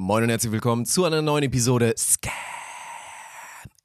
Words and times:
Moin 0.00 0.22
und 0.22 0.28
herzlich 0.28 0.52
willkommen 0.52 0.86
zu 0.86 1.04
einer 1.04 1.22
neuen 1.22 1.42
Episode 1.42 1.92
Scam. 1.98 2.30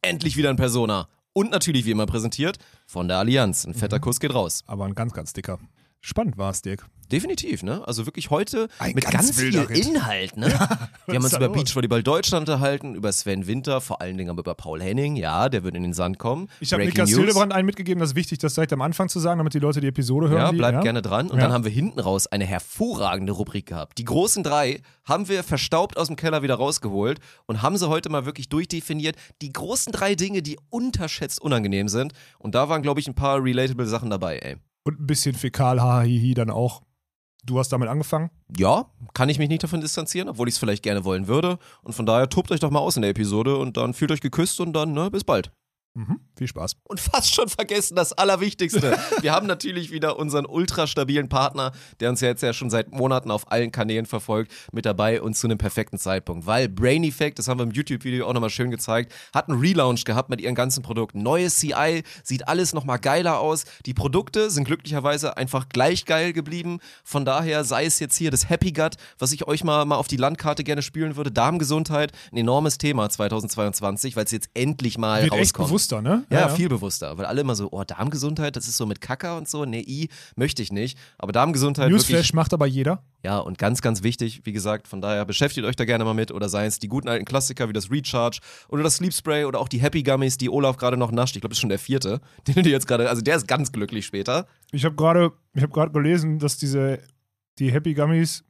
Endlich 0.03 0.37
wieder 0.37 0.51
in 0.51 0.57
Persona. 0.57 1.07
Und 1.33 1.49
natürlich 1.49 1.85
wie 1.85 1.89
immer 1.91 2.05
präsentiert 2.05 2.59
von 2.85 3.07
der 3.07 3.17
Allianz. 3.17 3.65
Ein 3.65 3.73
fetter 3.73 3.99
Kuss 3.99 4.19
geht 4.19 4.31
raus. 4.31 4.63
Aber 4.67 4.85
ein 4.85 4.93
ganz, 4.93 5.13
ganz 5.13 5.33
dicker. 5.33 5.57
Spannend 6.05 6.37
war 6.37 6.51
es, 6.51 6.61
Dirk. 6.61 6.85
Definitiv, 7.09 7.63
ne? 7.63 7.81
Also 7.87 8.05
wirklich 8.05 8.29
heute 8.29 8.67
Ein 8.77 8.93
mit 8.93 9.05
ganz 9.05 9.27
ganz, 9.27 9.39
viel 9.39 9.57
Ritt. 9.57 9.85
Inhalt, 9.87 10.35
ne? 10.35 10.47
wir 11.05 11.15
haben 11.15 11.23
uns 11.23 11.31
über 11.33 11.47
los? 11.47 11.55
Beachvolleyball 11.55 12.03
Deutschland 12.03 12.49
unterhalten, 12.49 12.95
über 12.95 13.09
Sven 13.13 13.47
Winter, 13.47 13.79
vor 13.79 14.01
allen 14.01 14.17
Dingen 14.17 14.29
aber 14.29 14.41
über 14.41 14.53
Paul 14.53 14.81
Henning. 14.81 15.15
Ja, 15.15 15.47
der 15.47 15.63
wird 15.63 15.75
in 15.75 15.83
den 15.83 15.93
Sand 15.93 16.19
kommen. 16.19 16.49
Ich 16.59 16.73
habe 16.73 16.83
Niklas. 16.83 17.09
Hildebrand 17.09 17.53
einen 17.53 17.65
mitgegeben, 17.65 18.01
das 18.01 18.09
ist 18.11 18.15
wichtig, 18.17 18.39
das 18.39 18.53
direkt 18.53 18.73
am 18.73 18.81
Anfang 18.81 19.07
zu 19.07 19.19
sagen, 19.19 19.37
damit 19.37 19.53
die 19.53 19.59
Leute 19.59 19.79
die 19.79 19.87
Episode 19.87 20.27
hören. 20.27 20.41
Ja, 20.41 20.51
bleibt 20.51 20.81
gerne 20.81 21.01
dran. 21.01 21.29
Und 21.29 21.37
Ja. 21.37 21.43
dann 21.43 21.53
haben 21.53 21.63
wir 21.63 21.71
hinten 21.71 21.99
raus 21.99 22.27
eine 22.27 22.45
hervorragende 22.45 23.31
Rubrik 23.31 23.67
gehabt. 23.67 23.97
Die 23.97 24.05
großen 24.05 24.43
drei 24.43 24.81
haben 25.05 25.29
wir 25.29 25.43
verstaubt 25.43 25.95
aus 25.97 26.07
dem 26.07 26.17
Keller 26.17 26.41
wieder 26.43 26.55
rausgeholt 26.55 27.19
und 27.45 27.61
haben 27.61 27.77
sie 27.77 27.87
heute 27.87 28.09
mal 28.09 28.25
wirklich 28.25 28.49
durchdefiniert. 28.49 29.15
Die 29.41 29.53
großen 29.53 29.93
drei 29.93 30.15
Dinge, 30.15 30.41
die 30.41 30.57
unterschätzt 30.69 31.41
unangenehm 31.41 31.87
sind. 31.87 32.11
Und 32.39 32.55
da 32.55 32.67
waren, 32.67 32.81
glaube 32.81 32.99
ich, 32.99 33.07
ein 33.07 33.15
paar 33.15 33.41
relatable 33.41 33.85
Sachen 33.85 34.09
dabei, 34.09 34.39
ey. 34.39 34.57
Und 34.85 34.99
ein 34.99 35.07
bisschen 35.07 35.35
fäkal, 35.35 35.81
hahihi 35.81 36.33
dann 36.33 36.49
auch. 36.49 36.81
Du 37.45 37.59
hast 37.59 37.69
damit 37.69 37.89
angefangen? 37.89 38.29
Ja, 38.57 38.85
kann 39.13 39.27
ich 39.27 39.37
mich 39.37 39.49
nicht 39.49 39.63
davon 39.63 39.81
distanzieren, 39.81 40.29
obwohl 40.29 40.47
ich 40.47 40.55
es 40.55 40.59
vielleicht 40.59 40.83
gerne 40.83 41.03
wollen 41.03 41.27
würde. 41.27 41.57
Und 41.81 41.93
von 41.93 42.05
daher 42.05 42.29
tobt 42.29 42.51
euch 42.51 42.61
doch 42.61 42.71
mal 42.71 42.79
aus 42.79 42.95
in 42.95 43.01
der 43.01 43.11
Episode 43.11 43.57
und 43.57 43.75
dann 43.75 43.93
fühlt 43.93 44.11
euch 44.11 44.21
geküsst 44.21 44.61
und 44.61 44.73
dann, 44.73 44.93
ne, 44.93 45.11
bis 45.11 45.25
bald. 45.25 45.51
Mhm. 45.95 46.19
Viel 46.35 46.47
Spaß. 46.47 46.77
Und 46.85 46.99
fast 46.99 47.35
schon 47.35 47.47
vergessen 47.47 47.95
das 47.95 48.13
Allerwichtigste. 48.13 48.97
Wir 49.21 49.31
haben 49.31 49.45
natürlich 49.45 49.91
wieder 49.91 50.17
unseren 50.17 50.47
ultra 50.47 50.87
stabilen 50.87 51.29
Partner, 51.29 51.71
der 51.99 52.09
uns 52.09 52.19
ja 52.21 52.29
jetzt 52.29 52.41
ja 52.41 52.51
schon 52.51 52.71
seit 52.71 52.91
Monaten 52.91 53.29
auf 53.29 53.51
allen 53.51 53.71
Kanälen 53.71 54.07
verfolgt, 54.07 54.51
mit 54.71 54.87
dabei 54.87 55.21
und 55.21 55.35
zu 55.35 55.45
einem 55.45 55.59
perfekten 55.59 55.99
Zeitpunkt. 55.99 56.47
Weil 56.47 56.67
Brain 56.67 57.03
Effect, 57.03 57.37
das 57.37 57.47
haben 57.47 57.59
wir 57.59 57.63
im 57.63 57.71
YouTube-Video 57.71 58.27
auch 58.27 58.33
nochmal 58.33 58.49
schön 58.49 58.71
gezeigt, 58.71 59.13
hat 59.35 59.49
einen 59.49 59.59
Relaunch 59.59 60.03
gehabt 60.03 60.29
mit 60.29 60.41
ihren 60.41 60.55
ganzen 60.55 60.81
Produkten. 60.81 61.21
Neues 61.21 61.59
CI, 61.59 62.03
sieht 62.23 62.47
alles 62.47 62.73
nochmal 62.73 62.97
geiler 62.97 63.39
aus. 63.39 63.65
Die 63.85 63.93
Produkte 63.93 64.49
sind 64.49 64.63
glücklicherweise 64.63 65.37
einfach 65.37 65.69
gleich 65.69 66.05
geil 66.05 66.33
geblieben. 66.33 66.79
Von 67.03 67.23
daher 67.23 67.63
sei 67.63 67.85
es 67.85 67.99
jetzt 67.99 68.17
hier 68.17 68.31
das 68.31 68.49
Happy 68.49 68.71
Gut, 68.71 68.95
was 69.19 69.31
ich 69.31 69.47
euch 69.47 69.63
mal, 69.63 69.85
mal 69.85 69.97
auf 69.97 70.07
die 70.07 70.17
Landkarte 70.17 70.63
gerne 70.63 70.81
spülen 70.81 71.15
würde. 71.17 71.31
Darmgesundheit, 71.31 72.13
ein 72.31 72.37
enormes 72.37 72.79
Thema 72.79 73.09
2022, 73.11 74.15
weil 74.15 74.25
es 74.25 74.31
jetzt 74.31 74.49
endlich 74.55 74.97
mal 74.97 75.21
Wird 75.21 75.33
rauskommt. 75.33 75.69
Bewusster, 75.87 76.01
ne? 76.01 76.25
Ja, 76.29 76.49
viel 76.49 76.69
bewusster, 76.69 77.17
weil 77.17 77.25
alle 77.25 77.41
immer 77.41 77.55
so, 77.55 77.69
oh, 77.71 77.83
Darmgesundheit, 77.83 78.55
das 78.55 78.67
ist 78.67 78.77
so 78.77 78.85
mit 78.85 79.01
Kacker 79.01 79.37
und 79.37 79.47
so. 79.47 79.65
Nee, 79.65 79.83
I, 79.85 80.09
möchte 80.35 80.61
ich 80.61 80.71
nicht. 80.71 80.97
Aber 81.17 81.31
Darmgesundheit 81.31 81.89
wirklich, 81.89 82.09
Newsflash 82.09 82.33
macht 82.33 82.53
aber 82.53 82.65
jeder. 82.65 83.03
ja, 83.23 83.37
und 83.37 83.57
ganz, 83.57 83.81
ganz 83.81 84.03
wichtig, 84.03 84.41
wie 84.43 84.53
gesagt, 84.53 84.87
von 84.87 85.01
daher 85.01 85.25
beschäftigt 85.25 85.65
euch 85.65 85.75
da 85.75 85.85
gerne 85.85 86.03
mal 86.03 86.13
mit 86.13 86.31
oder 86.31 86.49
seien 86.49 86.67
es 86.67 86.79
die 86.79 86.87
guten 86.87 87.07
alten 87.07 87.25
Klassiker 87.25 87.69
wie 87.69 87.73
das 87.73 87.91
Recharge 87.91 88.39
oder 88.69 88.83
das 88.83 88.95
Sleep 88.95 89.13
Spray 89.13 89.45
oder 89.45 89.59
auch 89.59 89.67
die 89.67 89.79
Happy 89.79 90.03
Gummies, 90.03 90.37
die 90.37 90.49
Olaf 90.49 90.77
gerade 90.77 90.97
noch 90.97 91.11
nascht. 91.11 91.35
Ich 91.35 91.41
glaube, 91.41 91.51
das 91.51 91.57
ist 91.57 91.61
schon 91.61 91.69
der 91.69 91.79
vierte, 91.79 92.21
den 92.47 92.55
du 92.55 92.61
dir 92.63 92.71
jetzt 92.71 92.87
gerade, 92.87 93.09
also 93.09 93.21
der 93.21 93.35
ist 93.35 93.47
ganz 93.47 93.71
glücklich 93.71 94.05
später. 94.05 94.47
Ich 94.71 94.85
habe 94.85 94.95
gerade 94.95 95.31
ich 95.53 95.69
gerade 95.69 95.91
gelesen, 95.91 96.39
dass 96.39 96.57
diese 96.57 96.99
die 97.59 97.71
Happy 97.71 97.93
Gummies 97.93 98.43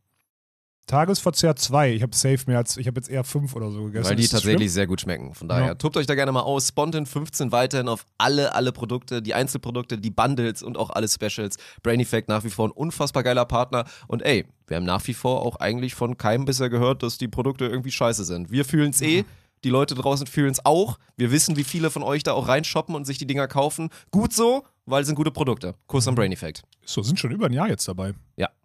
Tagesverzehr 0.87 1.55
2, 1.55 1.93
ich 1.93 2.01
habe 2.03 2.13
safe 2.15 2.39
mehr 2.47 2.57
als, 2.57 2.75
ich 2.77 2.87
habe 2.87 2.99
jetzt 2.99 3.09
eher 3.09 3.23
5 3.23 3.55
oder 3.55 3.71
so 3.71 3.85
gegessen. 3.85 4.09
Weil 4.09 4.15
die 4.17 4.27
tatsächlich 4.27 4.71
sehr 4.71 4.85
gut 4.85 4.99
schmecken. 5.01 5.33
Von 5.33 5.47
daher, 5.47 5.67
Ja. 5.67 5.75
tobt 5.75 5.95
euch 5.95 6.05
da 6.07 6.13
gerne 6.15 6.31
mal 6.33 6.41
aus. 6.41 6.67
Spontan 6.67 7.05
15 7.05 7.51
weiterhin 7.53 7.87
auf 7.87 8.05
alle, 8.17 8.53
alle 8.53 8.71
Produkte, 8.73 9.21
die 9.21 9.33
Einzelprodukte, 9.33 9.97
die 9.97 10.09
Bundles 10.11 10.61
und 10.61 10.77
auch 10.77 10.89
alle 10.89 11.07
Specials. 11.07 11.55
Brain 11.83 12.01
Effect 12.01 12.27
nach 12.27 12.43
wie 12.43 12.49
vor 12.49 12.67
ein 12.67 12.71
unfassbar 12.71 13.23
geiler 13.23 13.45
Partner. 13.45 13.85
Und 14.07 14.23
ey, 14.23 14.45
wir 14.67 14.77
haben 14.77 14.83
nach 14.85 15.07
wie 15.07 15.13
vor 15.13 15.41
auch 15.43 15.55
eigentlich 15.57 15.95
von 15.95 16.17
keinem 16.17 16.43
bisher 16.45 16.69
gehört, 16.69 17.01
dass 17.01 17.17
die 17.17 17.29
Produkte 17.29 17.65
irgendwie 17.65 17.91
scheiße 17.91 18.25
sind. 18.25 18.51
Wir 18.51 18.65
fühlen 18.65 18.89
es 18.89 19.01
eh. 19.01 19.23
Die 19.63 19.69
Leute 19.69 19.95
draußen 19.95 20.27
fühlen 20.27 20.51
es 20.51 20.65
auch. 20.65 20.99
Wir 21.15 21.31
wissen, 21.31 21.55
wie 21.55 21.63
viele 21.63 21.89
von 21.89 22.03
euch 22.03 22.23
da 22.23 22.33
auch 22.33 22.49
reinshoppen 22.49 22.93
und 22.95 23.05
sich 23.05 23.17
die 23.17 23.25
Dinger 23.25 23.47
kaufen. 23.47 23.89
Gut 24.11 24.33
so, 24.33 24.63
weil 24.85 25.01
es 25.03 25.07
sind 25.07 25.15
gute 25.15 25.31
Produkte. 25.31 25.75
Kuss 25.87 26.05
am 26.09 26.15
Brain 26.15 26.33
Effect. 26.33 26.57
Schlimm? 26.57 26.69
So, 26.85 27.01
sind 27.03 27.17
schon 27.17 27.31
über 27.31 27.45
ein 27.45 27.53
Jahr 27.53 27.69
jetzt 27.69 27.87
dabei. 27.87 28.13
Ja. 28.35 28.49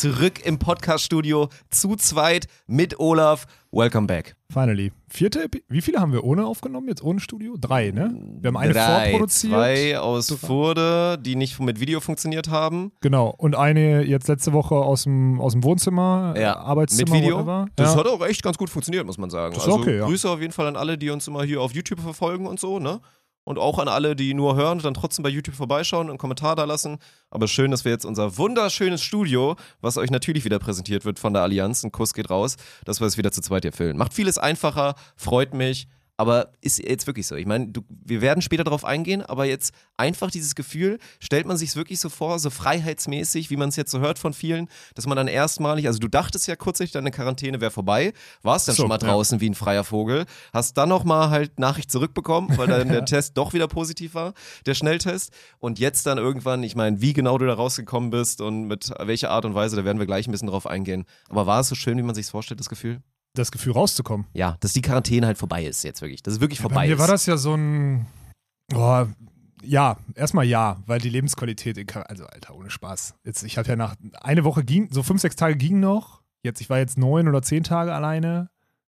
Zurück 0.00 0.46
im 0.46 0.58
Podcast-Studio, 0.58 1.50
zu 1.68 1.94
zweit 1.94 2.46
mit 2.66 2.98
Olaf. 2.98 3.44
Welcome 3.70 4.06
back. 4.06 4.34
Finally. 4.50 4.92
Vierte 5.10 5.42
Epi 5.42 5.62
Wie 5.68 5.82
viele 5.82 6.00
haben 6.00 6.14
wir 6.14 6.24
ohne 6.24 6.46
aufgenommen? 6.46 6.88
Jetzt 6.88 7.04
ohne 7.04 7.20
Studio? 7.20 7.56
Drei, 7.60 7.90
ne? 7.90 8.18
Wir 8.40 8.48
haben 8.48 8.56
eine 8.56 8.72
Drei, 8.72 9.10
vorproduziert. 9.10 9.52
Zwei 9.52 9.98
aus 9.98 10.32
Furde, 10.32 11.18
die 11.18 11.36
nicht 11.36 11.60
mit 11.60 11.80
Video 11.80 12.00
funktioniert 12.00 12.48
haben. 12.48 12.92
Genau. 13.02 13.34
Und 13.36 13.54
eine 13.54 14.02
jetzt 14.02 14.26
letzte 14.28 14.54
Woche 14.54 14.74
aus 14.74 15.02
dem, 15.02 15.38
aus 15.38 15.52
dem 15.52 15.62
Wohnzimmer, 15.64 16.32
äh, 16.34 16.40
Ja, 16.40 16.56
Arbeitszimmer, 16.56 17.16
mit 17.16 17.22
Video. 17.22 17.36
whatever. 17.36 17.66
Das 17.76 17.92
ja. 17.92 18.00
hat 18.00 18.06
auch 18.06 18.24
echt 18.24 18.42
ganz 18.42 18.56
gut 18.56 18.70
funktioniert, 18.70 19.04
muss 19.04 19.18
man 19.18 19.28
sagen. 19.28 19.52
Das 19.52 19.64
ist 19.64 19.68
also 19.68 19.82
okay, 19.82 19.98
ja. 19.98 20.06
Grüße 20.06 20.30
auf 20.30 20.40
jeden 20.40 20.54
Fall 20.54 20.66
an 20.66 20.76
alle, 20.76 20.96
die 20.96 21.10
uns 21.10 21.28
immer 21.28 21.42
hier 21.42 21.60
auf 21.60 21.74
YouTube 21.74 22.00
verfolgen 22.00 22.46
und 22.46 22.58
so, 22.58 22.78
ne? 22.78 23.00
Und 23.50 23.58
auch 23.58 23.80
an 23.80 23.88
alle, 23.88 24.14
die 24.14 24.32
nur 24.32 24.54
hören 24.54 24.78
und 24.78 24.84
dann 24.84 24.94
trotzdem 24.94 25.24
bei 25.24 25.28
YouTube 25.28 25.56
vorbeischauen 25.56 26.06
und 26.06 26.10
einen 26.10 26.18
Kommentar 26.18 26.54
da 26.54 26.62
lassen. 26.62 26.98
Aber 27.30 27.48
schön, 27.48 27.72
dass 27.72 27.84
wir 27.84 27.90
jetzt 27.90 28.04
unser 28.04 28.38
wunderschönes 28.38 29.02
Studio, 29.02 29.56
was 29.80 29.96
euch 29.96 30.12
natürlich 30.12 30.44
wieder 30.44 30.60
präsentiert 30.60 31.04
wird 31.04 31.18
von 31.18 31.32
der 31.32 31.42
Allianz, 31.42 31.82
ein 31.82 31.90
Kuss 31.90 32.14
geht 32.14 32.30
raus, 32.30 32.56
dass 32.84 33.00
wir 33.00 33.08
es 33.08 33.18
wieder 33.18 33.32
zu 33.32 33.40
zweit 33.40 33.64
hier 33.64 33.72
füllen. 33.72 33.96
Macht 33.96 34.14
vieles 34.14 34.38
einfacher, 34.38 34.94
freut 35.16 35.52
mich. 35.52 35.88
Aber 36.20 36.52
ist 36.60 36.78
jetzt 36.86 37.06
wirklich 37.06 37.26
so. 37.26 37.34
Ich 37.34 37.46
meine, 37.46 37.68
du- 37.68 37.80
wir 37.88 38.20
werden 38.20 38.42
später 38.42 38.62
darauf 38.62 38.84
eingehen, 38.84 39.22
aber 39.22 39.46
jetzt 39.46 39.72
einfach 39.96 40.30
dieses 40.30 40.54
Gefühl, 40.54 40.98
stellt 41.18 41.46
man 41.46 41.56
sich 41.56 41.74
wirklich 41.76 41.98
so 41.98 42.10
vor, 42.10 42.38
so 42.38 42.50
freiheitsmäßig, 42.50 43.48
wie 43.48 43.56
man 43.56 43.70
es 43.70 43.76
jetzt 43.76 43.90
so 43.90 44.00
hört 44.00 44.18
von 44.18 44.34
vielen, 44.34 44.68
dass 44.94 45.06
man 45.06 45.16
dann 45.16 45.28
erstmalig, 45.28 45.86
also 45.86 45.98
du 45.98 46.08
dachtest 46.08 46.46
ja 46.46 46.56
kürzlich, 46.56 46.92
deine 46.92 47.10
Quarantäne 47.10 47.62
wäre 47.62 47.70
vorbei, 47.70 48.12
warst 48.42 48.68
dann 48.68 48.74
So, 48.74 48.82
schon 48.82 48.88
mal 48.90 48.98
ja. 49.00 49.08
draußen 49.08 49.40
wie 49.40 49.48
ein 49.48 49.54
freier 49.54 49.82
Vogel, 49.82 50.26
hast 50.52 50.76
dann 50.76 50.90
nochmal 50.90 51.30
halt 51.30 51.58
Nachricht 51.58 51.90
zurückbekommen, 51.90 52.54
weil 52.58 52.66
dann 52.66 52.88
der 52.88 53.04
Test 53.06 53.38
doch 53.38 53.54
wieder 53.54 53.66
positiv 53.66 54.12
war, 54.12 54.34
der 54.66 54.74
Schnelltest. 54.74 55.32
Und 55.58 55.78
jetzt 55.78 56.04
dann 56.04 56.18
irgendwann, 56.18 56.62
ich 56.62 56.76
meine, 56.76 57.00
wie 57.00 57.14
genau 57.14 57.38
du 57.38 57.46
da 57.46 57.54
rausgekommen 57.54 58.10
bist 58.10 58.42
und 58.42 58.64
mit 58.64 58.90
welcher 58.98 59.30
Art 59.30 59.46
und 59.46 59.54
Weise, 59.54 59.76
da 59.76 59.86
werden 59.86 59.98
wir 59.98 60.06
gleich 60.06 60.28
ein 60.28 60.32
bisschen 60.32 60.48
drauf 60.48 60.66
eingehen. 60.66 61.06
Aber 61.30 61.46
war 61.46 61.60
es 61.60 61.68
so 61.68 61.74
schön, 61.74 61.96
wie 61.96 62.02
man 62.02 62.14
sich 62.14 62.26
vorstellt, 62.26 62.60
das 62.60 62.68
Gefühl? 62.68 63.00
Das 63.34 63.52
Gefühl 63.52 63.72
rauszukommen. 63.72 64.26
Ja, 64.32 64.56
dass 64.60 64.72
die 64.72 64.82
Quarantäne 64.82 65.26
halt 65.26 65.38
vorbei 65.38 65.64
ist 65.64 65.84
jetzt 65.84 66.02
wirklich. 66.02 66.22
Dass 66.22 66.34
es 66.34 66.40
wirklich 66.40 66.60
vorbei 66.60 66.74
Bei 66.74 66.86
mir 66.88 66.94
ist. 66.94 66.98
war 66.98 67.06
das 67.08 67.26
ja 67.26 67.36
so 67.36 67.54
ein. 67.54 68.06
Oh, 68.74 69.06
ja, 69.62 69.96
erstmal 70.14 70.46
ja, 70.46 70.78
weil 70.86 71.00
die 71.00 71.10
Lebensqualität, 71.10 71.94
also 72.08 72.26
Alter, 72.26 72.54
ohne 72.54 72.70
Spaß. 72.70 73.14
Jetzt, 73.24 73.42
ich 73.42 73.58
habe 73.58 73.68
ja 73.68 73.76
nach 73.76 73.96
eine 74.20 74.44
Woche 74.44 74.64
ging, 74.64 74.88
so 74.90 75.02
fünf, 75.02 75.20
sechs 75.20 75.36
Tage 75.36 75.56
ging 75.56 75.80
noch. 75.80 76.22
Jetzt, 76.42 76.60
ich 76.60 76.70
war 76.70 76.78
jetzt 76.78 76.98
neun 76.98 77.28
oder 77.28 77.42
zehn 77.42 77.62
Tage 77.62 77.94
alleine. 77.94 78.50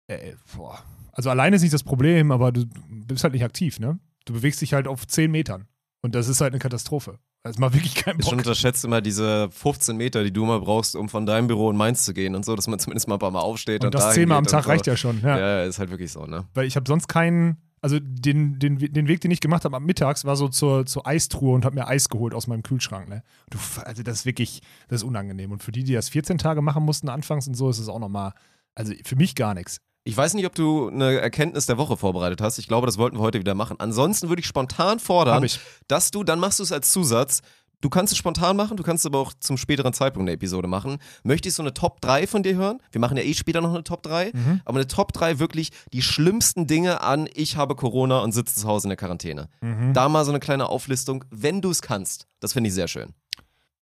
Äh, 0.09 0.35
boah. 0.57 0.83
Also 1.13 1.31
alleine 1.31 1.57
ist 1.57 1.63
nicht 1.63 1.75
das 1.75 1.85
Problem, 1.85 2.31
aber 2.31 2.53
du 2.53 2.67
bist 2.89 3.25
halt 3.25 3.33
nicht 3.33 3.45
aktiv, 3.45 3.79
ne? 3.79 3.99
Du 4.25 4.33
bewegst 4.33 4.61
dich 4.61 4.75
halt 4.75 4.89
auf 4.89 5.07
zehn 5.07 5.31
Metern. 5.31 5.67
Und 6.03 6.15
das 6.15 6.29
ist 6.29 6.41
halt 6.41 6.53
eine 6.53 6.59
Katastrophe. 6.59 7.19
Das 7.47 7.59
macht 7.59 7.75
wirklich 7.75 7.95
keinen 7.95 8.21
Ich 8.21 8.27
schon 8.27 8.39
Bock. 8.39 8.47
unterschätzt 8.47 8.85
immer 8.85 9.01
diese 9.01 9.49
15 9.51 9.97
Meter, 9.97 10.23
die 10.25 10.33
du 10.33 10.45
mal 10.45 10.61
brauchst, 10.61 10.97
um 10.97 11.09
von 11.09 11.27
deinem 11.27 11.47
Büro 11.47 11.71
in 11.71 11.77
Mainz 11.77 12.05
zu 12.05 12.13
gehen 12.15 12.35
und 12.35 12.45
so, 12.45 12.55
dass 12.57 12.67
man 12.67 12.79
zumindest 12.81 13.09
mal 13.09 13.17
ein 13.17 13.19
paar 13.21 13.31
Mal 13.31 13.41
aufsteht. 13.41 13.83
Und, 13.83 13.87
Und 13.87 13.95
das 13.95 14.15
zehnmal 14.15 14.39
am 14.39 14.45
Tag 14.47 14.65
so. 14.65 14.71
reicht 14.71 14.87
ja 14.87 14.97
schon. 14.97 15.21
Ja. 15.23 15.39
Ja, 15.39 15.63
ist 15.65 15.79
halt 15.79 15.91
wirklich 15.91 16.13
so, 16.13 16.27
ne? 16.27 16.45
Weil 16.55 16.67
ich 16.67 16.77
habe 16.77 16.85
sonst 16.89 17.09
keinen, 17.09 17.57
also 17.81 17.99
den, 18.01 18.59
den, 18.59 18.79
den 18.79 19.09
Weg, 19.09 19.21
den 19.21 19.31
ich 19.31 19.41
gemacht 19.41 19.65
habe 19.65 19.77
am 19.77 19.85
Mittags, 19.85 20.25
war 20.25 20.35
so 20.37 20.49
zur, 20.49 20.87
zur 20.87 21.07
Eistruhe 21.07 21.55
und 21.55 21.65
habe 21.65 21.75
mir 21.77 21.87
Eis 21.87 22.09
geholt 22.09 22.35
aus 22.35 22.47
meinem 22.47 22.63
Kühlschrank. 22.63 23.09
Ne? 23.09 23.23
Du, 23.51 23.59
also 23.85 24.03
das 24.03 24.21
ist 24.21 24.27
wirklich, 24.27 24.61
das 24.89 25.03
ist 25.03 25.05
unangenehm. 25.09 25.53
Und 25.53 25.63
für 25.63 25.73
die, 25.73 25.85
die 25.85 25.93
das 25.93 26.09
14 26.09 26.39
Tage 26.39 26.63
machen 26.63 26.85
mussten 26.85 27.09
anfangs 27.09 27.47
und 27.47 27.55
so, 27.55 27.71
ist 27.71 27.79
es 27.79 27.89
auch 27.89 27.99
nochmal, 28.01 28.33
also 28.75 28.93
für 29.05 29.17
mich 29.17 29.35
gar 29.35 29.55
nichts. 29.55 29.81
Ich 30.07 30.17
weiß 30.17 30.35
nicht, 30.35 30.47
ob 30.47 30.55
du 30.55 30.89
eine 30.89 31.19
Erkenntnis 31.19 31.67
der 31.67 31.79
Woche 31.79 31.97
vorbereitet 31.97 32.41
hast. 32.41 32.59
Ich 32.59 32.69
glaube, 32.69 32.87
das 32.87 32.97
wollten 32.97 33.17
wir 33.17 33.23
heute 33.23 33.41
wieder 33.41 33.57
machen. 33.57 33.81
Ansonsten 33.81 34.29
würde 34.29 34.39
ich 34.39 34.47
spontan 34.47 35.01
fordern, 35.01 35.43
ich. 35.43 35.59
dass 35.89 36.13
du, 36.13 36.23
dann 36.23 36.39
machst 36.39 36.61
du 36.61 36.63
es 36.63 36.71
als 36.71 36.93
Zusatz. 36.93 37.43
Du 37.81 37.91
kannst 37.91 38.13
es 38.13 38.19
spontan 38.19 38.57
machen, 38.57 38.77
du 38.77 38.85
kannst 38.85 39.05
es 39.05 39.07
aber 39.07 39.19
auch 39.19 39.33
zum 39.41 39.57
späteren 39.57 39.93
Zeitpunkt 39.93 40.29
der 40.29 40.35
Episode 40.35 40.69
machen. 40.69 40.99
Möchtest 41.25 41.59
du 41.59 41.63
eine 41.63 41.75
Top 41.75 42.01
3 42.01 42.29
von 42.29 42.45
dir 42.45 42.55
hören? 42.55 42.79
Wir 42.93 43.01
machen 43.01 43.17
ja 43.17 43.25
eh 43.25 43.35
später 43.35 43.61
noch 43.61 43.75
eine 43.75 43.83
Top 43.83 44.05
3. 44.05 44.31
Mhm. 44.33 44.61
Aber 44.65 44.79
eine 44.79 44.87
Top 44.87 45.13
3 45.13 45.41
wirklich 45.41 45.73
die 45.93 46.03
schlimmsten 46.03 46.69
Dinge 46.69 47.01
an, 47.01 47.29
ich 47.35 47.57
habe 47.57 47.75
Corona 47.75 48.21
und 48.21 48.31
sitze 48.31 48.55
zu 48.55 48.69
Hause 48.69 48.87
in 48.87 48.91
der 48.91 48.97
Quarantäne. 48.97 49.49
Mhm. 49.61 49.93
Da 49.93 50.09
mal 50.09 50.25
so 50.25 50.31
eine 50.31 50.41
kleine 50.41 50.69
Auflistung, 50.69 51.25
wenn 51.31 51.61
du 51.61 51.71
es 51.71 51.83
kannst. 51.83 52.29
Das 52.39 52.53
finde 52.53 52.69
ich 52.69 52.75
sehr 52.75 52.87
schön. 52.87 53.13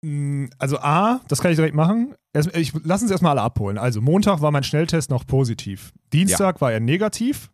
Mm, 0.01 0.45
Also 0.59 0.79
A, 0.79 1.21
das 1.27 1.41
kann 1.41 1.51
ich 1.51 1.57
direkt 1.57 1.75
machen. 1.75 2.15
Erst, 2.33 2.55
ich, 2.55 2.73
lass 2.83 3.01
uns 3.01 3.11
erstmal 3.11 3.31
alle 3.31 3.41
abholen. 3.41 3.77
Also 3.77 4.01
Montag 4.01 4.41
war 4.41 4.51
mein 4.51 4.63
Schnelltest 4.63 5.09
noch 5.09 5.25
positiv. 5.25 5.91
Dienstag 6.13 6.61
war 6.61 6.71
er 6.71 6.79
negativ. 6.79 7.51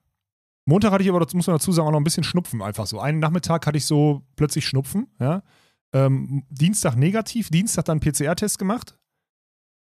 Montag 0.65 0.91
hatte 0.91 1.03
ich 1.03 1.09
aber, 1.09 1.19
das 1.19 1.33
muss 1.33 1.47
man 1.47 1.55
dazu 1.55 1.71
sagen, 1.71 1.87
auch 1.87 1.91
noch 1.91 1.99
ein 1.99 2.03
bisschen 2.05 2.23
Schnupfen 2.23 2.61
einfach 2.61 2.85
so. 2.85 2.99
Einen 2.99 3.19
Nachmittag 3.19 3.65
hatte 3.67 3.77
ich 3.77 3.85
so 3.85 4.21
plötzlich 4.35 4.65
Schnupfen. 4.67 5.07
Ja. 5.19 5.41
Ähm, 5.93 6.43
Dienstag 6.49 6.95
negativ, 6.95 7.49
Dienstag 7.49 7.85
dann 7.85 7.99
PCR-Test 7.99 8.57
gemacht. 8.59 8.97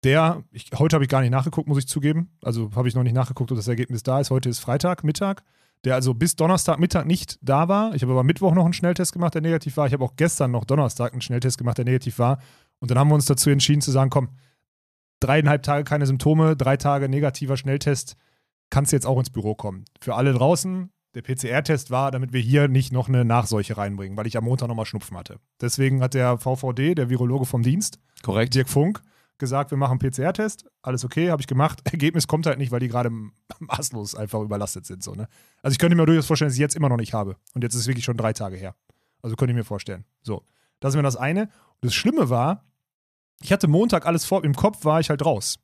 Der, 0.02 0.42
ich, 0.50 0.70
heute 0.78 0.94
habe 0.94 1.04
ich 1.04 1.10
gar 1.10 1.20
nicht 1.20 1.30
nachgeguckt, 1.30 1.68
muss 1.68 1.78
ich 1.78 1.86
zugeben. 1.86 2.30
Also 2.42 2.70
habe 2.74 2.88
ich 2.88 2.94
noch 2.94 3.02
nicht 3.02 3.12
nachgeguckt, 3.12 3.52
ob 3.52 3.58
das 3.58 3.68
Ergebnis 3.68 4.02
da 4.02 4.20
ist. 4.20 4.30
Heute 4.30 4.48
ist 4.48 4.58
Freitag, 4.58 5.04
Mittag. 5.04 5.42
Der 5.84 5.94
also 5.94 6.14
bis 6.14 6.36
Donnerstag 6.36 6.78
Mittag 6.78 7.06
nicht 7.06 7.38
da 7.40 7.68
war. 7.68 7.94
Ich 7.94 8.02
habe 8.02 8.12
aber 8.12 8.24
Mittwoch 8.24 8.52
noch 8.54 8.64
einen 8.64 8.74
Schnelltest 8.74 9.12
gemacht, 9.12 9.34
der 9.34 9.40
negativ 9.40 9.76
war. 9.76 9.86
Ich 9.86 9.92
habe 9.92 10.04
auch 10.04 10.16
gestern 10.16 10.50
noch 10.50 10.64
Donnerstag 10.64 11.12
einen 11.12 11.22
Schnelltest 11.22 11.58
gemacht, 11.58 11.78
der 11.78 11.86
negativ 11.86 12.18
war. 12.18 12.38
Und 12.80 12.90
dann 12.90 12.98
haben 12.98 13.08
wir 13.08 13.14
uns 13.14 13.26
dazu 13.26 13.50
entschieden 13.50 13.80
zu 13.80 13.90
sagen, 13.90 14.10
komm, 14.10 14.28
dreieinhalb 15.20 15.62
Tage 15.62 15.84
keine 15.84 16.06
Symptome, 16.06 16.56
drei 16.56 16.76
Tage 16.76 17.08
negativer 17.08 17.56
Schnelltest, 17.56 18.16
kannst 18.70 18.92
du 18.92 18.96
jetzt 18.96 19.06
auch 19.06 19.18
ins 19.18 19.30
Büro 19.30 19.54
kommen. 19.54 19.84
Für 20.00 20.14
alle 20.14 20.32
draußen, 20.32 20.90
der 21.14 21.22
PCR-Test 21.22 21.90
war, 21.90 22.10
damit 22.10 22.32
wir 22.32 22.40
hier 22.40 22.68
nicht 22.68 22.92
noch 22.92 23.08
eine 23.08 23.24
Nachseuche 23.24 23.76
reinbringen, 23.76 24.16
weil 24.16 24.26
ich 24.26 24.36
am 24.36 24.44
Montag 24.44 24.68
nochmal 24.68 24.86
Schnupfen 24.86 25.16
hatte. 25.16 25.40
Deswegen 25.60 26.02
hat 26.02 26.14
der 26.14 26.38
VVD, 26.38 26.94
der 26.94 27.10
Virologe 27.10 27.46
vom 27.46 27.62
Dienst, 27.62 27.98
Korrekt. 28.22 28.54
Dirk 28.54 28.68
Funk, 28.68 29.02
gesagt, 29.40 29.72
wir 29.72 29.78
machen 29.78 29.98
einen 30.00 30.10
PCR-Test. 30.10 30.66
Alles 30.82 31.04
okay, 31.04 31.30
habe 31.30 31.42
ich 31.42 31.48
gemacht. 31.48 31.80
Ergebnis 31.92 32.28
kommt 32.28 32.46
halt 32.46 32.58
nicht, 32.58 32.70
weil 32.70 32.78
die 32.78 32.88
gerade 32.88 33.10
maßlos 33.58 34.14
einfach 34.14 34.40
überlastet 34.40 34.86
sind. 34.86 35.02
So, 35.02 35.14
ne? 35.14 35.26
Also 35.62 35.72
ich 35.72 35.78
könnte 35.78 35.96
mir 35.96 36.06
durchaus 36.06 36.26
vorstellen, 36.26 36.50
dass 36.50 36.54
ich 36.54 36.60
jetzt 36.60 36.76
immer 36.76 36.88
noch 36.88 36.96
nicht 36.96 37.12
habe. 37.12 37.36
Und 37.54 37.62
jetzt 37.62 37.74
ist 37.74 37.80
es 37.80 37.86
wirklich 37.88 38.04
schon 38.04 38.16
drei 38.16 38.32
Tage 38.32 38.56
her. 38.56 38.76
Also 39.22 39.34
könnte 39.34 39.50
ich 39.52 39.56
mir 39.56 39.64
vorstellen. 39.64 40.04
So, 40.22 40.44
das 40.78 40.94
ist 40.94 40.96
mir 40.96 41.02
das 41.02 41.16
eine. 41.16 41.42
Und 41.42 41.86
das 41.86 41.94
Schlimme 41.94 42.30
war, 42.30 42.64
ich 43.40 43.52
hatte 43.52 43.66
Montag 43.66 44.06
alles 44.06 44.24
vor, 44.24 44.44
im 44.44 44.54
Kopf 44.54 44.84
war 44.84 45.00
ich 45.00 45.10
halt 45.10 45.24
raus. 45.24 45.58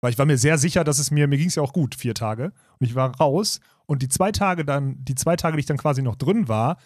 Weil 0.00 0.12
ich 0.12 0.18
war 0.18 0.26
mir 0.26 0.38
sehr 0.38 0.58
sicher, 0.58 0.82
dass 0.82 0.98
es 0.98 1.10
mir, 1.10 1.28
mir 1.28 1.38
ging 1.38 1.48
es 1.48 1.56
ja 1.56 1.62
auch 1.62 1.72
gut, 1.72 1.94
vier 1.94 2.14
Tage. 2.14 2.52
Und 2.80 2.86
ich 2.86 2.94
war 2.94 3.14
raus. 3.16 3.60
Und 3.86 4.02
die 4.02 4.08
zwei 4.08 4.32
Tage 4.32 4.64
dann, 4.64 5.04
die 5.04 5.14
zwei 5.14 5.36
Tage, 5.36 5.56
die 5.56 5.60
ich 5.60 5.66
dann 5.66 5.76
quasi 5.76 6.02
noch 6.02 6.16
drin 6.16 6.48
war, 6.48 6.78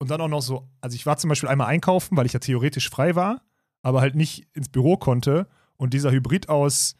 und 0.00 0.10
dann 0.10 0.20
auch 0.22 0.28
noch 0.28 0.40
so, 0.40 0.66
also 0.80 0.94
ich 0.94 1.04
war 1.04 1.18
zum 1.18 1.28
Beispiel 1.28 1.48
einmal 1.48 1.66
einkaufen, 1.66 2.16
weil 2.16 2.24
ich 2.24 2.32
ja 2.32 2.40
theoretisch 2.40 2.88
frei 2.88 3.14
war, 3.14 3.42
aber 3.82 4.00
halt 4.00 4.14
nicht 4.14 4.46
ins 4.52 4.68
Büro 4.68 4.96
konnte. 4.96 5.46
Und 5.76 5.94
dieser 5.94 6.10
Hybrid 6.10 6.48
aus 6.48 6.94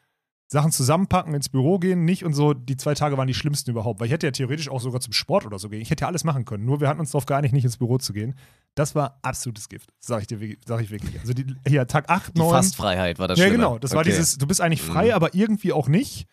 Sachen 0.47 0.73
zusammenpacken, 0.73 1.33
ins 1.35 1.49
Büro 1.49 1.79
gehen, 1.79 2.05
nicht 2.05 2.25
und 2.25 2.33
so, 2.35 2.55
die 2.55 2.77
zwei 2.77 2.95
Tage 2.95 3.17
waren 3.17 3.29
die 3.29 3.35
schlimmsten 3.35 3.71
überhaupt. 3.71 4.01
Weil 4.01 4.07
ich 4.07 4.13
hätte 4.13 4.27
ja 4.27 4.33
theoretisch 4.33 4.69
auch 4.69 4.81
sogar 4.81 5.01
zum 5.01 5.13
Sport 5.13 5.47
oder 5.47 5.59
so 5.61 5.69
gehen. 5.69 5.81
Ich 5.81 5.91
hätte 5.91 6.03
ja 6.03 6.09
alles 6.09 6.25
machen 6.25 6.45
können. 6.45 6.65
Nur 6.65 6.81
wir 6.81 6.89
hatten 6.89 6.99
uns 6.99 7.13
darauf 7.13 7.27
geeinigt, 7.27 7.55
nicht 7.55 7.65
ins 7.65 7.77
Büro 7.77 7.99
zu 7.99 8.13
gehen. 8.13 8.35
Das 8.75 8.95
war 8.97 9.19
absolutes 9.23 9.69
Gift, 9.69 9.91
sag 10.01 10.23
ich 10.23 10.27
dir 10.27 10.41
wirklich- 10.41 10.59
sag 10.67 10.81
ich 10.81 10.91
wirklich. 10.91 11.21
Also 11.21 11.35
die, 11.35 11.47
hier, 11.69 11.87
Tag 11.87 12.11
8, 12.11 12.35
Die 12.35 12.41
9. 12.41 12.51
Fastfreiheit 12.51 13.19
war 13.21 13.29
das 13.29 13.39
Ja, 13.39 13.45
Schlimme. 13.45 13.59
genau. 13.59 13.79
Das 13.79 13.93
war 13.93 14.01
Okay. 14.01 14.11
dieses, 14.11 14.39
du 14.39 14.47
bist 14.47 14.61
eigentlich 14.61 14.83
frei, 14.83 15.07
Mhm. 15.09 15.13
aber 15.13 15.35
irgendwie 15.35 15.73
auch 15.73 15.87
nicht. 15.89 16.27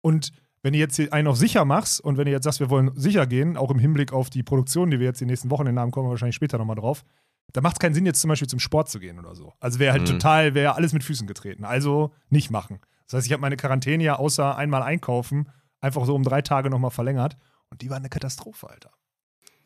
Und 0.00 0.32
wenn 0.62 0.72
du 0.72 0.78
jetzt 0.80 0.96
hier 0.96 1.12
einen 1.12 1.28
auf 1.28 1.36
sicher 1.36 1.64
machst 1.64 2.00
und 2.00 2.16
wenn 2.16 2.24
du 2.24 2.32
jetzt 2.32 2.44
sagst, 2.44 2.58
wir 2.60 2.70
wollen 2.70 2.90
sicher 2.96 3.26
gehen, 3.26 3.56
auch 3.56 3.70
im 3.70 3.78
Hinblick 3.78 4.12
auf 4.12 4.30
die 4.30 4.42
Produktion, 4.42 4.90
die 4.90 4.98
wir 4.98 5.06
jetzt 5.06 5.20
die 5.20 5.26
nächsten 5.26 5.50
Wochen 5.50 5.66
in 5.68 5.78
haben, 5.78 5.90
kommen 5.92 6.06
wir 6.08 6.10
wahrscheinlich 6.10 6.34
später 6.36 6.58
nochmal 6.58 6.76
drauf, 6.76 7.04
da 7.52 7.60
macht 7.60 7.74
es 7.76 7.78
keinen 7.80 7.94
Sinn, 7.94 8.06
jetzt 8.06 8.20
zum 8.20 8.28
Beispiel 8.28 8.48
zum 8.48 8.60
Sport 8.60 8.88
zu 8.88 9.00
gehen 9.00 9.18
oder 9.18 9.34
so. 9.34 9.52
Also 9.60 9.78
wäre 9.78 9.92
halt 9.92 10.02
Mhm. 10.02 10.06
total, 10.06 10.54
wäre 10.54 10.74
alles 10.76 10.92
mit 10.92 11.02
Füßen 11.04 11.26
getreten. 11.26 11.64
Also 11.64 12.12
nicht 12.28 12.50
machen. 12.50 12.78
Das 13.06 13.14
heißt, 13.18 13.26
ich 13.26 13.32
habe 13.32 13.40
meine 13.40 13.56
Quarantäne 13.56 14.04
ja 14.04 14.16
außer 14.16 14.56
einmal 14.56 14.82
einkaufen 14.82 15.48
einfach 15.80 16.04
so 16.04 16.14
um 16.14 16.22
drei 16.22 16.42
Tage 16.42 16.70
nochmal 16.70 16.90
verlängert 16.92 17.36
und 17.70 17.82
die 17.82 17.90
war 17.90 17.96
eine 17.96 18.08
Katastrophe, 18.08 18.68
Alter. 18.70 18.90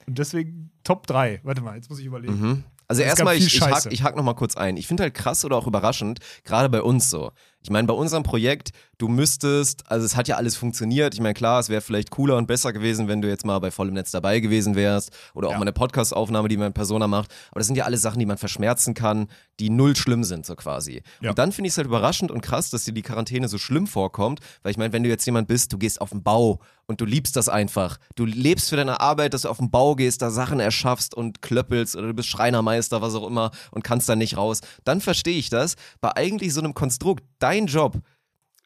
Und 0.07 0.19
deswegen 0.19 0.71
Top 0.85 1.07
3. 1.07 1.41
Warte 1.43 1.61
mal, 1.63 1.77
jetzt 1.77 1.91
muss 1.91 1.99
ich 1.99 2.07
überlegen. 2.07 2.41
Mhm. 2.41 2.65
Also 2.89 3.03
Es 3.03 3.09
erstmal, 3.09 3.37
ich, 3.37 3.47
ich, 3.47 3.61
hack, 3.63 3.71
Scheiße. 3.75 3.89
ich 3.91 4.03
hack 4.03 4.17
noch 4.17 4.25
mal 4.25 4.35
kurz 4.35 4.57
ein. 4.57 4.77
Ich 4.77 4.87
finde 4.87 5.05
halt 5.05 5.15
krass 5.15 5.45
oder 5.45 5.57
auch 5.57 5.67
überraschend, 5.67 6.19
gerade 6.45 6.69
bei 6.69 6.83
uns 6.83 7.09
so. 7.11 7.33
Ich 7.63 7.71
meine, 7.71 7.89
bei 7.89 7.95
unserem 7.95 8.25
Projekt, 8.25 8.73
du 8.99 9.09
müsstest, 9.09 9.91
also 9.91 10.05
es 10.05 10.17
hat 10.17 10.29
ja 10.29 10.37
alles 10.37 10.55
funktioniert. 10.55 11.15
Ich 11.15 11.21
meine, 11.21 11.33
klar, 11.33 11.61
es 11.61 11.71
wäre 11.71 11.81
vielleicht 11.81 12.11
cooler 12.11 12.37
und 12.37 12.47
besser 12.47 12.75
gewesen, 12.75 13.09
wenn 13.09 13.23
du 13.23 13.29
jetzt 13.29 13.47
mal 13.47 13.59
bei 13.59 13.71
vollem 13.71 13.95
Netz 13.95 14.11
dabei 14.11 14.41
gewesen 14.41 14.75
wärst 14.75 15.13
oder 15.33 15.49
auch 15.49 15.53
Ja. 15.53 15.59
mal 15.59 15.63
eine 15.63 15.73
Podcast-Aufnahme, 15.73 16.49
die 16.49 16.59
man 16.59 16.67
in 16.69 16.73
Persona 16.75 17.07
macht. 17.09 17.33
Aber 17.53 17.61
das 17.61 17.67
sind 17.67 17.77
ja 17.77 17.85
alles 17.87 18.03
Sachen, 18.03 18.19
die 18.19 18.27
man 18.27 18.37
verschmerzen 18.37 18.93
kann, 18.93 19.29
die 19.61 19.71
null 19.71 19.97
schlimm 19.97 20.25
sind, 20.25 20.45
so 20.45 20.57
quasi. 20.57 21.03
Ja. 21.23 21.31
Und 21.31 21.39
dann 21.39 21.53
finde 21.53 21.69
ich 21.69 21.73
es 21.73 21.79
halt 21.79 21.87
überraschend 21.87 22.31
und 22.31 22.43
krass, 22.43 22.69
dass 22.69 22.85
dir 22.85 22.93
die 22.93 23.01
Quarantäne 23.03 23.49
so 23.49 23.57
schlimm 23.57 23.87
vorkommt, 23.87 24.41
weil 24.63 24.73
ich 24.73 24.77
meine, 24.77 24.93
wenn 24.93 25.03
du 25.03 25.09
jetzt 25.09 25.25
jemand 25.25 25.49
bist, 25.49 25.73
du 25.73 25.79
gehst 25.79 26.03
auf 26.03 26.11
den 26.11 26.23
Bau 26.23 26.61
und 26.87 27.01
du 27.01 27.05
liebst 27.05 27.37
das 27.37 27.49
einfach. 27.49 27.99
Du 28.15 28.25
lebst 28.25 28.71
für 28.71 28.77
deine 28.77 29.01
Arbeit, 29.01 29.35
dass 29.35 29.43
du 29.43 29.49
auf 29.49 29.59
den 29.59 29.71
Bau 29.71 29.95
gehst, 29.95 30.23
da 30.23 30.31
Sachen 30.31 30.61
erschaffst 30.61 31.15
und 31.15 31.43
klöppelst 31.43 31.97
oder 31.97 32.09
du 32.09 32.15
bist 32.15 32.29
Schreinermeister, 32.29 33.01
was 33.03 33.15
auch 33.15 33.27
immer 33.27 33.51
und 33.71 33.85
kannst 33.85 34.09
da 34.09 34.17
nicht 34.17 34.37
raus. 34.37 34.61
Dann 34.85 35.01
verstehe 35.01 35.37
ich 35.39 35.51
das. 35.51 35.77
Bei 36.01 36.15
eigentlich 36.17 36.53
so 36.55 36.61
einem 36.61 36.75
Konstrukt, 36.75 37.25
dein 37.39 37.67
Job 37.67 38.01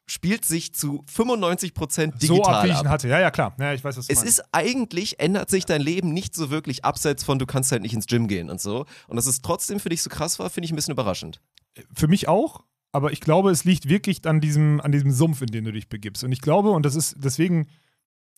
spielt 0.05 0.43
sich 0.43 0.73
zu 0.73 1.03
95% 1.15 2.13
so 2.13 2.17
digital 2.17 2.55
ab, 2.55 2.65
wie 2.65 2.69
ich 2.71 2.79
ihn 2.79 2.89
hatte. 2.89 3.07
Ja, 3.07 3.19
ja, 3.19 3.29
klar. 3.29 3.53
Ja, 3.59 3.73
ich 3.73 3.83
weiß, 3.83 3.95
was 3.95 4.07
du 4.07 4.11
Es 4.11 4.19
meinst. 4.19 4.39
ist 4.39 4.43
eigentlich, 4.51 5.19
ändert 5.19 5.49
sich 5.51 5.65
dein 5.65 5.81
Leben 5.81 6.13
nicht 6.13 6.35
so 6.35 6.49
wirklich 6.49 6.83
abseits 6.83 7.23
von, 7.23 7.37
du 7.37 7.45
kannst 7.45 7.71
halt 7.71 7.83
nicht 7.83 7.93
ins 7.93 8.07
Gym 8.07 8.27
gehen 8.27 8.49
und 8.49 8.59
so. 8.59 8.85
Und 9.07 9.17
dass 9.17 9.27
es 9.27 9.41
trotzdem 9.41 9.79
für 9.79 9.89
dich 9.89 10.01
so 10.01 10.09
krass 10.09 10.39
war, 10.39 10.49
finde 10.49 10.65
ich 10.65 10.71
ein 10.71 10.75
bisschen 10.75 10.93
überraschend. 10.93 11.39
für 11.93 12.07
mich 12.07 12.27
auch, 12.27 12.63
aber 12.91 13.11
ich 13.11 13.21
glaube, 13.21 13.51
es 13.51 13.65
liegt 13.65 13.87
wirklich 13.87 14.25
an 14.25 14.41
diesem, 14.41 14.81
an 14.81 14.91
diesem 14.91 15.11
Sumpf, 15.11 15.41
in 15.43 15.47
den 15.47 15.65
du 15.65 15.71
dich 15.71 15.89
begibst. 15.89 16.23
Und 16.23 16.31
ich 16.31 16.41
glaube, 16.41 16.71
und 16.71 16.83
das 16.87 16.95
ist 16.95 17.15
deswegen, 17.19 17.67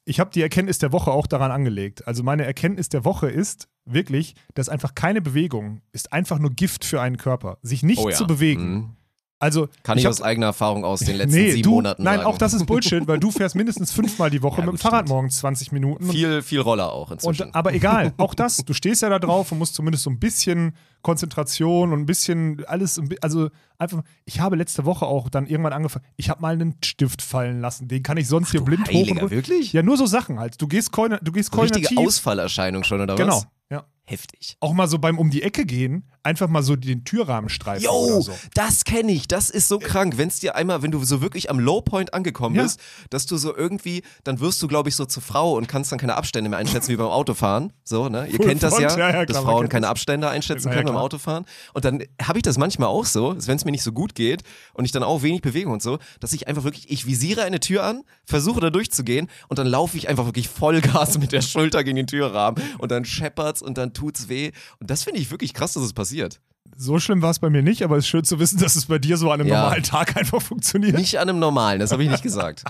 ich 0.06 0.20
habe 0.20 0.32
die 0.32 0.42
Erkenntnis 0.42 0.80
der 0.80 0.92
Woche 0.92 1.12
auch 1.12 1.28
daran 1.28 1.52
angelegt. 1.52 2.08
Also 2.08 2.24
meine 2.24 2.46
Erkenntnis 2.46 2.90
der 2.90 3.06
Woche 3.06 3.30
ist 3.30 3.68
wirklich, 3.86 4.36
dass 4.54 4.70
einfach 4.70 4.96
keine 4.96 5.22
Bewegung 5.22 5.82
ist 5.92 6.14
einfach 6.14 6.40
nur 6.40 6.52
Gift 6.52 6.86
für 6.86 7.02
einen 7.02 7.18
Körper. 7.18 7.58
Sich 7.62 7.84
nicht 7.84 8.14
zu 8.14 8.26
bewegen. 8.28 8.72
Mhm. 8.72 8.98
Also 9.42 9.68
Kann 9.84 9.98
ich, 9.98 10.06
hab- 10.06 10.12
aus 10.12 10.22
eigener 10.22 10.46
Erfahrung 10.46 10.86
aus 10.86 11.00
den 11.02 11.16
letzten 11.18 11.36
nee, 11.36 11.52
sieben 11.52 11.64
du, 11.64 11.70
Monaten 11.72 12.04
Nein, 12.04 12.20
sagen. 12.20 12.30
auch 12.30 12.38
das 12.38 12.54
ist 12.54 12.66
Bullshit, 12.68 13.08
weil 13.08 13.20
du 13.20 13.32
fährst 13.32 13.56
mindestens 13.56 13.92
fünfmal 13.92 14.30
die 14.30 14.42
Woche 14.44 14.62
Ja, 14.62 14.68
mit 14.68 14.76
dem 14.76 14.78
Fahrrad 14.78 15.00
stimmt. 15.00 15.10
morgens 15.10 15.38
20 15.40 15.72
Minuten. 15.72 16.10
Viel, 16.12 16.42
viel 16.44 16.60
Roller 16.62 16.94
auch 16.94 17.12
inzwischen. 17.12 17.48
und, 17.48 17.56
aber 17.56 17.74
egal, 17.74 18.14
auch 18.18 18.34
das, 18.36 18.58
du 18.58 18.74
stehst 18.74 19.02
ja 19.02 19.10
da 19.10 19.18
drauf 19.20 19.52
und 19.52 19.58
musst 19.58 19.74
zumindest 19.76 20.04
so 20.04 20.10
ein 20.12 20.20
bisschen 20.20 20.76
Konzentration 21.02 21.92
und 21.94 22.00
ein 22.02 22.06
bisschen 22.06 22.64
alles, 22.68 23.02
also 23.22 23.50
einfach, 23.78 24.04
ich 24.26 24.40
habe 24.40 24.56
letzte 24.56 24.86
Woche 24.86 25.06
auch 25.06 25.30
dann 25.30 25.48
irgendwann 25.48 25.74
angefangen, 25.74 26.06
ich 26.16 26.30
habe 26.30 26.42
mal 26.42 26.54
einen 26.54 26.76
Stift 26.84 27.22
fallen 27.24 27.60
lassen, 27.62 27.88
den 27.88 28.04
kann 28.04 28.18
ich 28.18 28.28
sonst 28.28 28.52
hier 28.52 28.60
du 28.60 28.66
blind 28.68 28.88
hoch 28.90 28.94
und 28.94 29.08
Heiliger, 29.10 29.32
wirklich? 29.32 29.74
Ja, 29.74 29.82
nur 29.84 29.98
so 29.98 30.06
Sachen 30.06 30.40
halt. 30.40 30.62
Du 30.62 30.68
gehst, 30.68 30.96
du 30.96 31.32
gehst 31.32 31.52
So 31.54 31.62
richtige 31.62 31.86
koordinativ. 31.88 31.98
Ausfallerscheinung 31.98 32.84
schon, 32.84 33.02
oder 33.02 33.16
Genau, 33.16 33.38
was? 33.38 33.48
Ja. 33.72 33.86
Heftig. 34.04 34.58
Auch 34.60 34.74
mal 34.74 34.88
so 34.90 34.98
beim 34.98 35.18
um 35.20 35.30
die 35.30 35.42
Ecke 35.42 35.66
gehen, 35.66 36.04
einfach 36.24 36.50
mal 36.50 36.64
so 36.64 36.76
den 36.76 37.06
Türrahmen 37.06 37.50
streifen 37.50 37.86
Yo, 37.86 37.92
oder 37.92 38.22
so. 38.24 38.32
das 38.56 38.84
kenne 38.84 39.12
ich. 39.12 39.28
Das 39.28 39.50
ist 39.50 39.70
so 39.70 39.80
krank. 39.80 40.18
Wenn 40.18 40.28
es 40.28 40.40
dir 40.40 40.56
einmal, 40.56 40.82
wenn 40.82 40.92
du 40.92 41.02
so 41.06 41.22
wirklich 41.22 41.50
am 41.50 41.60
Lowpoint 41.60 42.14
angekommen 42.14 42.56
Ja. 42.56 42.64
bist, 42.64 42.80
dass 43.10 43.26
du 43.26 43.38
so 43.38 43.56
irgendwie, 43.56 44.02
dann 44.26 44.40
wirst 44.42 44.62
du, 44.62 44.68
glaube 44.68 44.90
ich, 44.90 44.96
so 44.98 45.06
zur 45.06 45.24
Frau 45.24 45.54
und 45.56 45.68
kannst 45.70 45.92
dann 45.94 46.00
keine 46.00 46.16
Abstände 46.18 46.50
mehr 46.50 46.60
einschätzen 46.60 46.90
wie 46.92 46.98
beim 46.98 47.08
Autofahren. 47.08 47.72
So, 47.86 48.10
ne? 48.10 48.28
Ihr 48.28 48.36
Full 48.38 48.48
kennt 48.48 48.64
das 48.64 48.78
ja, 48.80 48.90
front, 48.90 49.00
ja, 49.00 49.12
ja, 49.14 49.26
dass 49.26 49.38
Frauen 49.38 49.70
keine. 49.70 49.88
Abstände 49.88 50.28
einschätzen 50.30 50.72
können 50.72 50.88
beim. 50.88 50.98
Autofahren. 50.98 51.46
Und 51.74 51.86
dann 51.86 52.04
habe 52.22 52.40
ich 52.40 52.44
das 52.44 52.58
manchmal 52.58 52.90
auch 52.90 53.06
so, 53.06 53.36
wenn 53.38 53.56
es 53.56 53.64
mir 53.66 53.72
nicht 53.72 53.84
so 53.84 53.94
gut 53.94 54.16
geht 54.16 54.42
und 54.74 54.84
ich 54.84 54.92
dann 54.92 55.04
auch 55.04 55.22
wenig 55.22 55.42
bewege 55.42 55.70
und 55.70 55.82
so, 55.82 56.00
dass 56.20 56.34
ich 56.34 56.48
einfach 56.50 56.64
wirklich, 56.66 56.90
ich 56.90 57.06
visiere 57.06 57.44
eine 57.44 57.62
Tür 57.62 57.84
an, 57.86 58.04
versuche 58.26 58.60
da 58.60 58.72
durchzugehen 58.72 59.30
und 59.48 59.58
dann 59.60 59.68
laufe 59.68 59.96
ich 59.96 60.10
einfach 60.10 60.26
wirklich 60.26 60.50
Vollgas 60.50 61.18
mit 61.20 61.32
der 61.32 61.42
Schulter 61.42 61.84
gegen 61.86 61.96
den 61.96 62.08
Türrahmen 62.08 62.62
und 62.80 62.92
dann 62.92 63.06
und 63.62 63.78
dann 63.78 63.94
tut's 63.94 64.30
weh. 64.30 64.52
Und 64.80 64.90
das 64.90 65.04
finde 65.04 65.20
ich 65.20 65.32
wirklich 65.32 65.54
krass, 65.54 65.74
dass 65.74 65.84
es 65.84 65.94
passiert. 65.94 66.40
So 66.78 67.00
schlimm 67.00 67.22
war 67.22 67.32
es 67.32 67.40
bei 67.40 67.50
mir 67.50 67.62
nicht, 67.62 67.84
aber 67.84 67.98
es 67.98 68.06
ist 68.06 68.10
schön 68.10 68.24
zu 68.24 68.40
wissen, 68.40 68.60
dass 68.60 68.76
es 68.76 68.86
bei 68.86 68.98
dir 69.00 69.18
so 69.18 69.32
an 69.32 69.42
einem 69.42 69.50
Ja. 69.50 69.62
normalen 69.64 69.84
Tag 69.84 70.16
einfach 70.18 70.42
funktioniert. 70.42 70.96
Nicht 70.98 71.20
an 71.20 71.30
einem 71.30 71.40
normalen, 71.40 71.80
das 71.80 71.92
habe 71.92 72.04
ich 72.04 72.10
nicht 72.10 72.24
gesagt. 72.24 72.64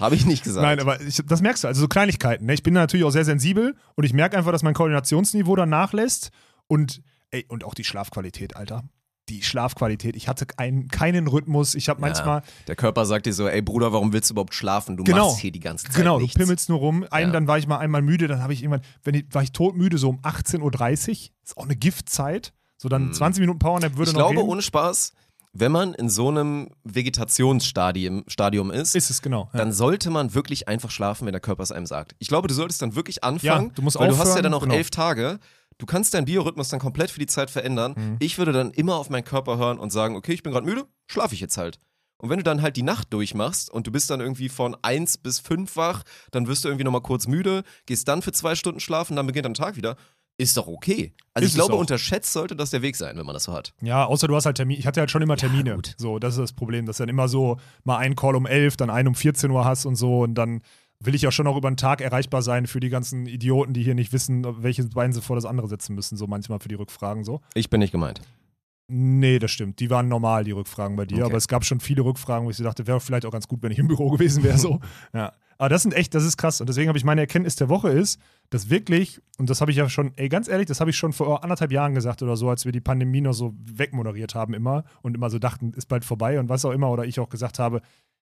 Habe 0.00 0.14
ich 0.16 0.26
nicht 0.26 0.42
gesagt. 0.42 0.62
Nein, 0.64 0.80
aber 0.80 1.00
ich, 1.00 1.22
das 1.26 1.42
merkst 1.42 1.62
du, 1.64 1.68
also 1.68 1.80
so 1.82 1.88
Kleinigkeiten. 1.88 2.46
Ne? 2.46 2.54
Ich 2.54 2.62
bin 2.62 2.74
natürlich 2.74 3.04
auch 3.04 3.10
sehr 3.10 3.24
sensibel 3.24 3.76
und 3.94 4.04
ich 4.04 4.12
merke 4.12 4.36
einfach, 4.36 4.50
dass 4.52 4.62
mein 4.62 4.74
Koordinationsniveau 4.74 5.54
dann 5.54 5.68
nachlässt 5.68 6.30
und, 6.66 7.02
ey, 7.30 7.44
und 7.48 7.62
auch 7.64 7.74
die 7.74 7.84
Schlafqualität, 7.84 8.56
Alter. 8.56 8.84
Die 9.32 9.42
Schlafqualität. 9.42 10.14
Ich 10.16 10.28
hatte 10.28 10.46
einen, 10.58 10.88
keinen 10.88 11.26
Rhythmus. 11.26 11.74
Ich 11.74 11.88
habe 11.88 12.00
manchmal, 12.00 12.40
ja, 12.40 12.44
der 12.68 12.76
Körper 12.76 13.06
sagt 13.06 13.24
dir 13.26 13.32
so, 13.32 13.48
ey 13.48 13.62
Bruder, 13.62 13.92
warum 13.92 14.12
willst 14.12 14.28
du 14.30 14.34
überhaupt 14.34 14.54
schlafen? 14.54 14.96
Du 14.96 15.04
Genau. 15.04 15.28
machst 15.28 15.38
hier 15.40 15.52
die 15.52 15.60
ganze 15.60 15.86
Zeit 15.86 15.94
genau, 15.96 16.18
nichts. 16.20 16.34
du 16.34 16.40
pimmelst 16.40 16.68
nur 16.68 16.78
rum. 16.78 17.06
Einen, 17.10 17.28
Ja. 17.28 17.32
dann 17.32 17.46
war 17.46 17.56
ich 17.58 17.66
mal 17.66 17.78
einmal 17.78 18.02
müde, 18.02 18.28
dann 18.28 18.42
habe 18.42 18.52
ich 18.52 18.62
irgendwann, 18.62 18.82
wenn 19.04 19.14
ich, 19.14 19.24
war 19.32 19.42
ich 19.42 19.52
todmüde, 19.52 19.96
so 19.98 20.10
um 20.10 20.20
18.30 20.20 20.60
Uhr. 20.60 20.70
Ist 21.44 21.56
auch 21.56 21.64
eine 21.64 21.76
Giftzeit. 21.76 22.52
So 22.76 22.88
dann 22.88 23.12
20 23.14 23.40
Minuten 23.40 23.58
Powernap 23.58 23.96
würde 23.96 24.10
ich 24.10 24.16
noch 24.16 24.24
glaube, 24.26 24.40
gehen. 24.40 24.48
ohne 24.50 24.60
Spaß, 24.62 25.12
wenn 25.54 25.70
man 25.72 25.94
in 25.94 26.08
so 26.08 26.28
einem 26.28 26.68
Vegetationsstadium 26.84 28.24
Stadium 28.26 28.70
ist, 28.70 28.94
ist 28.96 29.10
es, 29.10 29.22
genau. 29.22 29.48
Ja. 29.52 29.58
dann 29.58 29.72
sollte 29.72 30.10
man 30.10 30.34
wirklich 30.34 30.68
einfach 30.68 30.90
schlafen, 30.90 31.26
wenn 31.26 31.32
der 31.32 31.40
Körper 31.40 31.62
es 31.62 31.72
einem 31.72 31.86
sagt. 31.86 32.14
Ich 32.18 32.28
glaube, 32.28 32.48
du 32.48 32.54
solltest 32.54 32.82
dann 32.82 32.94
wirklich 32.94 33.22
anfangen, 33.24 33.66
Ja, 33.68 33.72
du 33.74 33.82
musst 33.82 33.98
weil 33.98 34.08
du 34.08 34.14
hast 34.18 34.24
ja 34.24 34.30
aufhören, 34.30 34.42
dann 34.44 34.54
auch 34.54 34.62
genau. 34.62 34.74
elf 34.74 34.90
Tage. 34.90 35.38
Du 35.78 35.86
kannst 35.86 36.14
deinen 36.14 36.24
Biorhythmus 36.24 36.68
dann 36.68 36.80
komplett 36.80 37.10
für 37.10 37.20
die 37.20 37.26
Zeit 37.26 37.50
verändern. 37.50 37.94
Mhm. 37.96 38.16
Ich 38.20 38.38
würde 38.38 38.52
dann 38.52 38.70
immer 38.72 38.96
auf 38.96 39.10
meinen 39.10 39.24
Körper 39.24 39.58
hören 39.58 39.78
und 39.78 39.90
sagen, 39.90 40.16
okay, 40.16 40.32
ich 40.32 40.42
bin 40.42 40.52
gerade 40.52 40.66
müde, 40.66 40.86
schlafe 41.06 41.34
ich 41.34 41.40
jetzt 41.40 41.56
halt. 41.56 41.78
Und 42.18 42.30
wenn 42.30 42.38
du 42.38 42.44
dann 42.44 42.62
halt 42.62 42.76
die 42.76 42.84
Nacht 42.84 43.12
durchmachst 43.12 43.68
und 43.68 43.86
du 43.88 43.90
bist 43.90 44.08
dann 44.08 44.20
irgendwie 44.20 44.48
von 44.48 44.76
1 44.80 45.18
bis 45.18 45.40
5 45.40 45.74
wach, 45.76 46.04
dann 46.30 46.46
wirst 46.46 46.64
du 46.64 46.68
irgendwie 46.68 46.84
nochmal 46.84 47.00
kurz 47.02 47.26
müde, 47.26 47.64
gehst 47.86 48.06
dann 48.06 48.22
für 48.22 48.30
zwei 48.30 48.54
Stunden 48.54 48.78
schlafen, 48.78 49.16
dann 49.16 49.26
beginnt 49.26 49.44
dein 49.44 49.54
Tag 49.54 49.74
wieder, 49.74 49.96
ist 50.38 50.56
doch 50.56 50.66
okay. 50.66 51.12
Also 51.34 51.46
Ist 51.46 51.52
ich 51.52 51.54
glaube, 51.56 51.74
unterschätzt 51.74 52.32
sollte 52.32 52.56
das 52.56 52.70
der 52.70 52.82
Weg 52.82 52.96
sein, 52.96 53.16
wenn 53.16 53.26
man 53.26 53.34
das 53.34 53.44
so 53.44 53.52
hat. 53.52 53.74
Ja, 53.82 54.04
außer 54.04 54.28
du 54.28 54.36
hast 54.36 54.46
halt 54.46 54.56
Termine. 54.56 54.78
Ich 54.78 54.86
hatte 54.86 55.00
halt 55.00 55.10
schon 55.10 55.22
immer 55.22 55.36
Termine. 55.36 55.74
gut. 55.74 55.94
so, 55.98 56.18
das 56.18 56.34
ist 56.34 56.40
das 56.40 56.52
Problem, 56.52 56.86
dass 56.86 56.98
du 56.98 57.02
dann 57.02 57.08
immer 57.08 57.28
so 57.28 57.58
mal 57.84 57.98
einen 57.98 58.16
Call 58.16 58.36
um 58.36 58.46
11, 58.46 58.76
dann 58.76 58.90
einen 58.90 59.08
um 59.08 59.14
14 59.14 59.50
Uhr 59.50 59.64
hast 59.64 59.84
und 59.84 59.96
so 59.96 60.20
und 60.20 60.34
dann 60.34 60.62
will 61.04 61.14
ich 61.14 61.22
ja 61.22 61.30
schon 61.30 61.46
auch 61.46 61.56
über 61.56 61.70
den 61.70 61.76
Tag 61.76 62.00
erreichbar 62.00 62.42
sein 62.42 62.66
für 62.66 62.80
die 62.80 62.88
ganzen 62.88 63.26
Idioten, 63.26 63.72
die 63.72 63.82
hier 63.82 63.94
nicht 63.94 64.12
wissen, 64.12 64.44
welches 64.62 64.90
Bein 64.90 65.12
sie 65.12 65.20
vor 65.20 65.36
das 65.36 65.44
andere 65.44 65.68
setzen 65.68 65.94
müssen, 65.94 66.16
so 66.16 66.26
manchmal 66.26 66.60
für 66.60 66.68
die 66.68 66.74
Rückfragen 66.74 67.24
so. 67.24 67.40
Ich 67.54 67.70
bin 67.70 67.80
nicht 67.80 67.92
gemeint. 67.92 68.20
Nee, 68.88 69.38
das 69.38 69.50
stimmt. 69.50 69.80
Die 69.80 69.88
waren 69.90 70.08
normal, 70.08 70.44
die 70.44 70.50
Rückfragen 70.50 70.96
bei 70.96 71.06
dir. 71.06 71.18
Okay. 71.18 71.24
Aber 71.24 71.36
es 71.36 71.48
gab 71.48 71.64
schon 71.64 71.80
viele 71.80 72.02
Rückfragen, 72.02 72.46
wo 72.46 72.50
ich 72.50 72.58
dachte, 72.58 72.86
wäre 72.86 73.00
vielleicht 73.00 73.24
auch 73.24 73.30
ganz 73.30 73.48
gut, 73.48 73.62
wenn 73.62 73.72
ich 73.72 73.78
im 73.78 73.88
Büro 73.88 74.10
gewesen 74.10 74.42
wäre. 74.42 74.58
So. 74.58 74.80
ja. 75.14 75.32
Aber 75.56 75.68
das 75.68 75.82
sind 75.82 75.94
echt, 75.94 76.14
das 76.14 76.24
ist 76.24 76.36
krass. 76.36 76.60
Und 76.60 76.68
deswegen 76.68 76.88
habe 76.88 76.98
ich 76.98 77.04
meine 77.04 77.20
Erkenntnis 77.20 77.56
der 77.56 77.68
Woche 77.68 77.88
ist, 77.88 78.20
dass 78.50 78.68
wirklich, 78.68 79.22
und 79.38 79.48
das 79.48 79.60
habe 79.60 79.70
ich 79.70 79.76
ja 79.76 79.88
schon, 79.88 80.12
ey, 80.16 80.28
ganz 80.28 80.48
ehrlich, 80.48 80.66
das 80.66 80.80
habe 80.80 80.90
ich 80.90 80.96
schon 80.96 81.12
vor 81.12 81.42
anderthalb 81.44 81.72
Jahren 81.72 81.94
gesagt 81.94 82.22
oder 82.22 82.36
so, 82.36 82.50
als 82.50 82.64
wir 82.64 82.72
die 82.72 82.80
Pandemie 82.80 83.20
noch 83.20 83.32
so 83.32 83.54
wegmoderiert 83.64 84.34
haben 84.34 84.54
immer 84.54 84.84
und 85.02 85.14
immer 85.14 85.30
so 85.30 85.38
dachten, 85.38 85.72
ist 85.72 85.86
bald 85.86 86.04
vorbei 86.04 86.38
und 86.40 86.48
was 86.48 86.64
auch 86.64 86.72
immer. 86.72 86.90
Oder 86.90 87.04
ich 87.04 87.20
auch 87.20 87.28
gesagt 87.28 87.58
habe, 87.58 87.80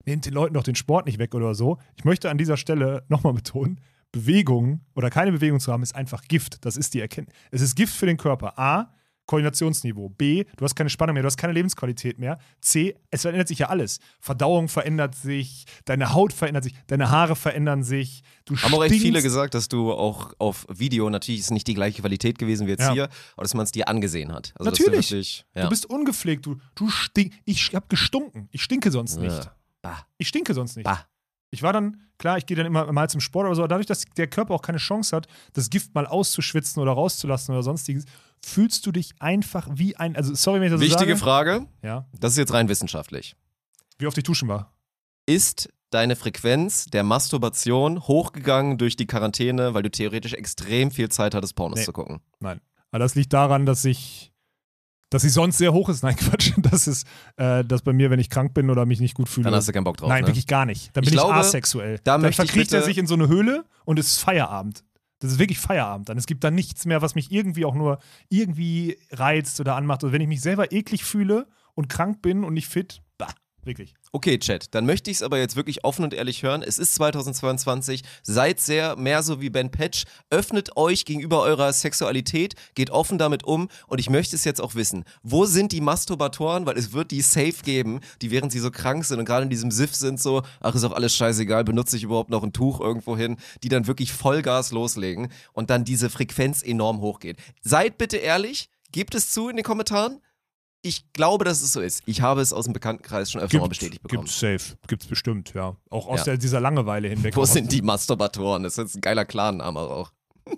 nehmt 0.04 0.26
den 0.26 0.32
Leuten 0.34 0.54
doch 0.54 0.62
den 0.62 0.74
Sport 0.76 1.06
nicht 1.06 1.18
weg 1.18 1.34
oder 1.34 1.54
so. 1.54 1.78
Ich 1.96 2.04
möchte 2.04 2.30
an 2.30 2.38
dieser 2.38 2.56
Stelle 2.56 3.04
nochmal 3.08 3.32
betonen, 3.32 3.80
Bewegung 4.12 4.80
oder 4.94 5.10
keine 5.10 5.32
Bewegung 5.32 5.60
zu 5.60 5.72
haben, 5.72 5.82
ist 5.82 5.94
einfach 5.94 6.22
Gift. 6.22 6.64
Das 6.64 6.76
ist 6.76 6.94
die 6.94 7.00
Erkenntnis. 7.00 7.36
Es 7.50 7.60
ist 7.60 7.74
Gift 7.74 7.94
für 7.94 8.06
den 8.06 8.16
Körper. 8.16 8.58
A, 8.58 8.92
Koordinationsniveau. 9.26 10.08
B, 10.10 10.44
du 10.56 10.64
hast 10.64 10.76
keine 10.76 10.88
Spannung 10.88 11.14
mehr, 11.14 11.22
du 11.22 11.26
hast 11.26 11.36
keine 11.36 11.52
Lebensqualität 11.52 12.18
mehr. 12.18 12.38
C, 12.60 12.94
es 13.10 13.22
verändert 13.22 13.48
sich 13.48 13.58
ja 13.58 13.68
alles. 13.68 13.98
Verdauung 14.20 14.68
verändert 14.68 15.16
sich, 15.16 15.64
deine 15.84 16.14
Haut 16.14 16.32
verändert 16.32 16.62
sich, 16.64 16.74
deine 16.86 17.10
Haare 17.10 17.34
verändern 17.34 17.82
sich. 17.82 18.22
Du 18.44 18.56
Haben 18.56 18.72
auch 18.74 18.82
echt 18.84 18.90
stinkst. 18.92 19.04
viele 19.04 19.22
gesagt, 19.22 19.54
dass 19.54 19.68
du 19.68 19.92
auch 19.92 20.32
auf 20.38 20.64
Video, 20.72 21.10
natürlich 21.10 21.40
ist 21.40 21.50
nicht 21.50 21.66
die 21.66 21.74
gleiche 21.74 22.00
Qualität 22.00 22.38
gewesen 22.38 22.68
wie 22.68 22.70
jetzt 22.70 22.82
Ja. 22.82 22.92
hier, 22.92 23.08
aber 23.34 23.42
dass 23.42 23.54
man 23.54 23.64
es 23.64 23.72
dir 23.72 23.88
angesehen 23.88 24.32
hat. 24.32 24.54
Also, 24.58 24.70
Natürlich. 24.70 25.08
Du, 25.08 25.14
wirklich, 25.16 25.44
ja. 25.56 25.62
Du 25.64 25.68
bist 25.70 25.86
ungepflegt, 25.86 26.46
du, 26.46 26.56
du 26.76 26.88
stink. 26.88 27.34
Ich 27.44 27.74
hab 27.74 27.88
gestunken. 27.88 28.48
Ich 28.52 28.62
stinke 28.62 28.92
sonst 28.92 29.16
nicht. 29.18 29.50
Bah. 29.82 30.06
Ich 30.18 30.28
stinke 30.28 30.54
sonst 30.54 30.76
nicht. 30.76 30.84
Bah. 30.84 31.06
Ich 31.50 31.62
war 31.62 31.72
dann, 31.72 32.02
klar, 32.18 32.38
ich 32.38 32.46
gehe 32.46 32.56
dann 32.56 32.66
immer 32.66 32.90
mal 32.92 33.08
zum 33.08 33.20
Sport 33.20 33.46
oder 33.46 33.54
so, 33.54 33.62
aber 33.62 33.68
dadurch, 33.68 33.86
dass 33.86 34.04
der 34.16 34.26
Körper 34.26 34.52
auch 34.54 34.62
keine 34.62 34.78
Chance 34.78 35.14
hat, 35.14 35.28
das 35.52 35.70
Gift 35.70 35.94
mal 35.94 36.06
auszuschwitzen 36.06 36.82
oder 36.82 36.92
rauszulassen 36.92 37.54
oder 37.54 37.62
sonstiges, 37.62 38.04
fühlst 38.44 38.84
du 38.84 38.92
dich 38.92 39.14
einfach 39.20 39.68
wie 39.72 39.96
ein, 39.96 40.16
also 40.16 40.34
sorry, 40.34 40.60
wenn 40.60 40.66
ich 40.66 40.72
das 40.72 40.80
so 40.80 40.86
Wichtige 40.86 41.12
sage. 41.12 41.18
Frage, 41.24 41.66
Ja, 41.82 42.06
das 42.18 42.32
ist 42.32 42.38
jetzt 42.38 42.52
rein 42.52 42.68
wissenschaftlich. 42.68 43.36
wie 43.98 44.06
oft 44.06 44.18
ich 44.18 44.24
duschen 44.24 44.48
war. 44.48 44.72
Ist 45.26 45.68
deine 45.90 46.16
Frequenz 46.16 46.86
der 46.86 47.04
Masturbation 47.04 48.00
hochgegangen 48.06 48.76
durch 48.76 48.96
die 48.96 49.06
Quarantäne, 49.06 49.72
weil 49.72 49.82
du 49.84 49.90
theoretisch 49.90 50.34
extrem 50.34 50.90
viel 50.90 51.08
Zeit 51.10 51.34
hattest, 51.34 51.54
Pornos 51.54 51.78
Nee. 51.78 51.84
zu 51.84 51.92
gucken? 51.92 52.20
Nein. 52.40 52.60
Aber 52.90 52.98
das 52.98 53.14
liegt 53.14 53.32
daran, 53.32 53.66
dass 53.66 53.84
ich, 53.84 54.32
dass 55.10 55.22
sie 55.22 55.28
sonst 55.28 55.58
sehr 55.58 55.72
hoch 55.72 55.88
ist. 55.88 56.02
Nein, 56.02 56.16
Quatsch. 56.16 56.52
Das 56.58 56.86
ist, 56.86 57.06
äh, 57.36 57.64
dass 57.64 57.82
bei 57.82 57.92
mir, 57.92 58.10
wenn 58.10 58.18
ich 58.18 58.30
krank 58.30 58.54
bin 58.54 58.70
oder 58.70 58.86
mich 58.86 59.00
nicht 59.00 59.14
gut 59.14 59.28
fühle. 59.28 59.44
Dann 59.44 59.54
hast 59.54 59.68
du 59.68 59.72
keinen 59.72 59.84
Bock 59.84 59.96
drauf. 59.96 60.08
Nein, 60.08 60.22
ne? 60.22 60.28
wirklich 60.28 60.46
gar 60.46 60.66
nicht. 60.66 60.96
Dann 60.96 61.04
Ich 61.04 61.10
bin 61.10 61.18
ich, 61.18 61.24
glaube, 61.24 61.34
asexuell. 61.34 62.00
da 62.04 62.18
dann 62.18 62.30
ich 62.30 62.36
verkriecht 62.36 62.72
er 62.72 62.82
sich 62.82 62.98
in 62.98 63.06
so 63.06 63.14
eine 63.14 63.28
Höhle 63.28 63.64
und 63.84 63.98
es 63.98 64.08
ist 64.08 64.18
Feierabend. 64.18 64.84
Das 65.20 65.32
ist 65.32 65.38
wirklich 65.38 65.58
Feierabend. 65.58 66.08
Dann 66.08 66.18
es 66.18 66.26
gibt 66.26 66.44
da 66.44 66.50
nichts 66.50 66.84
mehr, 66.84 67.02
was 67.02 67.14
mich 67.14 67.30
irgendwie 67.32 67.64
auch 67.64 67.74
nur 67.74 67.98
irgendwie 68.28 68.98
reizt 69.12 69.60
oder 69.60 69.76
anmacht. 69.76 70.04
Und 70.04 70.12
wenn 70.12 70.20
ich 70.20 70.28
mich 70.28 70.42
selber 70.42 70.72
eklig 70.72 71.04
fühle 71.04 71.46
und 71.74 71.88
krank 71.88 72.20
bin 72.20 72.44
und 72.44 72.52
nicht 72.52 72.68
fit, 72.68 73.02
wirklich. 73.66 73.94
Okay, 74.12 74.38
Chat, 74.38 74.74
dann 74.74 74.86
möchte 74.86 75.10
ich 75.10 75.18
es 75.18 75.22
aber 75.22 75.38
jetzt 75.38 75.56
wirklich 75.56 75.84
offen 75.84 76.04
und 76.04 76.14
ehrlich 76.14 76.42
hören. 76.42 76.62
Es 76.62 76.78
ist 76.78 76.94
2022, 76.94 78.02
seid 78.22 78.60
sehr 78.60 78.96
mehr 78.96 79.22
so 79.22 79.40
wie 79.40 79.50
Ben 79.50 79.70
Patch, 79.70 80.04
öffnet 80.30 80.76
euch 80.76 81.04
gegenüber 81.04 81.42
eurer 81.42 81.72
Sexualität, 81.72 82.54
geht 82.74 82.90
offen 82.90 83.18
damit 83.18 83.44
um 83.44 83.68
und 83.86 83.98
ich 83.98 84.10
möchte 84.10 84.36
es 84.36 84.44
jetzt 84.44 84.60
auch 84.60 84.74
wissen. 84.74 85.04
Wo 85.22 85.44
sind 85.44 85.72
die 85.72 85.80
Masturbatoren? 85.80 86.66
Weil 86.66 86.78
es 86.78 86.92
wird 86.92 87.10
die 87.10 87.22
safe 87.22 87.62
geben, 87.62 88.00
die 88.22 88.30
während 88.30 88.52
sie 88.52 88.60
so 88.60 88.70
krank 88.70 89.04
sind 89.04 89.18
und 89.18 89.24
gerade 89.24 89.44
in 89.44 89.50
diesem 89.50 89.70
Siff 89.70 89.94
sind 89.94 90.20
so, 90.20 90.42
ach 90.60 90.74
ist 90.74 90.84
auch 90.84 90.92
alles 90.92 91.14
scheißegal, 91.14 91.64
benutze 91.64 91.96
ich 91.96 92.04
überhaupt 92.04 92.30
noch 92.30 92.42
ein 92.42 92.52
Tuch 92.52 92.80
irgendwo 92.80 93.16
hin, 93.16 93.36
die 93.62 93.68
dann 93.68 93.86
wirklich 93.86 94.12
Vollgas 94.12 94.72
loslegen 94.72 95.28
und 95.52 95.70
dann 95.70 95.84
diese 95.84 96.10
Frequenz 96.10 96.62
enorm 96.62 97.00
hochgeht. 97.00 97.38
Seid 97.62 97.98
bitte 97.98 98.16
ehrlich, 98.16 98.70
gebt 98.92 99.14
es 99.14 99.30
zu 99.30 99.48
in 99.48 99.56
den 99.56 99.64
Kommentaren. 99.64 100.20
Ich 100.86 101.12
glaube, 101.12 101.44
dass 101.44 101.62
es 101.62 101.72
so 101.72 101.80
ist. 101.80 102.02
Ich 102.06 102.20
habe 102.20 102.40
es 102.40 102.52
aus 102.52 102.64
dem 102.66 102.72
Bekanntenkreis 102.72 103.30
schon 103.32 103.40
öfter 103.40 103.58
mal 103.58 103.68
bestätigt 103.68 104.02
bekommen. 104.02 104.22
Gibt's 104.24 104.38
safe. 104.38 104.76
Gibt's 104.86 105.06
bestimmt, 105.06 105.52
ja. 105.54 105.74
Auch 105.90 106.06
aus 106.06 106.20
Ja. 106.20 106.24
der, 106.26 106.36
dieser 106.38 106.60
Langeweile 106.60 107.08
hinweg. 107.08 107.34
Wo 107.36 107.44
sind 107.44 107.72
die 107.72 107.82
Masturbatoren? 107.82 108.62
Das 108.62 108.74
ist 108.74 108.78
jetzt 108.78 108.94
ein 108.94 109.00
geiler 109.00 109.24
Clanname 109.24 109.80
auch. 109.80 110.12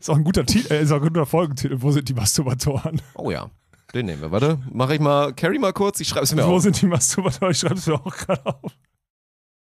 Ist 0.00 0.08
auch 0.10 0.16
ein 0.16 0.24
guter, 0.24 0.44
Titel, 0.46 0.72
äh, 0.72 0.82
ist 0.82 0.92
auch 0.92 0.96
ein 0.96 1.02
guter 1.08 1.26
Folgentitel. 1.26 1.76
Wo 1.82 1.90
sind 1.92 2.08
die 2.08 2.14
Masturbatoren? 2.14 3.00
Oh 3.14 3.30
ja, 3.30 3.50
den 3.92 4.06
nehmen 4.06 4.22
wir. 4.22 4.30
Warte, 4.30 4.58
mache 4.72 4.94
ich 4.94 5.00
mal, 5.00 5.34
carry 5.34 5.58
mal 5.58 5.72
kurz, 5.74 6.00
ich 6.00 6.08
schreibe 6.08 6.24
es 6.24 6.34
mir 6.34 6.46
Wo 6.46 6.56
auf. 6.56 6.62
sind 6.62 6.80
die 6.80 6.86
Masturbatoren? 6.86 7.52
Ich 7.52 7.58
schreibe 7.58 7.74
es 7.74 7.86
mir 7.86 7.94
auch 7.94 8.16
gerade 8.16 8.44
auf. 8.46 8.72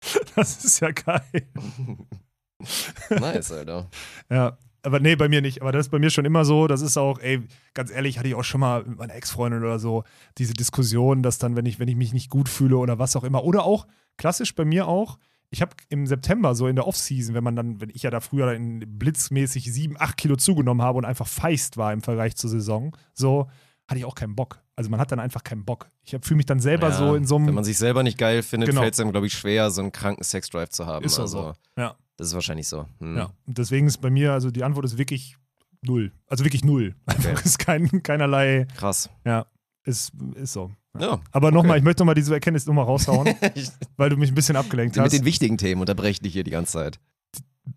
Das 0.34 0.64
ist 0.64 0.80
ja 0.80 0.90
geil. 0.92 1.48
Nice, 3.10 3.52
Alter. 3.52 3.88
Ja, 4.30 4.58
aber 4.82 5.00
nee, 5.00 5.16
bei 5.16 5.28
mir 5.28 5.40
nicht. 5.42 5.62
Aber 5.62 5.72
das 5.72 5.86
ist 5.86 5.90
bei 5.90 5.98
mir 5.98 6.10
schon 6.10 6.24
immer 6.24 6.44
so. 6.44 6.66
Das 6.66 6.80
ist 6.80 6.96
auch, 6.96 7.18
ey, 7.18 7.42
ganz 7.74 7.90
ehrlich, 7.90 8.18
hatte 8.18 8.28
ich 8.28 8.34
auch 8.34 8.44
schon 8.44 8.60
mal 8.60 8.84
mit 8.84 8.98
meiner 8.98 9.14
Ex-Freundin 9.14 9.62
oder 9.62 9.78
so 9.78 10.04
diese 10.38 10.52
Diskussion, 10.54 11.22
dass 11.22 11.38
dann, 11.38 11.56
wenn 11.56 11.66
ich, 11.66 11.78
wenn 11.78 11.88
ich 11.88 11.96
mich 11.96 12.12
nicht 12.12 12.30
gut 12.30 12.48
fühle 12.48 12.76
oder 12.76 12.98
was 12.98 13.16
auch 13.16 13.24
immer, 13.24 13.44
oder 13.44 13.64
auch 13.64 13.86
klassisch 14.16 14.54
bei 14.54 14.64
mir 14.64 14.86
auch, 14.88 15.18
ich 15.50 15.62
habe 15.62 15.72
im 15.88 16.06
September 16.06 16.54
so 16.54 16.68
in 16.68 16.76
der 16.76 16.86
Off-Season, 16.86 17.34
wenn 17.34 17.42
man 17.42 17.56
dann, 17.56 17.80
wenn 17.80 17.90
ich 17.90 18.02
ja 18.04 18.10
da 18.10 18.20
früher 18.20 18.52
in 18.54 18.98
blitzmäßig 18.98 19.72
sieben, 19.72 19.96
acht 19.98 20.16
Kilo 20.16 20.36
zugenommen 20.36 20.82
habe 20.82 20.98
und 20.98 21.04
einfach 21.04 21.26
feist 21.26 21.76
war 21.76 21.92
im 21.92 22.02
Vergleich 22.02 22.36
zur 22.36 22.50
Saison, 22.50 22.96
so 23.14 23.48
hatte 23.88 23.98
ich 23.98 24.04
auch 24.04 24.14
keinen 24.14 24.36
Bock. 24.36 24.62
Also 24.76 24.88
man 24.88 25.00
hat 25.00 25.10
dann 25.10 25.18
einfach 25.18 25.42
keinen 25.42 25.64
Bock. 25.64 25.88
Ich 26.04 26.16
fühle 26.22 26.36
mich 26.36 26.46
dann 26.46 26.60
selber 26.60 26.90
Ja, 26.90 26.94
so 26.96 27.14
in 27.16 27.26
so 27.26 27.34
Wenn 27.36 27.46
einem. 27.46 27.54
man 27.56 27.64
sich 27.64 27.76
selber 27.76 28.04
nicht 28.04 28.16
geil 28.16 28.42
findet, 28.44 28.70
Genau. 28.70 28.82
fällt 28.82 28.94
es 28.94 29.00
einem, 29.00 29.10
glaube 29.10 29.26
ich, 29.26 29.32
schwer, 29.34 29.70
so 29.72 29.82
einen 29.82 29.90
kranken 29.90 30.22
Sexdrive 30.22 30.70
zu 30.70 30.86
haben. 30.86 31.04
Ist 31.04 31.18
also, 31.18 31.42
so. 31.42 31.52
Ja. 31.76 31.96
Das 32.20 32.28
ist 32.28 32.34
wahrscheinlich 32.34 32.68
so. 32.68 32.84
Hm. 32.98 33.16
Ja, 33.16 33.30
deswegen 33.46 33.86
ist 33.86 33.96
bei 34.02 34.10
mir, 34.10 34.34
also 34.34 34.50
die 34.50 34.62
Antwort 34.62 34.84
ist 34.84 34.98
wirklich 34.98 35.38
null. 35.80 36.12
Also 36.26 36.44
wirklich 36.44 36.62
null. 36.62 36.94
Einfach 37.06 37.42
ist 37.46 37.58
kein, 37.58 38.02
keinerlei, 38.02 38.66
Krass. 38.76 39.08
ja, 39.24 39.46
ist, 39.84 40.12
ist 40.34 40.52
so. 40.52 40.70
Ja. 40.98 41.22
Aber 41.32 41.50
nochmal, 41.50 41.78
ich 41.78 41.82
möchte 41.82 42.02
nochmal 42.02 42.14
diese 42.14 42.34
Erkenntnis 42.34 42.66
nochmal 42.66 42.84
raushauen, 42.84 43.34
weil 43.96 44.10
du 44.10 44.18
mich 44.18 44.30
ein 44.30 44.34
bisschen 44.34 44.56
abgelenkt 44.56 44.96
mit 44.96 45.02
hast. 45.02 45.12
den 45.12 45.24
wichtigen 45.24 45.56
Themen 45.56 45.80
unterbreche 45.80 46.10
ich 46.10 46.20
dich 46.20 46.34
hier 46.34 46.44
die 46.44 46.50
ganze 46.50 46.72
Zeit. 46.72 47.00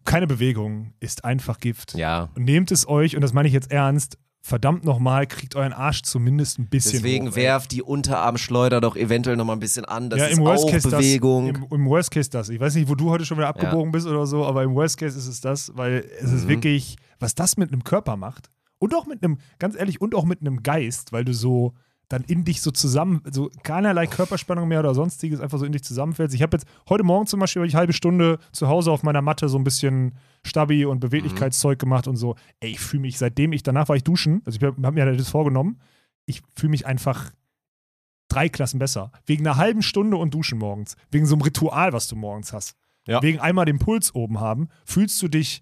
Keine 0.03 0.27
Bewegung 0.27 0.93
ist 0.99 1.23
einfach 1.23 1.61
Gift. 1.61 1.93
Ja. 1.93 2.29
Und 2.35 2.43
nehmt 2.43 2.69
es 2.73 2.85
euch, 2.85 3.15
und 3.15 3.21
das 3.21 3.31
meine 3.31 3.47
ich 3.47 3.53
jetzt 3.53 3.71
ernst, 3.71 4.17
verdammt 4.45 4.83
nochmal, 4.83 5.25
kriegt 5.25 5.55
euren 5.55 5.71
Arsch 5.71 6.03
zumindest 6.03 6.59
ein 6.59 6.67
bisschen 6.67 6.91
Deswegen 7.01 7.29
hoch, 7.29 7.35
werft 7.37 7.71
die 7.71 7.81
Unterarmschleuder 7.81 8.81
doch 8.81 8.97
eventuell 8.97 9.37
nochmal 9.37 9.55
ein 9.55 9.61
bisschen 9.61 9.85
an. 9.85 10.09
Das 10.09 10.19
ja, 10.19 10.25
ist 10.27 10.37
im 10.37 10.43
Worst 10.43 10.65
auch 10.65 10.71
Case 10.71 10.89
Bewegung. 10.89 11.53
Das, 11.53 11.63
im, 11.63 11.67
Im 11.71 11.85
Worst 11.85 12.11
Case 12.11 12.29
das. 12.29 12.49
Ich 12.49 12.59
weiß 12.59 12.75
nicht, 12.75 12.89
wo 12.89 12.95
du 12.95 13.09
heute 13.09 13.25
schon 13.25 13.37
wieder 13.37 13.47
abgebogen 13.47 13.93
bist 13.93 14.05
oder 14.05 14.25
so, 14.27 14.45
aber 14.45 14.63
im 14.63 14.75
Worst 14.75 14.97
Case 14.97 15.17
ist 15.17 15.27
es 15.27 15.39
das, 15.39 15.71
weil 15.75 16.05
es 16.19 16.33
ist 16.33 16.43
Mhm. 16.43 16.49
wirklich, 16.49 16.97
was 17.19 17.35
das 17.35 17.55
mit 17.55 17.71
einem 17.71 17.85
Körper 17.85 18.17
macht 18.17 18.49
und 18.79 18.93
auch 18.93 19.05
mit 19.05 19.23
einem, 19.23 19.37
ganz 19.59 19.77
ehrlich, 19.77 20.01
und 20.01 20.13
auch 20.13 20.25
mit 20.25 20.41
einem 20.41 20.61
Geist, 20.61 21.13
weil 21.13 21.23
du 21.23 21.33
so 21.33 21.73
dann 22.09 22.23
in 22.23 22.43
dich 22.43 22.61
so 22.61 22.71
zusammen, 22.71 23.21
so 23.31 23.49
keinerlei 23.63 24.07
Körperspannung 24.07 24.67
mehr 24.67 24.79
oder 24.79 24.93
sonstiges 24.93 25.39
einfach 25.39 25.57
so 25.57 25.65
in 25.65 25.71
dich 25.71 25.83
zusammenfällst. 25.83 26.35
Ich 26.35 26.41
habe 26.41 26.57
jetzt 26.57 26.67
heute 26.89 27.03
Morgen 27.03 27.25
zum 27.25 27.39
Beispiel 27.39 27.63
ich 27.63 27.73
eine 27.73 27.79
halbe 27.79 27.93
Stunde 27.93 28.39
zu 28.51 28.67
Hause 28.67 28.91
auf 28.91 29.03
meiner 29.03 29.21
Matte 29.21 29.49
so 29.49 29.57
ein 29.57 29.63
bisschen 29.63 30.13
Stabi 30.45 30.85
und 30.85 30.99
Beweglichkeitszeug 30.99 31.79
gemacht 31.79 32.07
und 32.07 32.17
so. 32.17 32.35
Ey, 32.59 32.71
ich 32.71 32.79
fühle 32.79 33.01
mich, 33.01 33.17
seitdem 33.17 33.53
ich, 33.53 33.63
danach 33.63 33.89
war 33.89 33.95
ich 33.95 34.03
duschen, 34.03 34.41
also 34.45 34.57
ich 34.57 34.63
habe 34.63 34.81
hab 34.85 34.93
mir 34.93 35.05
das 35.11 35.29
vorgenommen, 35.29 35.79
ich 36.25 36.41
fühle 36.55 36.71
mich 36.71 36.85
einfach 36.85 37.31
drei 38.27 38.49
Klassen 38.49 38.79
besser. 38.79 39.11
Wegen 39.25 39.47
einer 39.47 39.57
halben 39.57 39.81
Stunde 39.81 40.17
und 40.17 40.33
Duschen 40.33 40.57
morgens. 40.57 40.95
Wegen 41.11 41.25
so 41.25 41.35
einem 41.35 41.43
Ritual, 41.43 41.93
was 41.93 42.07
du 42.07 42.15
morgens 42.15 42.53
hast. 42.53 42.75
Ja. 43.07 43.21
Wegen 43.21 43.39
einmal 43.39 43.65
den 43.65 43.79
Puls 43.79 44.15
oben 44.15 44.39
haben, 44.39 44.69
fühlst 44.85 45.21
du 45.21 45.27
dich 45.27 45.61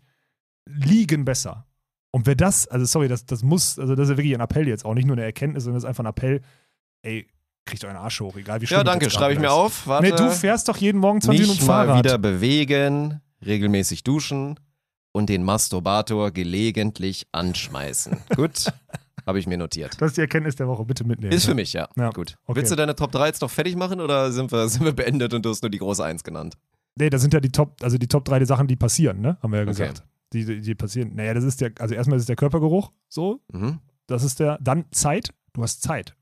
liegen 0.66 1.26
besser. 1.26 1.66
Und 2.12 2.28
wer 2.28 2.36
das, 2.36 2.68
also 2.68 2.86
sorry, 2.86 3.08
das, 3.08 3.26
das 3.26 3.42
muss, 3.42 3.80
also 3.80 3.96
das 3.96 4.06
ist 4.06 4.12
ja 4.12 4.18
wirklich 4.18 4.36
ein 4.36 4.42
Appell 4.42 4.68
jetzt 4.68 4.84
auch, 4.86 4.94
nicht 4.94 5.06
nur 5.08 5.16
eine 5.16 5.24
Erkenntnis, 5.26 5.64
sondern 5.64 5.78
das 5.78 5.84
ist 5.86 5.88
einfach 5.90 6.04
ein 6.04 6.08
Appell, 6.10 6.42
ey, 7.04 7.26
kriegt 7.66 7.84
euren 7.86 7.96
Arsch 7.96 8.20
hoch, 8.20 8.36
egal 8.36 8.60
wie 8.62 8.68
schlimm 8.68 8.80
Ja, 8.80 8.84
danke, 8.84 9.10
schreibe 9.10 9.34
ich 9.34 9.40
mir 9.40 9.52
auf. 9.52 9.88
Warte. 9.88 10.10
Nee, 10.10 10.16
du 10.16 10.30
fährst 10.32 10.68
doch 10.68 10.78
jeden 10.78 11.00
Morgen 11.00 11.22
20 11.22 11.42
Minuten 11.42 11.60
Mich 11.60 11.68
mal 11.68 11.86
Fahrrad. 11.88 12.04
wieder 12.04 12.18
bewegen, 12.18 13.22
regelmäßig 13.46 14.04
duschen 14.04 14.60
und 15.14 15.30
den 15.30 15.44
Masturbator 15.44 16.32
gelegentlich 16.32 17.28
anschmeißen. 17.32 18.18
Gut, 18.36 18.66
habe 19.26 19.40
ich 19.40 19.48
mir 19.48 19.58
notiert. 19.58 19.96
Das 20.02 20.10
ist 20.12 20.18
die 20.18 20.22
Erkenntnis 20.22 20.56
der 20.58 20.68
Woche, 20.68 20.84
bitte 20.84 21.04
mitnehmen. 21.06 21.32
Ist 21.32 21.46
für 21.46 21.56
mich, 21.56 21.72
ja. 21.74 21.88
Ja, 21.96 22.10
Gut. 22.10 22.36
okay. 22.46 22.60
Willst 22.60 22.72
du 22.72 22.76
deine 22.76 22.96
Top 22.96 23.12
3 23.14 23.28
jetzt 23.28 23.42
noch 23.42 23.52
fertig 23.52 23.76
machen 23.78 24.02
oder 24.02 24.32
sind 24.34 24.52
wir, 24.52 24.68
sind 24.68 24.84
wir 24.84 24.92
beendet 24.94 25.34
und 25.34 25.46
du 25.46 25.50
hast 25.50 25.62
nur 25.62 25.70
die 25.70 25.78
große 25.80 26.04
1 26.04 26.24
genannt? 26.24 26.56
Nee, 26.96 27.10
das 27.10 27.22
sind 27.22 27.34
ja 27.34 27.40
die 27.40 27.52
Top, 27.52 27.76
also 27.84 27.98
die 27.98 28.08
Top 28.08 28.26
3 28.26 28.44
Sachen, 28.44 28.68
die 28.68 28.76
passieren, 28.76 29.22
ne? 29.22 29.38
Haben 29.42 29.52
wir 29.54 29.60
ja 29.60 29.64
Okay. 29.64 29.72
gesagt. 29.72 30.00
Die, 30.00 30.11
die, 30.34 30.62
die 30.62 30.76
passieren. 30.76 31.16
Naja, 31.16 31.34
das 31.34 31.44
ist 31.44 31.62
der, 31.62 31.72
also 31.80 31.94
erstmal 31.96 32.18
ist 32.18 32.24
es 32.24 32.28
der 32.28 32.36
Körpergeruch, 32.36 32.92
so, 33.10 33.42
Mhm. 33.52 33.80
das 34.08 34.24
ist 34.24 34.40
der, 34.40 34.58
dann 34.62 34.86
Zeit, 34.92 35.30
du 35.54 35.64
hast 35.64 35.82
Zeit. 35.82 36.16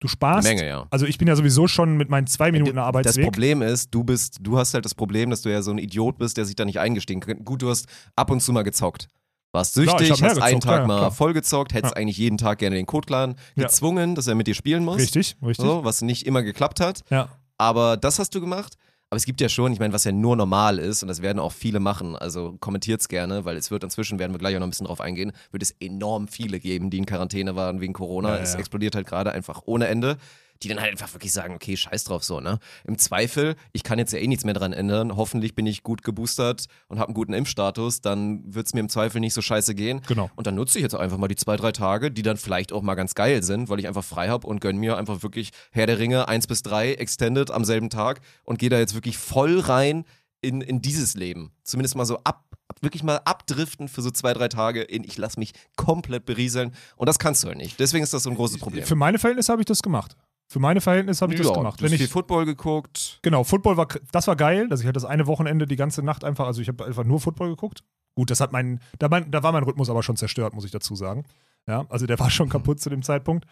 Du 0.00 0.08
sparst. 0.08 0.46
Menge, 0.46 0.66
ja. 0.66 0.86
Also 0.90 1.06
ich 1.06 1.16
bin 1.16 1.28
ja 1.28 1.36
sowieso 1.36 1.66
schon 1.66 1.96
mit 1.96 2.10
meinen 2.10 2.26
zwei 2.26 2.52
Minuten 2.52 2.76
Das 2.76 2.84
Arbeitsweg. 2.84 3.24
Problem 3.24 3.62
ist, 3.62 3.94
du 3.94 4.04
bist, 4.04 4.38
du 4.42 4.58
hast 4.58 4.74
halt 4.74 4.84
das 4.84 4.94
Problem, 4.94 5.30
dass 5.30 5.40
du 5.42 5.50
ja 5.50 5.62
so 5.62 5.70
ein 5.70 5.78
Idiot 5.78 6.18
bist, 6.18 6.36
der 6.36 6.44
sich 6.44 6.56
da 6.56 6.64
nicht 6.66 6.78
eingestehen 6.78 7.20
kann. 7.20 7.42
Gut, 7.44 7.62
du 7.62 7.70
hast 7.70 7.86
ab 8.14 8.30
und 8.30 8.40
zu 8.40 8.52
mal 8.52 8.62
gezockt. 8.64 9.08
Warst 9.52 9.74
Klar, 9.74 9.84
ich 10.00 10.08
süchtig, 10.08 10.20
mehr 10.20 10.30
hast 10.32 10.42
einen 10.42 10.60
Tag 10.60 10.80
ja, 10.80 10.86
mal 10.86 10.98
klar. 10.98 11.10
vollgezockt, 11.12 11.72
hättest 11.72 11.94
Ja. 11.94 12.00
eigentlich 12.00 12.18
jeden 12.18 12.36
Tag 12.38 12.58
gerne 12.58 12.76
den 12.76 12.86
Code-Clan 12.86 13.36
gezwungen, 13.56 14.14
dass 14.14 14.26
er 14.26 14.34
mit 14.34 14.46
dir 14.48 14.54
spielen 14.54 14.84
muss. 14.84 14.98
Richtig, 14.98 15.36
richtig. 15.42 15.64
So, 15.64 15.84
was 15.84 16.02
nicht 16.02 16.26
immer 16.26 16.42
geklappt 16.42 16.80
hat. 16.80 17.02
Ja. 17.08 17.28
Aber 17.56 17.96
das 17.96 18.18
hast 18.18 18.34
du 18.34 18.40
gemacht. 18.40 18.76
Aber 19.14 19.18
es 19.18 19.26
gibt 19.26 19.40
ja 19.40 19.48
schon, 19.48 19.72
ich 19.72 19.78
meine, 19.78 19.94
was 19.94 20.02
ja 20.02 20.10
nur 20.10 20.34
normal 20.34 20.80
ist, 20.80 21.04
und 21.04 21.08
das 21.08 21.22
werden 21.22 21.38
auch 21.38 21.52
viele 21.52 21.78
machen, 21.78 22.16
also 22.16 22.56
kommentiert's 22.58 23.06
gerne, 23.06 23.44
weil 23.44 23.56
es 23.56 23.70
wird 23.70 23.84
inzwischen, 23.84 24.18
werden 24.18 24.32
wir 24.32 24.40
gleich 24.40 24.56
auch 24.56 24.58
noch 24.58 24.66
ein 24.66 24.70
bisschen 24.70 24.88
drauf 24.88 25.00
eingehen, 25.00 25.30
wird 25.52 25.62
es 25.62 25.70
enorm 25.78 26.26
viele 26.26 26.58
geben, 26.58 26.90
die 26.90 26.98
in 26.98 27.06
Quarantäne 27.06 27.54
waren 27.54 27.80
wegen 27.80 27.92
Corona. 27.92 28.30
Ja, 28.30 28.42
es 28.42 28.54
ja. 28.54 28.58
explodiert 28.58 28.96
halt 28.96 29.06
gerade 29.06 29.30
einfach 29.30 29.62
ohne 29.66 29.86
Ende. 29.86 30.16
Die 30.62 30.68
dann 30.68 30.80
halt 30.80 30.90
einfach 30.90 31.12
wirklich 31.12 31.32
sagen, 31.32 31.54
okay, 31.54 31.76
scheiß 31.76 32.04
drauf 32.04 32.24
so, 32.24 32.40
ne? 32.40 32.58
Im 32.86 32.96
Zweifel, 32.96 33.56
ich 33.72 33.82
kann 33.82 33.98
jetzt 33.98 34.12
ja 34.12 34.18
eh 34.18 34.26
nichts 34.26 34.44
mehr 34.44 34.54
dran 34.54 34.72
ändern. 34.72 35.16
Hoffentlich 35.16 35.54
bin 35.54 35.66
ich 35.66 35.82
gut 35.82 36.02
geboostert 36.02 36.66
und 36.88 36.98
habe 36.98 37.08
einen 37.08 37.14
guten 37.14 37.34
Impfstatus, 37.34 38.00
dann 38.00 38.42
wird's 38.46 38.72
mir 38.72 38.80
im 38.80 38.88
Zweifel 38.88 39.20
nicht 39.20 39.34
so 39.34 39.42
scheiße 39.42 39.74
gehen. 39.74 40.00
Genau. 40.06 40.30
Und 40.36 40.46
dann 40.46 40.54
nutze 40.54 40.78
ich 40.78 40.82
jetzt 40.82 40.94
einfach 40.94 41.18
mal 41.18 41.28
die 41.28 41.36
zwei, 41.36 41.56
drei 41.56 41.72
Tage, 41.72 42.10
die 42.10 42.22
dann 42.22 42.36
vielleicht 42.36 42.72
auch 42.72 42.82
mal 42.82 42.94
ganz 42.94 43.14
geil 43.14 43.42
sind, 43.42 43.68
weil 43.68 43.80
ich 43.80 43.88
einfach 43.88 44.04
frei 44.04 44.28
habe 44.28 44.46
und 44.46 44.60
gönn 44.60 44.76
mir 44.78 44.96
einfach 44.96 45.22
wirklich 45.22 45.50
Herr 45.70 45.86
der 45.86 45.98
Ringe 45.98 46.28
1 46.28 46.46
bis 46.46 46.62
3 46.62 46.94
extended 46.94 47.50
am 47.50 47.64
selben 47.64 47.90
Tag 47.90 48.20
und 48.44 48.58
gehe 48.58 48.70
da 48.70 48.78
jetzt 48.78 48.94
wirklich 48.94 49.18
voll 49.18 49.60
rein 49.60 50.04
in, 50.44 50.60
in 50.60 50.82
dieses 50.82 51.14
Leben. 51.14 51.52
Zumindest 51.62 51.96
mal 51.96 52.04
so 52.04 52.18
ab, 52.24 52.44
wirklich 52.80 53.02
mal 53.02 53.20
abdriften 53.24 53.88
für 53.88 54.02
so 54.02 54.10
zwei, 54.10 54.32
drei 54.34 54.48
Tage 54.48 54.82
in 54.82 55.04
ich 55.04 55.16
lasse 55.16 55.38
mich 55.38 55.52
komplett 55.76 56.26
berieseln. 56.26 56.74
Und 56.96 57.08
das 57.08 57.18
kannst 57.18 57.42
du 57.42 57.48
halt 57.48 57.58
nicht. 57.58 57.80
Deswegen 57.80 58.04
ist 58.04 58.12
das 58.12 58.24
so 58.24 58.30
ein 58.30 58.36
großes 58.36 58.58
Problem. 58.58 58.84
Für 58.84 58.94
meine 58.94 59.18
Verhältnnisse 59.18 59.52
habe 59.52 59.62
ich 59.62 59.66
das 59.66 59.82
gemacht. 59.82 60.16
Für 60.46 60.60
meine 60.60 60.80
Verhältnisse 60.80 61.22
habe 61.22 61.32
ich 61.32 61.38
das 61.40 61.48
Ja, 61.48 61.54
gemacht. 61.54 61.80
Du 61.80 61.84
hast 61.84 61.90
Wenn 61.90 61.96
viel 61.98 62.06
ich, 62.06 62.12
Football 62.12 62.44
geguckt. 62.44 63.18
genau, 63.22 63.44
Football 63.44 63.76
war, 63.76 63.88
das 64.12 64.26
war 64.26 64.36
geil. 64.36 64.68
Also 64.70 64.82
ich 64.82 64.86
hatte 64.86 64.94
das 64.94 65.04
eine 65.04 65.26
Wochenende 65.26 65.66
die 65.66 65.76
ganze 65.76 66.02
Nacht 66.02 66.22
einfach, 66.24 66.46
also 66.46 66.60
ich 66.60 66.68
habe 66.68 66.84
einfach 66.84 67.04
nur 67.04 67.20
Football 67.20 67.48
geguckt. 67.48 67.82
Gut, 68.14 68.30
das 68.30 68.40
hat 68.40 68.52
mein, 68.52 68.80
da, 68.98 69.08
mein, 69.08 69.30
da 69.30 69.42
war 69.42 69.52
mein 69.52 69.64
Rhythmus 69.64 69.90
aber 69.90 70.02
schon 70.02 70.16
zerstört, 70.16 70.54
muss 70.54 70.64
ich 70.64 70.70
dazu 70.70 70.94
sagen. 70.94 71.24
Ja, 71.66 71.86
also 71.88 72.06
der 72.06 72.18
war 72.18 72.30
schon 72.30 72.48
kaputt 72.48 72.80
zu 72.80 72.90
dem 72.90 73.02
Zeitpunkt. 73.02 73.46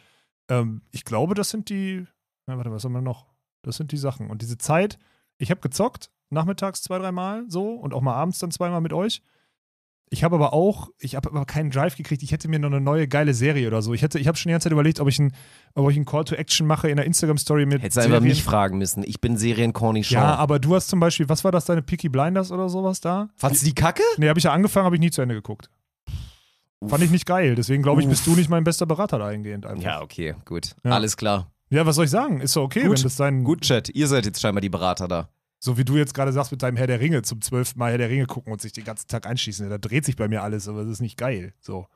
Ähm, 0.48 0.82
ich 0.90 1.04
glaube, 1.04 1.34
das 1.34 1.50
sind 1.50 1.68
die, 1.70 2.06
na, 2.46 2.56
warte, 2.56 2.70
was 2.70 2.84
haben 2.84 2.92
wir 2.92 3.00
noch? 3.00 3.26
Das 3.62 3.76
sind 3.76 3.90
die 3.92 3.96
Sachen. 3.96 4.30
Und 4.30 4.42
diese 4.42 4.58
Zeit, 4.58 4.98
ich 5.38 5.50
habe 5.50 5.60
gezockt, 5.60 6.10
nachmittags 6.30 6.82
zwei, 6.82 6.98
dreimal 6.98 7.44
so 7.48 7.72
und 7.74 7.94
auch 7.94 8.00
mal 8.02 8.14
abends 8.14 8.38
dann 8.38 8.50
zweimal 8.50 8.80
mit 8.80 8.92
euch. 8.92 9.22
Ich 10.12 10.22
habe 10.22 10.34
aber 10.36 10.52
auch, 10.52 10.90
ich 10.98 11.16
habe 11.16 11.30
aber 11.30 11.46
keinen 11.46 11.70
Drive 11.70 11.96
gekriegt. 11.96 12.22
Ich 12.22 12.32
hätte 12.32 12.46
mir 12.46 12.58
noch 12.58 12.68
eine 12.68 12.82
neue 12.82 13.08
geile 13.08 13.32
Serie 13.32 13.66
oder 13.66 13.80
so. 13.80 13.94
Ich 13.94 14.02
hätte, 14.02 14.18
ich 14.18 14.28
habe 14.28 14.36
schon 14.36 14.50
die 14.50 14.52
ganze 14.52 14.66
Zeit 14.66 14.72
überlegt, 14.72 15.00
ob 15.00 15.08
ich 15.08 15.18
ein, 15.18 15.32
ob 15.74 15.90
ich 15.90 15.96
einen 15.96 16.04
Call 16.04 16.24
to 16.24 16.34
Action 16.34 16.66
mache 16.66 16.90
in 16.90 16.96
der 16.96 17.06
Instagram 17.06 17.38
Story 17.38 17.64
mit 17.64 17.82
Hättest 17.82 17.96
du 17.96 18.02
einfach 18.02 18.20
mich 18.20 18.44
fragen 18.44 18.76
müssen. 18.76 19.04
Ich 19.04 19.22
bin 19.22 19.38
Seriencornichon. 19.38 20.16
Ja, 20.18 20.34
aber 20.34 20.58
du 20.58 20.74
hast 20.74 20.88
zum 20.88 21.00
Beispiel, 21.00 21.30
was 21.30 21.44
war 21.44 21.50
das, 21.50 21.64
deine 21.64 21.80
Peaky 21.80 22.10
Blinders 22.10 22.52
oder 22.52 22.68
sowas 22.68 23.00
da? 23.00 23.30
Fandst 23.36 23.62
du 23.62 23.66
die 23.66 23.74
Kacke? 23.74 24.02
Nee, 24.18 24.28
habe 24.28 24.38
ich 24.38 24.44
ja 24.44 24.52
angefangen, 24.52 24.84
habe 24.84 24.96
ich 24.96 25.00
nie 25.00 25.10
zu 25.10 25.22
Ende 25.22 25.34
geguckt. 25.34 25.70
Fand 26.86 27.02
ich 27.02 27.10
nicht 27.10 27.24
geil. 27.24 27.54
Deswegen 27.54 27.82
glaube 27.82 28.02
ich, 28.02 28.08
bist 28.08 28.26
du 28.26 28.34
nicht 28.34 28.50
mein 28.50 28.64
bester 28.64 28.84
Berater 28.84 29.18
dahingehend 29.18 29.64
einfach. 29.64 29.82
Ja, 29.82 30.02
okay, 30.02 30.34
gut. 30.44 30.74
Ja. 30.84 30.90
Alles 30.90 31.16
klar. 31.16 31.50
Ja, 31.70 31.86
was 31.86 31.96
soll 31.96 32.04
ich 32.04 32.10
sagen? 32.10 32.42
Ist 32.42 32.54
doch 32.54 32.64
okay, 32.64 32.82
Gut. 32.82 32.98
wenn 32.98 33.02
das 33.02 33.16
dein. 33.16 33.44
Gut, 33.44 33.62
Chat. 33.62 33.88
Ihr 33.88 34.06
seid 34.06 34.26
jetzt 34.26 34.42
scheinbar 34.42 34.60
die 34.60 34.68
Berater 34.68 35.08
da. 35.08 35.30
So 35.64 35.78
wie 35.78 35.84
du 35.84 35.96
jetzt 35.96 36.12
gerade 36.12 36.32
sagst, 36.32 36.50
mit 36.50 36.60
deinem 36.60 36.76
Herr 36.76 36.88
der 36.88 36.98
Ringe 36.98 37.22
zum 37.22 37.40
zwölften 37.40 37.78
Mal 37.78 37.92
Herr 37.92 37.98
der 37.98 38.10
Ringe 38.10 38.26
gucken 38.26 38.52
und 38.52 38.60
sich 38.60 38.72
den 38.72 38.82
ganzen 38.82 39.06
Tag 39.06 39.28
einschießen. 39.28 39.70
Da 39.70 39.78
dreht 39.78 40.04
sich 40.04 40.16
bei 40.16 40.26
mir 40.26 40.42
alles, 40.42 40.66
aber 40.66 40.82
das 40.82 40.94
ist 40.94 41.00
nicht 41.00 41.16
geil. 41.16 41.54
So. 41.60 41.86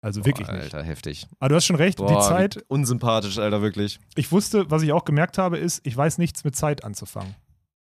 Also 0.00 0.24
wirklich 0.24 0.46
Boah, 0.46 0.54
nicht. 0.54 0.74
Alter, 0.74 0.82
heftig. 0.82 1.26
Aber 1.38 1.50
du 1.50 1.56
hast 1.56 1.66
schon 1.66 1.76
recht, 1.76 1.98
Boah, 1.98 2.08
die 2.08 2.26
Zeit, 2.26 2.64
Unsympathisch, 2.68 3.36
Alter, 3.36 3.60
wirklich. 3.60 4.00
ich 4.14 4.32
wusste, 4.32 4.70
was 4.70 4.82
ich 4.82 4.92
auch 4.92 5.04
gemerkt 5.04 5.36
habe, 5.36 5.58
ist, 5.58 5.86
ich 5.86 5.94
weiß 5.94 6.16
nichts 6.16 6.42
mit 6.42 6.56
Zeit 6.56 6.84
anzufangen. 6.84 7.34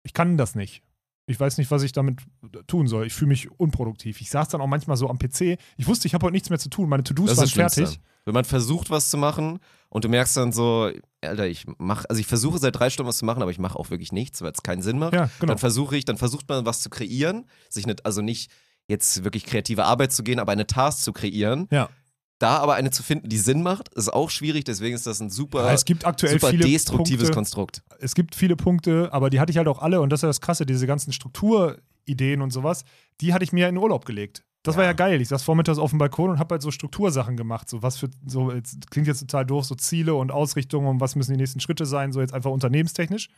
Ich 0.03 0.13
kann 0.13 0.37
das 0.37 0.53
nicht. 0.53 0.83
Ich 1.27 1.39
weiß 1.39 1.57
nicht, 1.57 1.71
was 1.71 1.81
ich 1.81 1.91
damit 1.91 2.21
tun 2.67 2.87
soll. 2.87 3.07
Ich 3.07 3.13
fühle 3.13 3.29
mich 3.29 3.49
unproduktiv. 3.59 4.21
Ich 4.21 4.29
saß 4.29 4.47
dann 4.49 4.61
auch 4.61 4.67
manchmal 4.67 4.95
so 4.95 5.09
am 5.09 5.17
PC. 5.17 5.57
Ich 5.77 5.87
wusste, 5.87 6.07
ich 6.07 6.13
habe 6.13 6.25
heute 6.25 6.33
nichts 6.33 6.49
mehr 6.49 6.59
zu 6.59 6.69
tun. 6.69 6.87
Meine 6.87 7.03
To-Dos 7.03 7.35
waren 7.35 7.47
fertig. 7.47 7.99
Wenn 8.25 8.33
man 8.33 8.45
versucht, 8.45 8.89
was 8.89 9.09
zu 9.09 9.17
machen 9.17 9.59
und 9.89 10.03
du 10.03 10.09
merkst 10.09 10.37
dann 10.37 10.51
so, 10.51 10.91
Alter, 11.21 11.47
ich 11.47 11.65
mach, 11.77 12.05
also 12.09 12.19
ich 12.19 12.25
versuche 12.27 12.57
seit 12.57 12.77
drei 12.77 12.89
Stunden 12.89 13.07
was 13.07 13.17
zu 13.17 13.25
machen, 13.25 13.41
aber 13.41 13.51
ich 13.51 13.59
mache 13.59 13.77
auch 13.77 13.91
wirklich 13.91 14.11
nichts, 14.11 14.41
weil 14.41 14.51
es 14.51 14.63
keinen 14.63 14.81
Sinn 14.81 14.97
macht. 14.97 15.13
Ja, 15.13 15.29
genau. 15.39 15.51
Dann 15.51 15.57
versuche 15.59 15.95
ich, 15.95 16.05
dann 16.05 16.17
versucht 16.17 16.49
man 16.49 16.65
was 16.65 16.81
zu 16.81 16.89
kreieren, 16.89 17.45
sich 17.69 17.85
nicht, 17.85 18.05
also 18.05 18.21
nicht 18.21 18.51
jetzt 18.87 19.23
wirklich 19.23 19.45
kreative 19.45 19.85
Arbeit 19.85 20.11
zu 20.11 20.23
gehen, 20.23 20.39
aber 20.39 20.51
eine 20.51 20.67
Task 20.67 21.03
zu 21.03 21.13
kreieren. 21.13 21.67
Ja. 21.71 21.89
Da 22.39 22.57
aber 22.57 22.73
eine 22.75 22.91
zu 22.91 23.01
finden, 23.01 23.29
die 23.29 23.37
Sinn 23.37 23.63
macht, 23.63 23.89
ist 23.95 24.11
auch 24.11 24.29
schwierig, 24.29 24.65
deswegen 24.65 24.93
ist 24.93 25.07
das 25.07 25.21
ein 25.21 25.29
super, 25.29 25.65
Ja, 25.65 25.73
es 25.73 25.85
gibt 25.85 26.05
aktuell 26.05 26.33
super 26.33 26.49
viele 26.49 26.65
destruktives 26.65 27.19
Punkte, 27.29 27.33
Konstrukt. 27.33 27.83
es 27.99 28.13
gibt 28.13 28.35
viele 28.35 28.57
Punkte, 28.57 29.09
aber 29.13 29.29
die 29.29 29.39
hatte 29.39 29.51
ich 29.51 29.57
halt 29.57 29.69
auch 29.69 29.79
alle 29.79 30.01
und 30.01 30.09
das 30.09 30.19
ist 30.19 30.23
ja 30.23 30.27
das 30.29 30.41
Krasse, 30.41 30.65
diese 30.65 30.85
ganzen 30.85 31.13
Strukturideen 31.13 32.41
und 32.41 32.51
sowas, 32.51 32.83
die 33.21 33.33
hatte 33.33 33.45
ich 33.45 33.53
mir 33.53 33.69
in 33.69 33.77
Urlaub 33.77 34.05
gelegt. 34.05 34.43
Das 34.63 34.75
war 34.75 34.83
Ja. 34.83 34.89
ja 34.89 34.93
geil. 34.93 35.21
Ich 35.21 35.27
saß 35.29 35.43
vormittags 35.43 35.77
auf 35.77 35.91
dem 35.91 35.99
Balkon 35.99 36.31
und 36.31 36.39
habe 36.39 36.55
halt 36.55 36.61
so 36.63 36.71
Struktursachen 36.71 37.37
gemacht. 37.37 37.69
So 37.69 37.83
was 37.83 37.97
für, 37.99 38.09
so, 38.25 38.51
jetzt, 38.51 38.89
klingt 38.89 39.07
jetzt 39.07 39.19
total 39.19 39.45
doof, 39.45 39.63
so 39.65 39.75
Ziele 39.75 40.15
und 40.15 40.31
Ausrichtungen 40.31 40.87
und 40.87 40.99
was 40.99 41.15
müssen 41.15 41.33
die 41.33 41.37
nächsten 41.37 41.59
Schritte 41.59 41.85
sein, 41.85 42.11
so 42.11 42.19
jetzt 42.19 42.33
einfach 42.33 42.49
unternehmenstechnisch. 42.49 43.29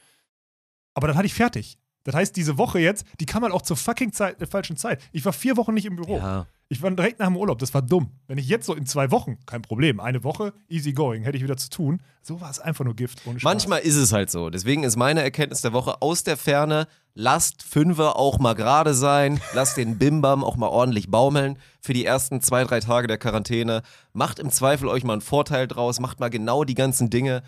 Aber 0.93 1.07
dann 1.07 1.17
hatte 1.17 1.25
ich 1.25 1.33
fertig. 1.33 1.77
Das 2.05 2.15
heißt, 2.15 2.35
diese 2.35 2.57
Woche 2.57 2.79
jetzt, 2.79 3.05
die 3.19 3.25
kam 3.25 3.43
halt 3.43 3.51
auch 3.53 3.61
zur 3.61 3.75
fucking 3.75 4.13
Zeit, 4.13 4.41
äh, 4.41 4.47
falschen 4.47 4.77
Zeit. 4.77 5.03
Ich 5.11 5.25
war 5.25 5.33
vier 5.33 5.57
Wochen 5.57 5.73
nicht 5.73 5.85
im 5.85 5.97
Büro. 5.97 6.17
Ja. 6.17 6.47
Ich 6.69 6.81
war 6.81 6.91
direkt 6.91 7.19
nach 7.19 7.27
dem 7.27 7.37
Urlaub. 7.37 7.59
Das 7.59 7.73
war 7.73 7.81
dumm. 7.81 8.11
Wenn 8.27 8.37
ich 8.37 8.47
jetzt 8.49 8.65
so 8.65 8.73
in 8.73 8.85
zwei 8.85 9.09
Wochen, 9.11 9.37
kein 9.45 9.61
Problem, 9.61 10.01
eine 10.01 10.23
Woche, 10.25 10.53
easy 10.67 10.91
going, 10.91 11.23
hätte 11.23 11.37
ich 11.37 11.43
wieder 11.43 11.55
zu 11.55 11.69
tun. 11.69 12.01
So 12.21 12.41
war 12.41 12.49
es 12.49 12.59
einfach 12.59 12.83
nur 12.83 12.95
Gift. 12.95 13.21
Ohne 13.25 13.39
Spaß. 13.39 13.49
Manchmal 13.49 13.79
ist 13.79 13.95
es 13.95 14.11
halt 14.11 14.29
so. 14.29 14.49
Deswegen 14.49 14.83
ist 14.83 14.97
meine 14.97 15.21
Erkenntnis 15.21 15.61
der 15.61 15.71
Woche 15.71 16.01
aus 16.01 16.25
der 16.25 16.35
Ferne, 16.35 16.87
lasst 17.13 17.63
Fünfer 17.63 18.17
auch 18.17 18.37
mal 18.39 18.53
gerade 18.53 18.93
sein, 18.93 19.39
lasst 19.53 19.77
den 19.77 19.97
Bimbam 19.97 20.43
auch 20.43 20.57
mal 20.57 20.67
ordentlich 20.67 21.09
baumeln 21.09 21.57
für 21.79 21.93
die 21.93 22.03
ersten 22.03 22.41
zwei, 22.41 22.65
drei 22.65 22.81
Tage 22.81 23.07
der 23.07 23.17
Quarantäne. 23.17 23.81
Macht 24.11 24.39
im 24.39 24.49
Zweifel 24.49 24.89
euch 24.89 25.05
mal 25.05 25.13
einen 25.13 25.21
Vorteil 25.21 25.69
draus, 25.69 26.01
macht 26.01 26.19
mal 26.19 26.29
genau 26.29 26.65
die 26.65 26.75
ganzen 26.75 27.09
Dinge, 27.09 27.43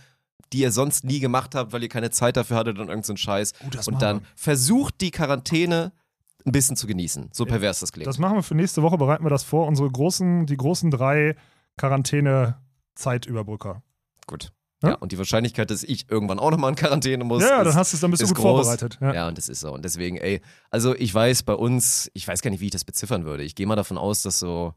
die 0.53 0.59
ihr 0.59 0.71
sonst 0.71 1.03
nie 1.03 1.19
gemacht 1.19 1.55
habt, 1.55 1.73
weil 1.73 1.83
ihr 1.83 1.89
keine 1.89 2.09
Zeit 2.09 2.37
dafür 2.37 2.55
hattet 2.55 2.77
und 2.79 2.87
irgendeinen 2.87 3.03
so 3.03 3.15
Scheiß. 3.17 3.51
Oh, 3.63 3.91
und 3.91 4.01
dann 4.01 4.21
versucht 4.35 5.01
die 5.01 5.11
Quarantäne 5.11 5.91
ein 6.45 6.51
bisschen 6.51 6.75
zu 6.75 6.87
genießen. 6.87 7.29
So 7.33 7.45
pervers 7.45 7.79
das 7.79 7.91
klingt. 7.91 8.07
Das 8.07 8.17
machen 8.17 8.35
wir 8.35 8.43
für 8.43 8.55
nächste 8.55 8.81
Woche, 8.81 8.97
bereiten 8.97 9.23
wir 9.25 9.29
das 9.29 9.43
vor. 9.43 9.67
Unsere 9.67 9.89
großen, 9.89 10.45
die 10.45 10.57
großen 10.57 10.91
drei 10.91 11.35
Quarantäne-Zeitüberbrücker. 11.77 13.81
Gut. 14.27 14.51
Ja? 14.81 14.89
Ja, 14.91 14.95
und 14.95 15.11
die 15.11 15.17
Wahrscheinlichkeit, 15.17 15.69
dass 15.71 15.83
ich 15.83 16.09
irgendwann 16.09 16.39
auch 16.39 16.51
nochmal 16.51 16.69
in 16.69 16.75
Quarantäne 16.77 17.23
muss, 17.25 17.43
Ja, 17.43 17.49
ja, 17.49 17.57
dann 17.59 17.67
ist, 17.69 17.75
hast 17.75 17.93
du 17.93 17.97
es, 17.97 18.01
dann 18.01 18.11
bist 18.11 18.21
du 18.21 18.25
ist 18.25 18.35
gut 18.35 18.43
groß. 18.43 18.65
vorbereitet. 18.65 18.97
Ja. 19.01 19.13
Ja. 19.13 19.27
und 19.27 19.37
das 19.37 19.49
ist 19.49 19.59
so. 19.59 19.73
Und 19.73 19.83
deswegen, 19.83 20.17
ey, 20.17 20.41
also 20.69 20.95
ich 20.95 21.13
weiß 21.13 21.43
bei 21.43 21.53
uns, 21.53 22.09
ich 22.13 22.25
weiß 22.27 22.41
gar 22.41 22.49
nicht, 22.51 22.61
wie 22.61 22.65
ich 22.67 22.71
das 22.71 22.85
beziffern 22.85 23.25
würde. 23.25 23.43
Ich 23.43 23.55
gehe 23.55 23.67
mal 23.67 23.75
davon 23.75 23.97
aus, 23.97 24.21
dass 24.21 24.39
so 24.39 24.73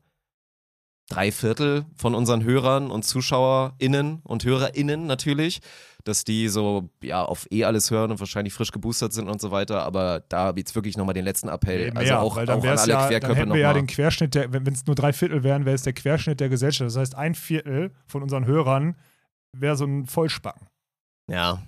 drei 1.12 1.30
Viertel 1.30 1.84
von 1.96 2.14
unseren 2.14 2.42
Hörern 2.42 2.90
und 2.90 3.04
ZuschauerInnen 3.04 4.20
und 4.24 4.44
HörerInnen 4.44 5.06
natürlich, 5.06 5.60
dass 6.04 6.24
die 6.24 6.48
so, 6.48 6.88
ja, 7.02 7.24
auf 7.24 7.46
eh 7.50 7.64
alles 7.64 7.90
hören 7.90 8.10
und 8.10 8.20
wahrscheinlich 8.20 8.54
frisch 8.54 8.72
geboostert 8.72 9.12
sind 9.12 9.28
und 9.28 9.40
so 9.40 9.50
weiter. 9.50 9.82
Aber 9.82 10.20
da 10.28 10.52
jetzt 10.56 10.74
wirklich 10.74 10.96
nochmal 10.96 11.14
den 11.14 11.24
letzten 11.24 11.48
Appell. 11.48 11.90
Nee, 11.90 11.96
also 11.96 12.12
mehr, 12.12 12.22
auch, 12.22 12.36
weil 12.36 12.46
dann 12.46 12.60
auch 12.60 12.64
an 12.64 12.78
alle 12.78 12.92
ja, 12.92 12.98
dann 12.98 13.08
Querköpfe 13.08 13.36
hätten 13.36 13.52
wir 13.52 13.60
ja 13.60 13.72
den 13.72 13.86
Querschnitt, 13.86 14.34
der, 14.34 14.52
wenn 14.52 14.66
es 14.66 14.86
nur 14.86 14.96
drei 14.96 15.12
Viertel 15.12 15.42
wären, 15.42 15.64
wäre 15.64 15.74
es 15.74 15.82
der 15.82 15.92
Querschnitt 15.92 16.40
der 16.40 16.48
Gesellschaft. 16.48 16.88
Das 16.88 16.96
heißt, 16.96 17.14
ein 17.14 17.34
Viertel 17.34 17.92
von 18.06 18.22
unseren 18.22 18.46
Hörern 18.46 18.96
wäre 19.52 19.76
so 19.76 19.84
ein 19.84 20.06
Vollspacken. 20.06 20.66
Ja, 21.30 21.62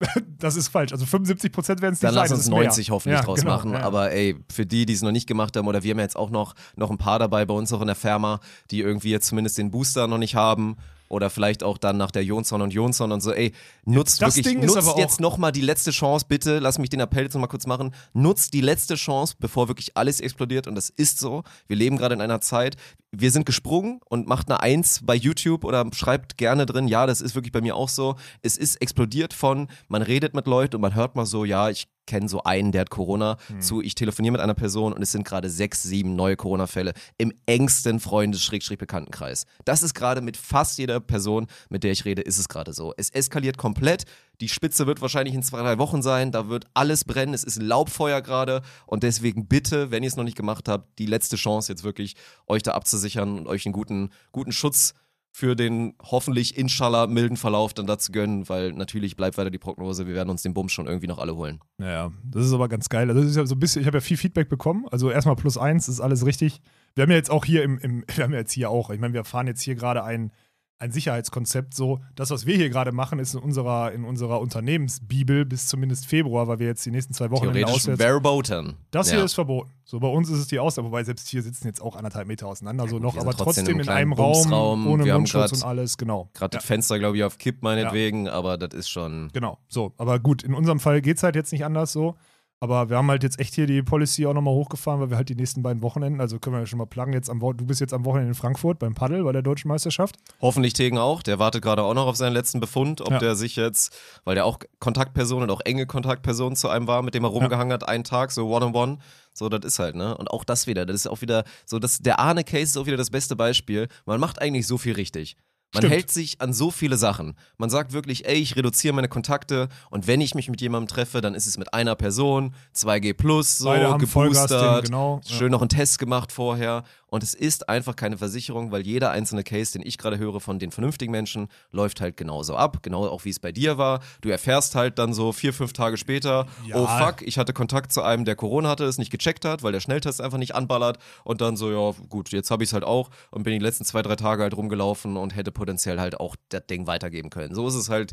Das 0.38 0.56
ist 0.56 0.68
falsch. 0.68 0.92
Also 0.92 1.06
75 1.06 1.52
Prozent 1.52 1.80
werden 1.80 1.94
es 1.94 2.02
nicht 2.02 2.08
Dann 2.08 2.14
lass 2.14 2.30
uns 2.30 2.40
ist 2.40 2.50
mehr. 2.50 2.64
90 2.64 2.90
hoffentlich 2.90 3.18
Ja, 3.20 3.24
draus 3.24 3.40
genau, 3.40 3.52
machen. 3.56 3.72
ja. 3.72 3.80
Aber 3.80 4.12
ey, 4.12 4.36
für 4.52 4.66
die, 4.66 4.84
die 4.86 4.92
es 4.92 5.02
noch 5.02 5.12
nicht 5.12 5.26
gemacht 5.26 5.56
haben, 5.56 5.66
oder 5.68 5.82
wir 5.82 5.90
haben 5.92 6.00
jetzt 6.00 6.16
auch 6.16 6.30
noch, 6.30 6.54
noch 6.76 6.90
ein 6.90 6.98
paar 6.98 7.18
dabei 7.18 7.44
bei 7.46 7.54
uns 7.54 7.72
auch 7.72 7.80
in 7.80 7.86
der 7.86 7.96
Firma, 7.96 8.40
die 8.70 8.80
irgendwie 8.80 9.10
jetzt 9.10 9.28
zumindest 9.28 9.56
den 9.58 9.70
Booster 9.70 10.06
noch 10.06 10.18
nicht 10.18 10.34
haben. 10.34 10.76
Oder 11.14 11.30
vielleicht 11.30 11.62
auch 11.62 11.78
dann 11.78 11.96
nach 11.96 12.10
der 12.10 12.24
Jonsson 12.24 12.60
und 12.60 12.72
Jonsson 12.72 13.12
und 13.12 13.20
so, 13.20 13.32
ey, 13.32 13.52
nutzt 13.84 14.20
Das 14.20 14.34
wirklich, 14.34 14.56
Ding 14.56 14.66
nutzt 14.66 14.98
jetzt 14.98 15.20
nochmal 15.20 15.52
die 15.52 15.60
letzte 15.60 15.92
Chance, 15.92 16.26
bitte, 16.28 16.58
lass 16.58 16.80
mich 16.80 16.90
den 16.90 16.98
Appell 16.98 17.22
jetzt 17.22 17.34
nochmal 17.34 17.48
kurz 17.48 17.68
machen, 17.68 17.94
nutzt 18.14 18.52
die 18.52 18.60
letzte 18.60 18.96
Chance, 18.96 19.36
bevor 19.38 19.68
wirklich 19.68 19.96
alles 19.96 20.18
explodiert. 20.18 20.66
Und 20.66 20.74
das 20.74 20.90
ist 20.90 21.20
so. 21.20 21.44
Wir 21.68 21.76
leben 21.76 21.98
gerade 21.98 22.16
in 22.16 22.20
einer 22.20 22.40
Zeit, 22.40 22.76
wir 23.12 23.30
sind 23.30 23.46
gesprungen 23.46 24.00
und 24.06 24.26
macht 24.26 24.50
eine 24.50 24.58
Eins 24.58 25.02
bei 25.04 25.14
YouTube 25.14 25.62
oder 25.62 25.88
schreibt 25.94 26.36
gerne 26.36 26.66
drin, 26.66 26.88
ja, 26.88 27.06
das 27.06 27.20
ist 27.20 27.36
wirklich 27.36 27.52
bei 27.52 27.60
mir 27.60 27.76
auch 27.76 27.88
so. 27.88 28.16
Es 28.42 28.56
ist 28.56 28.82
explodiert 28.82 29.34
von, 29.34 29.68
man 29.86 30.02
redet 30.02 30.34
mit 30.34 30.48
Leuten 30.48 30.74
und 30.74 30.82
man 30.82 30.96
hört 30.96 31.14
mal 31.14 31.26
so, 31.26 31.44
ja, 31.44 31.70
ich 31.70 31.86
kenne 32.06 32.28
so 32.28 32.42
einen, 32.42 32.72
der 32.72 32.82
hat 32.82 32.90
Corona, 32.90 33.36
zu 33.60 33.80
ich 33.80 33.94
telefoniere 33.94 34.32
mit 34.32 34.40
einer 34.40 34.54
Person 34.54 34.92
und 34.92 35.02
es 35.02 35.12
sind 35.12 35.24
gerade 35.24 35.50
sechs, 35.50 35.82
sieben 35.82 36.16
neue 36.16 36.36
Corona-Fälle 36.36 36.92
im 37.18 37.32
engsten 37.46 38.00
Freundes-Bekanntenkreis. 38.00 39.46
Das 39.64 39.82
ist 39.82 39.94
gerade 39.94 40.20
mit 40.20 40.36
fast 40.36 40.78
jeder 40.78 41.00
Person, 41.00 41.46
mit 41.68 41.84
der 41.84 41.92
ich 41.92 42.04
rede, 42.04 42.22
ist 42.22 42.38
es 42.38 42.48
gerade 42.48 42.72
so. 42.72 42.92
Es 42.96 43.10
eskaliert 43.10 43.58
komplett. 43.58 44.04
Die 44.40 44.48
Spitze 44.48 44.86
wird 44.86 45.00
wahrscheinlich 45.00 45.34
in 45.34 45.42
zwei, 45.42 45.60
drei 45.60 45.78
Wochen 45.78 46.02
sein. 46.02 46.32
Da 46.32 46.48
wird 46.48 46.66
alles 46.74 47.04
brennen. 47.04 47.34
Es 47.34 47.44
ist 47.44 47.58
ein 47.58 47.66
Laubfeuer 47.66 48.20
gerade. 48.20 48.62
Und 48.86 49.02
deswegen 49.02 49.46
bitte, 49.46 49.90
wenn 49.90 50.02
ihr 50.02 50.08
es 50.08 50.16
noch 50.16 50.24
nicht 50.24 50.36
gemacht 50.36 50.68
habt, 50.68 50.98
die 50.98 51.06
letzte 51.06 51.36
Chance 51.36 51.72
jetzt 51.72 51.84
wirklich, 51.84 52.16
euch 52.46 52.62
da 52.62 52.72
abzusichern 52.72 53.38
und 53.38 53.46
euch 53.46 53.64
einen 53.66 53.72
guten, 53.72 54.10
guten 54.32 54.52
Schutz 54.52 54.94
für 55.36 55.56
den 55.56 55.94
hoffentlich 56.00 56.56
inshallah 56.56 57.08
milden 57.08 57.36
Verlauf 57.36 57.74
dann 57.74 57.88
dazu 57.88 58.12
gönnen, 58.12 58.48
weil 58.48 58.72
natürlich 58.72 59.16
bleibt 59.16 59.36
weiter 59.36 59.50
die 59.50 59.58
Prognose, 59.58 60.06
wir 60.06 60.14
werden 60.14 60.30
uns 60.30 60.42
den 60.42 60.54
Bums 60.54 60.70
schon 60.70 60.86
irgendwie 60.86 61.08
noch 61.08 61.18
alle 61.18 61.34
holen. 61.34 61.58
Ja, 61.80 62.12
das 62.22 62.46
ist 62.46 62.52
aber 62.52 62.68
ganz 62.68 62.88
geil. 62.88 63.08
Also 63.08 63.20
das 63.20 63.30
ist 63.30 63.36
ja 63.36 63.44
so 63.44 63.56
ein 63.56 63.58
bisschen, 63.58 63.80
ich 63.80 63.88
habe 63.88 63.96
ja 63.96 64.00
viel 64.00 64.16
Feedback 64.16 64.48
bekommen. 64.48 64.86
Also 64.92 65.10
erstmal 65.10 65.34
plus 65.34 65.58
eins, 65.58 65.88
ist 65.88 65.98
alles 65.98 66.24
richtig. 66.24 66.60
Wir 66.94 67.02
haben 67.02 67.10
ja 67.10 67.16
jetzt 67.16 67.32
auch 67.32 67.44
hier 67.44 67.64
im, 67.64 67.78
im 67.78 68.04
wir 68.14 68.22
haben 68.22 68.32
ja 68.32 68.38
jetzt 68.38 68.52
hier 68.52 68.70
auch, 68.70 68.90
ich 68.90 69.00
meine, 69.00 69.12
wir 69.12 69.24
fahren 69.24 69.48
jetzt 69.48 69.60
hier 69.60 69.74
gerade 69.74 70.04
ein, 70.04 70.30
ein 70.78 70.92
Sicherheitskonzept. 70.92 71.74
So, 71.74 72.00
das, 72.14 72.30
was 72.30 72.46
wir 72.46 72.56
hier 72.56 72.68
gerade 72.68 72.92
machen, 72.92 73.18
ist 73.18 73.34
in 73.34 73.40
unserer, 73.40 73.92
in 73.92 74.04
unserer 74.04 74.40
Unternehmensbibel 74.40 75.44
bis 75.44 75.66
zumindest 75.66 76.06
Februar, 76.06 76.48
weil 76.48 76.58
wir 76.58 76.66
jetzt 76.66 76.84
die 76.84 76.90
nächsten 76.90 77.14
zwei 77.14 77.30
Wochen 77.30 77.48
auswärts. 77.64 78.02
verboten. 78.02 78.74
Das 78.90 79.08
ja. 79.08 79.16
hier 79.16 79.24
ist 79.24 79.34
verboten. 79.34 79.70
So, 79.84 80.00
bei 80.00 80.08
uns 80.08 80.28
ist 80.30 80.38
es 80.38 80.46
die 80.46 80.58
Ausnahme, 80.58 80.88
wobei 80.88 81.04
selbst 81.04 81.28
hier 81.28 81.42
sitzen 81.42 81.66
jetzt 81.66 81.80
auch 81.80 81.94
anderthalb 81.94 82.26
Meter 82.26 82.48
auseinander, 82.48 82.88
so 82.88 82.98
noch, 82.98 83.16
aber 83.16 83.32
trotzdem 83.32 83.64
trotzdem 83.66 83.80
in 83.80 83.88
einem 83.88 84.12
Raum, 84.12 84.86
ohne 84.86 85.04
Wir 85.04 85.14
Mundschutz 85.14 85.50
grad- 85.50 85.52
und 85.52 85.64
alles, 85.64 85.96
genau. 85.96 86.30
Gerade 86.34 86.56
Ja. 86.56 86.58
das 86.58 86.64
Fenster, 86.64 86.98
glaube 86.98 87.16
ich, 87.16 87.24
auf 87.24 87.38
Kipp 87.38 87.62
meinetwegen, 87.62 88.28
aber 88.28 88.56
das 88.58 88.74
ist 88.74 88.88
schon. 88.88 89.30
Genau, 89.32 89.58
so. 89.68 89.92
Aber 89.98 90.18
gut, 90.18 90.42
in 90.42 90.54
unserem 90.54 90.80
Fall 90.80 91.00
geht 91.02 91.18
es 91.18 91.22
halt 91.22 91.36
jetzt 91.36 91.52
nicht 91.52 91.64
anders 91.64 91.92
so. 91.92 92.16
Aber 92.64 92.88
wir 92.88 92.96
haben 92.96 93.10
halt 93.10 93.22
jetzt 93.22 93.38
echt 93.38 93.54
hier 93.54 93.66
die 93.66 93.82
Policy 93.82 94.24
auch 94.24 94.32
nochmal 94.32 94.54
hochgefahren, 94.54 94.98
weil 94.98 95.10
wir 95.10 95.18
halt 95.18 95.28
die 95.28 95.34
nächsten 95.34 95.62
beiden 95.62 95.82
Wochenenden, 95.82 96.18
also 96.22 96.38
können 96.38 96.56
wir 96.56 96.60
ja 96.60 96.66
schon 96.66 96.78
mal 96.78 96.86
pluggen, 96.86 97.12
jetzt 97.12 97.28
am 97.28 97.42
Wo 97.42 97.52
du 97.52 97.66
bist 97.66 97.78
jetzt 97.82 97.92
am 97.92 98.06
Wochenende 98.06 98.28
in 98.30 98.34
Frankfurt 98.34 98.78
beim 98.78 98.94
Paddel 98.94 99.22
bei 99.22 99.32
der 99.32 99.42
Deutschen 99.42 99.68
Meisterschaft. 99.68 100.16
Hoffentlich 100.40 100.72
Tegen 100.72 100.96
auch. 100.96 101.22
Der 101.22 101.38
wartet 101.38 101.60
gerade 101.62 101.82
auch 101.82 101.92
noch 101.92 102.06
auf 102.06 102.16
seinen 102.16 102.32
letzten 102.32 102.60
Befund, 102.60 103.02
ob 103.02 103.10
Ja. 103.10 103.18
der 103.18 103.36
sich 103.36 103.56
jetzt, 103.56 103.94
weil 104.24 104.34
der 104.34 104.46
auch 104.46 104.58
Kontaktperson 104.78 105.42
und 105.42 105.50
auch 105.50 105.60
enge 105.66 105.84
Kontaktperson 105.84 106.56
zu 106.56 106.70
einem 106.70 106.86
war, 106.86 107.02
mit 107.02 107.14
dem 107.14 107.24
er 107.24 107.28
rumgehangen 107.28 107.70
hat, 107.70 107.86
einen 107.86 108.02
Tag, 108.04 108.30
so 108.32 108.48
One-on-One. 108.48 108.96
So, 109.34 109.50
das 109.50 109.62
ist 109.66 109.78
halt, 109.78 109.94
ne? 109.94 110.16
Und 110.16 110.30
auch 110.30 110.42
das 110.42 110.66
wieder, 110.66 110.86
das 110.86 110.96
ist 110.96 111.06
auch 111.06 111.20
wieder, 111.20 111.44
so, 111.66 111.78
das, 111.78 111.98
der 111.98 112.18
Arne-Case 112.18 112.62
ist 112.62 112.76
auch 112.78 112.86
wieder 112.86 112.96
das 112.96 113.10
beste 113.10 113.36
Beispiel. 113.36 113.88
Man 114.06 114.18
macht 114.20 114.40
eigentlich 114.40 114.66
so 114.66 114.78
viel 114.78 114.94
richtig. 114.94 115.36
Man 115.74 115.80
Stimmt. 115.82 115.92
hält 115.92 116.10
sich 116.10 116.40
an 116.40 116.52
so 116.52 116.70
viele 116.70 116.96
Sachen. 116.96 117.34
Man 117.58 117.68
sagt 117.68 117.92
wirklich, 117.92 118.26
ey, 118.26 118.36
ich 118.36 118.54
reduziere 118.54 118.94
meine 118.94 119.08
Kontakte 119.08 119.68
und 119.90 120.06
wenn 120.06 120.20
ich 120.20 120.34
mich 120.36 120.48
mit 120.48 120.60
jemandem 120.60 120.86
treffe, 120.86 121.20
dann 121.20 121.34
ist 121.34 121.46
es 121.46 121.58
mit 121.58 121.74
einer 121.74 121.96
Person, 121.96 122.54
2G 122.76 123.14
plus, 123.14 123.58
so, 123.58 123.66
Beide 123.66 123.98
geboostert, 123.98 124.84
genau. 124.86 125.20
Ja. 125.24 125.36
schön 125.36 125.50
noch 125.50 125.60
einen 125.60 125.68
Test 125.68 125.98
gemacht 125.98 126.30
vorher. 126.30 126.84
Und 127.14 127.22
es 127.22 127.32
ist 127.32 127.68
einfach 127.68 127.94
keine 127.94 128.18
Versicherung, 128.18 128.72
weil 128.72 128.84
jeder 128.84 129.12
einzelne 129.12 129.44
Case, 129.44 129.72
den 129.78 129.86
ich 129.86 129.98
gerade 129.98 130.18
höre 130.18 130.40
von 130.40 130.58
den 130.58 130.72
vernünftigen 130.72 131.12
Menschen, 131.12 131.46
läuft 131.70 132.00
halt 132.00 132.16
genauso 132.16 132.56
ab. 132.56 132.82
Genau 132.82 133.06
auch 133.06 133.24
wie 133.24 133.30
es 133.30 133.38
bei 133.38 133.52
dir 133.52 133.78
war. 133.78 134.00
Du 134.20 134.30
erfährst 134.30 134.74
halt 134.74 134.98
dann 134.98 135.14
so 135.14 135.30
vier, 135.30 135.52
fünf 135.52 135.72
Tage 135.72 135.96
später, 135.96 136.48
Ja. 136.66 136.74
oh 136.74 136.88
fuck, 136.88 137.22
ich 137.22 137.38
hatte 137.38 137.52
Kontakt 137.52 137.92
zu 137.92 138.02
einem, 138.02 138.24
der 138.24 138.34
Corona 138.34 138.68
hatte, 138.70 138.82
es 138.82 138.98
nicht 138.98 139.12
gecheckt 139.12 139.44
hat, 139.44 139.62
weil 139.62 139.70
der 139.70 139.78
Schnelltest 139.78 140.20
einfach 140.20 140.38
nicht 140.38 140.56
anballert. 140.56 140.98
Und 141.22 141.40
dann 141.40 141.56
so, 141.56 141.70
ja, 141.70 141.96
gut, 142.08 142.32
jetzt 142.32 142.50
habe 142.50 142.64
ich 142.64 142.70
es 142.70 142.72
halt 142.72 142.82
auch 142.82 143.10
und 143.30 143.44
bin 143.44 143.52
die 143.52 143.64
letzten 143.64 143.84
zwei, 143.84 144.02
drei 144.02 144.16
Tage 144.16 144.42
halt 144.42 144.56
rumgelaufen 144.56 145.16
und 145.16 145.36
hätte 145.36 145.52
potenziell 145.52 146.00
halt 146.00 146.18
auch 146.18 146.34
das 146.48 146.66
Ding 146.66 146.88
weitergeben 146.88 147.30
können. 147.30 147.54
So 147.54 147.68
ist 147.68 147.76
es 147.76 147.90
halt 147.90 148.10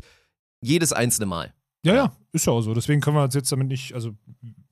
jedes 0.60 0.92
einzelne 0.92 1.26
Mal. 1.26 1.52
Ja, 1.84 1.94
ja, 1.94 2.12
ist 2.32 2.46
ja 2.46 2.52
auch 2.52 2.60
so. 2.60 2.74
Deswegen 2.74 3.00
können 3.00 3.16
wir 3.16 3.24
uns 3.24 3.34
jetzt 3.34 3.50
damit 3.50 3.68
nicht, 3.68 3.92
also, 3.94 4.12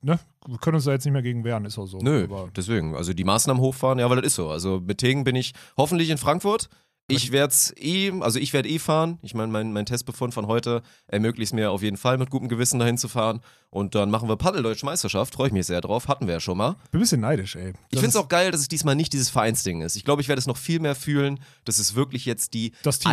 ne, 0.01 0.19
wir 0.47 0.57
können 0.59 0.75
uns 0.75 0.85
da 0.85 0.91
jetzt 0.91 1.05
nicht 1.05 1.13
mehr 1.13 1.21
gegen 1.21 1.43
wehren, 1.43 1.65
ist 1.65 1.77
auch 1.77 1.85
so. 1.85 1.97
Nö, 1.97 2.23
Aber 2.23 2.49
deswegen. 2.55 2.95
Also 2.95 3.13
die 3.13 3.23
Maßnahmen 3.23 3.61
hochfahren, 3.61 3.99
ja, 3.99 4.09
weil 4.09 4.17
das 4.17 4.27
ist 4.27 4.35
so. 4.35 4.49
Also 4.49 4.79
mit 4.79 4.99
Tegen 4.99 5.23
bin 5.23 5.35
ich 5.35 5.53
hoffentlich 5.77 6.09
in 6.09 6.17
Frankfurt. 6.17 6.69
Ich 7.07 7.33
werde 7.33 7.53
eh, 7.75 8.11
also 8.21 8.39
ich 8.39 8.53
werde 8.53 8.69
eh 8.69 8.79
fahren. 8.79 9.19
Ich 9.21 9.33
meine, 9.33 9.51
mein, 9.51 9.73
mein 9.73 9.85
Testbefund 9.85 10.33
von 10.33 10.47
heute 10.47 10.81
ermöglicht 11.07 11.49
es 11.49 11.53
mir 11.53 11.71
auf 11.71 11.81
jeden 11.81 11.97
Fall 11.97 12.17
mit 12.17 12.29
gutem 12.29 12.47
Gewissen 12.47 12.79
dahin 12.79 12.97
zu 12.97 13.09
fahren. 13.09 13.41
Und 13.73 13.95
dann 13.95 14.11
machen 14.11 14.27
wir 14.27 14.35
Paddeldeutsche 14.35 14.85
Meisterschaft. 14.85 15.33
Freue 15.33 15.47
ich 15.47 15.53
mich 15.53 15.65
sehr 15.65 15.79
drauf. 15.79 16.09
Hatten 16.09 16.27
wir 16.27 16.33
ja 16.33 16.39
schon 16.41 16.57
mal. 16.57 16.75
ich 16.83 16.89
bin 16.91 16.99
ein 16.99 17.03
bisschen 17.03 17.21
neidisch, 17.21 17.55
ey. 17.55 17.69
Ich 17.69 17.75
Das 17.91 17.99
finde 18.01 18.09
es 18.09 18.15
auch 18.17 18.27
geil, 18.27 18.51
dass 18.51 18.59
es 18.59 18.67
diesmal 18.67 18.95
nicht 18.95 19.13
dieses 19.13 19.29
Vereinsding 19.29 19.81
ist. 19.81 19.95
Ich 19.95 20.03
glaube, 20.03 20.21
ich 20.21 20.27
werde 20.27 20.39
es 20.39 20.45
noch 20.45 20.57
viel 20.57 20.81
mehr 20.81 20.93
fühlen, 20.93 21.39
dass 21.63 21.79
es 21.79 21.95
wirklich 21.95 22.25
jetzt 22.25 22.53
die 22.53 22.71
Team 22.71 22.75
ist. 22.75 23.05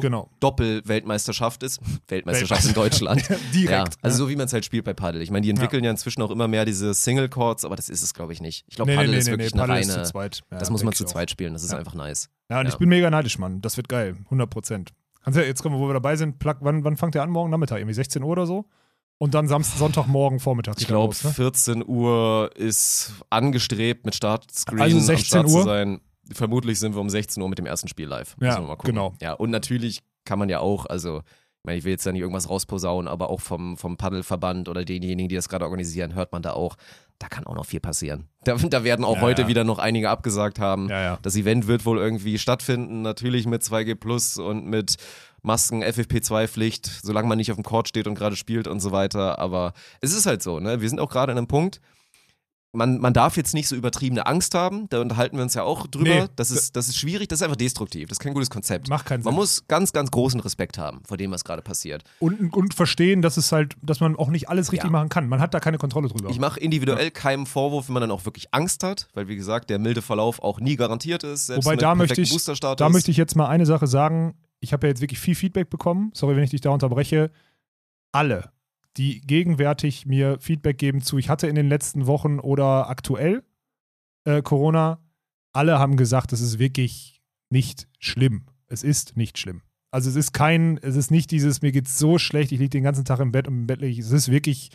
Genau. 0.00 0.30
Weltmeisterschaft 2.08 2.64
in 2.64 2.72
Deutschland. 2.72 3.28
Direkt. 3.54 3.70
Ja, 3.70 3.84
also 4.00 4.16
so 4.16 4.30
wie 4.30 4.36
man 4.36 4.46
es 4.46 4.54
halt 4.54 4.64
spielt 4.64 4.86
bei 4.86 4.94
Paddel. 4.94 5.20
Ich 5.20 5.30
meine, 5.30 5.42
die 5.44 5.50
entwickeln 5.50 5.84
ja. 5.84 5.90
inzwischen 5.90 6.22
auch 6.22 6.30
immer 6.30 6.48
mehr 6.48 6.64
diese 6.64 6.94
Single 6.94 7.28
Chords, 7.28 7.66
aber 7.66 7.76
das 7.76 7.90
ist 7.90 8.00
es, 8.02 8.14
glaube 8.14 8.32
ich, 8.32 8.40
nicht. 8.40 8.64
Ich 8.66 8.76
glaube, 8.76 8.92
nee, 8.92 8.96
Paddel 8.96 9.10
nee, 9.10 9.18
ist 9.18 9.26
nee, 9.26 9.32
wirklich 9.32 9.52
Paddel 9.52 9.72
eine 9.72 9.80
ist 9.82 9.90
reine. 9.92 10.04
zu 10.04 10.10
zweit. 10.10 10.40
Ja, 10.50 10.56
das 10.58 10.70
muss 10.70 10.84
man 10.84 10.94
zu 10.94 11.04
ich 11.04 11.10
zweit 11.10 11.30
spielen, 11.30 11.52
das 11.52 11.62
ist 11.64 11.72
Ja. 11.72 11.78
einfach 11.78 11.94
nice. 11.94 12.30
Ja, 12.48 12.60
und 12.60 12.66
Ja. 12.66 12.72
ich 12.72 12.78
bin 12.78 12.88
mega 12.88 13.10
neidisch, 13.10 13.38
Mann. 13.38 13.60
Das 13.60 13.76
wird 13.76 13.90
geil. 13.90 14.16
100 14.24 14.48
Prozent. 14.48 14.92
Kannst 15.22 15.38
ja, 15.38 15.44
jetzt 15.44 15.62
kommen 15.62 15.76
wir, 15.76 15.80
wo 15.80 15.88
wir 15.88 15.92
dabei 15.94 16.16
sind. 16.16 16.38
Plug, 16.38 16.56
wann, 16.60 16.82
wann 16.82 16.96
fängt 16.96 17.14
der 17.14 17.22
an? 17.22 17.30
Morgen 17.30 17.50
Nachmittag? 17.50 17.78
Irgendwie 17.78 17.94
16 17.94 18.22
Uhr 18.22 18.30
oder 18.30 18.46
so? 18.46 18.64
Und 19.22 19.34
dann 19.34 19.46
Samstag, 19.46 19.78
Sonntagmorgen 19.78 20.40
Vormittag. 20.40 20.74
Ich 20.80 20.88
glaube, 20.88 21.14
ne? 21.22 21.30
14 21.32 21.86
Uhr 21.86 22.50
ist 22.56 23.12
angestrebt 23.30 24.04
mit 24.04 24.16
Startscreen 24.16 24.80
Also 24.80 24.96
am 24.96 25.02
16 25.04 25.24
Start 25.26 25.44
Uhr? 25.46 25.60
zu 25.60 25.62
sein. 25.62 26.00
Vermutlich 26.32 26.80
sind 26.80 26.96
wir 26.96 27.00
um 27.00 27.08
16 27.08 27.40
Uhr 27.40 27.48
mit 27.48 27.56
dem 27.56 27.66
ersten 27.66 27.86
Spiel 27.86 28.08
live. 28.08 28.34
Ja, 28.40 28.48
Müssen 28.48 28.62
wir 28.62 28.66
mal 28.66 28.74
gucken. 28.74 28.94
genau. 28.94 29.14
Ja, 29.22 29.34
und 29.34 29.50
natürlich 29.50 30.00
kann 30.24 30.40
man 30.40 30.48
ja 30.48 30.58
auch, 30.58 30.86
also 30.86 31.18
ich 31.18 31.64
meine, 31.64 31.78
ich 31.78 31.84
will 31.84 31.92
jetzt 31.92 32.04
da 32.04 32.10
nicht 32.10 32.20
irgendwas 32.20 32.50
rausposaunen, 32.50 33.06
aber 33.06 33.30
auch 33.30 33.40
vom, 33.40 33.76
vom 33.76 33.96
Paddelverband 33.96 34.68
oder 34.68 34.84
denjenigen, 34.84 35.28
die 35.28 35.36
das 35.36 35.48
gerade 35.48 35.66
organisieren, 35.66 36.14
hört 36.16 36.32
man 36.32 36.42
da 36.42 36.54
auch, 36.54 36.74
da 37.20 37.28
kann 37.28 37.46
auch 37.46 37.54
noch 37.54 37.66
viel 37.66 37.78
passieren. 37.78 38.26
Da, 38.44 38.56
da 38.56 38.82
werden 38.82 39.04
auch 39.04 39.18
Ja, 39.18 39.22
heute 39.22 39.42
ja. 39.42 39.48
wieder 39.48 39.62
noch 39.62 39.78
einige 39.78 40.10
abgesagt 40.10 40.58
haben. 40.58 40.88
Ja, 40.88 41.00
ja. 41.00 41.18
Das 41.22 41.36
Event 41.36 41.68
wird 41.68 41.86
wohl 41.86 41.98
irgendwie 41.98 42.38
stattfinden, 42.40 43.02
natürlich 43.02 43.46
mit 43.46 43.62
2G 43.62 43.94
Plus 43.94 44.36
und 44.38 44.66
mit 44.66 44.96
Masken, 45.42 45.82
FFP2-Pflicht, 45.82 47.00
solange 47.02 47.28
man 47.28 47.38
nicht 47.38 47.50
auf 47.50 47.56
dem 47.56 47.64
Court 47.64 47.88
steht 47.88 48.06
und 48.06 48.14
gerade 48.14 48.36
spielt 48.36 48.68
und 48.68 48.80
so 48.80 48.92
weiter. 48.92 49.38
Aber 49.38 49.72
es 50.00 50.12
ist 50.12 50.26
halt 50.26 50.42
so, 50.42 50.60
ne? 50.60 50.80
Wir 50.80 50.88
sind 50.88 51.00
auch 51.00 51.10
gerade 51.10 51.32
an 51.32 51.38
einem 51.38 51.48
Punkt. 51.48 51.80
Man, 52.74 53.00
man 53.00 53.12
darf 53.12 53.36
jetzt 53.36 53.52
nicht 53.52 53.68
so 53.68 53.76
übertriebene 53.76 54.24
Angst 54.24 54.54
haben, 54.54 54.88
da 54.88 55.02
unterhalten 55.02 55.36
wir 55.36 55.42
uns 55.42 55.52
ja 55.52 55.62
auch 55.62 55.86
drüber. 55.86 56.08
Nee. 56.08 56.24
Das, 56.36 56.50
ist, 56.50 56.74
das 56.74 56.88
ist 56.88 56.96
schwierig, 56.96 57.28
das 57.28 57.40
ist 57.40 57.42
einfach 57.42 57.56
destruktiv, 57.56 58.08
das 58.08 58.16
ist 58.16 58.22
kein 58.22 58.32
gutes 58.32 58.48
Konzept. 58.48 58.88
Macht 58.88 59.04
keinen 59.04 59.20
Sinn. 59.22 59.26
Man 59.30 59.34
muss 59.34 59.66
ganz, 59.68 59.92
ganz 59.92 60.10
großen 60.10 60.40
Respekt 60.40 60.78
haben 60.78 61.02
vor 61.06 61.18
dem, 61.18 61.30
was 61.32 61.44
gerade 61.44 61.60
passiert. 61.60 62.02
und, 62.18 62.50
und 62.54 62.72
verstehen, 62.72 63.20
dass 63.20 63.36
es 63.36 63.52
halt, 63.52 63.76
dass 63.82 64.00
man 64.00 64.16
auch 64.16 64.28
nicht 64.30 64.48
alles 64.48 64.72
richtig 64.72 64.86
Ja. 64.88 64.90
machen 64.90 65.10
kann. 65.10 65.28
Man 65.28 65.38
hat 65.38 65.52
da 65.52 65.60
keine 65.60 65.76
Kontrolle 65.76 66.08
drüber. 66.08 66.30
Ich 66.30 66.38
mache 66.38 66.58
individuell 66.60 67.10
keinen 67.10 67.44
Vorwurf, 67.44 67.88
wenn 67.88 67.92
man 67.92 68.00
dann 68.00 68.10
auch 68.10 68.24
wirklich 68.24 68.54
Angst 68.54 68.84
hat, 68.84 69.06
weil 69.12 69.28
wie 69.28 69.36
gesagt, 69.36 69.68
der 69.68 69.78
milde 69.78 70.00
Verlauf 70.00 70.42
auch 70.42 70.58
nie 70.58 70.76
garantiert 70.76 71.24
ist. 71.24 71.50
Wobei 71.50 71.76
da 71.76 71.94
möchte 71.94 72.22
ich, 72.22 72.34
da 72.78 72.88
möchte 72.88 73.10
ich 73.10 73.18
jetzt 73.18 73.36
mal 73.36 73.48
eine 73.48 73.66
Sache 73.66 73.86
sagen. 73.86 74.32
Ich 74.62 74.72
habe 74.72 74.86
ja 74.86 74.90
jetzt 74.90 75.00
wirklich 75.00 75.18
viel 75.18 75.34
Feedback 75.34 75.68
bekommen. 75.68 76.10
Sorry, 76.14 76.36
wenn 76.36 76.44
ich 76.44 76.50
dich 76.50 76.60
da 76.60 76.70
unterbreche. 76.70 77.30
Alle, 78.12 78.52
die 78.96 79.20
gegenwärtig 79.20 80.06
mir 80.06 80.38
Feedback 80.40 80.78
geben 80.78 81.02
zu, 81.02 81.18
ich 81.18 81.28
hatte 81.28 81.48
in 81.48 81.54
den 81.54 81.68
letzten 81.68 82.06
Wochen 82.06 82.38
oder 82.38 82.88
aktuell 82.88 83.42
äh, 84.24 84.42
Corona, 84.42 85.00
alle 85.52 85.78
haben 85.78 85.96
gesagt, 85.96 86.32
es 86.32 86.40
ist 86.40 86.58
wirklich 86.58 87.22
nicht 87.50 87.88
schlimm. 87.98 88.46
Es 88.68 88.82
ist 88.82 89.16
nicht 89.16 89.38
schlimm. 89.38 89.62
Also 89.90 90.08
es 90.08 90.16
ist 90.16 90.32
kein, 90.32 90.78
es 90.78 90.96
ist 90.96 91.10
nicht 91.10 91.30
dieses, 91.30 91.60
mir 91.60 91.72
geht's 91.72 91.98
so 91.98 92.18
schlecht, 92.18 92.52
ich 92.52 92.58
liege 92.58 92.70
den 92.70 92.84
ganzen 92.84 93.04
Tag 93.04 93.20
im 93.20 93.32
Bett 93.32 93.46
und 93.48 93.54
im 93.54 93.66
Bett 93.66 93.80
liege 93.80 93.92
ich. 93.92 93.98
Es 93.98 94.12
ist 94.12 94.30
wirklich, 94.30 94.70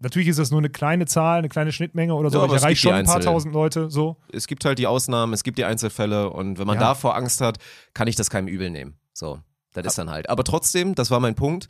natürlich 0.00 0.28
ist 0.28 0.38
das 0.38 0.50
nur 0.50 0.58
eine 0.60 0.70
kleine 0.70 1.06
Zahl, 1.06 1.38
eine 1.38 1.48
kleine 1.48 1.72
Schnittmenge 1.72 2.14
oder 2.14 2.30
so, 2.30 2.38
Ja, 2.38 2.44
aber 2.44 2.56
ich 2.56 2.62
erreiche 2.62 2.80
schon 2.80 2.92
ein 2.94 3.06
paar 3.06 3.20
tausend 3.20 3.54
Leute, 3.54 3.90
so. 3.90 4.16
es 4.32 4.46
gibt 4.46 4.64
halt 4.64 4.78
die 4.78 4.86
Ausnahmen, 4.86 5.32
es 5.32 5.42
gibt 5.44 5.58
die 5.58 5.64
Einzelfälle 5.64 6.30
und 6.30 6.58
wenn 6.58 6.66
man 6.66 6.76
Ja. 6.76 6.80
davor 6.88 7.14
Angst 7.16 7.40
hat, 7.40 7.58
kann 7.94 8.08
ich 8.08 8.16
das 8.16 8.30
keinem 8.30 8.48
übel 8.48 8.70
nehmen. 8.70 8.96
So, 9.12 9.40
das 9.72 9.86
ist 9.86 9.98
dann 9.98 10.10
halt. 10.10 10.28
Aber 10.28 10.44
trotzdem, 10.44 10.94
das 10.94 11.10
war 11.10 11.20
mein 11.20 11.34
Punkt. 11.34 11.68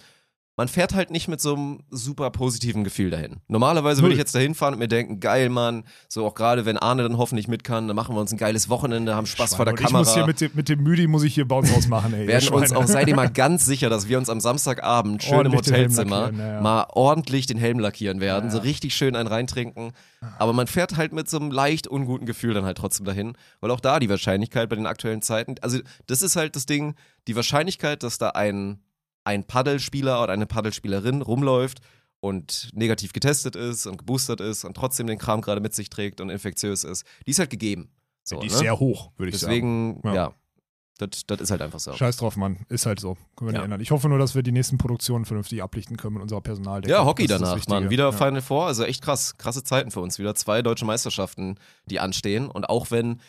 Man 0.56 0.68
fährt 0.68 0.94
halt 0.94 1.10
nicht 1.10 1.26
mit 1.26 1.40
so 1.40 1.54
einem 1.54 1.80
super 1.90 2.30
positiven 2.30 2.84
Gefühl 2.84 3.10
dahin. 3.10 3.40
Normalerweise 3.48 4.02
würde 4.02 4.12
ich 4.12 4.18
jetzt 4.18 4.34
dahin 4.34 4.54
fahren 4.54 4.74
und 4.74 4.78
mir 4.80 4.88
denken, 4.88 5.18
geil, 5.18 5.48
Mann, 5.48 5.84
so 6.08 6.26
auch 6.26 6.34
gerade 6.34 6.66
wenn 6.66 6.76
Arne 6.76 7.02
dann 7.04 7.16
hoffentlich 7.16 7.48
mit 7.48 7.64
kann, 7.64 7.86
dann 7.86 7.96
machen 7.96 8.14
wir 8.14 8.20
uns 8.20 8.32
ein 8.32 8.36
geiles 8.36 8.68
Wochenende, 8.68 9.14
haben 9.14 9.26
Spaß 9.26 9.54
vor 9.54 9.64
der 9.64 9.72
Und 9.72 9.80
ich 9.80 9.86
Kamera. 9.86 10.00
muss 10.00 10.14
hier 10.14 10.26
mit 10.26 10.40
dem, 10.40 10.50
mit 10.54 10.68
dem 10.68 10.82
Müdi 10.82 11.06
muss 11.06 11.22
ich 11.22 11.34
hier 11.34 11.46
Bounce 11.46 11.74
ausmachen, 11.74 12.12
ey. 12.12 12.26
werden 12.26 12.48
uns 12.50 12.72
auch, 12.72 12.86
seid 12.86 13.08
ihr 13.08 13.16
mal 13.16 13.30
ganz 13.32 13.64
sicher, 13.64 13.88
dass 13.88 14.08
wir 14.08 14.18
uns 14.18 14.28
am 14.28 14.40
Samstagabend 14.40 15.22
schön 15.22 15.46
im 15.46 15.54
Ordentlich 15.54 15.62
den 15.62 15.74
Helm 15.74 15.90
Hotelzimmer 15.92 16.30
ja, 16.36 16.54
ja. 16.54 16.60
mal 16.60 16.86
ordentlich 16.90 17.46
den 17.46 17.56
Helm 17.56 17.78
lackieren 17.78 18.20
werden, 18.20 18.46
Ja, 18.46 18.50
so 18.50 18.58
richtig 18.58 18.94
schön 18.94 19.16
einen 19.16 19.28
reintrinken. 19.28 19.92
Aber 20.38 20.52
man 20.52 20.66
fährt 20.66 20.96
halt 20.96 21.12
mit 21.14 21.30
so 21.30 21.38
einem 21.38 21.50
leicht 21.50 21.86
unguten 21.86 22.26
Gefühl 22.26 22.52
dann 22.52 22.64
halt 22.66 22.76
trotzdem 22.76 23.06
dahin, 23.06 23.32
weil 23.60 23.70
auch 23.70 23.80
da 23.80 23.98
die 23.98 24.10
Wahrscheinlichkeit 24.10 24.68
bei 24.68 24.76
den 24.76 24.86
aktuellen 24.86 25.22
Zeiten, 25.22 25.54
also 25.62 25.78
das 26.06 26.20
ist 26.20 26.36
halt 26.36 26.56
das 26.56 26.66
Ding, 26.66 26.94
die 27.28 27.36
Wahrscheinlichkeit, 27.36 28.02
dass 28.02 28.18
da 28.18 28.30
ein, 28.30 28.80
ein 29.30 29.44
Paddelspieler 29.44 30.22
oder 30.22 30.32
eine 30.32 30.46
Paddelspielerin 30.46 31.22
rumläuft 31.22 31.78
und 32.20 32.70
negativ 32.74 33.12
getestet 33.12 33.56
ist 33.56 33.86
und 33.86 33.96
geboostert 33.98 34.40
ist 34.40 34.64
und 34.64 34.74
trotzdem 34.76 35.06
den 35.06 35.18
Kram 35.18 35.40
gerade 35.40 35.60
mit 35.60 35.74
sich 35.74 35.88
trägt 35.88 36.20
und 36.20 36.28
infektiös 36.30 36.84
ist, 36.84 37.04
die 37.26 37.30
ist 37.30 37.38
halt 37.38 37.50
gegeben. 37.50 37.90
So, 38.24 38.40
Die 38.40 38.48
ist 38.48 38.54
ne? 38.54 38.58
sehr 38.58 38.78
hoch, 38.78 39.10
würde 39.16 39.30
ich 39.30 39.38
sagen. 39.38 39.50
Deswegen, 39.52 40.00
Ja. 40.04 40.14
ja, 40.14 40.34
das 40.98 41.22
das 41.26 41.40
ist 41.40 41.50
halt 41.50 41.62
einfach 41.62 41.80
so. 41.80 41.94
Scheiß 41.94 42.18
drauf, 42.18 42.36
Mann. 42.36 42.58
Ist 42.68 42.84
halt 42.84 43.00
so. 43.00 43.14
Können 43.36 43.48
wir 43.48 43.52
Ja. 43.54 43.58
nicht 43.60 43.64
ändern. 43.64 43.80
Ich 43.80 43.90
hoffe 43.90 44.08
nur, 44.10 44.18
dass 44.18 44.34
wir 44.34 44.42
die 44.42 44.52
nächsten 44.52 44.76
Produktionen 44.76 45.24
vernünftig 45.24 45.62
ablichten 45.62 45.96
können 45.96 46.14
mit 46.14 46.22
unserer 46.22 46.42
Personaldecke. 46.42 46.92
Ja, 46.92 47.04
Hockey 47.06 47.22
ist 47.24 47.30
danach. 47.30 47.66
Mann. 47.68 47.88
Wieder 47.88 48.04
ja. 48.10 48.12
Final 48.12 48.42
Four, 48.42 48.66
also 48.66 48.84
echt 48.84 49.02
krass. 49.02 49.36
Krasse 49.38 49.64
Zeiten 49.64 49.90
für 49.90 50.00
uns. 50.00 50.18
Wieder 50.18 50.34
zwei 50.34 50.60
deutsche 50.60 50.84
Meisterschaften, 50.84 51.56
die 51.86 52.00
anstehen. 52.00 52.48
Und 52.50 52.68
auch 52.68 52.90
wenn 52.90 53.20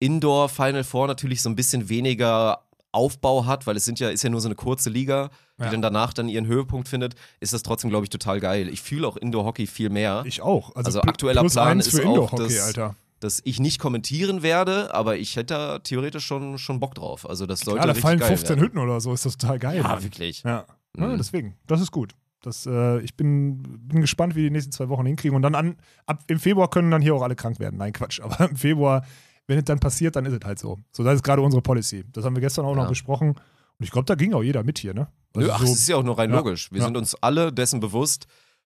Indoor 0.00 0.48
Final 0.48 0.84
Four 0.84 1.06
natürlich 1.08 1.42
so 1.42 1.50
ein 1.50 1.56
bisschen 1.56 1.88
weniger 1.90 2.64
Aufbau 2.92 3.44
hat, 3.46 3.66
weil 3.66 3.76
es 3.76 3.84
sind 3.84 4.00
ja, 4.00 4.08
ist 4.10 4.22
ja 4.22 4.30
nur 4.30 4.40
so 4.40 4.48
eine 4.48 4.54
kurze 4.54 4.88
Liga, 4.90 5.30
die 5.58 5.64
Ja. 5.64 5.70
dann 5.70 5.82
danach 5.82 6.12
dann 6.12 6.28
ihren 6.28 6.46
Höhepunkt 6.46 6.88
findet, 6.88 7.14
ist 7.40 7.52
das 7.52 7.62
trotzdem, 7.62 7.90
glaube 7.90 8.04
ich, 8.04 8.10
total 8.10 8.40
geil. 8.40 8.68
Ich 8.68 8.80
fühle 8.82 9.06
auch 9.06 9.16
Indoor-Hockey 9.16 9.66
viel 9.66 9.90
mehr, 9.90 10.22
Ich 10.26 10.40
auch. 10.42 10.74
Also, 10.76 10.86
Also 10.86 11.02
aktueller 11.02 11.44
Plan 11.44 11.78
ist 11.80 11.90
für 11.90 12.06
auch, 12.06 12.34
dass- 12.34 12.60
Alter. 12.60 12.94
dass 13.20 13.40
ich 13.44 13.60
nicht 13.60 13.78
kommentieren 13.78 14.42
werde, 14.42 14.94
aber 14.94 15.16
ich 15.18 15.36
hätte 15.36 15.54
da 15.54 15.78
theoretisch 15.80 16.24
schon, 16.24 16.56
schon 16.58 16.80
Bock 16.80 16.94
drauf. 16.94 17.28
Also 17.28 17.46
das 17.46 17.60
sollte 17.60 17.80
Ja, 17.80 17.86
da 17.86 17.94
fallen 17.94 18.20
geil 18.20 18.28
15 18.28 18.56
werden. 18.56 18.64
Hütten 18.64 18.78
oder 18.78 19.00
so. 19.00 19.12
Ist 19.12 19.26
das 19.26 19.36
total 19.36 19.58
geil. 19.58 19.78
Ja, 19.78 19.82
Mann. 19.82 20.02
wirklich. 20.02 20.42
Ja. 20.44 20.64
Ja, 20.96 21.06
Mhm. 21.08 21.18
deswegen. 21.18 21.56
Das 21.66 21.80
ist 21.80 21.90
gut. 21.90 22.14
Das, 22.42 22.64
äh, 22.66 23.00
ich 23.00 23.16
bin, 23.16 23.62
bin 23.88 24.00
gespannt, 24.00 24.36
wie 24.36 24.42
die 24.42 24.50
nächsten 24.50 24.70
zwei 24.72 24.88
Wochen 24.88 25.04
hinkriegen. 25.04 25.34
Und 25.34 25.42
dann 25.42 25.56
an, 25.56 25.76
ab 26.06 26.22
im 26.28 26.38
Februar 26.38 26.70
können 26.70 26.90
dann 26.92 27.02
hier 27.02 27.14
auch 27.14 27.22
alle 27.22 27.34
krank 27.34 27.58
werden. 27.58 27.76
Nein, 27.78 27.92
Quatsch. 27.92 28.20
Aber 28.20 28.48
im 28.48 28.56
Februar, 28.56 29.04
wenn 29.48 29.58
es 29.58 29.64
dann 29.64 29.80
passiert, 29.80 30.14
dann 30.14 30.24
ist 30.26 30.34
es 30.34 30.40
halt 30.44 30.58
so. 30.60 30.78
So, 30.92 31.02
das 31.02 31.16
ist 31.16 31.22
gerade 31.24 31.42
unsere 31.42 31.60
Policy. 31.62 32.04
Das 32.12 32.24
haben 32.24 32.36
wir 32.36 32.40
gestern 32.40 32.64
auch 32.64 32.76
Ja. 32.76 32.82
noch 32.82 32.88
besprochen. 32.88 33.30
Und 33.30 33.84
ich 33.84 33.90
glaube, 33.90 34.04
da 34.06 34.14
ging 34.14 34.32
auch 34.34 34.42
jeder 34.42 34.62
mit 34.62 34.78
hier, 34.78 34.94
ne? 34.94 35.08
Also 35.34 35.48
Nö, 35.48 35.52
ach, 35.54 35.58
so- 35.60 35.64
das 35.66 35.74
ist 35.74 35.88
ja 35.88 35.96
auch 35.96 36.02
nur 36.04 36.16
rein 36.18 36.30
Ja. 36.30 36.36
logisch. 36.36 36.70
Wir 36.70 36.78
Ja. 36.78 36.84
sind 36.84 36.96
uns 36.96 37.16
alle 37.16 37.52
dessen 37.52 37.80
bewusst, 37.80 38.26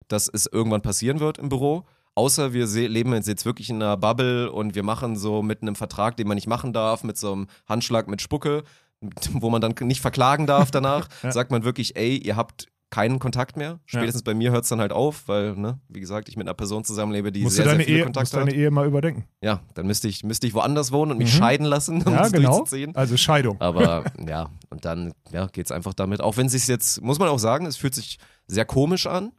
dass 0.07 0.27
es 0.27 0.47
irgendwann 0.47 0.81
passieren 0.81 1.19
wird 1.19 1.37
im 1.37 1.49
Büro. 1.49 1.83
Außer 2.15 2.53
wir 2.53 2.65
leben 2.65 3.13
jetzt, 3.13 3.27
jetzt 3.27 3.45
wirklich 3.45 3.69
in 3.69 3.75
einer 3.77 3.95
Bubble 3.97 4.51
und 4.51 4.73
wir 4.75 4.83
machen 4.83 5.15
so 5.15 5.41
mit 5.43 5.61
einem 5.61 5.75
Vertrag, 5.75 6.17
den 6.17 6.27
man 6.27 6.35
nicht 6.35 6.47
machen 6.47 6.73
darf, 6.73 7.03
mit 7.03 7.17
so 7.17 7.31
einem 7.33 7.47
Handschlag 7.67 8.07
mit 8.07 8.21
Spucke, 8.21 8.63
wo 9.31 9.49
man 9.49 9.61
dann 9.61 9.75
nicht 9.81 10.01
verklagen 10.01 10.47
darf 10.47 10.71
danach, 10.71 11.07
sagt 11.29 11.51
man 11.51 11.63
wirklich, 11.63 11.95
ey, 11.95 12.17
ihr 12.17 12.35
habt 12.35 12.67
keinen 12.89 13.19
Kontakt 13.19 13.55
mehr. 13.55 13.79
Spätestens 13.85 14.23
bei 14.23 14.33
mir 14.33 14.51
hört 14.51 14.63
es 14.63 14.69
dann 14.69 14.79
halt 14.81 14.91
auf, 14.91 15.27
weil, 15.27 15.55
ne, 15.55 15.79
wie 15.89 15.99
gesagt, 15.99 16.27
ich 16.27 16.37
mit 16.37 16.47
einer 16.47 16.53
Person 16.55 16.83
zusammenlebe, 16.83 17.31
die 17.31 17.43
musst 17.43 17.55
sehr, 17.55 17.65
deine, 17.65 17.77
sehr 17.77 17.85
viele 17.85 17.97
Ehe, 17.99 18.03
musst 18.05 18.15
Kontakte 18.15 18.37
deine 18.37 18.51
hat. 18.51 18.57
Ehe 18.57 18.71
mal 18.71 18.87
überdenken. 18.87 19.25
Ja, 19.41 19.61
dann 19.75 19.85
müsste 19.87 20.07
ich, 20.07 20.23
müsste 20.23 20.47
ich 20.47 20.53
woanders 20.53 20.91
wohnen 20.91 21.11
und 21.11 21.17
mich 21.19 21.33
Mhm. 21.33 21.37
scheiden 21.37 21.65
lassen, 21.65 22.01
um 22.01 22.13
ja, 22.13 22.19
das 22.23 22.31
genau. 22.31 22.57
durchzuziehen. 22.57 22.95
Also 22.95 23.15
Scheidung. 23.17 23.59
Aber 23.61 24.05
ja, 24.27 24.49
und 24.69 24.85
dann 24.85 25.13
ja, 25.31 25.47
geht 25.47 25.65
es 25.65 25.71
einfach 25.71 25.93
damit. 25.93 26.21
Auch 26.21 26.37
wenn 26.37 26.47
es 26.47 26.53
sich 26.53 26.67
jetzt, 26.67 27.01
muss 27.01 27.19
man 27.19 27.29
auch 27.29 27.39
sagen, 27.39 27.65
es 27.65 27.77
fühlt 27.77 27.93
sich 27.93 28.17
sehr 28.47 28.65
komisch 28.65 29.05
an, 29.05 29.31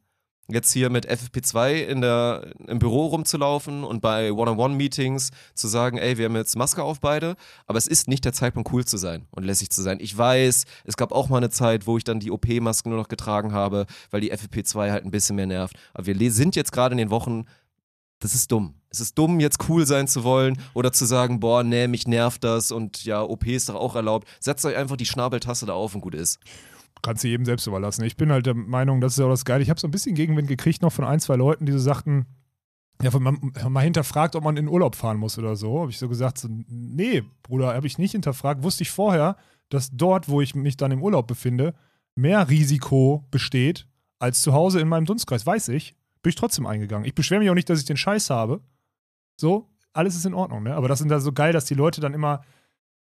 jetzt 0.53 0.73
hier 0.73 0.91
mit 0.91 1.09
FFP2 1.09 1.85
in 1.85 2.01
der, 2.01 2.53
im 2.67 2.79
Büro 2.79 3.07
rumzulaufen 3.07 3.85
und 3.85 4.01
bei 4.01 4.33
One-on-One-Meetings 4.33 5.31
zu 5.55 5.69
sagen, 5.69 5.99
ey, 5.99 6.19
wir 6.19 6.27
haben 6.27 6.37
jetzt 6.37 6.57
Maske 6.57 6.83
auf 6.83 7.01
beide. 7.01 7.37
Aber 7.67 7.79
es 7.79 7.87
ist 7.87 8.09
nicht 8.09 8.25
der 8.25 8.33
Zeitpunkt, 8.33 8.73
cool 8.73 8.85
zu 8.85 8.97
sein 8.97 9.27
und 9.31 9.45
lässig 9.45 9.71
zu 9.71 9.83
sein. 9.83 9.99
Ich 10.01 10.17
weiß, 10.17 10.65
es 10.85 10.97
gab 10.97 11.13
auch 11.13 11.29
mal 11.29 11.39
eine 11.39 11.51
Zeit, 11.51 11.87
wo 11.87 11.97
ich 11.97 12.05
dann 12.05 12.21
die 12.21 12.31
OP-Masken 12.31 12.91
nur 12.91 12.99
noch 12.99 13.09
getragen 13.09 13.53
habe, 13.53 13.87
weil 14.11 14.21
die 14.21 14.33
FFP2 14.33 14.91
halt 14.91 15.05
ein 15.05 15.11
bisschen 15.11 15.37
mehr 15.37 15.47
nervt. 15.47 15.77
Aber 15.95 16.07
wir 16.07 16.33
sind 16.33 16.57
jetzt 16.57 16.73
gerade 16.73 16.93
in 16.93 16.99
den 16.99 17.11
Wochen 17.11 17.47
das 18.21 18.35
ist 18.35 18.53
dumm. 18.53 18.75
Es 18.91 19.01
ist 19.01 19.17
dumm, 19.17 19.41
jetzt 19.41 19.69
cool 19.69 19.87
sein 19.87 20.07
zu 20.07 20.25
wollen 20.25 20.61
oder 20.75 20.93
zu 20.93 21.07
sagen, 21.07 21.41
boah, 21.41 21.65
nee, 21.65 21.89
mich 21.89 22.07
nervt 22.07 22.45
das 22.45 22.71
und 22.71 23.05
ja, 23.05 23.23
OP 23.23 23.47
ist 23.47 23.69
doch 23.69 23.77
auch 23.77 23.97
erlaubt. 23.97 24.29
Setzt 24.41 24.65
euch 24.67 24.77
einfach 24.77 24.97
die 24.97 25.07
Schnabeltasse 25.07 25.65
da 25.65 25.73
auf 25.73 25.95
und 25.95 26.03
gut 26.03 26.15
ist. 26.15 26.39
Kannst 27.03 27.25
du 27.25 27.29
jedem 27.29 27.45
selbst 27.45 27.67
überlassen. 27.67 28.05
Ich 28.05 28.17
bin 28.17 28.31
halt 28.31 28.47
der 28.47 28.55
Meinung, 28.55 29.01
das 29.01 29.13
ist 29.15 29.19
ja 29.19 29.25
auch 29.27 29.31
das 29.31 29.45
Geile. 29.45 29.63
Ich 29.63 29.71
habe 29.71 29.81
so 29.81 29.89
ein 29.89 29.91
bisschen 29.91 30.15
Gegenwind 30.15 30.49
gekriegt 30.49 30.83
noch 30.83 30.93
von 30.93 31.05
ein, 31.05 31.21
zwei 31.21 31.37
Leuten, 31.37 31.65
die 31.67 31.73
so 31.73 31.79
sagten, 31.79 32.27
ja, 33.03 33.11
von- 33.11 33.23
man 33.23 33.53
mal 33.71 33.81
hinterfragt, 33.81 34.37
ob 34.37 34.45
man 34.45 34.57
in 34.59 34.69
Urlaub 34.69 34.95
fahren 34.95 35.17
muss 35.17 35.39
oder 35.39 35.57
so. 35.57 35.81
Habe 35.81 35.91
ich 35.91 35.99
so 35.99 36.09
gesagt, 36.09 36.37
so, 36.39 36.49
nee, 36.69 37.23
Bruder, 37.43 37.75
habe 37.75 37.87
ich 37.87 37.97
nicht 37.99 38.13
hinterfragt. 38.13 38.63
Wusste 38.63 38.83
ich 38.83 38.91
vorher, 38.91 39.37
dass 39.71 39.91
dort, 39.93 40.29
wo 40.29 40.41
ich 40.43 40.55
mich 40.55 40.77
dann 40.77 40.91
im 40.91 41.03
Urlaub 41.03 41.27
befinde, 41.27 41.75
mehr 42.15 42.49
Risiko 42.51 43.25
besteht 43.31 43.87
als 44.19 44.43
zu 44.43 44.53
Hause 44.53 44.81
in 44.81 44.89
meinem 44.89 45.07
Dunstkreis. 45.07 45.47
Weiß 45.47 45.69
ich. 45.69 45.95
Bin 46.23 46.29
ich 46.29 46.37
trotzdem 46.37 46.67
eingegangen. 46.67 47.07
Ich 47.07 47.15
beschwere 47.15 47.41
mich 47.41 47.49
auch 47.49 47.55
nicht, 47.55 47.71
dass 47.71 47.79
ich 47.81 47.87
den 47.87 47.97
Scheiß 47.97 48.29
habe. 48.29 48.61
So, 49.37 49.71
alles 49.95 50.15
ist 50.17 50.27
in 50.27 50.35
Ordnung, 50.35 50.63
ne? 50.65 50.75
Aber 50.75 50.87
das 50.89 50.99
sind 50.99 51.09
da 51.09 51.19
so 51.21 51.33
geil, 51.33 51.55
dass 51.55 51.65
die 51.65 51.75
Leute 51.75 52.03
dann 52.03 52.13
immer, 52.13 52.43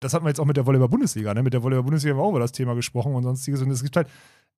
das 0.00 0.14
hatten 0.14 0.24
wir 0.24 0.30
jetzt 0.30 0.40
auch 0.40 0.46
mit 0.46 0.56
der 0.56 0.66
Volleyball-Bundesliga, 0.66 1.34
ne? 1.34 1.42
Mit 1.42 1.52
der 1.52 1.62
Volleyball-Bundesliga 1.62 2.14
haben 2.14 2.20
wir 2.20 2.24
auch 2.24 2.30
über 2.30 2.40
das 2.40 2.52
Thema 2.52 2.74
gesprochen 2.74 3.14
und 3.14 3.22
sonstiges. 3.22 3.60
Und 3.62 3.70
es 3.70 3.82
gibt 3.82 3.96
halt, 3.96 4.08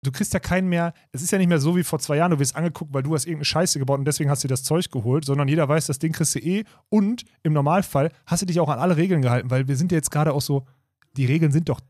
du 0.03 0.11
kriegst 0.11 0.33
ja 0.33 0.39
keinen 0.39 0.69
mehr, 0.69 0.93
es 1.11 1.21
ist 1.21 1.31
ja 1.31 1.37
nicht 1.37 1.47
mehr 1.47 1.59
so 1.59 1.75
wie 1.75 1.83
vor 1.83 1.99
zwei 1.99 2.17
Jahren, 2.17 2.31
du 2.31 2.39
wirst 2.39 2.55
angeguckt, 2.55 2.93
weil 2.93 3.03
du 3.03 3.13
hast 3.13 3.25
irgendeine 3.25 3.45
Scheiße 3.45 3.79
gebaut 3.79 3.99
und 3.99 4.05
deswegen 4.05 4.29
hast 4.29 4.43
du 4.43 4.47
dir 4.47 4.53
das 4.53 4.63
Zeug 4.63 4.89
geholt, 4.91 5.25
sondern 5.25 5.47
jeder 5.47 5.67
weiß, 5.67 5.87
das 5.87 5.99
Ding 5.99 6.13
kriegst 6.13 6.35
du 6.35 6.39
eh 6.39 6.63
und 6.89 7.23
im 7.43 7.53
Normalfall 7.53 8.11
hast 8.25 8.41
du 8.41 8.45
dich 8.45 8.59
auch 8.59 8.69
an 8.69 8.79
alle 8.79 8.97
Regeln 8.97 9.21
gehalten, 9.21 9.49
weil 9.49 9.67
wir 9.67 9.75
sind 9.75 9.91
ja 9.91 9.97
jetzt 9.97 10.11
gerade 10.11 10.33
auch 10.33 10.41
so, 10.41 10.65
die 11.17 11.25
Regeln 11.25 11.51
sind 11.51 11.69
doch, 11.69 11.81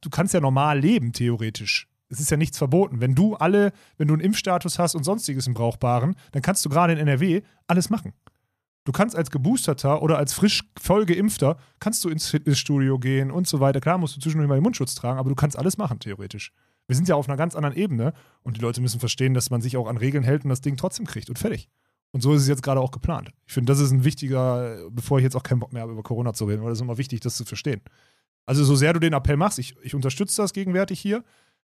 du 0.00 0.10
kannst 0.10 0.34
ja 0.34 0.40
normal 0.40 0.78
leben, 0.78 1.12
theoretisch. 1.12 1.88
Es 2.08 2.20
ist 2.20 2.30
ja 2.30 2.36
nichts 2.36 2.56
verboten. 2.56 3.00
Wenn 3.00 3.16
du 3.16 3.34
alle, 3.34 3.72
wenn 3.96 4.06
du 4.06 4.14
einen 4.14 4.22
Impfstatus 4.22 4.78
hast 4.78 4.94
und 4.94 5.02
sonstiges 5.02 5.48
im 5.48 5.54
Brauchbaren, 5.54 6.14
dann 6.30 6.42
kannst 6.42 6.64
du 6.64 6.68
gerade 6.68 6.92
in 6.92 7.00
NRW 7.00 7.42
alles 7.66 7.90
machen. 7.90 8.12
Du 8.86 8.92
kannst 8.92 9.16
als 9.16 9.32
Geboosterter 9.32 10.00
oder 10.00 10.16
als 10.16 10.32
frisch 10.32 10.62
voll 10.80 11.06
Geimpfter, 11.06 11.58
kannst 11.80 12.04
du 12.04 12.08
ins 12.08 12.28
Fitnessstudio 12.28 13.00
gehen 13.00 13.32
und 13.32 13.48
so 13.48 13.58
weiter. 13.58 13.80
Klar 13.80 13.98
musst 13.98 14.14
du 14.16 14.20
zwischendurch 14.20 14.48
mal 14.48 14.54
den 14.54 14.62
Mundschutz 14.62 14.94
tragen, 14.94 15.18
aber 15.18 15.28
du 15.28 15.34
kannst 15.34 15.58
alles 15.58 15.76
machen, 15.76 15.98
theoretisch. 15.98 16.52
Wir 16.86 16.94
sind 16.94 17.08
ja 17.08 17.16
auf 17.16 17.28
einer 17.28 17.36
ganz 17.36 17.56
anderen 17.56 17.74
Ebene 17.74 18.12
und 18.44 18.56
die 18.56 18.60
Leute 18.60 18.80
müssen 18.80 19.00
verstehen, 19.00 19.34
dass 19.34 19.50
man 19.50 19.60
sich 19.60 19.76
auch 19.76 19.88
an 19.88 19.96
Regeln 19.96 20.22
hält 20.22 20.44
und 20.44 20.50
das 20.50 20.60
Ding 20.60 20.76
trotzdem 20.76 21.04
kriegt 21.04 21.28
und 21.28 21.36
fertig. 21.36 21.68
Und 22.12 22.20
so 22.20 22.32
ist 22.32 22.42
es 22.42 22.48
jetzt 22.48 22.62
gerade 22.62 22.80
auch 22.80 22.92
geplant. 22.92 23.32
Ich 23.44 23.54
finde, 23.54 23.72
das 23.72 23.80
ist 23.80 23.90
ein 23.90 24.04
wichtiger, 24.04 24.88
bevor 24.92 25.18
ich 25.18 25.24
jetzt 25.24 25.34
auch 25.34 25.42
keinen 25.42 25.58
Bock 25.58 25.72
mehr 25.72 25.82
habe, 25.82 25.90
über 25.90 26.04
Corona 26.04 26.32
zu 26.32 26.44
reden, 26.44 26.62
weil 26.62 26.70
es 26.70 26.78
ist 26.78 26.82
immer 26.82 26.96
wichtig, 26.96 27.18
das 27.18 27.36
zu 27.36 27.44
verstehen. 27.44 27.80
Also, 28.44 28.62
so 28.62 28.76
sehr 28.76 28.92
du 28.92 29.00
den 29.00 29.14
Appell 29.14 29.36
machst, 29.36 29.58
ich, 29.58 29.74
ich 29.82 29.96
unterstütze 29.96 30.40
das 30.40 30.52
gegenwärtig 30.52 31.00
hier, 31.00 31.24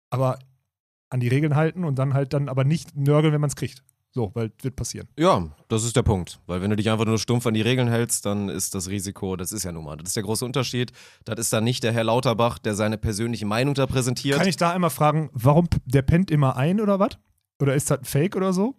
aber 0.10 0.40
an 1.12 1.20
die 1.20 1.28
Regeln 1.28 1.56
halten 1.56 1.86
und 1.86 2.00
dann 2.00 2.16
halt 2.16 2.34
dann 2.34 2.50
aber 2.50 2.64
nicht 2.64 2.96
nörgeln, 2.96 3.32
wenn 3.32 3.42
man 3.42 3.50
es 3.50 3.56
kriegt. 3.56 3.84
So, 4.14 4.30
weil 4.34 4.52
wird 4.62 4.76
passieren. 4.76 5.08
Ja, 5.18 5.48
das 5.70 5.86
ist 5.86 5.96
der 5.96 6.04
Punkt. 6.04 6.42
Weil 6.46 6.62
wenn 6.62 6.70
du 6.70 6.76
dich 6.76 6.90
einfach 6.90 7.06
nur 7.06 7.18
stumpf 7.18 7.48
an 7.48 7.54
die 7.54 7.62
Regeln 7.62 7.88
hältst, 7.88 8.26
dann 8.26 8.50
ist 8.50 8.76
das 8.76 8.90
Risiko, 8.90 9.38
das 9.38 9.54
ist 9.54 9.64
ja 9.64 9.72
nun 9.72 9.86
mal, 9.86 9.96
das 9.96 10.10
ist 10.10 10.16
der 10.18 10.24
große 10.24 10.44
Unterschied. 10.44 10.92
Das 11.24 11.40
ist 11.40 11.54
dann 11.54 11.64
nicht 11.64 11.82
der 11.84 11.94
Herr 11.94 12.04
Lauterbach, 12.04 12.60
der 12.60 12.76
seine 12.76 12.98
persönliche 12.98 13.46
Meinung 13.46 13.74
da 13.74 13.88
präsentiert. 13.88 14.38
Kann 14.38 14.48
ich 14.48 14.58
da 14.58 14.72
einmal 14.72 14.90
fragen, 14.90 15.30
warum 15.32 15.68
der 15.86 16.02
pennt 16.02 16.30
immer 16.30 16.58
ein 16.58 16.82
oder 16.82 17.00
was? 17.00 17.18
Oder 17.62 17.74
ist 17.74 17.90
das 17.90 18.00
ein 18.00 18.06
Fake 18.06 18.36
oder 18.36 18.52
so? 18.52 18.76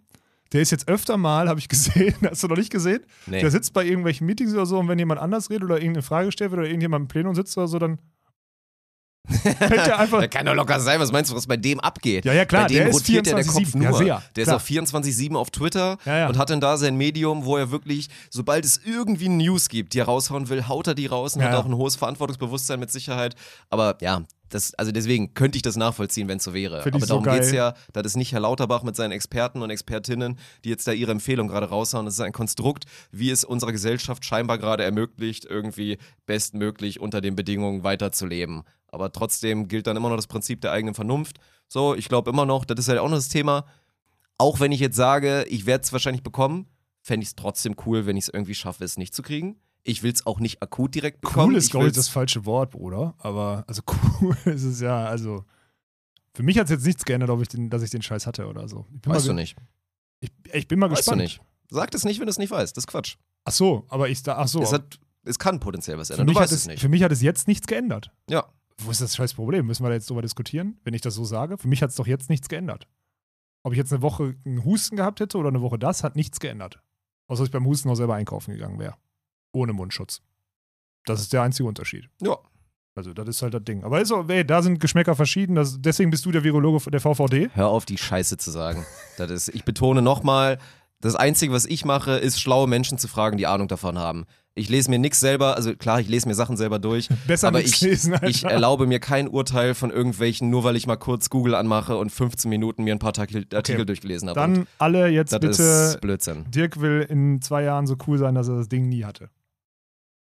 Der 0.51 0.61
ist 0.61 0.69
jetzt 0.69 0.87
öfter 0.87 1.17
mal, 1.17 1.49
habe 1.49 1.59
ich 1.59 1.67
gesehen, 1.67 2.15
hast 2.23 2.43
du 2.43 2.47
noch 2.47 2.57
nicht 2.57 2.71
gesehen? 2.71 2.99
nee. 3.25 3.41
Der 3.41 3.49
sitzt 3.49 3.73
bei 3.73 3.83
irgendwelchen 3.83 4.27
Meetings 4.27 4.53
oder 4.53 4.67
so 4.67 4.77
und 4.77 4.87
wenn 4.87 4.99
jemand 4.99 5.19
anders 5.19 5.49
redet 5.49 5.63
oder 5.63 5.77
irgendeine 5.77 6.03
Frage 6.03 6.27
gestellt 6.27 6.51
wird 6.51 6.59
oder 6.59 6.67
irgendjemand 6.67 7.03
im 7.03 7.07
Plenum 7.07 7.33
sitzt 7.33 7.57
oder 7.57 7.67
so, 7.67 7.79
dann 7.79 7.97
pennt 9.27 9.85
der 9.87 9.99
einfach. 9.99 10.19
Der 10.19 10.27
kann 10.29 10.45
doch 10.45 10.53
locker 10.53 10.79
sein. 10.79 10.99
Was 10.99 11.11
meinst 11.11 11.31
du, 11.31 11.35
was 11.35 11.47
bei 11.47 11.57
dem 11.57 11.79
abgeht? 11.79 12.25
Ja, 12.25 12.33
ja, 12.33 12.45
klar, 12.45 12.63
bei 12.63 12.67
dem 12.69 12.77
der 12.77 12.87
ist 12.89 12.95
rotiert 12.95 13.27
ja 13.27 13.35
der 13.35 13.45
Kopf 13.45 13.57
24/7. 13.57 13.77
nur. 13.77 13.85
Ja, 13.85 13.93
sehr, 13.93 14.23
der 14.35 14.43
klar. 14.43 14.57
ist 14.57 14.61
auf 14.61 14.67
24-7 14.69 15.35
auf 15.35 15.51
Twitter 15.51 15.97
Ja, 16.05 16.17
ja. 16.19 16.27
und 16.27 16.37
hat 16.37 16.49
dann 16.49 16.61
da 16.61 16.77
sein 16.77 16.95
Medium, 16.95 17.45
wo 17.45 17.57
er 17.57 17.71
wirklich, 17.71 18.09
sobald 18.29 18.65
es 18.65 18.81
irgendwie 18.85 19.29
News 19.29 19.69
gibt, 19.69 19.93
die 19.93 19.99
er 19.99 20.05
raushauen 20.05 20.49
will, 20.49 20.67
haut 20.67 20.87
er 20.87 20.95
die 20.95 21.07
raus 21.07 21.35
und 21.35 21.43
hat 21.43 21.53
auch 21.53 21.65
ein 21.65 21.75
hohes 21.75 21.95
Verantwortungsbewusstsein 21.95 22.79
mit 22.79 22.91
Sicherheit. 22.91 23.35
Aber 23.69 23.97
ja, 24.01 24.23
das, 24.53 24.73
also 24.75 24.91
deswegen 24.91 25.33
könnte 25.33 25.57
ich 25.57 25.61
das 25.61 25.75
nachvollziehen, 25.75 26.27
wenn 26.27 26.37
es 26.37 26.43
so 26.43 26.53
wäre. 26.53 26.83
Find 26.83 26.95
Aber 26.95 27.05
so 27.05 27.19
darum 27.19 27.23
geht 27.23 27.43
es 27.43 27.51
ja, 27.51 27.73
das 27.91 28.05
ist 28.05 28.17
nicht 28.17 28.33
Herr 28.33 28.41
Lauterbach 28.41 28.83
mit 28.83 28.95
seinen 28.95 29.11
Experten 29.11 29.61
und 29.61 29.69
Expertinnen, 29.69 30.37
die 30.63 30.69
jetzt 30.69 30.87
da 30.87 30.91
ihre 30.91 31.11
Empfehlung 31.11 31.47
gerade 31.47 31.69
raushauen. 31.69 32.05
Das 32.05 32.15
ist 32.15 32.19
ein 32.19 32.33
Konstrukt, 32.33 32.85
wie 33.11 33.31
es 33.31 33.43
unserer 33.43 33.71
Gesellschaft 33.71 34.23
scheinbar 34.25 34.57
gerade 34.57 34.83
ermöglicht, 34.83 35.45
irgendwie 35.45 35.97
bestmöglich 36.25 36.99
unter 36.99 37.21
den 37.21 37.35
Bedingungen 37.35 37.83
weiterzuleben. 37.83 38.63
Aber 38.87 39.11
trotzdem 39.11 39.67
gilt 39.67 39.87
dann 39.87 39.97
immer 39.97 40.09
noch 40.09 40.17
das 40.17 40.27
Prinzip 40.27 40.61
der 40.61 40.71
eigenen 40.71 40.93
Vernunft. 40.93 41.39
So, 41.67 41.95
ich 41.95 42.07
glaube 42.07 42.29
immer 42.29 42.45
noch, 42.45 42.65
das 42.65 42.79
ist 42.79 42.89
halt 42.89 42.99
auch 42.99 43.09
noch 43.09 43.17
das 43.17 43.29
Thema. 43.29 43.65
Auch 44.37 44.59
wenn 44.59 44.71
ich 44.71 44.79
jetzt 44.79 44.95
sage, 44.95 45.45
ich 45.49 45.65
werde 45.65 45.83
es 45.83 45.91
wahrscheinlich 45.91 46.23
bekommen, 46.23 46.67
fände 47.01 47.23
ich 47.23 47.29
es 47.29 47.35
trotzdem 47.35 47.75
cool, 47.85 48.05
wenn 48.05 48.17
ich 48.17 48.25
es 48.25 48.33
irgendwie 48.33 48.55
schaffe, 48.55 48.83
es 48.83 48.97
nicht 48.97 49.15
zu 49.15 49.23
kriegen. 49.23 49.59
Ich 49.83 50.01
will 50.03 50.13
es 50.13 50.25
auch 50.25 50.39
nicht 50.39 50.61
akut 50.61 50.95
direkt 50.95 51.21
bekommen. 51.21 51.51
Cool 51.53 51.57
ist, 51.57 51.71
glaube 51.71 51.87
ich, 51.87 51.93
das 51.93 52.07
falsche 52.07 52.45
Wort, 52.45 52.71
Bruder. 52.71 53.15
Aber, 53.17 53.65
also 53.67 53.81
cool 54.21 54.37
ist 54.45 54.63
es 54.63 54.79
ja, 54.79 55.05
also. 55.05 55.43
Für 56.35 56.41
mich 56.43 56.57
hat 56.57 56.65
es 56.65 56.71
jetzt 56.71 56.85
nichts 56.85 57.05
geändert, 57.05 57.29
ob 57.29 57.41
ich 57.41 57.47
den, 57.49 57.69
dass 57.69 57.83
ich 57.83 57.89
den 57.91 58.01
Scheiß 58.01 58.25
hatte 58.25 58.47
oder 58.47 58.67
so. 58.67 58.85
Weißt 59.05 59.27
du 59.27 59.33
nicht. 59.33 59.55
Ich, 60.19 60.31
ich 60.51 60.67
bin 60.67 60.79
mal 60.79 60.89
Weißt 60.89 60.99
gespannt. 61.01 61.19
du 61.19 61.23
nicht. 61.23 61.41
Sag 61.69 61.93
es 61.93 62.05
nicht, 62.05 62.19
wenn 62.19 62.25
du 62.27 62.31
es 62.31 62.37
nicht 62.39 62.49
weißt. 62.51 62.75
Das 62.75 62.83
ist 62.83 62.87
Quatsch. 62.87 63.17
Ach 63.45 63.51
so, 63.51 63.85
aber 63.89 64.09
ich 64.09 64.23
da, 64.23 64.37
ach 64.37 64.47
so. 64.47 64.61
Es, 64.61 64.71
hat, 64.73 64.99
es 65.25 65.37
kann 65.37 65.59
potenziell 65.59 65.97
was 65.97 66.07
für, 66.07 66.13
ändern. 66.13 66.27
mich 66.27 66.35
Du 66.35 66.41
weißt 66.41 66.53
es, 66.53 66.61
es 66.61 66.67
nicht. 66.67 66.79
für 66.79 66.89
mich 66.89 67.03
hat 67.03 67.11
es 67.11 67.21
jetzt 67.21 67.47
nichts 67.47 67.67
geändert. 67.67 68.11
Ja. 68.29 68.45
Wo 68.79 68.89
ist 68.89 69.01
das 69.01 69.15
scheiß 69.15 69.33
Problem? 69.35 69.67
Müssen 69.67 69.83
wir 69.83 69.89
da 69.89 69.95
jetzt 69.95 70.09
drüber 70.09 70.21
diskutieren, 70.21 70.79
wenn 70.83 70.93
ich 70.93 71.01
das 71.01 71.13
so 71.13 71.25
sage? 71.25 71.57
Für 71.57 71.67
mich 71.67 71.83
hat 71.83 71.89
es 71.91 71.95
doch 71.95 72.07
jetzt 72.07 72.29
nichts 72.29 72.47
geändert. 72.49 72.87
Ob 73.63 73.73
ich 73.73 73.77
jetzt 73.77 73.93
eine 73.93 74.01
Woche 74.01 74.35
einen 74.45 74.63
Husten 74.65 74.95
gehabt 74.95 75.19
hätte 75.19 75.37
oder 75.37 75.49
eine 75.49 75.61
Woche 75.61 75.77
das, 75.77 76.03
hat 76.03 76.15
nichts 76.15 76.39
geändert. 76.39 76.81
Außer 77.27 77.41
dass 77.43 77.47
ich 77.49 77.51
beim 77.51 77.65
Husten 77.65 77.89
auch 77.89 77.95
selber 77.95 78.15
einkaufen 78.15 78.53
gegangen 78.53 78.79
wäre. 78.79 78.95
Ohne 79.53 79.71
Mundschutz. 79.71 80.21
Das 81.05 81.21
ist 81.21 81.31
der 81.31 81.41
einzige 81.41 81.67
Unterschied. 81.67 82.09
Ja. 82.21 82.37
Also, 82.95 83.13
das 83.13 83.27
ist 83.27 83.41
halt 83.41 83.53
das 83.53 83.63
Ding. 83.63 83.83
Aber 83.83 84.01
ist 84.01 84.11
auch, 84.11 84.27
ey, 84.29 84.45
da 84.45 84.61
sind 84.61 84.79
Geschmäcker 84.79 85.15
verschieden. 85.15 85.55
Das, 85.55 85.81
deswegen 85.81 86.11
bist 86.11 86.25
du 86.25 86.31
der 86.31 86.43
Virologe 86.43 86.91
der 86.91 86.99
VVD. 86.99 87.49
Hör 87.53 87.69
auf, 87.69 87.85
die 87.85 87.97
Scheiße 87.97 88.37
zu 88.37 88.51
sagen. 88.51 88.85
das 89.17 89.31
ist, 89.31 89.49
ich 89.49 89.65
betone 89.65 90.01
nochmal, 90.01 90.59
das 91.03 91.15
Einzige, 91.15 91.51
was 91.51 91.65
ich 91.65 91.83
mache, 91.85 92.13
ist, 92.13 92.39
schlaue 92.39 92.67
Menschen 92.67 92.97
zu 92.97 93.09
fragen, 93.09 93.37
die 93.37 93.45
Ahnung 93.45 93.67
davon 93.67 93.97
haben. 93.97 94.25
Ich 94.55 94.69
lese 94.69 94.89
mir 94.89 94.99
nichts 94.99 95.19
selber, 95.19 95.55
also 95.57 95.75
klar, 95.75 95.99
ich 95.99 96.07
lese 96.07 96.27
mir 96.27 96.35
Sachen 96.35 96.55
selber 96.55 96.79
durch, 96.79 97.09
Besser 97.27 97.49
aber 97.49 97.59
ich, 97.59 97.81
lesen, 97.81 98.13
Alter. 98.13 98.27
ich 98.27 98.43
erlaube 98.43 98.85
mir 98.87 98.99
kein 98.99 99.27
Urteil 99.27 99.73
von 99.73 99.89
irgendwelchen, 99.89 100.49
nur 100.49 100.63
weil 100.63 100.75
ich 100.75 100.87
mal 100.87 100.95
kurz 100.95 101.29
Google 101.29 101.55
anmache 101.55 101.97
und 101.97 102.11
15 102.11 102.47
Minuten 102.47 102.83
mir 102.83 102.93
ein 102.93 102.99
paar 102.99 103.17
Artikel, 103.17 103.45
Artikel 103.53 103.85
durchgelesen 103.85 104.29
habe. 104.29 104.39
Dann 104.39 104.67
alle 104.77 105.09
jetzt 105.09 105.33
das 105.33 105.39
bitte. 105.41 105.63
ist 105.63 106.01
Blödsinn. 106.01 106.45
Dirk 106.51 106.79
will 106.79 107.05
in 107.09 107.41
zwei 107.41 107.63
Jahren 107.63 107.85
so 107.85 107.97
cool 108.07 108.17
sein, 108.17 108.35
dass 108.35 108.47
er 108.47 108.55
das 108.55 108.69
Ding 108.69 108.87
nie 108.87 109.03
hatte. 109.03 109.29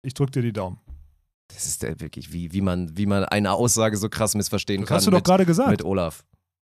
Ich 0.07 0.13
drück 0.13 0.31
dir 0.31 0.41
die 0.41 0.53
Daumen. 0.53 0.79
Das 1.49 1.65
ist 1.65 1.83
äh, 1.83 1.99
wirklich, 1.99 2.31
wie, 2.31 2.53
wie, 2.53 2.61
man, 2.61 2.97
wie 2.97 3.05
man 3.05 3.25
eine 3.25 3.51
Aussage 3.51 3.97
so 3.97 4.07
krass 4.07 4.35
missverstehen 4.35 4.81
Das 4.81 4.87
kann 4.87 4.95
hast 4.97 5.07
du 5.07 5.11
doch 5.11 5.21
gerade 5.21 5.45
gesagt. 5.45 5.69
mit 5.69 5.83
Olaf. 5.83 6.23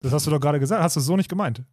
Das 0.01 0.11
hast 0.11 0.27
du 0.27 0.31
doch 0.31 0.39
gerade 0.41 0.59
gesagt. 0.59 0.83
Hast 0.83 0.97
du 0.97 0.99
es 0.99 1.05
so 1.05 1.15
nicht 1.15 1.29
gemeint? 1.29 1.63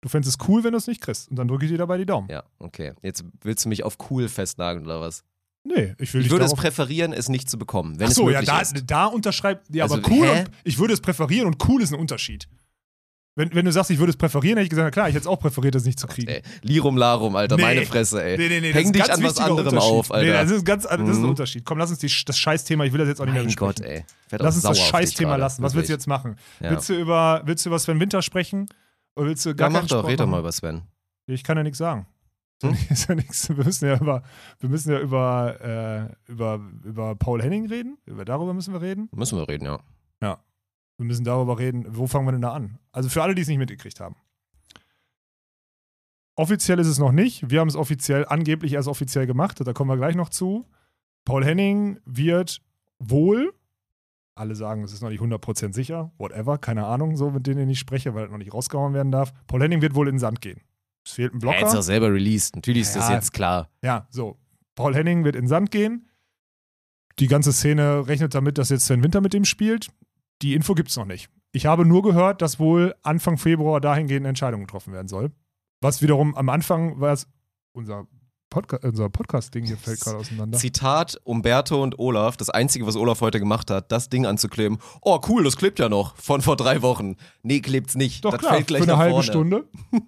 Du 0.00 0.08
fändest 0.08 0.36
es 0.40 0.48
cool, 0.48 0.64
wenn 0.64 0.72
du 0.72 0.78
es 0.78 0.88
nicht 0.88 1.00
kriegst. 1.00 1.30
Und 1.30 1.36
dann 1.36 1.46
drücke 1.46 1.66
ich 1.66 1.70
dir 1.70 1.78
dabei 1.78 1.98
die 1.98 2.06
Daumen. 2.06 2.28
Ja, 2.28 2.42
okay. 2.58 2.94
Jetzt 3.02 3.24
willst 3.42 3.64
du 3.64 3.68
mich 3.68 3.84
auf 3.84 3.96
cool 4.10 4.28
festnageln 4.28 4.84
oder 4.84 5.00
was? 5.00 5.22
Nee, 5.62 5.94
ich 5.98 6.12
will 6.12 6.22
Ich 6.22 6.30
würde 6.30 6.46
es 6.46 6.54
präferieren, 6.54 7.12
es 7.12 7.28
nicht 7.28 7.48
zu 7.48 7.56
bekommen, 7.58 8.00
wenn 8.00 8.08
Ach 8.08 8.12
so, 8.12 8.28
es 8.28 8.34
ja, 8.34 8.42
da, 8.42 8.60
ist. 8.60 8.82
da 8.86 9.06
unterschreibt. 9.06 9.72
Ja, 9.72 9.84
Also, 9.84 9.96
aber 9.98 10.10
cool. 10.10 10.28
Und, 10.28 10.50
ich 10.64 10.78
würde 10.78 10.94
es 10.94 11.00
präferieren 11.00 11.46
und 11.46 11.68
cool 11.68 11.80
ist 11.80 11.92
ein 11.92 11.98
Unterschied. 12.00 12.48
Wenn, 13.36 13.52
wenn 13.52 13.64
du 13.64 13.72
sagst, 13.72 13.90
ich 13.90 13.98
würde 13.98 14.10
es 14.10 14.16
präferieren, 14.16 14.58
hätte 14.58 14.64
ich 14.64 14.70
gesagt, 14.70 14.86
na 14.86 14.90
klar, 14.92 15.08
ich 15.08 15.14
hätte 15.14 15.22
es 15.22 15.26
auch 15.26 15.40
präferiert, 15.40 15.74
das 15.74 15.84
nicht 15.84 15.98
zu 15.98 16.06
kriegen. 16.06 16.28
Ey, 16.28 16.42
Lirum 16.62 16.96
Larum, 16.96 17.34
Alter, 17.34 17.56
Nee. 17.56 17.62
meine 17.62 17.84
Fresse, 17.84 18.22
ey. 18.22 18.38
Nee, 18.38 18.48
nee, 18.48 18.60
nee, 18.60 18.72
Häng 18.72 18.92
dich 18.92 19.12
an 19.12 19.22
was 19.24 19.38
anderem 19.38 19.76
auf, 19.78 20.12
Alter. 20.12 20.24
Nee, 20.26 20.32
das 20.32 20.50
ist 20.52 20.60
ein 20.60 20.64
ganz, 20.64 20.84
das 20.84 20.92
ist 20.92 21.16
ein 21.16 21.22
Mhm. 21.22 21.28
Unterschied. 21.30 21.64
Komm, 21.64 21.78
lass 21.78 21.90
uns 21.90 21.98
die, 21.98 22.10
das 22.26 22.38
Scheißthema, 22.38 22.84
ich 22.84 22.92
will 22.92 23.00
das 23.00 23.08
jetzt 23.08 23.20
auch 23.20 23.24
nicht 23.24 23.34
mehr 23.34 23.42
mein 23.42 23.48
besprechen. 23.48 23.74
Gott, 23.76 23.84
ey. 23.84 24.04
Werd 24.28 24.42
Lass 24.42 24.54
uns 24.54 24.62
das 24.62 24.78
Scheißthema 24.78 25.34
lassen. 25.36 25.62
Was 25.64 25.74
willst 25.74 25.88
du 25.88 25.92
jetzt 25.94 26.06
machen? 26.06 26.36
Ja. 26.60 26.70
Willst, 26.70 26.88
du 26.88 26.94
über, 26.94 27.42
willst 27.44 27.64
du 27.64 27.70
über 27.70 27.78
Sven 27.80 27.98
Winter 27.98 28.22
sprechen? 28.22 28.66
Oder 29.16 29.26
willst 29.26 29.44
du 29.46 29.54
gar 29.54 29.68
Ja, 29.68 29.72
mach 29.72 29.80
doch, 29.88 29.98
Sport 29.98 30.06
red 30.12 30.20
doch 30.20 30.26
mal 30.26 30.38
über 30.40 30.52
Sven. 30.52 30.82
Ich 31.26 31.42
kann 31.42 31.56
ja 31.56 31.64
nichts 31.64 31.78
sagen. 31.78 32.06
Hm? 32.62 32.76
Ist 32.88 33.08
ja 33.08 33.16
nichts. 33.16 33.48
Wir 33.48 33.64
müssen 33.64 33.84
ja 33.86 33.96
über, 33.96 34.22
wir 34.60 34.68
müssen 34.68 34.92
ja 34.92 35.00
über, 35.00 36.08
äh, 36.28 36.30
über, 36.32 36.60
über 36.84 37.16
Paul 37.16 37.42
Henning 37.42 37.66
reden. 37.66 37.98
Über 38.06 38.24
darüber 38.24 38.54
müssen 38.54 38.72
wir 38.72 38.80
reden. 38.80 39.08
Müssen 39.12 39.36
wir 39.38 39.48
reden, 39.48 39.64
ja. 39.64 39.80
Wir 40.96 41.06
müssen 41.06 41.24
darüber 41.24 41.58
reden, 41.58 41.84
wo 41.88 42.06
fangen 42.06 42.26
wir 42.26 42.32
denn 42.32 42.42
da 42.42 42.52
an? 42.52 42.78
Also 42.92 43.08
für 43.08 43.22
alle, 43.22 43.34
die 43.34 43.42
es 43.42 43.48
nicht 43.48 43.58
mitgekriegt 43.58 43.98
haben. 44.00 44.16
Offiziell 46.36 46.78
ist 46.80 46.88
es 46.88 46.98
noch 46.98 47.12
nicht. 47.12 47.48
Wir 47.50 47.60
haben 47.60 47.68
es 47.68 47.76
offiziell, 47.76 48.26
angeblich 48.26 48.72
erst 48.72 48.88
offiziell 48.88 49.26
gemacht. 49.26 49.60
Da 49.64 49.72
kommen 49.72 49.90
wir 49.90 49.96
gleich 49.96 50.16
noch 50.16 50.30
zu. 50.30 50.66
Paul 51.24 51.44
Henning 51.44 52.00
wird 52.04 52.60
wohl, 52.98 53.54
alle 54.34 54.56
sagen, 54.56 54.82
es 54.82 54.92
ist 54.92 55.00
noch 55.00 55.10
nicht 55.10 55.20
100% 55.22 55.72
sicher, 55.72 56.12
whatever, 56.18 56.58
keine 56.58 56.86
Ahnung, 56.86 57.16
so 57.16 57.30
mit 57.30 57.46
denen 57.46 57.68
ich 57.70 57.78
spreche, 57.78 58.14
weil 58.14 58.24
er 58.24 58.30
noch 58.30 58.38
nicht 58.38 58.52
rausgehauen 58.52 58.94
werden 58.94 59.12
darf. 59.12 59.32
Paul 59.46 59.62
Henning 59.62 59.80
wird 59.80 59.94
wohl 59.94 60.08
in 60.08 60.14
den 60.16 60.18
Sand 60.20 60.40
gehen. 60.40 60.60
Es 61.04 61.12
fehlt 61.12 61.32
ein 61.34 61.40
Er 61.40 61.48
hat 61.50 61.56
es 61.56 61.62
Blocker. 61.62 61.78
auch 61.78 61.82
selber 61.82 62.12
released. 62.12 62.56
Natürlich 62.56 62.82
ist 62.82 62.96
das 62.96 63.08
Ja. 63.08 63.14
jetzt 63.14 63.32
klar. 63.32 63.70
Ja, 63.82 64.06
so. 64.10 64.36
Paul 64.74 64.94
Henning 64.94 65.24
wird 65.24 65.36
in 65.36 65.42
den 65.42 65.48
Sand 65.48 65.70
gehen. 65.70 66.08
Die 67.20 67.28
ganze 67.28 67.52
Szene 67.52 68.08
rechnet 68.08 68.34
damit, 68.34 68.58
dass 68.58 68.70
jetzt 68.70 68.86
Sven 68.86 69.04
Winter 69.04 69.20
mit 69.20 69.34
ihm 69.34 69.44
spielt. 69.44 69.88
Die 70.44 70.52
Info 70.54 70.74
gibt 70.74 70.90
es 70.90 70.96
noch 70.98 71.06
nicht. 71.06 71.30
Ich 71.52 71.64
habe 71.64 71.86
nur 71.86 72.02
gehört, 72.02 72.42
dass 72.42 72.58
wohl 72.58 72.94
Anfang 73.02 73.38
Februar 73.38 73.80
dahingehend 73.80 74.20
eine 74.24 74.28
Entscheidung 74.28 74.60
getroffen 74.60 74.92
werden 74.92 75.08
soll. 75.08 75.30
Was 75.80 76.02
wiederum 76.02 76.34
am 76.36 76.50
Anfang 76.50 77.00
war 77.00 77.14
es 77.14 77.26
unser, 77.72 78.06
Podca 78.50 78.76
unser 78.86 79.08
Podcast-Ding 79.08 79.64
hier 79.64 79.78
fällt 79.78 80.00
gerade 80.02 80.18
auseinander. 80.18 80.58
Zitat 80.58 81.18
Umberto 81.24 81.82
und 81.82 81.98
Olaf, 81.98 82.36
das 82.36 82.50
Einzige, 82.50 82.86
was 82.86 82.94
Olaf 82.94 83.22
heute 83.22 83.40
gemacht 83.40 83.70
hat, 83.70 83.90
das 83.90 84.10
Ding 84.10 84.26
anzukleben. 84.26 84.76
Oh, 85.00 85.18
cool, 85.28 85.44
das 85.44 85.56
klebt 85.56 85.78
ja 85.78 85.88
noch. 85.88 86.14
Von 86.16 86.42
vor 86.42 86.56
drei 86.56 86.82
Wochen. 86.82 87.16
Nee, 87.42 87.60
klebt's 87.60 87.94
nicht. 87.94 88.22
Doch 88.26 88.32
das 88.32 88.40
klar, 88.40 88.52
fällt 88.52 88.66
gleich 88.66 88.82
für 88.84 88.90
eine 88.90 88.98
halbe 88.98 89.12
vorne. 89.12 89.24
Stunde. 89.24 89.68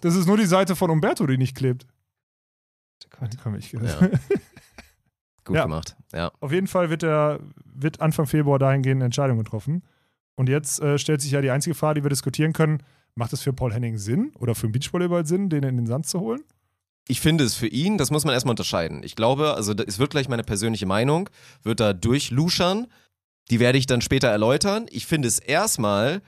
Das 0.00 0.16
ist 0.16 0.26
nur 0.26 0.36
die 0.38 0.44
Seite 0.46 0.76
von 0.76 0.90
Umberto, 0.90 1.26
die 1.26 1.36
nicht 1.38 1.54
klebt. 1.56 1.86
Komm, 3.42 3.54
ich, 3.54 3.72
Ja. 3.72 3.80
Gut 5.44 5.56
Ja. 5.56 5.62
gemacht. 5.64 5.96
Ja. 6.12 6.30
Auf 6.40 6.52
jeden 6.52 6.66
Fall 6.66 6.88
wird, 6.90 7.02
der, 7.02 7.40
wird 7.74 8.00
Anfang 8.00 8.26
Februar 8.26 8.58
dahingehend 8.58 8.98
eine 8.98 9.06
Entscheidung 9.06 9.38
getroffen. 9.38 9.82
Und 10.36 10.48
jetzt 10.48 10.80
äh, 10.80 10.98
stellt 10.98 11.20
sich 11.20 11.32
ja 11.32 11.40
die 11.40 11.50
einzige 11.50 11.74
Frage, 11.74 12.00
die 12.00 12.04
wir 12.04 12.10
diskutieren 12.10 12.52
können: 12.52 12.82
Macht 13.14 13.32
es 13.32 13.42
für 13.42 13.52
Paul 13.52 13.72
Henning 13.72 13.98
Sinn 13.98 14.32
oder 14.38 14.54
für 14.54 14.66
den 14.66 14.72
Beachvolleyball 14.72 15.26
Sinn, 15.26 15.48
den 15.48 15.62
in 15.62 15.76
den 15.76 15.86
Sand 15.86 16.06
zu 16.06 16.20
holen? 16.20 16.42
Ich 17.06 17.20
finde 17.20 17.44
es 17.44 17.54
für 17.54 17.66
ihn, 17.66 17.98
das 17.98 18.10
muss 18.10 18.24
man 18.24 18.32
erstmal 18.32 18.52
unterscheiden. 18.52 19.02
Ich 19.02 19.14
glaube, 19.14 19.54
also 19.54 19.74
es 19.74 19.98
wird 19.98 20.10
gleich 20.10 20.28
meine 20.28 20.42
persönliche 20.42 20.86
Meinung, 20.86 21.28
wird 21.62 21.80
da 21.80 21.92
durchluschern. 21.92 22.86
Die 23.50 23.60
werde 23.60 23.76
ich 23.76 23.86
dann 23.86 24.00
später 24.00 24.28
erläutern. 24.28 24.86
Ich 24.90 25.04
finde 25.04 25.28
es 25.28 25.38
erstmal 25.38 26.22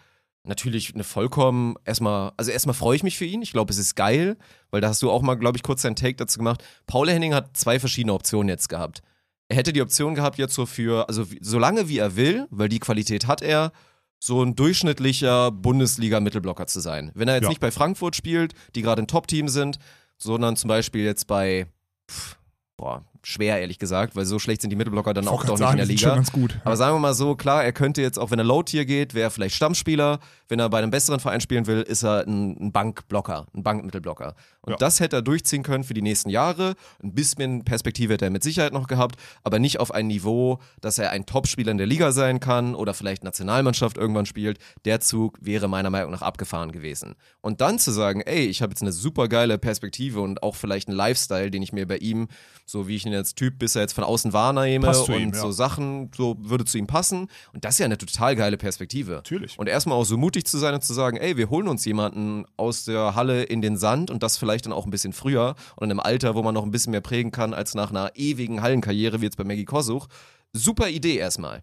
natürlich 0.45 0.95
eine 0.95 1.03
vollkommen, 1.03 1.77
erstmal, 1.85 2.33
also 2.37 2.51
erstmal 2.51 2.75
freue 2.75 2.97
ich 2.97 3.03
mich 3.03 3.17
für 3.17 3.25
ihn. 3.25 3.43
Ich 3.43 3.53
glaube, 3.53 3.73
es 3.73 3.79
ist 3.79 3.97
geil, 3.97 4.37
weil 4.71 4.81
da 4.81 4.89
hast 4.89 5.03
du 5.03 5.11
auch 5.11 5.23
mal, 5.23 5.35
glaube 5.35 5.57
ich, 5.57 5.63
kurz 5.63 5.83
deinen 5.83 5.97
Take 5.97 6.17
dazu 6.17 6.39
gemacht. 6.39 6.63
Paul 6.87 7.09
Henning 7.09 7.35
hat 7.35 7.57
zwei 7.57 7.81
verschiedene 7.81 8.13
Optionen 8.13 8.49
jetzt 8.49 8.69
gehabt. 8.69 9.03
Er 9.49 9.57
hätte 9.57 9.73
die 9.73 9.83
Option 9.83 10.15
gehabt, 10.15 10.39
jetzt 10.39 10.55
so 10.55 10.67
für, 10.67 11.09
also 11.09 11.31
wie, 11.31 11.39
so 11.41 11.59
lange 11.59 11.89
wie 11.89 11.99
er 11.99 12.17
will, 12.17 12.47
weil 12.51 12.69
die 12.69 12.81
Qualität 12.81 13.27
hat 13.27 13.43
er, 13.43 13.73
so 14.19 14.43
ein 14.43 14.57
durchschnittlicher 14.57 15.51
Bundesliga-Mittelblocker 15.53 16.67
zu 16.67 16.81
sein. 16.81 17.13
Wenn 17.15 17.29
er 17.29 17.35
jetzt 17.35 17.45
Ja. 17.45 17.49
nicht 17.51 17.61
bei 17.61 17.71
Frankfurt 17.71 18.17
spielt, 18.17 18.55
die 18.75 18.83
gerade 18.83 19.03
ein 19.03 19.07
Top-Team 19.07 19.49
sind, 19.49 19.79
sondern 20.19 20.57
zum 20.57 20.69
Beispiel 20.69 21.05
jetzt 21.05 21.27
bei, 21.27 21.67
pff, 22.11 22.37
boah, 22.77 23.05
schwer 23.29 23.59
ehrlich 23.61 23.81
gesagt, 23.81 24.15
weil 24.15 24.25
so 24.25 24.39
schlecht 24.39 24.61
sind 24.61 24.71
die 24.71 24.77
Mittelblocker 24.77 25.13
dann 25.13 25.27
auch 25.27 25.45
doch 25.45 25.57
gerade 25.59 25.77
nicht 25.77 25.91
in 25.91 25.97
der 25.99 25.99
sagen, 25.99 26.21
Liga. 26.21 26.31
gut. 26.33 26.57
Aber 26.65 26.77
sagen 26.77 26.95
wir 26.95 27.01
mal 27.01 27.13
so, 27.13 27.35
klar, 27.35 27.65
er 27.65 27.73
könnte 27.73 28.01
jetzt, 28.01 28.21
auch 28.21 28.31
wenn 28.31 28.39
er 28.39 28.45
Low-Tier 28.45 28.85
geht, 28.85 29.15
wäre 29.15 29.25
er 29.27 29.31
vielleicht 29.33 29.57
Stammspieler. 29.57 30.21
Wenn 30.49 30.61
er 30.61 30.69
bei 30.71 30.79
einem 30.79 30.93
besseren 30.93 31.19
Verein 31.19 31.41
spielen 31.41 31.67
will, 31.67 31.83
ist 31.83 32.05
er 32.05 32.25
ein, 32.25 32.57
ein 32.67 32.71
Bankblocker, 32.73 33.47
ein 33.53 33.65
Bankmittelblocker. 33.65 34.37
Und 34.61 34.75
Ja. 34.75 34.77
das 34.77 35.01
hätte 35.01 35.17
er 35.17 35.23
durchziehen 35.23 35.65
können 35.65 35.83
für 35.83 35.93
die 35.95 36.03
nächsten 36.03 36.31
Jahre. 36.31 36.75
Ein 37.03 37.15
bisschen 37.15 37.65
Perspektive 37.65 38.13
hätte 38.15 38.27
er 38.27 38.31
mit 38.31 38.45
Sicherheit 38.45 38.73
noch 38.73 38.87
gehabt, 38.87 39.17
aber 39.43 39.59
nicht 39.59 39.81
auf 39.81 39.91
ein 39.93 40.07
Niveau, 40.07 40.61
dass 40.81 40.99
er 40.99 41.11
ein 41.11 41.27
Topspieler 41.27 41.73
in 41.73 41.79
der 41.79 41.87
Liga 41.89 42.13
sein 42.13 42.39
kann 42.39 42.77
oder 42.77 42.95
vielleicht 42.95 43.25
Nationalmannschaft 43.25 43.99
irgendwann 43.99 44.27
spielt. 44.27 44.59
Der 44.85 45.01
Zug 45.01 45.37
wäre 45.41 45.67
meiner 45.67 45.91
Meinung 45.91 46.13
nach 46.13 46.23
abgefahren 46.23 46.71
gewesen. 46.71 47.17
Und 47.41 47.61
dann 47.61 47.81
zu 47.81 47.91
sagen, 47.91 48.21
ey, 48.21 48.47
ich 48.47 48.63
habe 48.63 48.71
jetzt 48.71 48.83
eine 48.83 48.93
super 48.93 49.27
geile 49.27 49.59
Perspektive 49.59 50.21
und 50.21 50.45
auch 50.45 50.55
vielleicht 50.55 50.87
einen 50.87 50.97
Lifestyle, 50.97 51.51
den 51.51 51.63
ich 51.63 51.73
mir 51.73 51.89
bei 51.89 51.97
ihm, 51.99 52.29
so 52.67 52.87
wie 52.87 52.95
ich 52.95 53.05
ihn 53.07 53.16
als 53.17 53.35
Typ 53.35 53.59
bisher 53.59 53.83
jetzt 53.83 53.93
von 53.93 54.05
außen 54.05 54.33
wahrnehme 54.33 54.89
und 54.89 55.09
ihm, 55.09 55.33
ja. 55.33 55.41
so 55.41 55.51
Sachen, 55.51 56.11
so 56.17 56.37
würde 56.39 56.65
zu 56.65 56.79
ihm 56.79 56.87
passen. 56.87 57.29
Und 57.53 57.65
das 57.65 57.75
ist 57.75 57.79
ja 57.81 57.87
eine 57.87 57.99
total 57.99 58.37
geile 58.37 58.57
Perspektive. 58.57 59.13
Natürlich. 59.13 59.59
Und 59.59 59.69
erstmal 59.69 59.99
auch 59.99 60.05
so 60.05 60.17
mutig 60.17 60.47
zu 60.47 60.59
sein 60.59 60.75
und 60.75 60.85
zu 60.85 60.95
sagen, 60.95 61.17
ey, 61.17 61.37
wir 61.37 61.51
holen 61.51 61.69
uns 61.69 61.85
jemanden 61.85 62.45
aus 62.57 62.85
der 62.85 63.15
Halle 63.15 63.43
in 63.45 63.63
den 63.63 63.77
Sand 63.77 64.11
und 64.11 64.23
das 64.23 64.37
vielleicht 64.37 64.67
dann 64.67 64.73
auch 64.73 64.85
ein 64.85 64.91
bisschen 64.91 65.13
früher 65.13 65.55
und 65.77 65.85
in 65.85 65.91
einem 65.91 66.01
Alter, 66.01 66.35
wo 66.35 66.43
man 66.43 66.55
noch 66.55 66.65
ein 66.65 66.71
bisschen 66.71 66.91
mehr 66.91 67.01
prägen 67.01 67.33
kann 67.33 67.55
als 67.55 67.75
nach 67.75 67.91
einer 67.91 68.13
ewigen 68.15 68.63
Hallenkarriere 68.63 69.21
wie 69.21 69.25
jetzt 69.25 69.37
bei 69.37 69.45
Maggie 69.45 69.65
Kosuch. 69.65 70.07
Super 70.53 70.89
Idee 70.89 71.17
erstmal. 71.17 71.63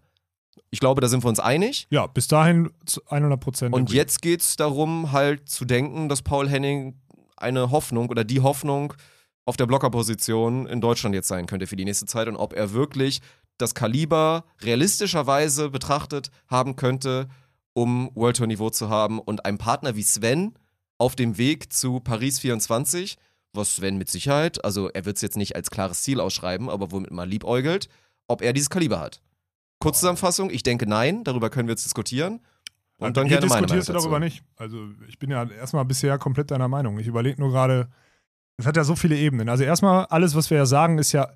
Ich 0.70 0.80
glaube, 0.80 1.00
da 1.00 1.08
sind 1.08 1.22
wir 1.24 1.28
uns 1.28 1.40
einig. 1.40 1.86
Ja, 1.90 2.06
bis 2.06 2.26
dahin 2.26 2.70
zu 2.84 3.00
100 3.08 3.40
Prozent. 3.40 3.74
Und 3.74 3.92
jetzt 3.92 4.22
geht 4.22 4.40
es 4.40 4.56
darum, 4.56 5.12
halt 5.12 5.48
zu 5.48 5.64
denken, 5.64 6.08
dass 6.08 6.22
Paul 6.22 6.48
Henning 6.48 7.00
eine 7.36 7.70
Hoffnung 7.70 8.08
oder 8.08 8.24
die 8.24 8.40
Hoffnung 8.40 8.94
auf 9.44 9.56
der 9.56 9.66
Blockerposition 9.66 10.66
in 10.66 10.80
Deutschland 10.80 11.14
jetzt 11.14 11.28
sein 11.28 11.46
könnte 11.46 11.66
für 11.66 11.76
die 11.76 11.84
nächste 11.84 12.06
Zeit 12.06 12.28
und 12.28 12.36
ob 12.36 12.52
er 12.52 12.72
wirklich 12.72 13.20
das 13.58 13.74
Kaliber 13.74 14.44
realistischerweise 14.60 15.70
betrachtet 15.70 16.30
haben 16.48 16.76
könnte, 16.76 17.28
um 17.72 18.10
World 18.14 18.36
Tour 18.36 18.46
Niveau 18.46 18.70
zu 18.70 18.88
haben 18.88 19.18
und 19.18 19.44
einen 19.44 19.58
Partner 19.58 19.96
wie 19.96 20.02
Sven 20.02 20.54
auf 20.98 21.16
dem 21.16 21.38
Weg 21.38 21.72
zu 21.72 22.00
Paris 22.00 22.40
24, 22.40 23.16
was 23.52 23.76
Sven 23.76 23.98
mit 23.98 24.08
Sicherheit, 24.08 24.64
also 24.64 24.88
er 24.88 25.04
wird 25.04 25.16
es 25.16 25.22
jetzt 25.22 25.36
nicht 25.36 25.54
als 25.54 25.70
klares 25.70 26.02
Ziel 26.02 26.20
ausschreiben, 26.20 26.68
aber 26.68 26.90
womit 26.90 27.10
man 27.10 27.28
liebäugelt, 27.28 27.88
ob 28.26 28.42
er 28.42 28.52
dieses 28.52 28.70
Kaliber 28.70 29.00
hat. 29.00 29.20
Kurzzusammenfassung, 29.80 30.50
ich 30.50 30.62
denke 30.62 30.86
nein, 30.86 31.24
darüber 31.24 31.50
können 31.50 31.68
wir 31.68 31.72
jetzt 31.72 31.84
diskutieren. 31.84 32.40
Und 32.96 33.16
dann 33.16 33.26
Hier 33.26 33.38
gerne 33.38 33.46
meine 33.48 33.66
Meinung 33.66 33.76
diskutierst 33.76 33.88
du 33.88 33.92
darüber 33.92 34.20
dazu. 34.20 34.24
nicht. 34.24 34.44
Also 34.56 34.88
ich 35.08 35.18
bin 35.18 35.30
ja 35.30 35.44
erstmal 35.44 35.84
bisher 35.84 36.16
komplett 36.18 36.50
deiner 36.50 36.68
Meinung. 36.68 36.98
Ich 36.98 37.06
überlege 37.06 37.40
nur 37.40 37.50
gerade, 37.50 37.88
es 38.56 38.66
hat 38.66 38.76
ja 38.76 38.84
so 38.84 38.96
viele 38.96 39.16
Ebenen. 39.16 39.48
Also 39.48 39.64
erstmal, 39.64 40.06
alles, 40.06 40.34
was 40.34 40.50
wir 40.50 40.58
ja 40.58 40.66
sagen, 40.66 40.98
ist 40.98 41.12
ja 41.12 41.28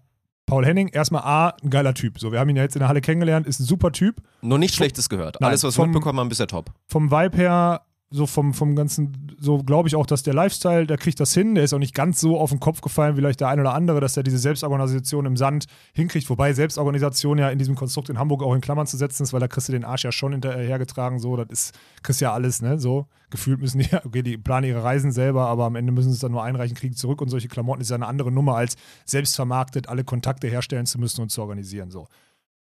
Paul 0.47 0.65
Henning, 0.65 0.89
erstmal 0.89 1.23
A, 1.23 1.55
ein 1.63 1.71
geiler 1.71 1.95
Typ. 1.95 2.19
So, 2.19 2.33
wir 2.33 2.41
haben 2.41 2.49
ihn 2.49 2.57
ja 2.57 2.63
jetzt 2.63 2.75
in 2.75 2.81
der 2.81 2.89
Halle 2.89 3.01
kennengelernt, 3.01 3.47
ist 3.47 3.61
ein 3.61 3.65
super 3.65 3.93
Typ. 3.93 4.23
Nur 4.41 4.59
nichts 4.59 4.77
Schlechtes 4.77 5.09
gehört. 5.09 5.37
Nein, 5.41 5.51
Alles, 5.51 5.63
was 5.63 5.77
wir 5.77 5.85
mitbekommen 5.87 6.21
haben, 6.21 6.29
bisher 6.29 6.47
top. 6.47 6.71
Vom 6.87 7.11
Vibe 7.11 7.37
her, 7.37 7.83
so 8.11 8.27
vom, 8.27 8.55
vom 8.55 8.75
ganzen, 8.75 9.37
so 9.39 9.59
glaube 9.59 9.89
ich 9.89 9.95
auch, 9.95 10.07
dass 10.07 10.23
der 10.23 10.33
Lifestyle, 10.33 10.87
der 10.87 10.97
kriegt 10.97 11.21
das 11.21 11.35
hin. 11.35 11.55
Der 11.55 11.65
ist 11.65 11.75
auch 11.75 11.79
nicht 11.79 11.95
ganz 11.95 12.21
so 12.21 12.39
auf 12.39 12.49
den 12.49 12.59
Kopf 12.59 12.81
gefallen, 12.81 13.17
wie 13.17 13.21
vielleicht 13.21 13.41
der 13.41 13.49
ein 13.49 13.61
oder 13.61 13.75
andere, 13.75 14.01
dass 14.01 14.17
er 14.17 14.23
diese 14.23 14.39
Selbstorganisation 14.39 15.27
im 15.27 15.37
Sand 15.37 15.67
hinkriegt. 15.93 16.31
Wobei 16.31 16.55
Selbstorganisation 16.55 17.37
ja 17.37 17.51
in 17.51 17.59
diesem 17.59 17.75
Konstrukt 17.75 18.09
in 18.09 18.19
Hamburg 18.19 18.43
auch 18.43 18.55
in 18.55 18.63
Klammern 18.63 18.87
zu 18.87 18.97
setzen 18.97 19.25
ist, 19.25 19.35
weil 19.35 19.41
da 19.41 19.49
kriegst 19.49 19.69
du 19.69 19.73
den 19.73 19.85
Arsch 19.85 20.05
ja 20.05 20.13
schon 20.13 20.33
hinterhergetragen. 20.33 21.19
So, 21.19 21.37
das 21.37 21.49
ist, 21.51 21.79
kriegst 22.03 22.23
ja 22.23 22.33
alles, 22.33 22.63
ne? 22.63 22.79
So, 22.79 23.09
gefühlt 23.29 23.61
müssen 23.61 23.81
die, 23.81 23.95
okay, 24.05 24.23
die 24.23 24.39
planen 24.39 24.67
ihre 24.67 24.83
Reisen 24.83 25.13
selber, 25.13 25.47
aber 25.47 25.67
am 25.67 25.77
Ende 25.77 25.93
müssen 25.93 26.09
sie 26.09 26.15
es 26.15 26.21
dann 26.21 26.33
nur 26.33 26.43
einreichen, 26.43 26.77
kriegen 26.77 26.95
zurück 26.95 27.21
und 27.21 27.29
solche 27.29 27.49
Klamotten 27.49 27.83
ist 27.83 27.91
ja 27.91 27.97
eine 27.97 28.07
andere 28.07 28.33
Nummer, 28.33 28.57
als 28.57 28.77
selbst 29.05 29.37
vermarktet 29.37 29.91
alle 29.91 30.05
Kontakte 30.05 30.49
herstellen 30.49 30.87
zu 30.87 30.99
müssen 30.99 31.21
und 31.21 31.31
zu 31.31 31.43
organisieren. 31.43 31.91
So. 31.91 32.07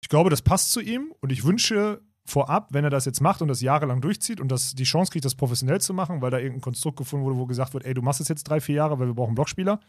Ich 0.00 0.08
glaube, 0.08 0.30
das 0.30 0.42
passt 0.42 0.70
zu 0.70 0.80
ihm 0.80 1.12
und 1.20 1.32
ich 1.32 1.44
wünsche 1.44 2.00
vorab, 2.26 2.68
wenn 2.72 2.84
er 2.84 2.90
das 2.90 3.04
jetzt 3.04 3.20
macht 3.20 3.42
und 3.42 3.48
das 3.48 3.60
jahrelang 3.60 4.00
durchzieht 4.00 4.40
und 4.40 4.48
das 4.48 4.74
die 4.74 4.84
Chance 4.84 5.12
kriegt, 5.12 5.24
das 5.24 5.34
professionell 5.34 5.80
zu 5.80 5.92
machen, 5.92 6.22
weil 6.22 6.30
da 6.30 6.38
irgendein 6.38 6.62
Konstrukt 6.62 6.96
gefunden 6.96 7.24
wurde, 7.24 7.36
wo 7.36 7.46
gesagt 7.46 7.74
wird, 7.74 7.84
ey, 7.84 7.94
du 7.94 8.02
machst 8.02 8.20
es 8.20 8.28
jetzt 8.28 8.44
drei, 8.44 8.60
vier 8.60 8.76
Jahre, 8.76 8.98
weil 8.98 9.06
wir 9.06 9.14
brauchen 9.14 9.34
Blockspieler, 9.34 9.80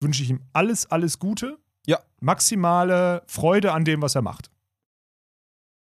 wünsche 0.00 0.22
ich 0.22 0.30
ihm 0.30 0.40
alles, 0.52 0.90
alles 0.90 1.18
Gute. 1.18 1.58
Ja. 1.86 2.00
Maximale 2.20 3.22
Freude 3.26 3.72
an 3.72 3.84
dem, 3.84 4.02
was 4.02 4.14
er 4.14 4.22
macht. 4.22 4.50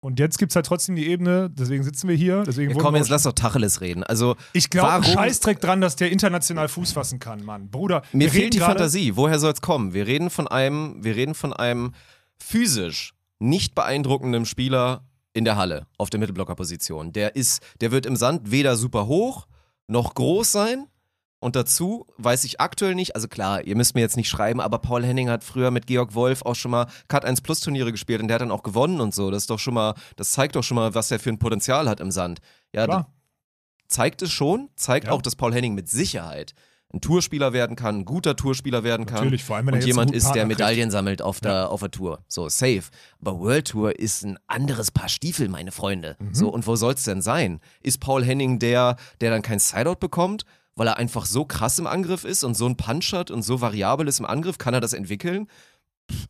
Und 0.01 0.19
jetzt 0.19 0.39
gibt 0.39 0.53
es 0.53 0.57
halt 0.57 0.67
trotzdem 0.67 0.97
die 0.97 1.07
Ebene, 1.07 1.49
deswegen 1.49 1.83
sitzen 1.83 2.09
wir 2.09 2.15
hier. 2.15 2.43
Deswegen 2.43 2.73
Ja, 2.73 2.79
komm, 2.79 2.95
jetzt 2.95 3.09
lass 3.09 3.23
doch 3.23 3.33
Tacheles 3.33 3.81
reden. 3.81 4.03
Also, 4.03 4.37
ich 4.53 4.69
glaube, 4.69 5.03
Scheißdreck 5.03 5.63
dran, 5.63 5.81
dass 5.81 5.97
der 5.97 6.11
international 6.13 6.69
Fuß 6.69 6.93
fassen 6.93 7.21
kann, 7.21 7.43
Mann. 7.43 7.71
Bruder, 7.71 8.03
mir 8.13 8.31
fehlt 8.31 8.53
die 8.53 8.59
Fantasie. 8.59 9.17
Woher 9.17 9.39
soll 9.39 9.53
es 9.53 9.63
kommen? 9.63 9.95
Wir 9.95 10.07
reden 10.07 10.29
von 10.29 10.47
einem, 10.47 11.03
wir 11.03 11.17
reden 11.17 11.35
von 11.35 11.55
einem 11.55 11.93
physisch 12.39 13.15
nicht 13.39 13.75
beeindruckenden 13.75 14.45
Spieler 14.45 15.05
in 15.35 15.45
der 15.45 15.57
Halle 15.57 15.87
auf 15.99 16.09
der 16.11 16.19
Mittelblockerposition. 16.21 17.13
Der 17.13 17.37
ist, 17.37 17.63
der 17.83 17.91
wird 17.93 18.07
im 18.07 18.17
Sand 18.17 18.51
weder 18.51 18.77
super 18.77 19.07
hoch 19.07 19.47
noch 19.87 20.15
groß 20.15 20.51
sein. 20.51 20.87
Und 21.41 21.57
dazu 21.57 22.07
weiß 22.17 22.45
ich 22.45 22.59
aktuell 22.63 22.95
nicht, 22.95 23.15
also 23.15 23.29
klar, 23.29 23.63
ihr 23.65 23.77
müsst 23.77 23.95
mir 23.95 24.01
jetzt 24.01 24.17
nicht 24.17 24.31
schreiben, 24.31 24.63
aber 24.63 24.79
Paul 24.79 25.05
Henning 25.05 25.29
hat 25.29 25.45
früher 25.45 25.71
mit 25.71 25.87
Georg 25.87 26.15
Wolf 26.15 26.41
auch 26.41 26.55
schon 26.55 26.71
mal 26.71 26.87
Cut 27.09 27.27
1 27.27 27.43
Plus 27.43 27.61
Turniere 27.61 27.93
gespielt 27.93 28.23
und 28.23 28.29
der 28.29 28.37
hat 28.37 28.41
dann 28.41 28.51
auch 28.51 28.63
gewonnen 28.63 28.99
und 29.03 29.15
so. 29.15 29.31
Das 29.31 29.43
ist 29.43 29.51
doch 29.51 29.59
schon 29.59 29.75
mal, 29.75 29.95
das 30.17 30.33
zeigt 30.33 30.57
doch 30.57 30.63
schon 30.65 30.77
mal, 30.77 30.95
was 30.95 31.11
er 31.11 31.19
für 31.19 31.29
ein 31.29 31.39
Potenzial 31.39 31.87
hat 31.87 32.01
im 32.01 32.11
Sand. 32.11 32.41
Ja, 32.73 33.09
zeigt 33.89 34.23
es 34.23 34.33
schon, 34.33 34.71
zeigt 34.77 35.09
Ja. 35.09 35.13
auch, 35.13 35.21
dass 35.21 35.37
Paul 35.37 35.53
Henning 35.53 35.75
mit 35.75 35.91
Sicherheit 35.91 36.55
ein 36.95 37.01
Tourspieler 37.01 37.53
werden 37.53 37.77
kann, 37.77 38.01
ein 38.01 38.05
guter 38.05 38.37
Tourspieler 38.37 38.85
werden 38.85 39.07
kann. 39.07 39.19
Natürlich, 39.19 39.45
vor 39.45 39.57
allem, 39.57 39.67
wenn 39.67 39.75
er 39.75 39.81
und 39.81 39.87
jemand 39.87 40.11
ist, 40.13 40.25
der 40.25 40.29
Partner 40.29 40.47
kriegt. 40.47 40.59
Medaillen 40.61 40.91
sammelt 40.91 41.23
auf 41.23 41.41
der, 41.41 41.71
auf 41.71 41.81
der 41.81 41.91
Tour. 41.91 42.25
So, 42.29 42.49
safe. 42.49 42.85
Aber 43.21 43.39
World 43.39 43.69
Tour 43.69 43.99
ist 43.99 44.25
ein 44.25 44.39
anderes 44.47 44.91
Paar 44.91 45.09
Stiefel, 45.09 45.49
meine 45.49 45.73
Freunde. 45.73 46.17
Mhm. 46.19 46.35
So, 46.35 46.49
und 46.49 46.67
wo 46.67 46.77
soll 46.77 46.95
es 46.95 47.05
denn 47.05 47.23
sein? 47.23 47.61
Ist 47.83 48.01
Paul 48.01 48.25
Henning 48.25 48.59
der, 48.59 48.97
der 49.21 49.31
dann 49.31 49.43
kein 49.43 49.59
Sideout 49.59 49.97
bekommt, 49.97 50.45
weil 50.77 50.87
er 50.87 50.97
einfach 50.97 51.27
so 51.27 51.45
krass 51.45 51.79
im 51.79 51.87
Angriff 51.87 52.25
ist 52.25 52.45
und 52.45 52.55
so 52.57 52.67
ein 52.67 52.77
Punch 52.77 53.13
hat 53.13 53.31
und 53.31 53.43
so 53.43 53.61
variabel 53.61 54.09
ist 54.09 54.21
im 54.21 54.27
Angriff? 54.27 54.59
Kann 54.59 54.75
er 54.75 54.81
das 54.81 54.93
entwickeln? 54.93 55.49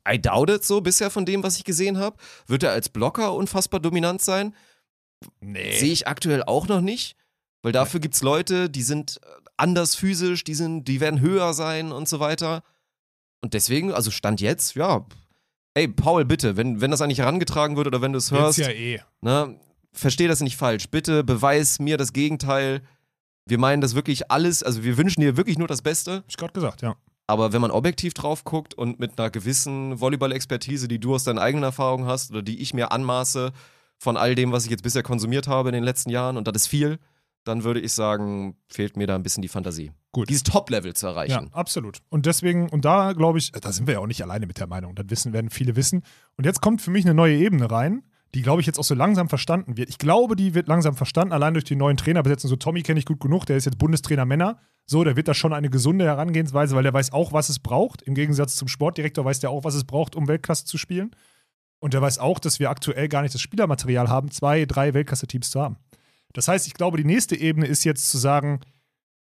I 0.09 0.21
doubt 0.21 0.51
it 0.51 0.65
so 0.65 0.81
bisher 0.81 1.11
von 1.11 1.27
dem, 1.27 1.43
was 1.43 1.57
ich 1.57 1.65
gesehen 1.65 1.99
habe. 1.99 2.17
Wird 2.47 2.63
er 2.63 2.71
als 2.71 2.89
Blocker 2.89 3.35
unfassbar 3.35 3.81
dominant 3.81 4.23
sein? 4.23 4.55
Nee. 5.41 5.77
Sehe 5.79 5.93
ich 5.93 6.07
aktuell 6.07 6.43
auch 6.45 6.69
noch 6.69 6.81
nicht, 6.81 7.17
weil 7.63 7.73
dafür 7.73 8.01
gibt 8.01 8.15
es 8.15 8.23
Leute, 8.23 8.69
die 8.71 8.83
sind 8.83 9.21
äh, 9.23 9.29
anders 9.57 9.95
physisch, 9.95 10.45
die, 10.45 10.55
sind, 10.55 10.85
die 10.85 11.01
werden 11.01 11.21
höher 11.21 11.55
sein 11.55 11.93
und 11.93 12.09
so 12.09 12.21
weiter. 12.21 12.63
Und 13.41 13.55
deswegen, 13.55 13.93
also 13.93 14.11
Stand 14.11 14.41
jetzt, 14.41 14.75
ja. 14.75 15.07
Ey, 15.75 15.89
Paul, 15.89 16.25
bitte, 16.25 16.57
wenn, 16.57 16.81
wenn 16.81 16.91
das 16.91 17.01
eigentlich 17.01 17.19
herangetragen 17.19 17.77
wird 17.77 17.87
oder 17.87 18.01
wenn 18.01 18.13
du 18.13 18.19
es 18.19 18.31
hörst, 18.31 18.59
ja 18.59 18.69
eh. 18.69 19.01
ne, 19.21 19.59
versteh 19.93 20.29
das 20.29 20.41
nicht 20.41 20.57
falsch. 20.57 20.89
Bitte 20.89 21.25
beweis 21.25 21.79
mir 21.79 21.97
das 21.97 22.13
Gegenteil. 22.13 22.83
Wir 23.47 23.59
meinen 23.59 23.81
das 23.81 23.95
wirklich 23.95 24.31
alles, 24.31 24.63
also 24.63 24.85
wir 24.85 24.97
wünschen 24.97 25.21
dir 25.21 25.37
wirklich 25.37 25.59
nur 25.59 25.69
das 25.69 25.83
Beste. 25.83 26.17
Hab 26.17 26.25
ich 26.29 26.37
gerade 26.37 26.53
gesagt, 26.53 26.83
ja. 26.83 26.97
Aber 27.27 27.53
wenn 27.53 27.61
man 27.61 27.71
objektiv 27.71 28.13
drauf 28.15 28.45
guckt 28.45 28.75
und 28.75 29.01
mit 29.01 29.19
einer 29.19 29.31
gewissen 29.31 29.99
Volleyball-Expertise, 29.99 30.89
die 30.89 30.99
du 30.99 31.15
aus 31.15 31.25
deinen 31.25 31.39
eigenen 31.39 31.65
Erfahrungen 31.65 32.07
hast 32.07 32.31
oder 32.31 32.43
die 32.43 32.61
ich 32.61 32.75
mir 32.75 32.93
anmaße 32.93 33.53
von 33.99 34.17
all 34.17 34.35
dem, 34.35 34.53
was 34.53 34.65
ich 34.65 34.71
jetzt 34.71 34.83
bisher 34.83 35.03
konsumiert 35.03 35.49
habe 35.49 35.71
in 35.71 35.75
den 35.75 35.85
letzten 35.85 36.11
Jahren, 36.11 36.37
und 36.37 36.47
das 36.47 36.55
ist 36.57 36.67
viel, 36.67 36.99
dann 37.45 37.65
würde 37.65 37.81
ich 37.81 37.93
sagen, 37.93 38.57
fehlt 38.69 38.97
mir 38.97 39.07
da 39.07 39.15
ein 39.15 39.23
bisschen 39.23 39.43
die 39.43 39.49
Fantasie. 39.49 39.93
Gut. 40.13 40.29
Dieses 40.29 40.45
Top-Level 40.45 40.95
zu 40.95 41.07
Ja, 41.07 41.13
erreichen. 41.13 41.49
absolut. 41.53 41.99
Und 42.09 42.27
deswegen, 42.27 42.69
und 42.69 42.85
da 42.85 43.13
glaube 43.13 43.39
ich, 43.39 43.53
da 43.53 43.73
sind 43.73 43.87
wir 43.87 43.95
ja 43.95 44.01
auch 44.01 44.07
nicht 44.07 44.23
alleine 44.23 44.47
mit 44.47 44.59
der 44.59 44.67
Meinung. 44.67 44.95
Das 44.95 45.07
wissen, 45.09 45.33
werden 45.33 45.51
viele 45.51 45.77
wissen. 45.77 46.03
Und 46.37 46.45
jetzt 46.45 46.61
kommt 46.61 46.83
für 46.83 46.91
mich 46.91 47.05
eine 47.05 47.15
neue 47.15 47.37
Ebene 47.37 47.71
rein, 47.71 48.03
die, 48.35 48.43
glaube 48.43 48.61
ich, 48.61 48.67
jetzt 48.67 48.79
auch 48.79 48.85
so 48.85 48.95
langsam 48.95 49.29
verstanden 49.29 49.77
wird. 49.77 49.89
Ich 49.89 49.99
glaube, 49.99 50.35
die 50.37 50.55
wird 50.55 50.67
langsam 50.69 50.97
verstanden, 50.97 51.33
allein 51.33 51.55
durch 51.55 51.65
die 51.65 51.77
neuen 51.77 51.97
Trainerbesetzungen. 51.97 52.51
So 52.51 52.57
Tommy 52.57 52.83
kenne 52.83 52.99
ich 52.99 53.07
gut 53.07 53.21
genug, 53.21 53.47
der 53.47 53.57
ist 53.57 53.65
jetzt 53.65 53.79
Bundestrainer 53.79 54.25
Männer. 54.25 54.59
So, 54.87 55.03
der 55.05 55.17
wird 55.17 55.29
da 55.29 55.35
schon 55.35 55.53
eine 55.53 55.71
gesunde 55.71 56.05
Herangehensweise, 56.05 56.75
weil 56.77 56.83
der 56.83 56.93
weiß 56.93 57.13
auch, 57.13 57.33
was 57.33 57.49
es 57.49 57.59
braucht. 57.59 58.03
Im 58.03 58.15
Gegensatz 58.15 58.57
zum 58.57 58.69
Sportdirektor 58.69 59.25
weiß 59.25 59.41
der 59.41 59.51
auch, 59.51 59.65
was 59.65 59.75
es 59.75 59.85
braucht, 59.85 60.15
um 60.17 60.29
Weltklasse 60.29 60.65
zu 60.65 60.79
spielen. 60.79 61.11
Und 61.79 61.95
der 61.95 62.03
weiß 62.03 62.19
auch, 62.19 62.39
dass 62.39 62.59
wir 62.61 62.71
aktuell 62.71 63.09
gar 63.09 63.23
nicht 63.23 63.35
das 63.35 63.41
Spielermaterial 63.41 64.09
haben, 64.09 64.31
zwei, 64.31 64.65
drei 64.65 64.95
Weltklasse-Teams 64.95 65.51
zu 65.51 65.61
haben. 65.61 65.77
Das 66.35 66.49
heißt, 66.49 66.67
ich 66.67 66.75
glaube, 66.75 66.99
die 66.99 67.05
nächste 67.05 67.35
Ebene 67.37 67.67
ist 67.67 67.85
jetzt 67.85 68.11
zu 68.11 68.19
sagen, 68.19 68.61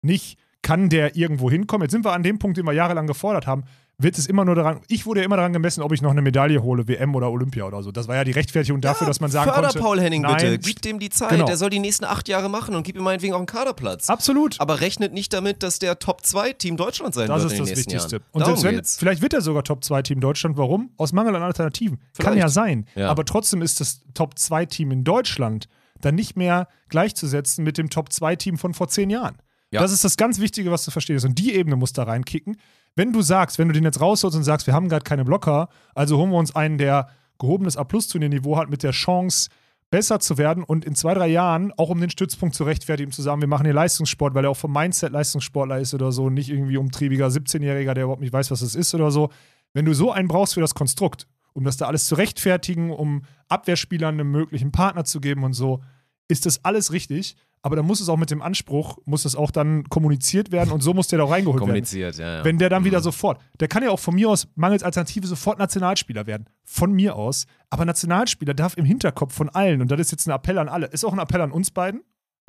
nicht, 0.02 0.40
kann 0.64 0.90
der 0.90 1.16
irgendwo 1.16 1.52
hinkommen? 1.52 1.84
Jetzt 1.84 1.92
sind 1.92 2.06
wir 2.06 2.14
an 2.14 2.24
dem 2.24 2.40
Punkt, 2.40 2.58
den 2.58 2.66
wir 2.66 2.74
jahrelang 2.74 3.06
gefordert 3.08 3.46
haben. 3.46 3.64
Wird 3.98 4.18
es 4.18 4.26
immer 4.26 4.46
nur 4.46 4.56
daran, 4.56 4.80
ich 4.88 5.06
wurde 5.06 5.20
ja 5.20 5.26
immer 5.26 5.36
daran 5.36 5.54
gemessen, 5.54 5.84
ob 5.84 5.92
ich 5.92 6.02
noch 6.02 6.10
eine 6.10 6.24
Medaille 6.24 6.64
hole, 6.64 6.88
WM 6.88 7.14
oder 7.14 7.30
Olympia 7.30 7.66
oder 7.66 7.84
so. 7.84 7.92
Das 7.92 8.08
war 8.08 8.16
ja 8.16 8.24
die 8.24 8.32
Rechtfertigung 8.32 8.82
dafür, 8.82 9.06
dass 9.06 9.20
man 9.20 9.30
sagen 9.30 9.52
Förder 9.52 9.68
konnte. 9.68 9.80
Paul 9.80 10.02
Henning 10.02 10.24
nein, 10.24 10.38
bitte, 10.38 10.58
gib 10.58 10.82
dem 10.82 10.98
die 10.98 11.10
Zeit. 11.10 11.30
Genau. 11.30 11.46
Der 11.46 11.56
soll 11.56 11.70
die 11.70 11.78
nächsten 11.78 12.06
acht 12.06 12.28
Jahre 12.28 12.50
machen 12.50 12.74
und 12.74 12.82
gib 12.82 12.96
ihm 12.96 13.04
meinetwegen 13.04 13.34
auch 13.34 13.38
einen 13.38 13.46
Kaderplatz. 13.46 14.10
Absolut. 14.10 14.60
Aber 14.60 14.82
rechnet 14.82 15.14
nicht 15.14 15.34
damit, 15.34 15.62
dass 15.62 15.78
der 15.78 16.00
Top-2-Team 16.00 16.78
Deutschland 16.78 17.14
sein 17.14 17.28
Das 17.28 17.44
wird 17.44 17.52
ist 17.52 17.60
in 17.60 17.66
das 17.66 17.68
den 17.70 17.76
nächsten 17.76 17.92
Wichtigste. 17.92 18.16
Jahren. 18.16 18.26
Und 18.32 18.42
Darum 18.42 18.56
selbst 18.56 18.64
wenn, 18.64 18.76
geht's. 18.78 18.98
vielleicht 18.98 19.22
wird 19.22 19.34
er 19.34 19.42
sogar 19.42 19.64
Top-2-Team 19.64 20.20
Deutschland. 20.20 20.58
Warum? 20.58 20.90
Aus 20.98 21.14
Mangel 21.14 21.36
an 21.36 21.44
Alternativen. 21.44 21.98
Kann 21.98 22.34
Vielleicht. 22.34 22.38
ja 22.40 22.50
sein. 22.50 22.88
Ja. 22.96 23.10
Aber 23.10 23.24
trotzdem 23.24 23.62
ist 23.62 23.82
das 23.82 24.02
Top-2-Team 24.16 24.90
in 24.92 25.04
Deutschland 25.04 25.68
dann 26.06 26.16
nicht 26.16 26.36
mehr 26.36 26.68
gleichzusetzen 26.90 27.64
mit 27.64 27.78
dem 27.78 27.90
Top-2-Team 27.90 28.58
von 28.58 28.74
vor 28.74 28.88
zehn 28.88 29.10
Jahren. 29.10 29.38
Ja. 29.72 29.82
Das 29.82 29.92
ist 29.92 30.04
das 30.04 30.18
ganz 30.18 30.40
Wichtige, 30.40 30.72
was 30.72 30.84
du 30.84 30.92
verstehst. 30.92 31.26
Und 31.26 31.40
die 31.40 31.54
Ebene 31.56 31.76
muss 31.76 31.94
da 31.94 32.04
reinkicken. 32.04 32.58
Wenn 32.96 33.14
du 33.14 33.22
sagst, 33.22 33.58
wenn 33.58 33.70
du 33.70 33.74
den 33.74 33.86
jetzt 33.86 34.02
rausholst 34.02 34.36
und 34.36 34.44
sagst, 34.44 34.68
wir 34.68 34.74
haben 34.74 34.90
gerade 34.90 35.04
keine 35.04 35.24
Blocker, 35.24 35.70
also 35.96 36.18
holen 36.18 36.32
wir 36.32 36.38
uns 36.38 36.56
einen, 36.56 36.78
der 36.78 37.08
gehobenes 37.40 37.78
A-Plus-Turnier-Niveau 37.78 38.58
hat, 38.58 38.70
mit 38.70 38.84
der 38.84 38.92
Chance, 38.92 39.50
besser 39.92 40.20
zu 40.20 40.38
werden 40.38 40.64
und 40.64 40.86
in 40.86 40.96
zwei, 40.96 41.14
drei 41.14 41.28
Jahren 41.28 41.74
auch 41.78 41.90
um 41.90 42.00
den 42.00 42.10
Stützpunkt 42.10 42.56
zu 42.56 42.64
rechtfertigen, 42.64 43.12
zu 43.12 43.22
sagen, 43.22 43.42
wir 43.42 43.48
machen 43.48 43.66
hier 43.66 43.74
Leistungssport, 43.74 44.34
weil 44.34 44.46
er 44.46 44.50
auch 44.50 44.58
vom 44.58 44.72
Mindset 44.72 45.12
Leistungssportler 45.12 45.80
ist 45.80 45.94
oder 45.94 46.14
so, 46.14 46.30
nicht 46.30 46.50
irgendwie 46.50 46.78
umtriebiger 46.78 47.28
17-Jähriger, 47.28 47.94
der 47.94 48.06
überhaupt 48.06 48.22
nicht 48.22 48.32
weiß, 48.32 48.52
was 48.52 48.62
es 48.62 48.74
ist 48.74 48.96
oder 48.96 49.12
so. 49.12 49.30
Wenn 49.74 49.86
du 49.86 49.94
so 49.94 50.12
einen 50.12 50.30
brauchst 50.30 50.54
für 50.54 50.62
das 50.62 50.74
Konstrukt, 50.76 51.28
um 51.54 51.64
das 51.64 51.78
da 51.78 51.88
alles 51.88 52.06
zu 52.06 52.16
rechtfertigen, 52.16 52.92
um 52.92 53.24
Abwehrspielern 53.50 54.20
einen 54.20 54.32
möglichen 54.32 54.72
Partner 54.72 55.04
zu 55.04 55.20
geben 55.20 55.44
und 55.44 55.54
so, 55.54 55.82
ist 56.28 56.46
das 56.46 56.64
alles 56.64 56.92
richtig. 56.92 57.36
Aber 57.64 57.76
dann 57.76 57.86
muss 57.86 58.02
es 58.02 58.10
auch 58.10 58.18
mit 58.18 58.32
dem 58.32 58.42
Anspruch, 58.42 58.98
muss 59.06 59.24
es 59.24 59.36
auch 59.36 59.52
dann 59.52 59.84
kommuniziert 59.88 60.52
werden 60.52 60.72
und 60.72 60.82
so 60.82 60.96
muss 60.96 61.10
der 61.10 61.20
da 61.20 61.26
auch 61.26 61.32
reingeholt 61.32 61.60
werden. 61.60 61.68
Kommuniziert, 61.68 62.18
ja. 62.18 62.38
ja. 62.38 62.44
Wenn 62.44 62.58
der 62.58 62.70
dann 62.70 62.86
wieder 62.86 62.98
Mhm. 63.00 63.04
sofort, 63.04 63.40
der 63.60 63.68
kann 63.68 63.84
ja 63.84 63.92
auch 63.92 64.00
von 64.00 64.16
mir 64.16 64.30
aus 64.30 64.48
mangels 64.56 64.82
Alternative 64.82 65.28
sofort 65.28 65.60
Nationalspieler 65.60 66.26
werden. 66.26 66.50
Von 66.64 66.92
mir 66.94 67.16
aus. 67.16 67.46
Aber 67.70 67.86
Nationalspieler 67.86 68.56
darf 68.56 68.78
im 68.78 68.86
Hinterkopf 68.86 69.36
von 69.36 69.50
allen, 69.50 69.82
und 69.82 69.92
das 69.92 70.00
ist 70.00 70.12
jetzt 70.12 70.28
ein 70.28 70.32
Appell 70.32 70.58
an 70.58 70.70
alle, 70.70 70.88
ist 70.88 71.06
auch 71.06 71.14
ein 71.14 71.20
Appell 71.20 71.42
an 71.42 71.52
uns 71.52 71.70
beiden, 71.70 72.02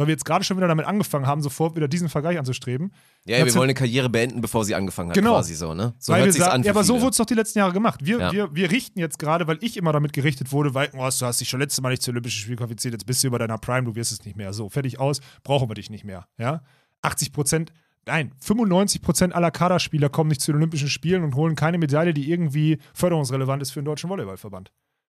weil 0.02 0.08
wir 0.08 0.12
jetzt 0.14 0.24
gerade 0.24 0.44
schon 0.44 0.56
wieder 0.56 0.68
damit 0.68 0.84
angefangen 0.86 1.26
haben, 1.26 1.40
sofort 1.42 1.76
wieder 1.76 1.88
diesen 1.88 2.08
Vergleich 2.08 2.38
anzustreben. 2.38 2.92
Ja, 3.24 3.38
ja, 3.38 3.46
wir 3.46 3.54
wollen 3.54 3.64
eine 3.64 3.74
Karriere 3.74 4.10
beenden, 4.10 4.40
bevor 4.40 4.64
sie 4.64 4.74
angefangen 4.74 5.10
hat, 5.10 5.14
Genau. 5.14 5.32
quasi 5.34 5.54
so, 5.54 5.72
ne? 5.74 5.94
So 5.98 6.12
weil 6.12 6.22
hört 6.24 6.32
sich's 6.32 6.44
sagen, 6.44 6.56
an. 6.56 6.62
ja, 6.64 6.72
aber 6.72 6.84
so 6.84 7.00
wurde 7.00 7.10
es 7.10 7.16
doch 7.16 7.24
die 7.26 7.34
letzten 7.34 7.60
Jahre 7.60 7.72
gemacht. 7.72 8.00
Wir, 8.04 8.18
Ja. 8.18 8.32
wir, 8.32 8.54
wir 8.54 8.70
richten 8.70 8.98
jetzt 8.98 9.18
gerade, 9.18 9.46
weil 9.46 9.58
ich 9.60 9.76
immer 9.76 9.92
damit 9.92 10.12
gerichtet 10.12 10.52
wurde, 10.52 10.74
weil 10.74 10.88
oh, 10.94 11.08
du 11.08 11.26
hast 11.26 11.40
dich 11.40 11.48
schon 11.48 11.60
letztes 11.60 11.80
Mal 11.80 11.90
nicht 11.90 12.02
zu 12.02 12.10
Olympischen 12.10 12.40
Spielen 12.42 12.58
qualifiziert, 12.58 12.92
jetzt 12.94 13.06
bist 13.06 13.22
du 13.22 13.28
über 13.28 13.38
deiner 13.38 13.58
Prime, 13.58 13.84
du 13.84 13.94
wirst 13.94 14.12
es 14.12 14.24
nicht 14.24 14.36
mehr. 14.36 14.52
So, 14.52 14.68
fertig 14.68 14.98
aus, 14.98 15.20
brauchen 15.44 15.70
wir 15.70 15.74
dich 15.74 15.88
nicht 15.88 16.04
mehr. 16.04 16.26
Ja? 16.36 16.62
80 17.02 17.32
Prozent, 17.32 17.72
nein, 18.06 18.32
95 18.40 19.02
Prozent 19.02 19.34
aller 19.34 19.50
Kaderspieler 19.50 20.08
kommen 20.08 20.28
nicht 20.28 20.40
zu 20.40 20.50
den 20.52 20.56
Olympischen 20.56 20.88
Spielen 20.88 21.22
und 21.24 21.34
holen 21.36 21.54
keine 21.56 21.78
Medaille, 21.78 22.12
die 22.12 22.30
irgendwie 22.30 22.78
förderungsrelevant 22.94 23.62
ist 23.62 23.70
für 23.70 23.80
den 23.80 23.84
Deutschen 23.86 24.10
Volleyballverband. 24.10 24.72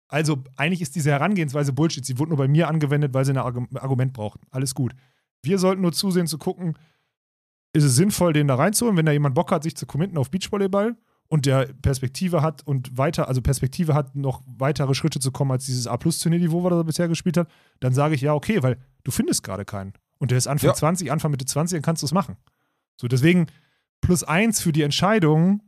Also 0.09 0.43
eigentlich 0.57 0.81
ist 0.81 0.95
diese 0.95 1.11
Herangehensweise 1.11 1.71
Bullshit. 1.71 2.05
Sie 2.05 2.19
wurde 2.19 2.29
nur 2.29 2.37
bei 2.37 2.47
mir 2.47 2.67
angewendet, 2.67 3.13
weil 3.13 3.23
sie 3.25 3.31
ein 3.31 3.37
Argu- 3.37 3.79
Argument 3.79 4.11
brauchten. 4.11 4.45
Alles 4.51 4.75
gut. 4.75 4.93
Wir 5.43 5.57
sollten 5.59 5.81
nur 5.81 5.93
zusehen 5.93 6.27
zu 6.27 6.37
gucken, 6.37 6.77
ist 7.73 7.83
es 7.83 7.95
sinnvoll, 7.95 8.33
den 8.33 8.47
da 8.47 8.55
reinzuholen, 8.55 8.97
wenn 8.97 9.05
da 9.05 9.11
jemand 9.11 9.35
Bock 9.35 9.51
hat, 9.51 9.63
sich 9.63 9.75
zu 9.77 9.85
committen 9.85 10.17
auf 10.17 10.31
Beachvolleyball 10.31 10.97
und 11.27 11.45
der 11.45 11.67
Perspektive 11.81 12.41
hat 12.41 12.65
und 12.65 12.97
weiter, 12.97 13.27
also 13.27 13.41
Perspektive 13.41 13.93
hat, 13.93 14.15
noch 14.15 14.41
weitere 14.47 14.95
Schritte 14.95 15.19
zu 15.19 15.31
kommen 15.31 15.51
als 15.51 15.65
dieses 15.67 15.85
A-Plus-Turnierniveau, 15.85 16.63
was 16.63 16.71
er 16.73 16.83
bisher 16.83 17.07
gespielt 17.07 17.37
hat, 17.37 17.47
dann 17.79 17.93
sage 17.93 18.15
ich 18.15 18.21
ja, 18.21 18.33
okay, 18.33 18.63
weil 18.63 18.77
du 19.03 19.11
findest 19.11 19.43
gerade 19.43 19.63
keinen. 19.65 19.93
Und 20.17 20.31
der 20.31 20.39
ist 20.39 20.47
Anfang 20.47 20.69
Ja. 20.69 20.73
20, 20.73 21.11
Anfang 21.11 21.29
Mitte 21.31 21.45
20, 21.45 21.77
dann 21.77 21.83
kannst 21.83 22.01
du 22.01 22.07
es 22.07 22.11
machen. 22.13 22.35
So, 22.97 23.07
deswegen 23.07 23.45
plus 24.01 24.23
eins 24.23 24.59
für 24.59 24.71
die 24.71 24.81
Entscheidung. 24.81 25.61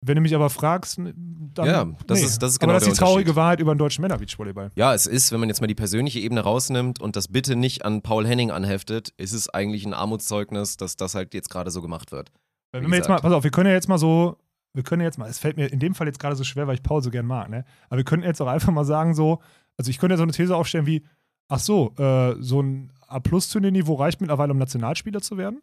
Wenn 0.00 0.14
du 0.14 0.20
mich 0.20 0.34
aber 0.34 0.48
fragst, 0.48 0.98
dann. 0.98 1.66
Ja, 1.66 1.84
das 2.06 2.22
ist- 2.22 2.40
das 2.42 2.52
ist 2.52 2.60
genau 2.60 2.72
Aber 2.72 2.78
das 2.80 2.88
ist 2.88 2.98
die 2.98 3.04
traurige. 3.04 3.34
Wahrheit 3.34 3.58
über 3.58 3.74
den 3.74 3.78
deutschen 3.78 4.02
Männer-Beachvolleyball. 4.02 4.70
Ja, 4.76 4.94
es 4.94 5.06
ist, 5.06 5.32
wenn 5.32 5.40
man 5.40 5.48
jetzt 5.48 5.60
mal 5.60 5.66
die 5.66 5.74
persönliche 5.74 6.20
Ebene 6.20 6.40
rausnimmt 6.42 7.00
und 7.00 7.16
das 7.16 7.26
bitte 7.28 7.56
nicht 7.56 7.84
an 7.84 8.02
Paul 8.02 8.26
Henning 8.26 8.50
anheftet, 8.52 9.12
ist 9.16 9.32
es 9.32 9.48
eigentlich 9.48 9.84
ein 9.84 9.94
Armutszeugnis, 9.94 10.76
dass 10.76 10.94
das 10.96 11.14
halt 11.16 11.34
jetzt 11.34 11.50
gerade 11.50 11.70
so 11.72 11.82
gemacht 11.82 12.12
wird. 12.12 12.30
Wenn 12.70 12.88
wir 12.88 12.96
jetzt 12.96 13.08
mal, 13.08 13.18
pass 13.18 13.32
auf, 13.32 13.42
wir 13.42 13.50
können 13.50 13.68
ja 13.68 13.74
jetzt 13.74 13.88
mal 13.88 13.98
so, 13.98 14.36
wir 14.74 14.84
können 14.84 15.00
ja 15.00 15.06
jetzt 15.06 15.18
mal, 15.18 15.28
es 15.28 15.38
fällt 15.40 15.56
mir 15.56 15.66
in 15.72 15.80
dem 15.80 15.94
Fall 15.96 16.06
jetzt 16.06 16.20
gerade 16.20 16.36
so 16.36 16.44
schwer, 16.44 16.66
weil 16.68 16.74
ich 16.76 16.82
Paul 16.84 17.02
so 17.02 17.10
gern 17.10 17.26
mag, 17.26 17.48
ne? 17.48 17.64
Aber 17.88 17.96
wir 17.96 18.04
könnten 18.04 18.24
jetzt 18.26 18.40
auch 18.40 18.46
einfach 18.46 18.72
mal 18.72 18.84
sagen, 18.84 19.14
so, 19.14 19.40
also 19.76 19.90
ich 19.90 19.98
könnte 19.98 20.12
ja 20.14 20.16
so 20.18 20.22
eine 20.22 20.32
These 20.32 20.54
aufstellen 20.54 20.86
wie, 20.86 21.02
ach 21.48 21.58
so, 21.58 21.92
äh, 21.98 22.36
so 22.38 22.60
ein 22.60 22.92
A-Plus-Turnierniveau 23.08 23.94
reicht 23.94 24.20
mittlerweile, 24.20 24.52
um 24.52 24.58
Nationalspieler 24.58 25.22
zu 25.22 25.38
werden. 25.38 25.60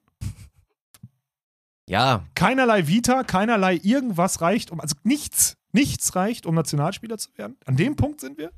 Ja, 1.87 2.25
Keinerlei 2.33 2.87
Vita, 2.87 3.23
keinerlei 3.23 3.79
irgendwas 3.83 4.41
reicht, 4.41 4.71
um, 4.71 4.79
also 4.79 4.95
nichts, 5.03 5.55
nichts 5.71 6.15
reicht, 6.15 6.45
um 6.45 6.55
Nationalspieler 6.55 7.17
zu 7.17 7.29
werden. 7.37 7.57
An 7.65 7.75
dem 7.75 7.95
Punkt 7.95 8.21
sind 8.21 8.37
wir. 8.37 8.51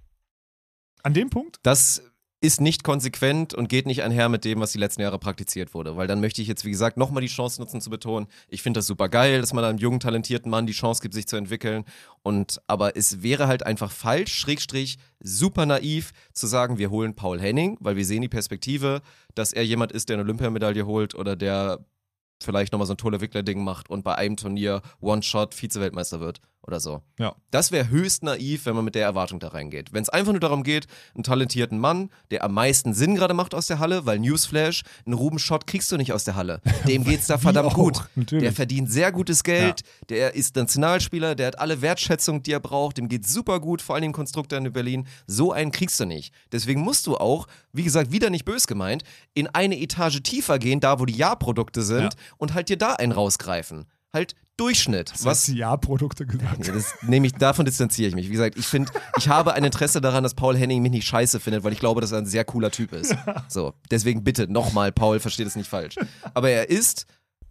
An 1.04 1.14
dem 1.14 1.30
Punkt? 1.30 1.58
das 1.64 2.02
ist 2.40 2.62
nicht 2.62 2.84
konsequent 2.84 3.56
und 3.56 3.68
geht 3.68 3.88
nicht 3.88 4.04
einher 4.04 4.30
mit 4.30 4.46
dem, 4.46 4.60
was 4.60 4.72
die 4.72 4.78
letzten 4.78 5.02
Jahre 5.02 5.18
praktiziert 5.18 5.74
wurde. 5.74 5.98
Weil 5.98 6.06
dann 6.06 6.22
möchte 6.22 6.42
ich 6.42 6.48
jetzt, 6.48 6.66
wie 6.66 6.70
gesagt, 6.70 6.96
nochmal 6.96 7.22
die 7.22 7.28
Chance 7.28 7.60
nutzen 7.60 7.82
zu 7.82 7.90
betonen. 7.90 8.28
Ich 8.48 8.62
finde 8.62 8.78
das 8.78 8.86
super 8.86 9.10
geil, 9.10 9.42
dass 9.42 9.54
man 9.54 9.64
einem 9.64 9.80
jungen, 9.80 10.00
talentierten 10.00 10.52
Mann 10.52 10.68
die 10.68 10.74
Chance 10.74 11.02
gibt, 11.02 11.16
sich 11.16 11.28
zu 11.28 11.36
entwickeln. 11.36 11.84
Und 12.22 12.62
aber 12.68 12.96
es 12.96 13.24
wäre 13.24 13.48
halt 13.48 13.66
einfach 13.66 13.92
falsch, 13.92 14.36
Schrägstrich, 14.36 15.00
super 15.20 15.66
naiv 15.66 16.12
zu 16.34 16.46
sagen, 16.46 16.78
wir 16.78 16.92
holen 16.92 17.16
Paul 17.16 17.42
Henning, 17.42 17.78
weil 17.80 17.96
wir 17.96 18.06
sehen 18.06 18.22
die 18.22 18.30
Perspektive, 18.30 19.02
dass 19.34 19.52
er 19.52 19.66
jemand 19.66 19.92
ist, 19.92 20.10
der 20.10 20.18
eine 20.18 20.24
Olympiamedaille 20.24 20.86
holt 20.86 21.16
oder 21.16 21.36
der 21.36 21.80
vielleicht 22.44 22.72
nochmal 22.72 22.88
so 22.88 22.94
ein 22.94 22.98
Tolle 22.98 23.22
Wickler-Ding 23.22 23.64
macht 23.64 23.90
und 23.90 24.04
bei 24.04 24.16
einem 24.16 24.38
Turnier 24.38 24.82
One-Shot 25.00 25.54
Vize-Weltmeister 25.54 26.20
wird 26.20 26.42
oder 26.68 26.80
so. 26.80 27.02
Ja. 27.18 27.36
Das 27.50 27.72
wäre 27.72 27.90
höchst 27.90 28.24
naiv, 28.24 28.66
wenn 28.66 28.76
man 28.76 28.84
mit 28.86 28.96
der 28.96 29.04
Erwartung 29.04 29.40
da 29.40 29.48
reingeht. 29.50 29.94
Wenn 29.94 30.04
es 30.04 30.10
einfach 30.10 30.34
nur 30.34 30.40
darum 30.42 30.64
geht, 30.64 30.86
einen 31.16 31.24
talentierten 31.24 31.80
Mann, 31.80 32.10
der 32.30 32.44
am 32.44 32.54
meisten 32.54 32.94
Sinn 32.94 33.16
gerade 33.16 33.34
macht 33.34 33.56
aus 33.56 33.68
der 33.68 33.80
Halle, 33.80 34.06
weil 34.06 34.20
Newsflash, 34.20 34.84
einen 35.06 35.14
Ruben 35.14 35.40
Schott 35.40 35.66
kriegst 35.66 35.92
du 35.92 35.98
nicht 35.98 36.12
aus 36.14 36.26
der 36.26 36.36
Halle. 36.36 36.62
Dem 36.88 37.04
geht's 37.06 37.28
da 37.28 37.38
Wie 37.38 37.44
verdammt 37.44 37.74
gut. 37.74 38.04
natürlich. 38.16 38.44
Der 38.44 38.54
verdient 38.54 38.92
sehr 38.92 39.12
gutes 39.12 39.44
Geld, 39.44 39.82
der 40.10 40.36
ist 40.36 40.56
Nationalspieler, 40.56 41.36
der 41.36 41.48
hat 41.48 41.60
alle 41.60 41.82
Wertschätzung, 41.82 42.44
die 42.44 42.52
er 42.52 42.60
braucht, 42.60 42.98
dem 42.98 43.08
geht's 43.08 43.32
super 43.34 43.60
gut, 43.60 43.82
vor 43.82 43.96
allem 43.96 44.04
dem 44.04 44.14
Konstruktor 44.14 44.60
in 44.60 44.72
Berlin. 44.74 45.08
So 45.26 45.52
einen 45.54 45.72
kriegst 45.72 46.00
du 46.00 46.06
nicht. 46.06 46.34
Deswegen 46.52 46.82
musst 46.82 47.08
du 47.08 47.18
auch, 47.18 47.48
wie 47.72 47.84
gesagt, 47.84 48.12
wieder 48.12 48.30
nicht 48.30 48.44
bös 48.46 48.68
gemeint, 48.68 49.04
in 49.34 49.48
eine 49.48 49.80
Etage 49.80 50.22
tiefer 50.22 50.60
gehen, 50.60 50.80
da 50.80 51.00
wo 51.00 51.06
die 51.06 51.16
Ja-Produkte 51.16 51.82
sind 51.82 52.02
Ja. 52.14 52.20
und 52.38 52.54
halt 52.54 52.70
dir 52.70 52.78
da 52.78 52.94
einen 52.94 53.12
rausgreifen. 53.14 53.86
Halt 54.14 54.36
Durchschnitt. 54.58 55.12
Was 55.14 55.26
Was 55.26 55.46
die 55.46 55.56
Ja-Produkte 55.56 56.26
gesagt? 56.26 56.66
ja, 56.68 56.74
das 56.74 56.96
nehme 57.04 57.28
ich, 57.28 57.34
davon 57.34 57.66
distanziere 57.66 58.10
ich 58.10 58.16
mich. 58.16 58.28
Wie 58.28 58.32
gesagt, 58.32 58.58
ich 58.58 58.66
finde, 58.66 58.92
ich 59.18 59.30
habe 59.30 59.54
ein 59.54 59.64
Interesse 59.64 60.02
daran, 60.02 60.24
dass 60.24 60.34
Paul 60.34 60.58
Henning 60.58 60.82
mich 60.82 60.92
nicht 60.92 61.08
scheiße 61.08 61.40
findet, 61.40 61.64
weil 61.64 61.74
ich 61.74 61.80
glaube, 61.80 62.02
dass 62.02 62.12
er 62.12 62.18
ein 62.20 62.26
sehr 62.26 62.44
cooler 62.44 62.72
Typ 62.72 62.92
ist. 62.94 63.16
So, 63.50 63.74
deswegen 63.92 64.24
bitte 64.24 64.52
nochmal, 64.52 64.92
Paul, 64.92 65.20
versteht 65.20 65.48
es 65.48 65.56
nicht 65.56 65.70
falsch. 65.70 65.96
Aber 66.34 66.50
er 66.50 66.70
ist 66.70 67.06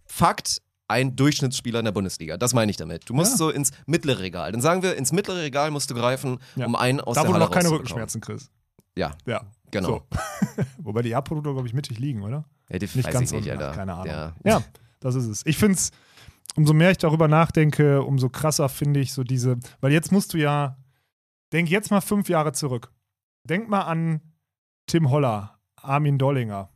Fakt 0.05 0.61
ein 0.89 1.17
Durchschnittsspieler 1.17 1.81
in 1.81 1.85
der 1.85 1.93
Bundesliga. 1.93 2.37
Das 2.37 2.55
meine 2.55 2.71
ich 2.71 2.77
damit. 2.77 3.09
Du 3.09 3.15
musst 3.15 3.33
Ja. 3.33 3.37
so 3.39 3.51
ins 3.51 3.71
mittlere 3.87 4.21
Regal. 4.21 4.53
Dann 4.53 4.61
sagen 4.61 4.83
wir, 4.83 4.97
ins 4.97 5.11
mittlere 5.13 5.43
Regal 5.43 5.71
musst 5.71 5.91
du 5.91 5.95
greifen, 5.95 6.39
Ja. 6.55 6.67
um 6.67 6.77
einen 6.77 7.01
aus 7.01 7.15
Da, 7.15 7.23
der 7.23 7.29
wo 7.29 7.33
du 7.33 7.35
Halle 7.41 7.45
noch 7.47 7.51
keine. 7.53 7.71
Rückenschmerzen 7.71 8.21
kriegst. 8.21 8.51
Ja, 8.97 9.13
Ja, 9.27 9.43
genau. 9.71 9.89
So. 9.89 10.63
Wobei 10.79 11.03
die 11.03 11.09
Ja-Produkte, 11.11 11.53
glaube 11.53 11.67
ich, 11.67 11.75
mittig 11.75 11.99
liegen, 11.99 12.23
oder? 12.23 12.45
Ja, 12.69 12.79
die 12.79 12.89
Nicht 12.95 13.11
ganz 13.11 13.31
ich 13.33 13.41
nicht, 13.41 13.51
Alter. 13.51 13.73
keine 13.73 13.95
Ahnung. 13.95 14.07
Ja. 14.07 14.33
Ja, 14.45 14.63
das 15.01 15.15
ist 15.17 15.27
es. 15.27 15.43
Ich 15.45 15.57
finde 15.59 15.75
es, 15.77 15.91
umso 16.55 16.73
mehr 16.73 16.91
ich 16.91 16.99
darüber 16.99 17.29
nachdenke, 17.29 18.03
umso 18.03 18.29
krasser 18.29 18.69
finde 18.69 19.01
ich 19.01 19.13
so 19.13 19.25
diese, 19.25 19.59
weil 19.81 19.93
jetzt 19.93 20.13
musst 20.13 20.35
du 20.35 20.39
ja, 20.39 20.79
denk 21.53 21.69
jetzt 21.71 21.91
mal 21.91 22.01
fünf 22.01 22.29
Jahre 22.29 22.53
zurück. 22.53 22.93
Denk 23.45 23.69
mal 23.69 23.83
an 23.83 24.21
Tim 24.87 25.11
Holler, 25.11 25.59
Armin 25.77 26.19
Dollinger. 26.19 26.71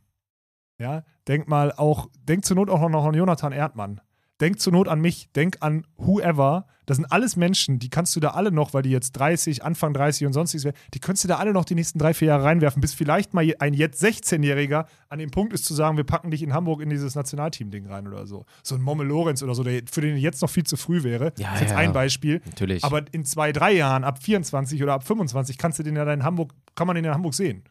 Ja, 0.79 1.03
denk 1.27 1.47
mal 1.47 1.71
auch, 1.71 2.09
denk 2.15 2.45
zur 2.45 2.55
Not 2.55 2.69
auch 2.69 2.89
noch 2.89 3.05
an 3.05 3.13
Jonathan 3.13 3.51
Erdmann. 3.51 4.01
Denk 4.41 4.59
zur 4.59 4.73
Not 4.73 4.87
an 4.87 4.99
mich, 4.99 5.29
denk 5.35 5.57
an 5.59 5.85
whoever. 5.97 6.65
Das 6.87 6.97
sind 6.97 7.05
alles 7.11 7.35
Menschen, 7.35 7.77
die 7.77 7.89
kannst 7.89 8.15
du 8.15 8.19
da 8.19 8.29
alle 8.29 8.51
noch, 8.51 8.73
weil 8.73 8.81
die 8.81 8.89
jetzt 8.89 9.11
30, 9.11 9.63
Anfang 9.63 9.93
30 9.93 10.25
und 10.25 10.33
sonstiges 10.33 10.65
werden, 10.65 10.75
die 10.95 10.99
könntest 10.99 11.23
du 11.23 11.27
da 11.27 11.37
alle 11.37 11.53
noch 11.53 11.63
die 11.63 11.75
nächsten 11.75 11.99
drei, 11.99 12.15
vier 12.15 12.29
Jahre 12.29 12.43
reinwerfen, 12.45 12.81
bis 12.81 12.95
vielleicht 12.95 13.35
mal 13.35 13.45
ein 13.59 13.75
jetzt 13.75 14.03
16-Jähriger 14.03 14.87
an 15.09 15.19
dem 15.19 15.29
Punkt 15.29 15.53
ist 15.53 15.65
zu 15.65 15.75
sagen, 15.75 15.95
wir 15.95 16.03
packen 16.03 16.31
dich 16.31 16.41
in 16.41 16.53
Hamburg 16.53 16.81
in 16.81 16.89
dieses 16.89 17.13
Nationalteam-Ding 17.13 17.85
rein 17.85 18.07
oder 18.07 18.25
so. 18.25 18.45
So 18.63 18.73
ein 18.73 18.81
Momme 18.81 19.03
Lorenz 19.03 19.43
oder 19.43 19.53
so, 19.53 19.63
der 19.63 19.83
für 19.89 20.01
den 20.01 20.17
jetzt 20.17 20.41
noch 20.41 20.49
viel 20.49 20.63
zu 20.63 20.75
früh 20.75 21.03
wäre. 21.03 21.33
Ja, 21.37 21.51
das 21.51 21.53
ist 21.53 21.61
jetzt 21.61 21.71
ja. 21.71 21.77
ein 21.77 21.93
Beispiel. 21.93 22.41
Natürlich. 22.45 22.83
Aber 22.83 23.03
in 23.11 23.25
zwei, 23.25 23.51
drei 23.51 23.73
Jahren, 23.73 24.03
ab 24.03 24.21
24 24.23 24.81
oder 24.81 24.93
ab 24.93 25.05
25, 25.05 25.59
kannst 25.59 25.77
du 25.77 25.83
den 25.83 25.95
ja 25.95 26.11
in 26.11 26.23
Hamburg, 26.23 26.51
kann 26.73 26.87
man 26.87 26.95
den 26.95 27.05
in 27.05 27.13
Hamburg 27.13 27.35
sehen. 27.35 27.63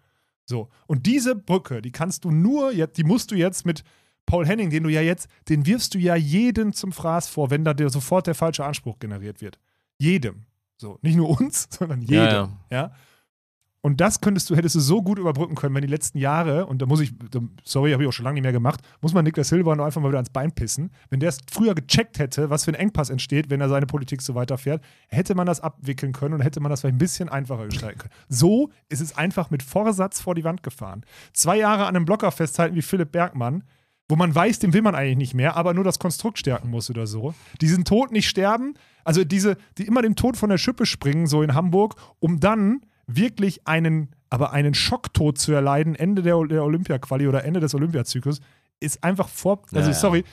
So. 0.51 0.69
Und 0.87 1.07
diese 1.07 1.37
Brücke, 1.37 1.83
die 1.83 1.93
kannst 1.93 2.25
du 2.25 2.31
nur 2.31 2.73
jetzt, 2.73 2.97
die 2.97 3.05
musst 3.05 3.31
du 3.31 3.35
jetzt 3.35 3.67
mit 3.67 3.85
Paul 4.27 4.47
Henning, 4.47 4.71
den 4.71 4.85
du 4.85 4.89
ja 4.89 5.01
jetzt, 5.01 5.29
den 5.49 5.67
wirfst 5.67 5.95
du 5.95 5.99
ja 5.99 6.15
jeden 6.15 6.73
zum 6.73 6.93
Fraß 6.93 7.29
vor, 7.29 7.51
wenn 7.51 7.65
da 7.65 7.75
dir 7.75 7.91
sofort 7.91 8.27
der 8.27 8.35
falsche 8.35 8.65
Anspruch 8.65 8.99
generiert 8.99 9.41
wird. 9.41 9.59
Jedem. 9.99 10.45
So. 10.77 10.99
Nicht 11.03 11.17
nur 11.17 11.41
uns, 11.41 11.69
sondern 11.79 12.01
jedem. 12.01 12.17
Ja, 12.17 12.51
Ja. 12.71 12.93
Und 13.83 14.01
das 14.03 14.21
könntest 14.21 14.51
du, 14.51 14.57
hättest 14.57 14.75
du 14.75 14.81
so 14.81 15.03
gut 15.03 15.19
überbrücken 15.19 15.55
können, 15.55 15.75
wenn 15.75 15.83
die 15.83 15.89
letzten 15.89 16.19
Jahre, 16.19 16.67
und 16.67 16.83
da 16.83 16.87
muss 16.87 17.01
ich, 17.01 17.15
sorry, 17.65 17.93
habe 17.93 18.03
ich 18.03 18.09
auch 18.09 18.13
schon 18.13 18.25
lange 18.25 18.35
nicht 18.35 18.43
mehr 18.43 18.53
gemacht, 18.53 18.81
muss 19.01 19.15
man 19.15 19.25
Niklas 19.25 19.49
Silber 19.49 19.75
noch 19.75 19.87
einfach 19.87 20.03
mal 20.03 20.09
wieder 20.09 20.19
ans 20.19 20.29
Bein 20.29 20.53
pissen. 20.53 20.91
Wenn 21.09 21.21
der 21.21 21.31
es 21.31 21.39
früher 21.51 21.75
gecheckt 21.75 22.19
hätte, 22.19 22.51
was 22.51 22.67
für 22.67 22.73
ein 22.73 22.75
Engpass 22.75 23.09
entsteht, 23.09 23.49
wenn 23.49 23.61
er 23.61 23.71
seine 23.71 23.87
Politik 23.87 24.21
so 24.21 24.35
weiterfährt, 24.35 24.85
hätte 25.09 25.35
man 25.35 25.47
das 25.47 25.61
abwickeln 25.61 26.13
können 26.13 26.35
und 26.35 26.41
hätte 26.43 26.61
man 26.61 26.69
das 26.69 26.83
vielleicht 26.83 26.97
ein 26.97 26.99
bisschen 26.99 27.31
einfacher 27.31 27.67
gestalten 27.67 28.01
können. 28.01 28.15
So 28.29 28.71
ist 28.91 29.01
es 29.01 29.17
einfach 29.17 29.51
mit 29.51 29.63
Vorsatz 29.63 30.21
vor 30.21 30.35
die 30.35 30.45
Wand 30.45 30.63
gefahren. 30.63 31.03
Zwei 31.33 31.57
Jahre 31.57 31.87
an 31.87 31.97
einem 31.97 32.05
Blocker 32.05 32.31
festhalten 32.33 32.77
wie 32.77 32.83
Philipp 32.83 33.13
Bergmann, 33.13 33.65
wo 34.11 34.17
man 34.17 34.35
weiß, 34.35 34.59
den 34.59 34.73
will 34.73 34.83
man 34.83 34.95
eigentlich 34.95 35.17
nicht 35.17 35.35
mehr, 35.35 35.57
aber 35.57 35.73
nur 35.73 35.85
das 35.85 35.99
Konstrukt 35.99 36.39
stärken 36.39 36.69
muss 36.69 36.91
oder 36.91 37.07
so. 37.07 37.35
Diesen 37.61 37.85
Tod 37.85 38.11
nicht 38.11 38.29
sterben, 38.29 38.75
also 39.05 39.25
diese, 39.25 39.57
die 39.79 39.87
immer 39.87 40.03
dem 40.03 40.17
Tod 40.17 40.37
von 40.37 40.51
der 40.51 40.59
Schippe 40.59 40.85
springen, 40.85 41.27
so 41.27 41.43
in 41.43 41.55
Hamburg, 41.55 41.95
um 42.19 42.41
dann 42.41 42.81
wirklich 43.07 43.67
einen, 43.67 44.11
aber 44.29 44.53
einen 44.53 44.75
Schocktod 44.75 45.39
zu 45.39 45.53
erleiden, 45.53 45.95
Ende 45.95 46.23
der, 46.23 46.43
der 46.45 46.65
Olympia-Quali 46.65 47.27
oder 47.29 47.45
Ende 47.45 47.61
des 47.61 47.75
Olympiazyklus, 47.75 48.41
ist 48.81 49.03
einfach 49.05 49.29
vor. 49.29 49.63
Also, 49.73 49.77
Ja, 49.79 49.87
ja. 49.87 49.93
sorry, 49.93 50.25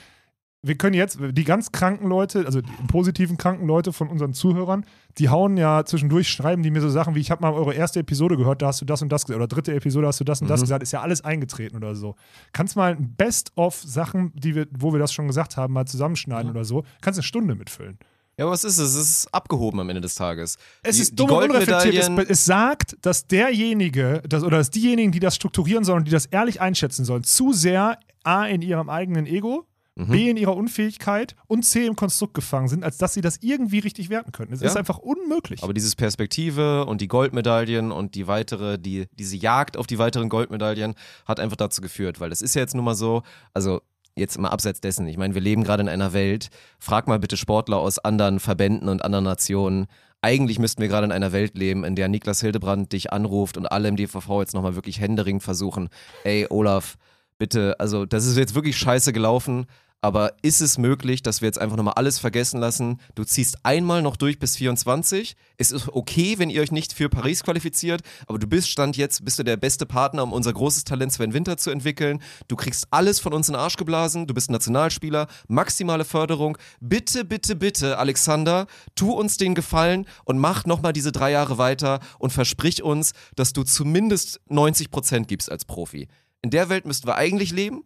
wir 0.67 0.77
können 0.77 0.93
jetzt, 0.93 1.17
die 1.31 1.43
ganz 1.43 1.71
kranken 1.71 2.07
Leute, 2.07 2.45
also 2.45 2.61
die 2.61 2.71
positiven 2.87 3.37
kranken 3.37 3.65
Leute 3.67 3.93
von 3.93 4.07
unseren 4.09 4.33
Zuhörern, 4.33 4.85
die 5.17 5.29
hauen 5.29 5.57
ja 5.57 5.83
zwischendurch, 5.85 6.27
schreiben 6.29 6.63
die 6.63 6.71
mir 6.71 6.81
so 6.81 6.89
Sachen 6.89 7.15
wie, 7.15 7.19
ich 7.19 7.31
habe 7.31 7.41
mal 7.41 7.53
eure 7.53 7.73
erste 7.73 7.99
Episode 7.99 8.37
gehört, 8.37 8.61
da 8.61 8.67
hast 8.67 8.81
du 8.81 8.85
das 8.85 9.01
und 9.01 9.09
das 9.09 9.25
gesagt, 9.25 9.37
oder 9.37 9.47
dritte 9.47 9.73
Episode 9.73 10.07
hast 10.07 10.19
du 10.19 10.23
das 10.23 10.41
und 10.41 10.47
das 10.47 10.59
Mhm. 10.59 10.63
gesagt, 10.65 10.83
ist 10.83 10.91
ja 10.91 11.01
alles 11.01 11.23
eingetreten 11.23 11.75
oder 11.77 11.95
so. 11.95 12.15
Kannst 12.53 12.75
mal 12.75 12.91
ein 12.95 13.15
Best-of-Sachen, 13.15 14.31
die 14.35 14.55
wir, 14.55 14.67
wo 14.77 14.91
wir 14.93 14.99
das 14.99 15.13
schon 15.13 15.27
gesagt 15.27 15.57
haben, 15.57 15.73
mal 15.73 15.85
zusammenschneiden 15.85 16.51
oder 16.51 16.65
so, 16.65 16.83
kannst 17.01 17.17
eine 17.17 17.23
Stunde 17.23 17.55
mitfüllen. 17.55 17.97
Ja, 18.37 18.45
aber 18.45 18.51
was 18.51 18.63
ist 18.63 18.77
es? 18.77 18.93
Es 18.93 19.01
ist 19.23 19.33
abgehoben 19.33 19.79
am 19.79 19.89
Ende 19.89 20.01
des 20.01 20.13
Tages. 20.13 20.57
Es 20.83 20.97
die, 20.97 21.01
ist 21.01 21.15
dumm 21.19 21.31
und 21.31 21.43
unreflektiert. 21.45 21.95
Es, 21.95 22.29
es 22.29 22.45
sagt, 22.45 22.95
dass 23.01 23.25
derjenige, 23.25 24.21
das, 24.29 24.43
oder 24.43 24.57
dass 24.57 24.69
diejenigen, 24.69 25.11
die 25.11 25.19
das 25.19 25.35
strukturieren 25.35 25.83
sollen, 25.83 26.03
die 26.05 26.11
das 26.11 26.27
ehrlich 26.27 26.61
einschätzen 26.61 27.03
sollen, 27.03 27.23
zu 27.23 27.51
sehr 27.53 27.97
A 28.23 28.45
in 28.45 28.61
ihrem 28.61 28.89
eigenen 28.89 29.25
Ego, 29.25 29.65
Mhm. 29.97 30.11
B 30.11 30.29
in 30.29 30.37
ihrer 30.37 30.55
Unfähigkeit 30.55 31.35
und 31.47 31.63
C 31.63 31.85
im 31.85 31.95
Konstrukt 31.95 32.33
gefangen 32.35 32.67
sind, 32.67 32.83
als 32.83 32.97
dass 32.97 33.13
sie 33.13 33.21
das 33.21 33.37
irgendwie 33.41 33.79
richtig 33.79 34.09
werten 34.09 34.31
könnten. 34.31 34.53
Es 34.53 34.61
Ja. 34.61 34.67
ist 34.67 34.77
einfach 34.77 34.99
unmöglich. 34.99 35.63
Aber 35.63 35.73
dieses 35.73 35.95
Perspektive 35.95 36.85
und 36.85 37.01
die 37.01 37.07
Goldmedaillen 37.07 37.91
und 37.91 38.15
die 38.15 38.27
weitere, 38.27 38.77
die, 38.77 39.07
diese 39.13 39.35
Jagd 39.37 39.75
auf 39.77 39.87
die 39.87 39.97
weiteren 39.97 40.29
Goldmedaillen 40.29 40.93
hat 41.25 41.39
einfach 41.39 41.57
dazu 41.57 41.81
geführt, 41.81 42.19
weil 42.19 42.29
das 42.29 42.41
ist 42.41 42.53
ja 42.55 42.61
jetzt 42.61 42.75
nun 42.75 42.85
mal 42.85 42.95
so, 42.95 43.23
also 43.53 43.81
jetzt 44.15 44.39
mal 44.39 44.49
abseits 44.49 44.81
dessen, 44.81 45.07
ich 45.07 45.17
meine, 45.17 45.33
wir 45.35 45.41
leben 45.41 45.63
gerade 45.63 45.81
in 45.81 45.89
einer 45.89 46.13
Welt, 46.13 46.49
frag 46.79 47.07
mal 47.07 47.19
bitte 47.19 47.37
Sportler 47.37 47.77
aus 47.77 47.99
anderen 47.99 48.39
Verbänden 48.39 48.89
und 48.89 49.03
anderen 49.03 49.25
Nationen, 49.25 49.85
eigentlich 50.21 50.57
müssten 50.57 50.81
wir 50.81 50.89
gerade 50.89 51.05
in 51.05 51.11
einer 51.11 51.31
Welt 51.31 51.55
leben, 51.55 51.83
in 51.83 51.95
der 51.95 52.07
Niklas 52.07 52.41
Hildebrand 52.41 52.91
dich 52.93 53.13
anruft 53.13 53.57
und 53.57 53.67
alle 53.67 53.87
im 53.87 53.95
DVV 53.95 54.41
jetzt 54.41 54.53
nochmal 54.55 54.73
wirklich 54.75 54.99
händeringend 54.99 55.43
versuchen, 55.43 55.89
ey 56.23 56.47
Olaf, 56.49 56.97
bitte, 57.37 57.75
also 57.79 58.07
das 58.07 58.25
ist 58.25 58.35
jetzt 58.37 58.55
wirklich 58.55 58.75
scheiße 58.77 59.13
gelaufen, 59.13 59.67
aber 60.01 60.33
ist 60.43 60.61
es 60.61 60.77
möglich, 60.77 61.23
dass 61.23 61.41
wir 61.41 61.47
jetzt 61.47 61.59
einfach 61.59 61.75
nochmal 61.75 61.95
alles 61.95 62.19
vergessen 62.19 62.59
lassen? 62.59 62.99
Du 63.15 63.23
ziehst 63.23 63.57
einmal 63.63 64.01
noch 64.01 64.15
durch 64.15 64.37
bis 64.37 64.55
24. 64.55 65.35
Es 65.57 65.71
ist 65.71 65.89
okay, 65.89 66.37
wenn 66.37 66.49
ihr 66.49 66.61
euch 66.61 66.71
nicht 66.71 66.93
für 66.93 67.09
Paris 67.09 67.43
qualifiziert, 67.43 68.01
aber 68.27 68.37
du 68.37 68.45
bist 68.47 68.69
Stand 68.69 68.95
jetzt, 68.95 69.25
bist 69.25 69.39
du 69.39 69.43
der 69.43 69.57
beste 69.57 69.85
Partner, 69.85 70.23
um 70.23 70.33
unser 70.33 70.53
großes 70.53 70.83
Talent 70.83 71.13
Sven 71.13 71.33
Winter 71.33 71.57
zu 71.57 71.71
entwickeln. 71.71 72.21
Du 72.47 72.55
kriegst 72.55 72.87
alles 72.91 73.19
von 73.19 73.33
uns 73.33 73.49
in 73.49 73.53
den 73.53 73.59
Arsch 73.59 73.75
geblasen. 73.75 74.27
Du 74.27 74.33
bist 74.33 74.51
Nationalspieler, 74.51 75.27
maximale 75.47 76.05
Förderung. 76.05 76.57
Bitte, 76.79 77.25
bitte, 77.25 77.55
bitte, 77.55 77.97
Alexander, 77.97 78.67
tu 78.93 79.11
uns 79.11 79.37
den 79.37 79.55
Gefallen 79.55 80.05
und 80.25 80.37
mach 80.37 80.65
nochmal 80.65 80.93
diese 80.93 81.11
drei 81.11 81.31
Jahre 81.31 81.57
weiter 81.57 81.99
und 82.19 82.31
versprich 82.31 82.83
uns, 82.83 83.13
dass 83.35 83.51
du 83.51 83.63
zumindest 83.63 84.41
90 84.47 84.91
Prozent 84.91 85.27
gibst 85.27 85.51
als 85.51 85.65
Profi. 85.65 86.07
In 86.43 86.51
der 86.51 86.69
Welt 86.69 86.85
müssten 86.85 87.07
wir 87.07 87.15
eigentlich 87.15 87.51
leben. 87.51 87.83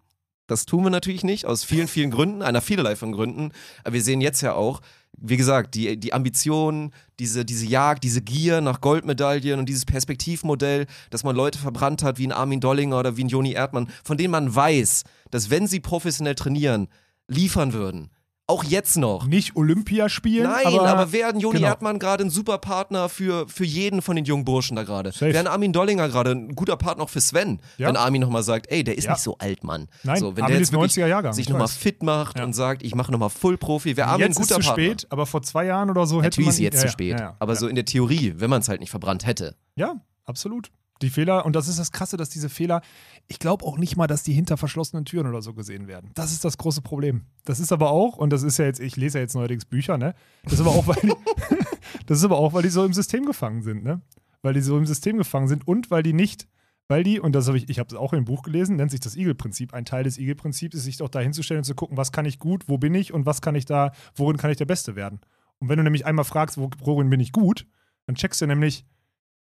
Das 0.52 0.66
tun 0.66 0.84
wir 0.84 0.90
natürlich 0.90 1.24
nicht, 1.24 1.46
aus 1.46 1.64
vielen, 1.64 1.88
vielen 1.88 2.12
Gründen, 2.12 2.42
einer 2.42 2.60
vielerlei 2.60 2.98
von 2.98 3.14
Gründen. 3.14 3.54
Aber 3.86 3.94
wir 3.94 4.02
sehen 4.02 4.20
jetzt 4.20 4.42
ja 4.42 4.54
auch, 4.54 4.82
wie 5.18 5.38
gesagt, 5.38 5.76
die, 5.76 5.98
die 5.98 6.12
Ambitionen, 6.12 6.92
diese, 7.20 7.46
diese 7.46 7.66
Jagd, 7.66 8.04
diese 8.04 8.22
Gier 8.22 8.60
nach 8.60 8.82
Goldmedaillen 8.82 9.60
und 9.60 9.70
dieses 9.70 9.86
Perspektivmodell, 9.86 10.88
dass 11.10 11.24
man 11.24 11.38
Leute 11.38 11.58
verbrannt 11.58 12.04
hat 12.04 12.18
wie 12.18 12.28
ein 12.28 12.34
Armin 12.34 12.60
Dollinger 12.60 13.00
oder 13.00 13.16
wie 13.16 13.24
ein 13.24 13.30
Joni 13.30 13.54
Erdmann, 13.54 13.88
von 14.04 14.18
denen 14.18 14.32
man 14.32 14.54
weiß, 14.54 15.06
dass 15.30 15.50
wenn 15.50 15.68
sie 15.68 15.80
professionell 15.80 16.36
trainieren, 16.36 16.90
liefern 17.30 17.72
würden. 17.72 18.10
Auch 18.52 18.64
jetzt 18.66 18.98
noch. 18.98 19.26
Nicht 19.26 19.56
Olympia 19.56 20.10
spielen, 20.10 20.44
Nein, 20.44 20.66
aber, 20.66 20.88
aber, 20.88 21.12
werden 21.14 21.40
Joni 21.40 21.58
genau. 21.60 21.70
Erdmann 21.70 22.00
gerade 22.00 22.24
ein 22.26 22.30
super 22.30 22.58
Partner 22.58 23.08
für, 23.08 23.48
für 23.48 23.64
jeden 23.64 24.02
von 24.02 24.16
den 24.18 24.26
jungen 24.26 24.44
Burschen 24.44 24.76
da 24.76 24.84
gerade? 24.84 25.12
Wären 25.20 25.48
Armin 25.48 25.72
Dollinger 25.74 26.10
gerade 26.10 26.32
ein 26.32 26.54
guter 26.56 26.76
Partner 26.76 27.06
auch 27.06 27.10
für 27.10 27.22
Sven, 27.22 27.62
Ja. 27.78 27.88
wenn 27.88 27.96
Armin 27.96 28.22
nochmal 28.22 28.44
sagt, 28.44 28.70
ey, 28.70 28.84
der 28.84 28.98
ist 28.98 29.06
Ja. 29.06 29.12
nicht 29.12 29.22
so 29.22 29.38
alt, 29.38 29.64
Mann. 29.64 29.88
Nein, 30.04 30.20
so, 30.20 30.36
wenn 30.36 30.44
Armin 30.44 30.54
der 30.56 30.62
ist 30.62 30.72
jetzt 30.72 30.74
wirklich 30.74 30.92
90er 30.98 31.08
Jahrgang, 31.08 31.34
sich 31.34 31.46
ich 31.46 31.50
nochmal 31.50 31.68
fit 31.70 32.04
macht 32.04 32.38
Ja. 32.38 32.44
und 32.44 32.54
sagt, 32.54 32.84
ich 32.84 32.94
mache 32.94 33.12
nochmal 33.12 33.30
Full 33.30 33.58
Profi, 33.58 33.96
wäre 33.96 34.08
Armin 34.10 34.28
jetzt 34.28 34.38
ein 34.38 34.42
ist 34.44 34.50
guter 34.50 34.62
zu 34.62 34.68
Partner. 34.68 34.84
spät, 34.84 35.08
aber 35.10 35.26
vor 35.26 35.42
zwei 35.44 35.66
Jahren 35.66 35.90
oder 35.90 36.06
so 36.06 36.18
hätte 36.18 36.26
Natürlich 36.42 36.46
man 36.48 36.54
ist 36.54 36.60
jetzt 36.60 36.82
zu 36.82 36.88
spät, 36.90 37.22
aber 37.40 37.56
so 37.56 37.68
in 37.68 37.76
der 37.76 37.86
Theorie, 37.86 38.34
wenn 38.38 38.50
man 38.50 38.62
es 38.62 38.70
halt 38.70 38.82
nicht 38.82 38.90
verbrannt 38.92 39.26
hätte. 39.26 39.56
Ja, 39.76 39.96
absolut. 40.26 40.72
Die 41.02 41.10
Fehler, 41.10 41.46
und 41.46 41.56
das 41.56 41.68
ist 41.68 41.80
das 41.80 41.92
Krasse, 41.92 42.18
dass 42.18 42.30
diese 42.30 42.50
Fehler, 42.50 42.82
ich 43.28 43.40
glaube 43.40 43.66
auch 43.66 43.78
nicht 43.78 43.98
mal, 43.98 44.08
dass 44.08 44.24
die 44.24 44.34
hinter 44.34 44.58
verschlossenen 44.58 45.06
Türen 45.06 45.28
oder 45.28 45.42
so 45.42 45.54
gesehen 45.54 45.88
werden. 45.88 46.12
Das 46.14 46.32
ist 46.32 46.46
das 46.46 46.58
große 46.58 46.82
Problem. 46.82 47.26
Das 47.46 47.60
ist 47.60 47.72
aber 47.72 47.90
auch, 47.92 48.18
und 48.18 48.32
das 48.32 48.44
ist 48.44 48.58
ja 48.58 48.66
jetzt, 48.66 48.80
ich 48.80 48.96
lese 48.98 49.18
ja 49.18 49.24
jetzt 49.24 49.36
neuerdings 49.36 49.66
Bücher, 49.66 49.98
ne? 49.98 50.14
Das 50.44 50.54
ist 50.54 50.62
aber 50.62 50.72
auch, 50.72 50.88
weil 50.88 51.00
die, 51.02 51.14
das 52.06 52.20
ist 52.20 52.26
aber 52.26 52.38
auch, 52.38 52.54
weil 52.54 52.64
die 52.64 52.70
so 52.70 52.86
im 52.86 52.94
System 52.94 53.26
gefangen 53.26 53.62
sind, 53.64 53.84
ne? 53.84 54.02
Weil 54.42 54.54
die 54.54 54.62
so 54.62 54.78
im 54.78 54.86
System 54.86 55.18
gefangen 55.18 55.48
sind 55.48 55.68
und 55.68 55.92
weil 55.92 56.04
die 56.04 56.14
nicht, 56.14 56.48
weil 56.88 57.04
die, 57.04 57.20
und 57.20 57.34
das 57.34 57.48
habe 57.48 57.58
ich, 57.58 57.70
ich 57.70 57.80
habe 57.80 57.88
es 57.88 57.96
auch 57.96 58.14
im 58.14 58.26
Buch 58.26 58.44
gelesen, 58.44 58.76
nennt 58.76 58.92
sich 58.92 59.00
das 59.00 59.16
Igel-Prinzip. 59.16 59.74
Ein 59.74 59.86
Teil 59.86 60.04
des 60.04 60.18
Igel-Prinzips 60.18 60.76
ist, 60.76 60.84
sich 60.84 60.98
doch 60.98 61.10
da 61.10 61.20
hinzustellen 61.20 61.60
und 61.60 61.66
zu 61.66 61.76
gucken, 61.76 61.98
was 61.98 62.12
kann 62.12 62.26
ich 62.26 62.38
gut, 62.38 62.68
wo 62.68 62.78
bin 62.78 62.94
ich 62.96 63.14
und 63.14 63.26
was 63.26 63.42
kann 63.42 63.56
ich 63.56 63.66
da, 63.66 63.92
worin 64.16 64.38
kann 64.38 64.52
ich 64.52 64.58
der 64.58 64.66
Beste 64.66 64.96
werden. 64.96 65.22
Und 65.60 65.70
wenn 65.70 65.78
du 65.78 65.84
nämlich 65.84 66.06
einmal 66.06 66.26
fragst, 66.26 66.58
wo, 66.58 66.70
worin 66.80 67.10
bin 67.10 67.20
ich 67.20 67.32
gut, 67.32 67.66
dann 68.08 68.16
checkst 68.16 68.42
du 68.42 68.48
nämlich 68.48 68.86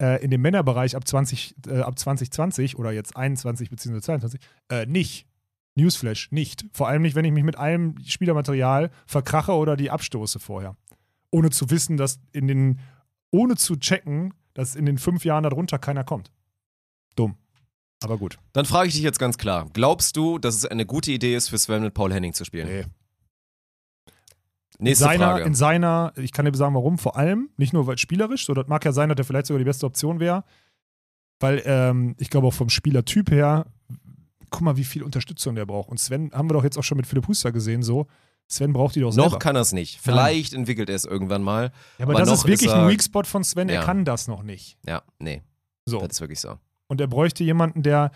äh, 0.02 0.24
in 0.24 0.32
dem 0.32 0.41
Männerbereich 0.41 0.96
ab, 0.96 1.08
20, 1.08 1.56
äh, 1.68 1.80
ab 1.80 1.98
2020 1.98 2.78
oder 2.78 2.91
jetzt 2.91 3.16
21 3.16 3.70
bzw. 3.70 4.02
22 4.02 4.39
äh, 4.70 4.86
nicht. 4.86 5.28
Newsflash, 5.76 6.32
nicht. 6.32 6.66
Vor 6.72 6.88
allem 6.88 7.02
nicht, 7.02 7.16
wenn 7.16 7.26
ich 7.26 7.34
mich 7.34 7.43
mit 7.43 7.58
allem 7.58 7.96
Spielermaterial 8.06 8.91
verkrache 9.06 9.52
oder 9.52 9.76
die 9.76 9.91
abstoße 9.91 10.39
vorher. 10.39 10.78
Ohne 11.32 11.50
zu 11.50 11.70
wissen, 11.70 11.98
dass 11.98 12.20
in 12.32 12.48
den, 12.48 12.80
ohne 13.32 13.56
zu 13.56 13.76
checken, 13.76 14.34
dass 14.54 14.76
in 14.76 14.86
den 14.86 14.98
fünf 14.98 15.26
Jahren 15.26 15.43
darunter 15.43 15.78
keiner 15.78 16.06
kommt. 16.06 16.32
Dumm. 17.16 17.36
Aber 18.02 18.18
gut. 18.18 18.38
Dann 18.54 18.66
frage 18.66 18.88
ich 18.88 18.93
dich 18.93 19.04
jetzt 19.04 19.20
ganz 19.20 19.38
klar: 19.38 19.68
Glaubst 19.74 20.16
du, 20.16 20.38
dass 20.38 20.56
es 20.56 20.66
eine 20.66 20.86
gute 20.86 21.12
Idee 21.12 21.36
ist, 21.36 21.50
für 21.50 21.58
Sven 21.58 21.82
mit 21.82 21.93
Paul 21.93 22.14
Henning 22.14 22.34
zu 22.34 22.46
spielen? 22.46 22.68
Nee. 22.68 22.86
Nächste 24.80 25.05
in 25.05 25.09
seiner, 25.11 25.26
Frage. 25.32 25.43
in 25.45 25.53
seiner, 25.55 26.13
ich 26.17 26.32
kann 26.32 26.45
dir 26.45 26.55
sagen, 26.55 26.76
warum, 26.76 26.97
vor 26.97 27.15
allem, 27.17 27.49
nicht 27.57 27.73
nur 27.73 27.88
weil 27.88 27.97
spielerisch, 27.97 28.45
so 28.45 28.53
das 28.53 28.67
mag 28.67 28.84
ja 28.86 28.91
sein, 28.91 29.09
dass 29.09 29.15
der 29.15 29.26
vielleicht 29.26 29.45
sogar 29.47 29.59
die 29.59 29.65
beste 29.65 29.86
Option 29.86 30.19
wäre, 30.19 30.43
weil 31.39 31.61
ähm, 31.65 32.15
ich 32.19 32.30
glaube 32.30 32.47
auch 32.47 32.53
vom 32.53 32.69
Spielertyp 32.69 33.32
her, 33.32 33.65
guck 34.49 34.61
mal, 34.61 34.78
wie 34.78 34.84
viel 34.84 35.03
Unterstützung 35.03 35.55
der 35.55 35.65
braucht. 35.65 35.89
Und 35.89 35.99
Sven 35.99 36.32
haben 36.34 36.49
wir 36.49 36.53
doch 36.53 36.63
jetzt 36.63 36.78
auch 36.78 36.84
schon 36.84 36.97
mit 36.97 37.07
Philipp 37.07 37.28
Huster 37.28 37.51
gesehen, 37.51 37.84
so. 37.84 38.07
Sven 38.47 38.73
braucht 38.73 38.95
die 38.95 38.99
doch 38.99 39.11
selber. 39.11 39.30
noch 39.32 39.39
kann 39.39 39.55
er 39.55 39.63
es 39.63 39.73
nicht. 39.73 39.99
Vielleicht 39.99 40.53
entwickelt 40.53 40.88
er 40.89 40.95
es 40.95 41.03
irgendwann 41.05 41.41
mal. 41.41 41.71
ja, 41.97 42.05
aber, 42.05 42.13
aber 42.13 42.19
das 42.19 42.32
ist 42.32 42.43
wirklich 42.45 42.67
ist 42.69 42.73
er- 42.73 42.84
ein 42.84 42.89
Weakspot 42.89 43.26
von 43.28 43.43
Sven, 43.43 43.69
er 43.69 43.76
Ja. 43.76 43.84
kann 43.84 44.05
das 44.05 44.28
noch 44.28 44.43
nicht. 44.43 44.78
Ja, 44.86 45.01
nee, 45.19 45.41
So. 45.86 45.99
das 45.99 46.09
ist 46.11 46.21
wirklich 46.21 46.39
so. 46.39 46.57
Und 46.88 47.01
er 47.01 47.07
bräuchte 47.07 47.43
jemanden, 47.43 47.82
der, 47.82 48.11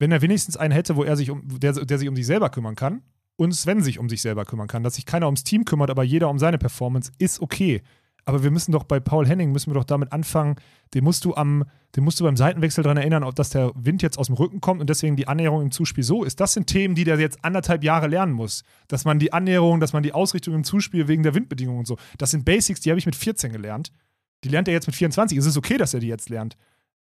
wenn 0.00 0.10
er 0.10 0.20
wenigstens 0.20 0.56
einen 0.56 0.72
hätte, 0.72 0.96
wo 0.96 1.04
er 1.04 1.16
sich 1.16 1.30
um, 1.30 1.42
der, 1.60 1.72
der 1.74 1.98
sich 1.98 2.08
um 2.08 2.16
sich 2.16 2.26
selber 2.26 2.50
kümmern 2.50 2.74
kann 2.74 3.02
und 3.38 3.52
Sven 3.52 3.82
sich 3.82 3.98
um 3.98 4.08
sich 4.08 4.20
selber 4.20 4.44
kümmern 4.44 4.66
kann, 4.66 4.82
dass 4.82 4.96
sich 4.96 5.06
keiner 5.06 5.26
ums 5.26 5.44
Team 5.44 5.64
kümmert, 5.64 5.90
aber 5.90 6.02
jeder 6.02 6.28
um 6.28 6.38
seine 6.38 6.58
Performance, 6.58 7.12
ist 7.18 7.40
okay. 7.40 7.82
Aber 8.24 8.42
wir 8.42 8.50
müssen 8.50 8.72
doch 8.72 8.84
bei 8.84 9.00
Paul 9.00 9.26
Henning 9.26 9.52
müssen 9.52 9.70
wir 9.70 9.74
doch 9.74 9.84
damit 9.84 10.12
anfangen, 10.12 10.56
den 10.92 11.04
musst 11.04 11.24
du 11.24 11.34
am, 11.34 11.64
den 11.96 12.04
musst 12.04 12.20
du 12.20 12.24
beim 12.24 12.36
Seitenwechsel 12.36 12.82
daran 12.82 12.98
erinnern, 12.98 13.24
dass 13.34 13.50
der 13.50 13.72
Wind 13.74 14.02
jetzt 14.02 14.18
aus 14.18 14.26
dem 14.26 14.34
Rücken 14.34 14.60
kommt 14.60 14.80
und 14.80 14.90
deswegen 14.90 15.16
die 15.16 15.28
Annäherung 15.28 15.62
im 15.62 15.70
Zuspiel 15.70 16.04
so 16.04 16.24
ist. 16.24 16.40
Das 16.40 16.52
sind 16.52 16.66
Themen, 16.66 16.94
die 16.94 17.04
der 17.04 17.18
jetzt 17.18 17.42
anderthalb 17.42 17.84
Jahre 17.84 18.08
lernen 18.08 18.32
muss. 18.32 18.64
Dass 18.88 19.04
man 19.04 19.18
die 19.18 19.32
Annäherung, 19.32 19.80
dass 19.80 19.92
man 19.92 20.02
die 20.02 20.12
Ausrichtung 20.12 20.54
im 20.54 20.64
Zuspiel 20.64 21.08
wegen 21.08 21.22
der 21.22 21.34
Windbedingungen 21.34 21.78
und 21.78 21.86
so. 21.86 21.96
Das 22.18 22.32
sind 22.32 22.44
Basics, 22.44 22.80
die 22.80 22.90
habe 22.90 22.98
ich 22.98 23.06
mit 23.06 23.16
14 23.16 23.52
gelernt. 23.52 23.92
Die 24.44 24.48
lernt 24.48 24.68
er 24.68 24.74
jetzt 24.74 24.88
mit 24.88 24.96
24. 24.96 25.38
Es 25.38 25.46
ist 25.46 25.56
okay, 25.56 25.78
dass 25.78 25.94
er 25.94 26.00
die 26.00 26.08
jetzt 26.08 26.28
lernt. 26.28 26.56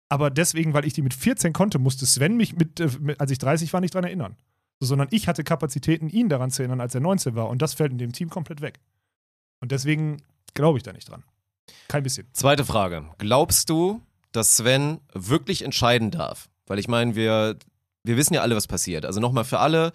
Aber 0.08 0.30
deswegen, 0.30 0.74
weil 0.74 0.86
ich 0.86 0.92
die 0.92 1.02
mit 1.02 1.14
14 1.14 1.52
konnte, 1.52 1.78
musste 1.78 2.06
Sven 2.06 2.36
mich 2.36 2.54
mit, 2.54 2.78
äh, 2.78 2.88
mit 3.00 3.20
als 3.20 3.30
ich 3.30 3.38
30 3.38 3.72
war, 3.72 3.80
nicht 3.80 3.94
daran 3.94 4.04
erinnern. 4.04 4.36
So, 4.80 4.86
sondern 4.86 5.08
ich 5.10 5.26
hatte 5.28 5.42
Kapazitäten, 5.44 6.08
ihn 6.08 6.28
daran 6.28 6.50
zu 6.50 6.62
erinnern, 6.62 6.80
als 6.80 6.94
er 6.94 7.00
19 7.00 7.34
war. 7.34 7.48
Und 7.48 7.62
das 7.62 7.74
fällt 7.74 7.92
in 7.92 7.98
dem 7.98 8.12
Team 8.12 8.28
komplett 8.28 8.60
weg. 8.60 8.78
Und 9.60 9.72
deswegen 9.72 10.22
glaube 10.54 10.78
ich 10.78 10.82
da 10.82 10.92
nicht 10.92 11.08
dran. 11.08 11.24
Kein 11.88 12.02
bisschen. 12.02 12.28
Zweite 12.32 12.64
Frage. 12.64 13.06
Glaubst 13.18 13.70
du, 13.70 14.02
dass 14.32 14.56
Sven 14.56 15.00
wirklich 15.14 15.62
entscheiden 15.62 16.10
darf? 16.10 16.48
Weil 16.66 16.78
ich 16.78 16.88
meine, 16.88 17.14
wir, 17.16 17.56
wir 18.04 18.16
wissen 18.16 18.34
ja 18.34 18.42
alle, 18.42 18.54
was 18.56 18.66
passiert. 18.66 19.04
Also 19.06 19.18
nochmal 19.20 19.44
für 19.44 19.58
alle, 19.60 19.92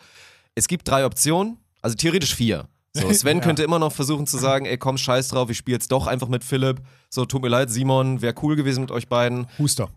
es 0.56 0.68
gibt 0.68 0.88
drei 0.88 1.06
Optionen, 1.06 1.58
also 1.82 1.96
theoretisch 1.96 2.34
vier. 2.36 2.68
So, 2.94 3.10
Sven 3.14 3.38
Ja. 3.38 3.44
könnte 3.44 3.64
immer 3.64 3.80
noch 3.80 3.92
versuchen 3.94 4.26
zu 4.26 4.38
sagen, 4.38 4.66
ey 4.66 4.78
komm, 4.78 4.98
scheiß 4.98 5.30
drauf, 5.30 5.50
ich 5.50 5.58
spiele 5.58 5.76
jetzt 5.76 5.92
doch 5.92 6.08
einfach 6.08 6.28
mit 6.28 6.44
Philipp. 6.44 6.82
So, 7.10 7.26
tut 7.26 7.42
mir 7.42 7.50
leid, 7.50 7.70
Simon, 7.70 8.22
wäre 8.22 8.34
cool 8.42 8.56
gewesen 8.56 8.82
mit 8.82 8.92
euch 8.92 9.08
beiden. 9.08 9.48
Huster. 9.60 9.90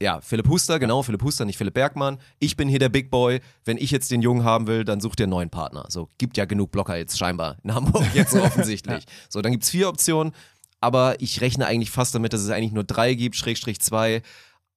Ja, 0.00 0.20
Philipp 0.20 0.48
Huster, 0.48 0.78
genau, 0.78 1.02
Philipp 1.02 1.22
Huster, 1.22 1.44
nicht 1.44 1.56
Philipp 1.56 1.74
Bergmann. 1.74 2.18
Ich 2.38 2.56
bin 2.56 2.68
hier 2.68 2.78
der 2.78 2.88
Big 2.88 3.10
Boy. 3.10 3.40
Wenn 3.64 3.76
ich 3.78 3.90
jetzt 3.90 4.10
den 4.10 4.22
Jungen 4.22 4.44
haben 4.44 4.66
will, 4.66 4.84
dann 4.84 5.00
sucht 5.00 5.20
ihr 5.20 5.24
einen 5.24 5.30
neuen 5.30 5.50
Partner. 5.50 5.86
So, 5.88 6.08
gibt 6.18 6.36
ja 6.36 6.44
genug 6.44 6.70
Blocker 6.70 6.96
jetzt 6.96 7.18
scheinbar 7.18 7.56
in 7.62 7.74
Hamburg 7.74 8.04
jetzt 8.14 8.32
so 8.32 8.42
offensichtlich. 8.42 9.04
So, 9.28 9.40
dann 9.40 9.52
gibt's 9.52 9.70
vier 9.70 9.88
Optionen, 9.88 10.32
aber 10.80 11.20
ich 11.20 11.40
rechne 11.40 11.66
eigentlich 11.66 11.90
fast 11.90 12.14
damit, 12.14 12.32
dass 12.32 12.40
es 12.40 12.50
eigentlich 12.50 12.72
nur 12.72 12.84
drei 12.84 13.14
gibt, 13.14 13.36
Schrägstrich 13.36 13.80
zwei. 13.80 14.22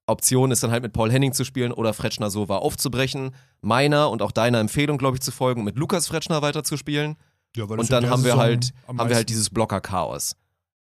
Option 0.06 0.52
ist 0.52 0.62
dann 0.62 0.72
halt 0.72 0.84
mit 0.84 0.92
Paul 0.92 1.12
Henning 1.12 1.32
zu 1.32 1.46
spielen 1.46 1.72
oder 1.72 1.94
Fretschner 1.94 2.30
Sova 2.30 2.58
aufzubrechen. 2.58 3.34
Meiner 3.62 4.10
und 4.10 4.22
auch 4.22 4.32
deiner 4.32 4.60
Empfehlung, 4.60 4.98
glaube 4.98 5.16
ich, 5.16 5.22
zu 5.22 5.32
folgen, 5.32 5.62
und 5.62 5.66
mit 5.66 5.78
Lukas 5.78 6.08
Fretschner 6.08 6.42
weiterzuspielen. 6.42 7.16
Ja, 7.56 7.70
weil 7.70 7.80
Und 7.80 7.92
dann 7.92 8.10
haben 8.10 8.24
wir 8.24 8.36
halt, 8.36 8.74
haben 8.88 9.10
wir 9.10 9.16
halt 9.16 9.30
dieses 9.30 9.50
Blocker-Chaos. 9.50 10.36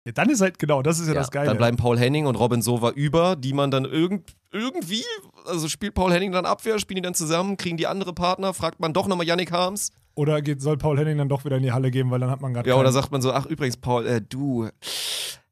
Ja, 0.05 0.11
dann 0.11 0.29
ist 0.29 0.39
halt, 0.41 0.59
genau, 0.59 0.81
das 0.83 0.99
ist 0.99 1.07
ja, 1.07 1.13
das 1.15 1.31
Geile. 1.31 1.47
Dann 1.47 1.57
bleiben 1.57 1.77
Paul 1.77 1.97
Henning 1.97 2.27
und 2.27 2.35
Robin 2.35 2.61
Sova 2.61 2.91
über, 2.91 3.35
die 3.35 3.53
man 3.53 3.71
dann 3.71 3.85
irgend, 3.85 4.35
irgendwie, 4.51 5.03
also 5.45 5.67
spielt 5.67 5.95
Paul 5.95 6.11
Henning 6.13 6.31
dann 6.31 6.45
Abwehr, 6.45 6.77
spielen 6.77 6.97
die 6.97 7.01
dann 7.01 7.15
zusammen, 7.15 7.57
kriegen 7.57 7.75
die 7.77 7.87
andere 7.87 8.13
Partner, 8.13 8.53
fragt 8.53 8.79
man 8.79 8.93
doch 8.93 9.07
nochmal 9.07 9.25
Yannick 9.25 9.51
Harms. 9.51 9.91
oder 10.13 10.41
geht, 10.43 10.61
soll 10.61 10.77
Paul 10.77 10.97
Henning 10.99 11.17
dann 11.17 11.27
doch 11.27 11.43
wieder 11.43 11.57
in 11.57 11.63
die 11.63 11.71
Halle 11.71 11.89
gehen, 11.91 12.11
weil 12.11 12.19
dann 12.19 12.29
hat 12.29 12.39
man 12.39 12.53
gerade 12.53 12.69
Ja, 12.69 12.75
oder 12.75 12.91
sagt 12.91 13.11
man 13.11 13.21
so, 13.21 13.33
ach 13.33 13.47
übrigens, 13.47 13.77
Paul, 13.77 14.05
äh, 14.05 14.21
du, 14.21 14.69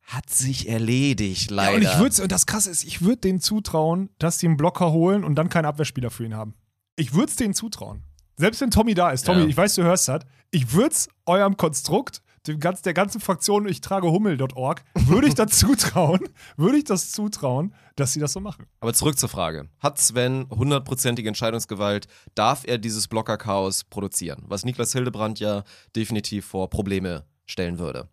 hat 0.06 0.30
sich 0.30 0.70
erledigt, 0.70 1.50
Ja, 1.50 1.56
leider. 1.58 1.76
und 1.78 1.82
ich 1.82 1.98
würde 2.00 2.22
und 2.22 2.32
das 2.32 2.46
krasse 2.46 2.70
ist, 2.70 2.84
ich 2.84 3.02
würde 3.02 3.18
denen 3.18 3.42
zutrauen, 3.42 4.10
dass 4.20 4.38
die 4.38 4.46
einen 4.48 4.58
Blocker 4.58 4.92
holen 4.92 5.24
und 5.24 5.36
dann 5.36 5.50
keinen 5.50 5.66
Abwehrspieler 5.66 6.12
für 6.12 6.26
ihn 6.26 6.36
haben. 6.36 6.54
Ich 6.96 7.14
würde 7.16 7.28
es 7.30 7.36
denen 7.36 7.56
zutrauen. 7.56 8.04
Selbst 8.38 8.62
wenn 8.62 8.70
Tommy 8.72 8.94
da 8.94 9.10
ist, 9.12 9.26
Tommy, 9.26 9.42
Ja. 9.42 9.48
ich 9.48 9.58
weiß, 9.58 9.76
du 9.76 9.84
hörst 9.84 10.08
das, 10.08 10.24
ich 10.52 10.74
würde 10.74 10.90
es 10.92 11.08
eurem 11.26 11.58
Konstrukt, 11.58 12.22
dem 12.48 12.60
ganz, 12.60 12.82
der 12.82 12.94
ganzen 12.94 13.22
Fraktion, 13.22 13.68
ich 13.68 13.82
trage 13.82 14.12
Hummel.org, 14.12 14.84
würde 14.96 15.28
ich 15.28 15.36
das 15.36 15.52
zutrauen, 15.58 16.22
würde 16.58 16.78
ich 16.78 16.84
das 16.84 17.12
zutrauen, 17.12 17.74
dass 17.96 18.14
sie 18.14 18.20
das 18.20 18.34
so 18.34 18.40
machen. 18.40 18.66
Aber 18.80 18.94
zurück 18.94 19.18
zur 19.18 19.30
Frage. 19.30 19.70
Hat 19.80 20.00
Sven 20.00 20.48
hundertprozentige 20.50 21.28
Entscheidungsgewalt? 21.28 22.08
Darf 22.36 22.64
er 22.66 22.78
dieses 22.78 23.08
Blocker-Chaos 23.08 23.86
produzieren? 23.86 24.44
Was 24.48 24.66
Niklas 24.66 24.92
Hildebrand 24.92 25.40
ja 25.40 25.64
definitiv 25.96 26.46
vor 26.46 26.70
Probleme 26.70 27.26
stellen 27.46 27.80
würde. 27.80 28.10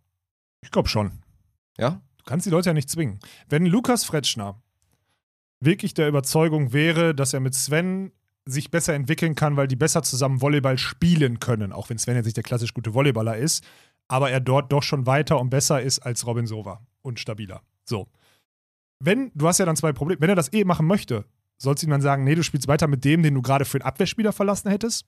Ich 0.61 0.71
glaube 0.71 0.89
schon. 0.89 1.23
Ja? 1.79 2.03
Du 2.19 2.25
kannst 2.25 2.47
die 2.47 2.51
Leute 2.51 2.71
ja 2.71 2.75
nicht 2.75 2.91
zwingen. 2.91 3.19
Wenn 3.49 3.67
Lukas 3.67 4.05
Fretschner 4.05 4.63
wirklich 5.61 5.95
der 5.95 6.09
Überzeugung 6.09 6.73
wäre, 6.73 7.15
dass 7.15 7.33
er 7.33 7.41
mit 7.41 7.55
Sven 7.55 8.13
sich 8.47 8.71
besser 8.71 8.95
entwickeln 8.95 9.35
kann, 9.35 9.57
weil 9.57 9.69
die 9.69 9.77
besser 9.77 10.03
zusammen 10.03 10.41
Volleyball 10.41 10.79
spielen 10.79 11.41
können, 11.41 11.73
auch 11.73 11.91
wenn 11.91 11.99
Sven 11.99 12.17
jetzt 12.17 12.25
nicht 12.25 12.37
der 12.37 12.45
klassisch 12.45 12.75
gute 12.75 12.95
Volleyballer 12.95 13.37
ist, 13.37 13.65
aber 14.11 14.33
er 14.33 14.41
dort 14.41 14.73
doch 14.73 14.83
schon 14.83 15.07
weiter 15.07 15.39
und 15.39 15.51
besser 15.51 15.81
ist 15.81 16.01
als 16.01 16.27
Robin 16.27 16.45
Sova 16.45 16.81
und 17.01 17.21
stabiler. 17.21 17.63
So. 17.85 18.09
Wenn, 18.99 19.31
du 19.37 19.47
hast 19.47 19.59
ja 19.59 19.65
dann 19.65 19.77
zwei 19.77 19.93
Probleme, 19.93 20.21
wenn 20.21 20.29
er 20.29 20.35
das 20.35 20.53
eh 20.53 20.65
machen 20.65 20.87
möchte, 20.87 21.25
sollst 21.59 21.83
du 21.83 21.87
ihm 21.87 21.91
dann 21.91 22.01
sagen, 22.01 22.25
nee, 22.25 22.35
du 22.35 22.43
spielst 22.43 22.67
weiter 22.67 22.89
mit 22.89 23.05
dem, 23.05 23.23
den 23.23 23.35
du 23.35 23.41
gerade 23.41 23.65
für 23.65 23.79
einen 23.79 23.87
Abwehrspieler 23.87 24.33
verlassen 24.33 24.69
hättest, 24.69 25.07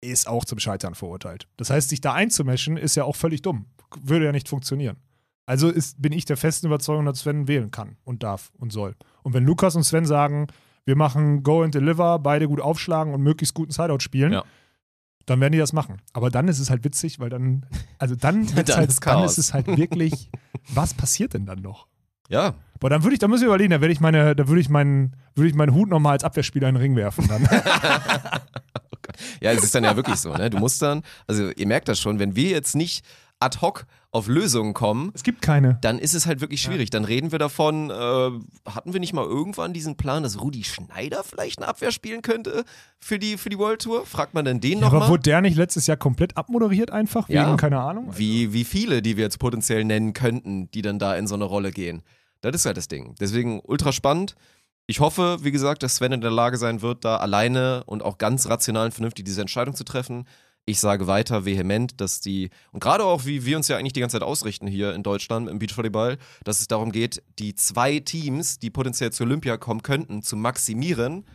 ist 0.00 0.26
auch 0.26 0.44
zum 0.44 0.58
Scheitern 0.58 0.96
verurteilt. 0.96 1.46
Das 1.56 1.70
heißt, 1.70 1.88
sich 1.88 2.00
da 2.00 2.12
einzumischen, 2.12 2.76
ist 2.76 2.96
ja 2.96 3.04
auch 3.04 3.14
völlig 3.14 3.40
dumm. 3.40 3.66
Würde 4.02 4.24
ja 4.24 4.32
nicht 4.32 4.48
funktionieren. 4.48 4.96
Also 5.46 5.68
ist, 5.68 6.02
bin 6.02 6.12
ich 6.12 6.24
der 6.24 6.36
festen 6.36 6.66
Überzeugung, 6.66 7.04
dass 7.04 7.20
Sven 7.20 7.46
wählen 7.46 7.70
kann 7.70 7.98
und 8.02 8.24
darf 8.24 8.50
und 8.58 8.72
soll. 8.72 8.96
Und 9.22 9.32
wenn 9.34 9.44
Lukas 9.44 9.76
und 9.76 9.84
Sven 9.84 10.06
sagen, 10.06 10.48
wir 10.84 10.96
machen 10.96 11.44
Go 11.44 11.62
and 11.62 11.74
Deliver, 11.74 12.18
beide 12.18 12.48
gut 12.48 12.60
aufschlagen 12.60 13.14
und 13.14 13.22
möglichst 13.22 13.54
guten 13.54 13.70
Sideout 13.70 14.00
spielen, 14.00 14.32
Ja. 14.32 14.44
Dann 15.26 15.40
werden 15.40 15.52
die 15.52 15.58
das 15.58 15.72
machen. 15.72 16.00
Aber 16.12 16.30
dann 16.30 16.48
ist 16.48 16.58
es 16.58 16.70
halt 16.70 16.84
witzig, 16.84 17.18
weil 17.20 17.30
dann, 17.30 17.66
also 17.98 18.14
dann, 18.14 18.46
Dann 18.54 18.56
halt, 18.76 18.88
ist 18.88 19.06
dann 19.06 19.24
ist 19.24 19.38
es 19.38 19.54
halt 19.54 19.66
wirklich, 19.66 20.30
was 20.68 20.94
passiert 20.94 21.34
denn 21.34 21.46
dann 21.46 21.60
noch? 21.60 21.86
Ja. 22.28 22.54
Boah, 22.80 22.90
dann 22.90 23.02
würde 23.02 23.14
ich, 23.14 23.20
da 23.20 23.28
müssen 23.28 23.42
wir 23.42 23.48
überlegen, 23.48 23.70
da 23.70 23.80
würde 23.80 23.92
ich 23.92 24.00
meine, 24.00 24.34
da 24.34 24.48
würde 24.48 24.60
ich 24.60 24.68
meinen, 24.68 25.16
würde 25.34 25.48
ich 25.48 25.54
meinen 25.54 25.74
Hut 25.74 25.88
nochmal 25.88 26.12
als 26.12 26.24
Abwehrspieler 26.24 26.68
in 26.68 26.74
den 26.74 26.80
Ring 26.80 26.96
werfen 26.96 27.28
dann. 27.28 27.48
Ja, 29.40 29.52
es 29.52 29.62
ist 29.62 29.74
dann 29.74 29.84
ja 29.84 29.96
wirklich 29.96 30.16
so, 30.16 30.32
ne? 30.34 30.50
Du 30.50 30.58
musst 30.58 30.82
dann, 30.82 31.02
also 31.26 31.50
ihr 31.50 31.66
merkt 31.66 31.88
das 31.88 32.00
schon, 32.00 32.18
wenn 32.18 32.34
wir 32.34 32.50
jetzt 32.50 32.74
nicht 32.74 33.04
ad 33.38 33.58
hoc 33.60 33.86
auf 34.14 34.28
Lösungen 34.28 34.74
kommen, 34.74 35.10
es 35.12 35.24
gibt 35.24 35.42
keine. 35.42 35.76
dann 35.80 35.98
ist 35.98 36.14
es 36.14 36.24
halt 36.26 36.40
wirklich 36.40 36.62
schwierig. 36.62 36.90
Dann 36.90 37.04
reden 37.04 37.32
wir 37.32 37.40
davon, 37.40 37.90
äh, 37.90 38.30
hatten 38.70 38.92
wir 38.92 39.00
nicht 39.00 39.12
mal 39.12 39.24
irgendwann 39.24 39.72
diesen 39.72 39.96
Plan, 39.96 40.22
dass 40.22 40.40
Rudi 40.40 40.62
Schneider 40.62 41.24
vielleicht 41.24 41.58
eine 41.58 41.66
Abwehr 41.66 41.90
spielen 41.90 42.22
könnte 42.22 42.64
für 43.00 43.18
die, 43.18 43.36
für 43.36 43.48
die 43.50 43.58
World 43.58 43.82
Tour? 43.82 44.06
Fragt 44.06 44.32
man 44.32 44.44
denn 44.44 44.60
den 44.60 44.78
Ja, 44.78 44.86
aber 44.86 44.94
nochmal? 44.94 45.08
wurde 45.10 45.22
der 45.24 45.40
nicht 45.40 45.56
letztes 45.56 45.88
Jahr 45.88 45.96
komplett 45.96 46.36
abmoderiert 46.36 46.92
einfach? 46.92 47.28
Ja. 47.28 47.46
Wegen, 47.48 47.56
keine 47.56 47.80
Ahnung? 47.80 48.12
Wie, 48.16 48.52
wie 48.52 48.62
viele, 48.64 49.02
die 49.02 49.16
wir 49.16 49.24
jetzt 49.24 49.40
potenziell 49.40 49.84
nennen 49.84 50.12
könnten, 50.12 50.70
die 50.70 50.82
dann 50.82 51.00
da 51.00 51.16
in 51.16 51.26
so 51.26 51.34
eine 51.34 51.44
Rolle 51.44 51.72
gehen. 51.72 52.02
Das 52.40 52.54
ist 52.54 52.66
halt 52.66 52.76
das 52.76 52.86
Ding. 52.86 53.16
Deswegen 53.18 53.60
ultra 53.64 53.90
spannend. 53.90 54.36
Ich 54.86 55.00
hoffe, 55.00 55.38
wie 55.40 55.50
gesagt, 55.50 55.82
dass 55.82 55.96
Sven 55.96 56.12
in 56.12 56.20
der 56.20 56.30
Lage 56.30 56.56
sein 56.56 56.82
wird, 56.82 57.04
da 57.04 57.16
alleine 57.16 57.82
und 57.86 58.04
auch 58.04 58.18
ganz 58.18 58.48
rational 58.48 58.84
und 58.86 58.92
vernünftig 58.92 59.24
diese 59.24 59.40
Entscheidung 59.40 59.74
zu 59.74 59.82
treffen. 59.82 60.26
Ich 60.66 60.80
sage 60.80 61.06
weiter 61.06 61.44
vehement, 61.44 62.00
dass 62.00 62.22
die, 62.22 62.48
und 62.72 62.80
gerade 62.80 63.04
auch, 63.04 63.26
wie 63.26 63.44
wir 63.44 63.56
uns 63.58 63.68
ja 63.68 63.76
eigentlich 63.76 63.92
die 63.92 64.00
ganze 64.00 64.14
Zeit 64.14 64.26
ausrichten 64.26 64.66
hier 64.66 64.94
in 64.94 65.02
Deutschland 65.02 65.48
im 65.48 65.58
Beachvolleyball, 65.58 66.16
dass 66.42 66.60
es 66.60 66.68
darum 66.68 66.90
geht, 66.90 67.22
die 67.38 67.54
zwei 67.54 68.00
Teams, 68.00 68.58
die 68.58 68.70
potenziell 68.70 69.12
zu 69.12 69.24
Olympia 69.24 69.58
kommen 69.58 69.82
könnten, 69.82 70.22
zu 70.22 70.36
maximieren, 70.36 71.26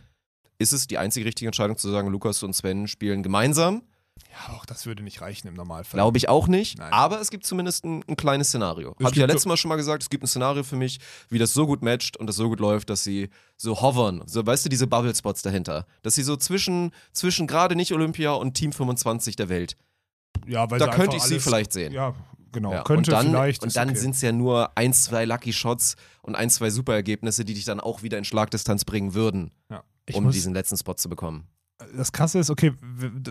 ist 0.58 0.74
es 0.74 0.88
die 0.88 0.98
einzige 0.98 1.28
richtige 1.28 1.48
Entscheidung 1.48 1.78
zu 1.78 1.90
sagen, 1.92 2.10
Lukas 2.10 2.42
und 2.42 2.54
Sven 2.54 2.88
spielen 2.88 3.22
gemeinsam. 3.22 3.84
Ja, 4.32 4.54
auch 4.56 4.66
das 4.66 4.86
würde 4.86 5.04
nicht 5.04 5.22
reichen 5.22 5.48
im 5.48 5.54
Normalfall. 5.54 5.98
Glaube 5.98 6.18
ich 6.18 6.30
auch 6.30 6.48
nicht. 6.48 6.78
Nein. 6.78 6.92
Aber 6.94 7.20
es 7.20 7.30
gibt 7.30 7.46
zumindest 7.46 7.84
ein, 7.86 8.04
ein 8.08 8.16
kleines 8.16 8.50
Szenario. 8.50 8.96
Habe 9.02 9.12
ich 9.12 9.18
ja 9.18 9.26
letztes 9.26 9.46
Mal 9.46 9.58
schon 9.58 9.70
mal 9.70 9.76
gesagt, 9.76 10.04
es 10.04 10.10
gibt 10.10 10.24
ein 10.24 10.28
Szenario 10.28 10.64
für 10.64 10.76
mich, 10.76 11.00
wie 11.30 11.40
das 11.40 11.54
so 11.54 11.66
gut 11.66 11.82
matcht 11.82 12.18
und 12.18 12.28
das 12.28 12.36
so 12.36 12.48
gut 12.50 12.60
läuft, 12.60 12.90
dass 12.90 13.04
sie 13.04 13.30
so 13.58 13.82
hovern. 13.82 14.24
So, 14.26 14.46
weißt 14.46 14.66
du, 14.66 14.70
diese 14.70 14.88
Bubble-Spots 14.88 15.42
dahinter. 15.42 15.86
Dass 16.04 16.16
sie 16.16 16.24
so 16.24 16.36
zwischen, 16.36 16.92
zwischen 17.12 17.48
gerade 17.48 17.76
nicht 17.76 17.94
Olympia 17.94 18.34
und 18.34 18.54
Team 18.54 18.72
25 18.72 19.36
der 19.36 19.50
Welt. 19.50 19.76
ja, 20.48 20.70
weil 20.70 20.80
Da 20.80 20.88
könnte 20.88 21.18
ich 21.18 21.24
sie 21.24 21.40
vielleicht 21.40 21.74
sehen. 21.74 21.92
Ja, 21.92 22.16
genau. 22.52 22.72
Ja, 22.72 22.84
Könnte 22.84 23.12
und 23.12 23.18
dann, 23.18 23.28
vielleicht. 23.28 23.64
Und 23.64 23.76
dann 23.76 23.90
okay. 23.90 24.00
sind 24.00 24.16
es 24.16 24.22
ja 24.22 24.32
nur 24.32 24.78
ein, 24.78 24.94
zwei 24.94 25.26
Lucky 25.26 25.54
Shots 25.54 25.96
und 26.22 26.36
ein, 26.36 26.50
zwei 26.50 26.70
Superergebnisse, 26.70 27.46
die 27.46 27.54
dich 27.54 27.66
dann 27.66 27.80
auch 27.80 28.04
wieder 28.04 28.18
in 28.18 28.26
Schlagdistanz 28.26 28.86
bringen 28.86 29.14
würden, 29.14 29.52
ja. 29.70 29.84
um 30.14 30.26
muss, 30.26 30.34
diesen 30.34 30.54
letzten 30.54 30.78
Spot 30.78 30.94
zu 30.94 31.10
bekommen. 31.10 31.48
Das 31.96 32.12
Krasse 32.12 32.40
ist, 32.40 32.50
okay, 32.50 32.74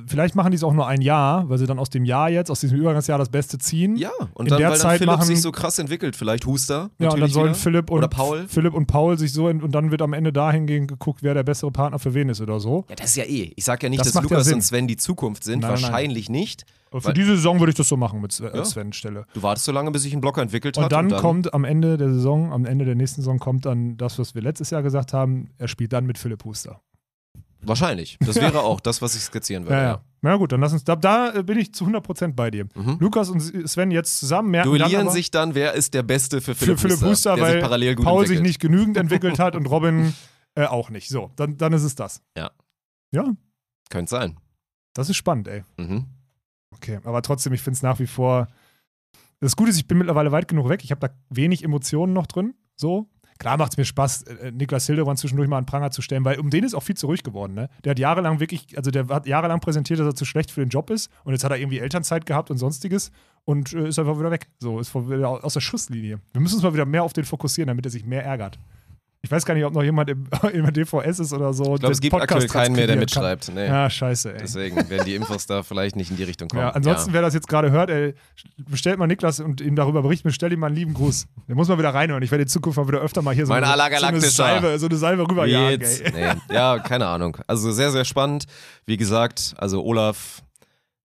vielleicht 0.07 0.35
machen 0.35 0.51
die 0.51 0.57
es 0.57 0.65
auch 0.65 0.73
nur 0.73 0.87
ein 0.87 1.01
Jahr, 1.03 1.49
weil 1.49 1.59
sie 1.59 1.67
dann 1.67 1.79
aus 1.79 1.91
dem 1.91 2.05
Jahr 2.05 2.31
jetzt, 2.31 2.51
aus 2.51 2.61
diesem 2.61 2.79
Übergangsjahr 2.79 3.19
das 3.19 3.29
Beste 3.29 3.59
ziehen. 3.59 3.97
Ja, 3.97 4.11
und 4.35 4.47
In 4.47 4.51
dann, 4.51 4.59
der 4.59 4.69
weil 4.71 4.79
dann 4.79 4.81
Zeit 4.81 4.99
Philipp 4.99 5.13
machen- 5.15 5.27
sich 5.27 5.41
so 5.43 5.53
krass 5.53 5.79
entwickelt, 5.79 6.17
vielleicht 6.17 6.47
Huster. 6.47 6.91
Ja, 6.99 7.11
und 7.11 7.21
dann 7.21 7.31
sollen 7.31 7.47
wieder. 7.51 7.55
Philipp 7.55 7.91
und 7.91 7.99
Oder 7.99 8.09
Paul. 8.09 8.47
Philipp 8.49 8.75
und 8.75 8.87
Paul 8.87 9.19
sich 9.19 9.33
so 9.33 9.49
ent- 9.49 9.63
und 9.63 9.73
dann 9.75 9.91
wird 9.91 10.03
am 10.03 10.13
Ende 10.13 10.33
dahingehend 10.33 10.89
geguckt, 10.89 11.23
wer 11.23 11.35
der 11.35 11.43
bessere 11.43 11.71
Partner 11.71 11.99
für 11.99 12.15
wen 12.15 12.29
ist 12.31 12.41
oder 12.41 12.59
so. 12.59 12.85
Ja, 12.89 12.97
das 12.97 13.11
ist 13.11 13.17
ja 13.17 13.25
eh. 13.25 13.53
Ich 13.55 13.65
sag 13.65 13.83
ja 13.83 13.89
nicht, 13.89 14.01
Das 14.01 14.09
dass 14.09 14.15
ja 14.15 14.21
Lukas 14.23 14.45
Sinn. 14.47 14.55
und 14.55 14.63
Sven 14.63 14.89
die 14.89 14.97
Zukunft 14.97 15.45
sind. 15.45 15.61
Nein, 15.61 15.73
nein, 15.73 15.81
nein. 15.83 15.91
Wahrscheinlich 15.93 16.29
nicht. 16.31 16.65
Aber 16.91 17.03
für 17.03 17.13
diese 17.13 17.37
Saison 17.37 17.59
würde 17.61 17.71
ich 17.71 17.77
das 17.77 17.87
so 17.87 17.99
machen 17.99 18.23
mit 18.23 18.33
Sven, 18.33 18.51
Ja. 18.55 18.65
Sven 18.65 18.95
Stelle. 18.95 19.27
Du 19.35 19.43
wartest 19.43 19.67
so 19.67 19.73
lange, 19.73 19.91
bis 19.91 20.03
sich 20.05 20.15
ein 20.15 20.23
Blocker 20.23 20.41
entwickelt 20.41 20.79
Und 20.79 20.85
hat. 20.85 20.93
dann, 20.93 21.11
kommt 21.11 21.53
am 21.53 21.65
Ende 21.65 21.99
der 21.99 22.09
Saison, 22.15 22.51
am 22.51 22.65
Ende 22.65 22.87
der 22.87 22.95
nächsten 22.95 23.21
Saison 23.21 23.39
kommt 23.39 23.67
dann 23.67 23.99
das, 23.99 24.19
was 24.19 24.35
wir 24.35 24.41
letztes 24.41 24.71
Jahr 24.71 24.83
gesagt 24.83 25.13
haben. 25.13 25.51
Er 25.59 25.69
spielt 25.69 25.93
dann 25.93 26.07
mit 26.07 26.17
Philipp 26.17 26.45
Huster. 26.47 26.81
Wahrscheinlich. 27.63 28.19
Das 28.21 28.37
wäre 28.37 28.61
auch 28.63 28.81
das, 28.81 29.03
was 29.03 29.15
ich 29.15 29.23
skizzieren 29.23 29.65
würde. 29.65 29.75
Ja, 29.77 29.83
Ja. 29.83 30.03
Na 30.21 30.35
gut, 30.37 30.51
dann 30.53 30.61
lass 30.61 30.73
uns, 30.73 30.83
da, 30.85 30.97
da 30.97 31.43
bin 31.43 31.59
ich 31.59 31.73
zu 31.73 31.85
100% 31.85 32.33
bei 32.35 32.51
dir. 32.51 32.67
Mhm. 32.75 32.97
Lukas 32.99 33.31
und 33.31 33.41
Sven 33.69 33.91
jetzt 33.93 34.19
zusammen 34.19 34.51
merken 34.51 34.71
dann 34.71 34.79
Duellieren 34.81 35.07
aber, 35.07 35.13
sich 35.13 35.31
dann, 35.31 35.55
wer 35.55 35.75
ist 35.75 35.95
der 35.95 36.03
Beste 36.03 36.41
für 36.41 36.55
für 36.57 36.65
Philipp, 36.77 36.81
Philipp 36.81 37.03
Huster, 37.03 37.35
der 37.37 37.45
weil 37.45 37.53
sich 37.53 37.63
parallel 37.63 37.95
gut 37.95 38.05
Paul 38.05 38.27
sich 38.27 38.39
entwickelt. 38.39 38.47
nicht 38.49 38.61
genügend 38.61 38.97
entwickelt 38.97 39.39
hat 39.39 39.55
und 39.55 39.67
Robin 39.67 40.13
äh, 40.57 40.65
auch 40.67 40.91
nicht. 40.91 41.09
So, 41.09 41.31
dann, 41.37 41.57
dann 41.57 41.73
ist 41.73 41.85
es 41.85 41.95
das. 41.95 42.21
Ja. 42.37 42.51
Ja, 43.13 43.33
Könnte 43.91 44.11
sein. 44.11 44.37
das 44.95 45.09
ist 45.09 45.17
spannend, 45.17 45.47
ey. 45.49 45.63
Mhm. 45.79 46.07
Okay, 46.75 46.99
aber 47.05 47.23
trotzdem, 47.23 47.53
ich 47.53 47.63
finde 47.63 47.77
es 47.77 47.83
nach 47.83 47.99
wie 48.01 48.07
vor. 48.09 48.49
Das 49.41 49.55
Gute 49.55 49.71
ist, 49.71 49.77
ich 49.79 49.87
bin 49.87 49.99
mittlerweile 49.99 50.33
weit 50.33 50.49
genug 50.49 50.69
weg. 50.69 50.83
Ich 50.83 50.91
habe 50.91 51.01
da 51.01 51.15
wenig 51.31 51.63
Emotionen 51.65 52.13
noch 52.13 52.27
drin. 52.27 52.55
So. 52.77 53.09
Klar 53.39 53.57
macht 53.57 53.73
es 53.73 53.77
mir 53.79 53.85
Spaß, 53.85 54.23
äh, 54.23 54.51
Niklas 54.51 54.87
Hildebrand 54.87 55.19
zwischendurch 55.19 55.49
mal 55.49 55.59
an 55.59 55.67
Pranger 55.67 55.91
zu 55.91 56.03
stellen, 56.03 56.25
weil 56.25 56.39
um 56.39 56.51
den 56.51 56.65
ist 56.65 56.75
auch 56.75 56.83
viel 56.83 56.97
zu 56.97 57.07
ruhig 57.07 57.23
geworden. 57.23 57.55
Ne? 57.55 57.69
Der 57.85 57.91
hat 57.91 57.99
jahrelang 57.99 58.41
wirklich, 58.41 58.77
also 58.77 58.91
der 58.91 59.07
hat 59.09 59.27
jahrelang 59.27 59.61
präsentiert, 59.61 60.01
dass 60.01 60.07
er 60.07 60.15
zu 60.15 60.25
schlecht 60.25 60.51
für 60.51 60.61
den 60.61 60.71
Job 60.71 60.91
ist 60.91 61.11
und 61.25 61.33
jetzt 61.33 61.45
hat 61.45 61.53
er 61.53 61.59
irgendwie 61.59 61.79
Elternzeit 61.79 62.27
gehabt 62.27 62.51
und 62.51 62.59
sonstiges 62.59 63.13
und 63.45 63.73
äh, 63.73 63.89
ist 63.89 63.99
einfach 63.99 64.19
wieder 64.19 64.31
weg. 64.31 64.49
So, 64.59 64.81
ist 64.81 64.95
wieder 64.95 65.45
aus 65.45 65.55
der 65.55 65.61
Schusslinie. 65.61 66.21
Wir 66.33 66.41
müssen 66.41 66.57
uns 66.57 66.65
mal 66.65 66.75
wieder 66.75 66.87
mehr 66.87 67.05
auf 67.05 67.13
den 67.13 67.25
fokussieren, 67.25 67.69
damit 67.69 67.87
er 67.87 67.91
sich 67.91 68.05
mehr 68.05 68.25
ärgert. 68.25 68.59
Ich 69.23 69.33
weiß 69.33 69.45
gar 69.45 69.55
nicht, 69.55 69.65
ob 69.65 69.75
noch 69.75 69.83
jemand 69.83 70.09
im, 70.11 70.29
im 70.53 70.73
DVS 70.73 71.19
ist 71.19 71.33
oder 71.33 71.53
so. 71.53 71.75
Ich 71.75 71.81
glaube, 71.81 71.93
es 71.93 72.01
gibt 72.01 72.15
aktuell 72.15 72.47
keinen 72.47 72.77
mehr, 72.77 72.87
der 72.87 72.97
mitschreibt. 72.97 73.51
Nee. 73.53 73.67
Ja, 73.67 73.91
scheiße, 73.91 74.33
ey. 74.33 74.39
Deswegen 74.41 74.89
werden 74.89 75.05
die 75.05 75.17
Infos 75.17 75.47
da 75.47 75.65
vielleicht 75.65 75.97
nicht 75.97 76.11
in 76.11 76.17
die 76.17 76.23
Richtung 76.23 76.49
kommen. 76.49 76.63
Ja, 76.63 76.71
ansonsten, 76.71 77.13
wer 77.13 77.23
das 77.23 77.35
jetzt 77.35 77.49
gerade 77.49 77.73
hört, 77.73 77.91
ey, 77.91 78.15
bestellt 78.71 78.99
mal 78.99 79.09
Niklas 79.09 79.41
und 79.41 79.61
ihm 79.61 79.75
darüber 79.75 80.03
berichten, 80.03 80.29
bestell 80.29 80.53
ihm 80.53 80.61
mal 80.61 80.69
einen 80.69 80.77
lieben 80.77 80.95
Gruß. 80.95 81.27
Der 81.49 81.57
muss 81.57 81.69
mal 81.69 81.79
wieder 81.79 81.93
reinhören. 81.93 82.23
Ich 82.23 82.31
werde 82.31 82.43
in 82.43 82.49
Zukunft 82.49 82.77
mal 82.77 82.87
wieder 82.87 83.01
öfter 83.01 83.21
mal 83.23 83.35
hier 83.35 83.47
so, 83.47 83.53
eine, 83.53 83.67
so, 83.67 83.73
eine. 83.73 84.21
Salve, 84.21 84.79
so 84.79 84.87
eine 84.87 84.97
Salve 84.97 85.29
rüberjagen, 85.29 85.87
nee. 86.15 86.55
Ja, 86.55 86.79
keine 86.79 87.07
Ahnung. 87.07 87.39
Also 87.49 87.73
sehr, 87.73 87.91
sehr 87.91 88.05
spannend. 88.05 88.45
Wie 88.87 88.97
gesagt, 88.97 89.55
also 89.59 89.83
Olaf, 89.85 90.43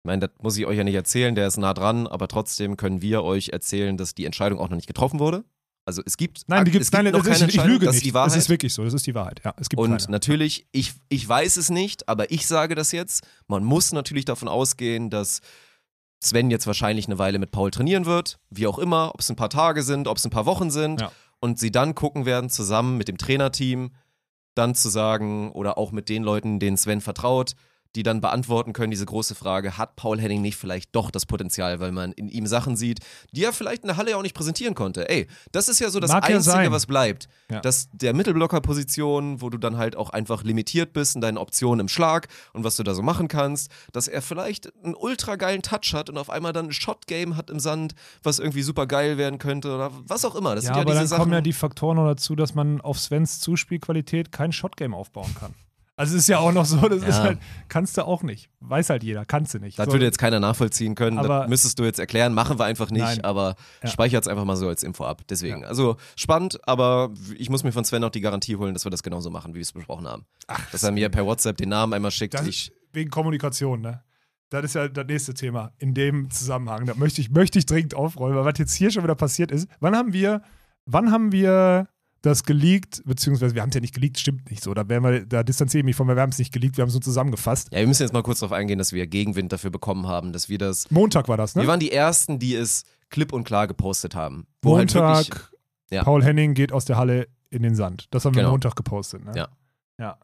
ich 0.01 0.05
meine, 0.05 0.27
das 0.27 0.31
muss 0.41 0.57
ich 0.57 0.65
euch 0.65 0.77
ja 0.77 0.83
nicht 0.83 0.95
erzählen, 0.95 1.33
der 1.33 1.47
ist 1.47 1.57
nah 1.57 1.73
dran, 1.73 2.07
aber 2.07 2.27
trotzdem 2.27 2.75
können 2.75 3.01
wir 3.01 3.23
euch 3.23 3.49
erzählen, 3.49 3.95
dass 3.95 4.15
die 4.15 4.25
Entscheidung 4.25 4.59
auch 4.59 4.69
noch 4.69 4.75
nicht 4.75 4.87
getroffen 4.87 5.19
wurde. 5.19 5.45
Also 5.85 6.01
es 6.05 6.15
gibt, 6.15 6.43
Nein, 6.47 6.65
die 6.65 6.71
gibt's, 6.71 6.87
es 6.87 6.91
gibt 6.91 7.03
nein, 7.03 7.11
noch 7.13 7.23
das 7.23 7.33
ist, 7.33 7.39
keine 7.39 7.51
ich 7.51 7.63
lüge 7.63 7.85
das 7.85 7.95
nicht. 7.95 8.03
ist 8.03 8.05
die 8.05 8.13
Wahrheit. 8.13 8.31
Das 8.31 8.37
ist 8.37 8.49
wirklich 8.49 8.73
so, 8.73 8.83
das 8.83 8.93
ist 8.93 9.07
die 9.07 9.15
Wahrheit. 9.15 9.41
Ja, 9.43 9.53
es 9.57 9.67
gibt 9.67 9.79
Und 9.81 9.97
keine. 9.97 10.11
natürlich, 10.11 10.67
ich, 10.71 10.93
ich 11.09 11.27
weiß 11.27 11.57
es 11.57 11.69
nicht, 11.69 12.07
aber 12.07 12.29
ich 12.31 12.45
sage 12.47 12.75
das 12.75 12.91
jetzt. 12.91 13.23
Man 13.47 13.63
muss 13.63 13.91
natürlich 13.91 14.25
davon 14.25 14.47
ausgehen, 14.47 15.09
dass 15.09 15.41
Sven 16.23 16.51
jetzt 16.51 16.67
wahrscheinlich 16.67 17.07
eine 17.07 17.17
Weile 17.17 17.39
mit 17.39 17.51
Paul 17.51 17.71
trainieren 17.71 18.05
wird, 18.05 18.37
wie 18.51 18.67
auch 18.67 18.77
immer, 18.77 19.11
ob 19.13 19.21
es 19.21 19.29
ein 19.31 19.35
paar 19.35 19.49
Tage 19.49 19.81
sind, 19.81 20.07
ob 20.07 20.17
es 20.17 20.25
ein 20.25 20.29
paar 20.29 20.45
Wochen 20.45 20.69
sind. 20.69 21.01
Ja. 21.01 21.11
Und 21.39 21.57
sie 21.57 21.71
dann 21.71 21.95
gucken 21.95 22.25
werden, 22.27 22.51
zusammen 22.51 22.97
mit 22.97 23.07
dem 23.07 23.17
Trainerteam, 23.17 23.91
dann 24.53 24.75
zu 24.75 24.89
sagen, 24.89 25.51
oder 25.51 25.79
auch 25.79 25.91
mit 25.91 26.09
den 26.09 26.21
Leuten, 26.21 26.59
denen 26.59 26.77
Sven 26.77 27.01
vertraut, 27.01 27.53
die 27.95 28.03
dann 28.03 28.21
beantworten 28.21 28.73
können, 28.73 28.91
diese 28.91 29.05
große 29.05 29.35
Frage, 29.35 29.77
hat 29.77 29.95
Paul 29.95 30.19
Henning 30.19 30.41
nicht 30.41 30.55
vielleicht 30.55 30.95
doch 30.95 31.11
das 31.11 31.25
Potenzial, 31.25 31.79
weil 31.79 31.91
man 31.91 32.11
in 32.13 32.29
ihm 32.29 32.47
Sachen 32.47 32.75
sieht, 32.75 32.99
die 33.31 33.43
er 33.43 33.53
vielleicht 33.53 33.83
in 33.83 33.87
der 33.87 33.97
Halle 33.97 34.11
ja 34.11 34.17
auch 34.17 34.21
nicht 34.21 34.35
präsentieren 34.35 34.75
konnte. 34.75 35.09
Ey, 35.09 35.27
das 35.51 35.69
ist 35.69 35.79
ja 35.79 35.89
so 35.89 35.99
das 35.99 36.11
Mag 36.11 36.29
ja 36.29 36.35
Einzige, 36.35 36.51
sein. 36.51 36.71
was 36.71 36.85
bleibt. 36.85 37.27
Ja. 37.49 37.59
Dass 37.59 37.89
der 37.91 38.13
Mittelblocker-Position, 38.13 39.41
wo 39.41 39.49
du 39.49 39.57
dann 39.57 39.77
halt 39.77 39.95
auch 39.95 40.09
einfach 40.11 40.43
limitiert 40.43 40.93
bist 40.93 41.15
in 41.15 41.21
deinen 41.21 41.37
Optionen 41.37 41.81
im 41.81 41.87
Schlag 41.87 42.27
und 42.53 42.63
was 42.63 42.75
du 42.75 42.83
da 42.83 42.93
so 42.93 43.01
machen 43.01 43.27
kannst, 43.27 43.71
dass 43.91 44.07
er 44.07 44.21
vielleicht 44.21 44.71
einen 44.83 44.95
ultra 44.95 45.35
geilen 45.35 45.61
Touch 45.61 45.93
hat 45.93 46.09
und 46.09 46.17
auf 46.17 46.29
einmal 46.29 46.53
dann 46.53 46.67
ein 46.67 46.73
Shot-Game 46.73 47.35
hat 47.35 47.49
im 47.49 47.59
Sand, 47.59 47.93
was 48.23 48.39
irgendwie 48.39 48.61
super 48.61 48.87
geil 48.87 49.17
werden 49.17 49.39
könnte 49.39 49.73
oder 49.73 49.91
was 50.07 50.23
auch 50.23 50.35
immer. 50.35 50.55
Das 50.55 50.63
ja, 50.63 50.69
sind 50.69 50.75
ja 50.77 50.81
aber 50.81 50.91
diese 50.91 50.99
dann 50.99 51.07
Sachen. 51.07 51.21
kommen 51.23 51.33
ja 51.33 51.41
die 51.41 51.53
Faktoren 51.53 51.97
noch 51.97 52.07
dazu, 52.07 52.35
dass 52.35 52.55
man 52.55 52.79
auf 52.81 52.99
Svens 52.99 53.39
Zuspielqualität 53.39 54.31
kein 54.31 54.51
Shotgame 54.51 54.95
aufbauen 54.95 55.35
kann. 55.39 55.53
Also 56.01 56.15
es 56.15 56.23
ist 56.23 56.29
ja 56.29 56.39
auch 56.39 56.51
noch 56.51 56.65
so, 56.65 56.77
das 56.89 57.03
ist 57.03 57.17
Ja. 57.17 57.23
halt, 57.23 57.39
kannst 57.67 57.95
du 57.95 58.05
auch 58.07 58.23
nicht. 58.23 58.49
Weiß 58.59 58.89
halt 58.89 59.03
jeder, 59.03 59.23
kannst 59.23 59.53
du 59.53 59.59
nicht. 59.59 59.77
das 59.77 59.85
So, 59.85 59.91
würde 59.91 60.05
jetzt 60.05 60.17
keiner 60.17 60.39
nachvollziehen 60.39 60.95
können. 60.95 61.19
Aber- 61.19 61.41
das 61.41 61.49
müsstest 61.49 61.77
du 61.77 61.83
jetzt 61.83 61.99
erklären. 61.99 62.33
Machen 62.33 62.57
wir 62.57 62.65
einfach 62.65 62.89
nicht, 62.89 63.01
Nein. 63.03 63.21
aber 63.23 63.55
Ja. 63.83 63.89
speichert 63.89 64.23
es 64.23 64.27
einfach 64.27 64.45
mal 64.45 64.55
so 64.55 64.67
als 64.67 64.81
Info 64.81 65.05
ab. 65.05 65.21
Deswegen. 65.29 65.61
Ja. 65.61 65.67
Also 65.67 65.97
spannend, 66.15 66.59
aber 66.67 67.11
ich 67.37 67.49
muss 67.51 67.63
mir 67.63 67.71
von 67.71 67.85
Sven 67.85 68.03
auch 68.03 68.09
die 68.09 68.21
Garantie 68.21 68.55
holen, 68.55 68.73
dass 68.73 68.83
wir 68.85 68.89
das 68.89 69.03
genauso 69.03 69.29
machen, 69.29 69.51
wie 69.53 69.57
wir 69.57 69.61
es 69.61 69.71
besprochen 69.73 70.07
haben. 70.07 70.25
dass 70.71 70.81
er 70.83 70.91
mir 70.91 71.09
per 71.09 71.25
WhatsApp 71.25 71.57
den 71.57 71.69
Namen 71.69 71.93
einmal 71.93 72.09
schickt. 72.11 72.33
Ich, 72.47 72.71
wegen 72.93 73.09
Kommunikation, 73.11 73.81
ne? 73.81 74.03
Das 74.49 74.65
ist 74.65 74.75
ja 74.75 74.87
das 74.87 75.05
nächste 75.05 75.33
Thema 75.33 75.71
in 75.77 75.93
dem 75.93 76.29
Zusammenhang. 76.29 76.85
Da 76.85 76.93
möchte 76.95 77.21
ich, 77.21 77.29
möchte 77.31 77.57
ich 77.59 77.65
dringend 77.65 77.93
aufrollen, 77.93 78.35
weil 78.35 78.43
was 78.43 78.57
jetzt 78.57 78.73
hier 78.73 78.91
schon 78.91 79.03
wieder 79.03 79.15
passiert 79.15 79.51
ist. 79.51 79.69
Wann 79.79 79.95
haben 79.95 80.11
wir, 80.13 80.41
wann 80.85 81.11
haben 81.11 81.31
wir 81.31 81.87
das 82.21 82.43
geleakt, 82.43 83.01
beziehungsweise 83.05 83.55
wir 83.55 83.61
haben 83.63 83.69
es 83.69 83.75
ja 83.75 83.81
nicht 83.81 83.95
geleakt, 83.95 84.19
stimmt 84.19 84.49
nicht 84.51 84.63
so. 84.63 84.73
Da, 84.73 84.87
wir, 84.87 85.25
da 85.25 85.43
distanziere 85.43 85.79
ich 85.79 85.85
mich 85.85 85.95
von, 85.95 86.07
weil 86.07 86.15
wir 86.15 86.21
haben 86.21 86.31
es 86.31 86.37
nicht 86.39 86.53
geleakt, 86.53 86.77
wir 86.77 86.83
haben 86.83 86.89
es 86.89 86.93
nur 86.93 87.01
zusammengefasst. 87.01 87.69
ja, 87.71 87.79
wir 87.79 87.87
müssen 87.87 88.03
jetzt 88.03 88.13
mal 88.13 88.21
kurz 88.23 88.39
darauf 88.39 88.53
eingehen, 88.53 88.77
dass 88.77 88.93
wir 88.93 89.07
Gegenwind 89.07 89.51
dafür 89.51 89.71
bekommen 89.71 90.07
haben, 90.07 90.31
dass 90.33 90.47
wir 90.49 90.57
das 90.59 90.89
Montag 90.91 91.27
war 91.27 91.37
das, 91.37 91.55
ne? 91.55 91.63
Wir 91.63 91.67
waren 91.67 91.79
die 91.79 91.91
Ersten, 91.91 92.37
die 92.37 92.53
es 92.55 92.83
klipp 93.09 93.33
und 93.33 93.43
klar 93.43 93.67
gepostet 93.67 94.13
haben. 94.15 94.45
Wo 94.61 94.77
halt 94.77 94.93
wirklich, 94.93 95.29
Montag, 95.29 95.51
Ja. 95.89 96.03
Paul 96.03 96.23
Henning 96.23 96.53
geht 96.53 96.71
aus 96.71 96.85
der 96.85 96.97
Halle 96.97 97.27
in 97.49 97.63
den 97.63 97.75
Sand. 97.75 98.07
Das 98.11 98.23
haben 98.25 98.35
wir 98.35 98.41
Genau. 98.43 98.51
Montag 98.51 98.75
gepostet, 98.75 99.25
ne? 99.25 99.31
Ja. 99.35 99.47
Ja. 99.99 100.17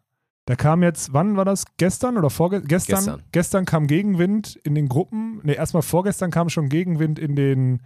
Da 0.46 0.56
kam 0.56 0.82
jetzt, 0.84 1.12
wann 1.12 1.36
war 1.36 1.44
das? 1.44 1.66
Gestern 1.76 2.18
oder 2.18 2.30
vorgestern? 2.30 2.68
Gestern. 2.70 2.96
Gestern. 3.00 3.24
Gestern 3.34 3.66
kam 3.66 3.88
Gegenwind 3.88 4.56
in 4.64 4.76
den 4.76 4.88
Gruppen. 4.88 5.42
Ne, 5.44 5.54
erstmal 5.56 5.82
vorgestern 5.84 6.32
kam 6.32 6.48
schon 6.50 6.70
Gegenwind 6.70 7.20
in 7.20 7.36
den, 7.36 7.82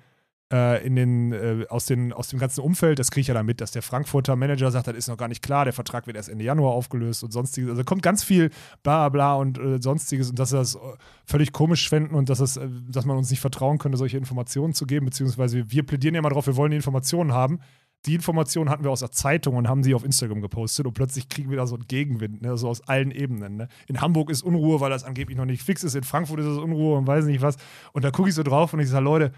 äh, 0.51 0.85
in 0.85 0.95
den, 0.95 1.31
äh, 1.31 1.65
aus, 1.69 1.85
den, 1.85 2.11
aus 2.13 2.27
dem 2.27 2.39
ganzen 2.39 2.61
Umfeld. 2.61 2.99
Das 2.99 3.09
kriege 3.09 3.21
ich 3.21 3.27
ja 3.27 3.33
dann 3.33 3.45
mit, 3.45 3.61
dass 3.61 3.71
der 3.71 3.81
Frankfurter 3.81 4.35
Manager 4.35 4.69
sagt, 4.71 4.87
das 4.87 4.95
ist 4.95 5.07
noch 5.07 5.17
gar 5.17 5.27
nicht 5.27 5.41
klar, 5.41 5.63
der 5.63 5.73
Vertrag 5.73 6.07
wird 6.07 6.17
erst 6.17 6.29
Ende 6.29 6.43
Januar 6.43 6.73
aufgelöst 6.73 7.23
und 7.23 7.31
sonstiges. 7.31 7.69
Also 7.69 7.83
kommt 7.83 8.03
ganz 8.03 8.23
viel 8.23 8.51
bla 8.83 9.09
bla 9.09 9.35
und 9.35 9.57
äh, 9.57 9.81
sonstiges 9.81 10.29
und 10.29 10.39
dass 10.39 10.49
sie 10.49 10.57
das 10.57 10.75
äh, 10.75 10.79
völlig 11.25 11.53
komisch 11.53 11.87
fänden 11.87 12.15
und 12.15 12.29
dass, 12.29 12.39
das, 12.39 12.57
äh, 12.57 12.67
dass 12.89 13.05
man 13.05 13.17
uns 13.17 13.29
nicht 13.31 13.39
vertrauen 13.39 13.77
könnte, 13.77 13.97
solche 13.97 14.17
Informationen 14.17 14.73
zu 14.73 14.85
geben, 14.85 15.05
beziehungsweise 15.05 15.71
wir 15.71 15.85
plädieren 15.85 16.15
ja 16.15 16.21
mal 16.21 16.29
drauf, 16.29 16.47
wir 16.47 16.57
wollen 16.57 16.71
die 16.71 16.77
Informationen 16.77 17.33
haben. 17.33 17.59
Die 18.07 18.15
Informationen 18.15 18.71
hatten 18.71 18.83
wir 18.83 18.89
aus 18.89 19.01
der 19.01 19.11
Zeitung 19.11 19.55
und 19.55 19.67
haben 19.67 19.83
sie 19.83 19.93
auf 19.93 20.03
Instagram 20.03 20.41
gepostet 20.41 20.87
und 20.87 20.93
plötzlich 20.93 21.29
kriegen 21.29 21.51
wir 21.51 21.57
da 21.57 21.67
so 21.67 21.75
einen 21.75 21.85
Gegenwind, 21.87 22.41
ne? 22.41 22.57
so 22.57 22.67
aus 22.67 22.81
allen 22.87 23.11
Ebenen. 23.11 23.57
Ne? 23.57 23.67
In 23.87 24.01
Hamburg 24.01 24.31
ist 24.31 24.41
Unruhe, 24.41 24.79
weil 24.79 24.89
das 24.89 25.03
angeblich 25.03 25.37
noch 25.37 25.45
nicht 25.45 25.61
fix 25.61 25.83
ist, 25.83 25.93
in 25.93 26.03
Frankfurt 26.03 26.39
ist 26.39 26.47
es 26.47 26.57
Unruhe 26.57 26.97
und 26.97 27.05
weiß 27.05 27.25
nicht 27.25 27.43
was. 27.43 27.57
Und 27.93 28.03
da 28.03 28.09
gucke 28.09 28.29
ich 28.29 28.33
so 28.33 28.41
drauf 28.41 28.73
und 28.73 28.79
ich 28.79 28.89
sage, 28.89 29.05
Leute, 29.05 29.31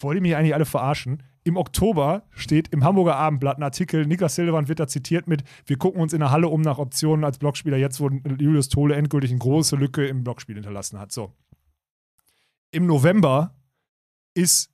wollt 0.00 0.16
ihr 0.16 0.22
mich 0.22 0.36
eigentlich 0.36 0.54
alle 0.54 0.64
verarschen? 0.64 1.22
Im 1.44 1.56
Oktober 1.56 2.24
steht 2.30 2.68
im 2.68 2.84
Hamburger 2.84 3.16
Abendblatt 3.16 3.58
ein 3.58 3.62
Artikel, 3.62 4.06
Niklas 4.06 4.34
Silderwand 4.34 4.68
wird 4.68 4.80
da 4.80 4.86
zitiert 4.86 5.28
mit, 5.28 5.44
wir 5.64 5.78
gucken 5.78 6.00
uns 6.00 6.12
in 6.12 6.20
der 6.20 6.30
Halle 6.30 6.48
um 6.48 6.60
nach 6.60 6.78
Optionen 6.78 7.24
als 7.24 7.38
Blockspieler, 7.38 7.78
jetzt 7.78 8.00
wo 8.00 8.08
Julius 8.08 8.68
Tole 8.68 8.94
endgültig 8.94 9.30
eine 9.30 9.38
große 9.38 9.76
Lücke 9.76 10.06
im 10.06 10.24
Blockspiel 10.24 10.56
hinterlassen 10.56 10.98
hat. 10.98 11.10
So. 11.10 11.32
Im 12.70 12.86
November 12.86 13.54
ist 14.34 14.70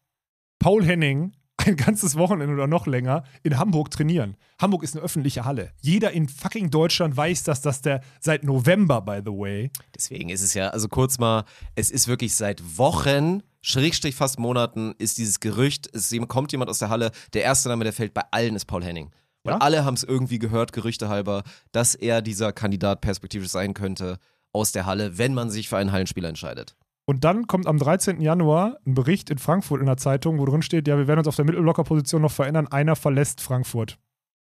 Paul 0.58 0.84
Henning 0.84 1.32
ein 1.66 1.76
ganzes 1.76 2.16
Wochenende 2.16 2.54
oder 2.54 2.66
noch 2.66 2.86
länger 2.86 3.24
in 3.42 3.58
Hamburg 3.58 3.90
trainieren. 3.90 4.36
Hamburg 4.60 4.82
ist 4.82 4.94
eine 4.94 5.04
öffentliche 5.04 5.44
Halle. 5.44 5.72
Jeder 5.80 6.12
in 6.12 6.28
fucking 6.28 6.70
Deutschland 6.70 7.16
weiß, 7.16 7.44
dass 7.44 7.60
das 7.60 7.82
der 7.82 8.00
seit 8.20 8.44
November, 8.44 9.00
by 9.00 9.20
the 9.24 9.32
way, 9.32 9.70
deswegen 9.94 10.28
ist 10.28 10.42
es 10.42 10.54
ja, 10.54 10.68
also 10.68 10.88
kurz 10.88 11.18
mal, 11.18 11.44
es 11.74 11.90
ist 11.90 12.08
wirklich 12.08 12.34
seit 12.34 12.78
Wochen, 12.78 13.42
Schrägstrich 13.62 14.14
fast 14.14 14.38
Monaten, 14.38 14.94
ist 14.98 15.18
dieses 15.18 15.40
Gerücht, 15.40 15.88
es 15.94 16.14
kommt 16.28 16.52
jemand 16.52 16.70
aus 16.70 16.78
der 16.78 16.90
Halle, 16.90 17.10
der 17.32 17.42
erste 17.42 17.68
Name, 17.68 17.84
der 17.84 17.92
fällt 17.92 18.14
bei 18.14 18.22
allen, 18.30 18.56
ist 18.56 18.66
Paul 18.66 18.84
Henning. 18.84 19.10
Und 19.42 19.52
Ja? 19.52 19.58
alle 19.58 19.84
haben 19.84 19.94
es 19.94 20.04
irgendwie 20.04 20.38
gehört, 20.38 20.72
Gerüchte 20.72 21.08
halber, 21.08 21.42
dass 21.72 21.94
er 21.94 22.22
dieser 22.22 22.52
Kandidat 22.52 23.00
perspektivisch 23.00 23.48
sein 23.50 23.74
könnte 23.74 24.18
aus 24.52 24.72
der 24.72 24.86
Halle, 24.86 25.18
wenn 25.18 25.34
man 25.34 25.50
sich 25.50 25.68
für 25.68 25.76
einen 25.76 25.92
Hallenspieler 25.92 26.28
entscheidet. 26.28 26.76
Und 27.06 27.24
dann 27.24 27.46
kommt 27.46 27.66
am 27.66 27.78
13. 27.78 28.20
Januar 28.20 28.78
ein 28.86 28.94
Bericht 28.94 29.28
in 29.30 29.38
Frankfurt 29.38 29.80
in 29.80 29.86
der 29.86 29.96
Zeitung, 29.98 30.38
wo 30.38 30.46
drin 30.46 30.62
steht, 30.62 30.88
ja, 30.88 30.96
wir 30.96 31.06
werden 31.06 31.18
uns 31.18 31.28
auf 31.28 31.36
der 31.36 31.44
Mittelblockerposition 31.44 32.22
noch 32.22 32.32
verändern. 32.32 32.66
Einer 32.68 32.96
verlässt 32.96 33.40
Frankfurt 33.40 33.98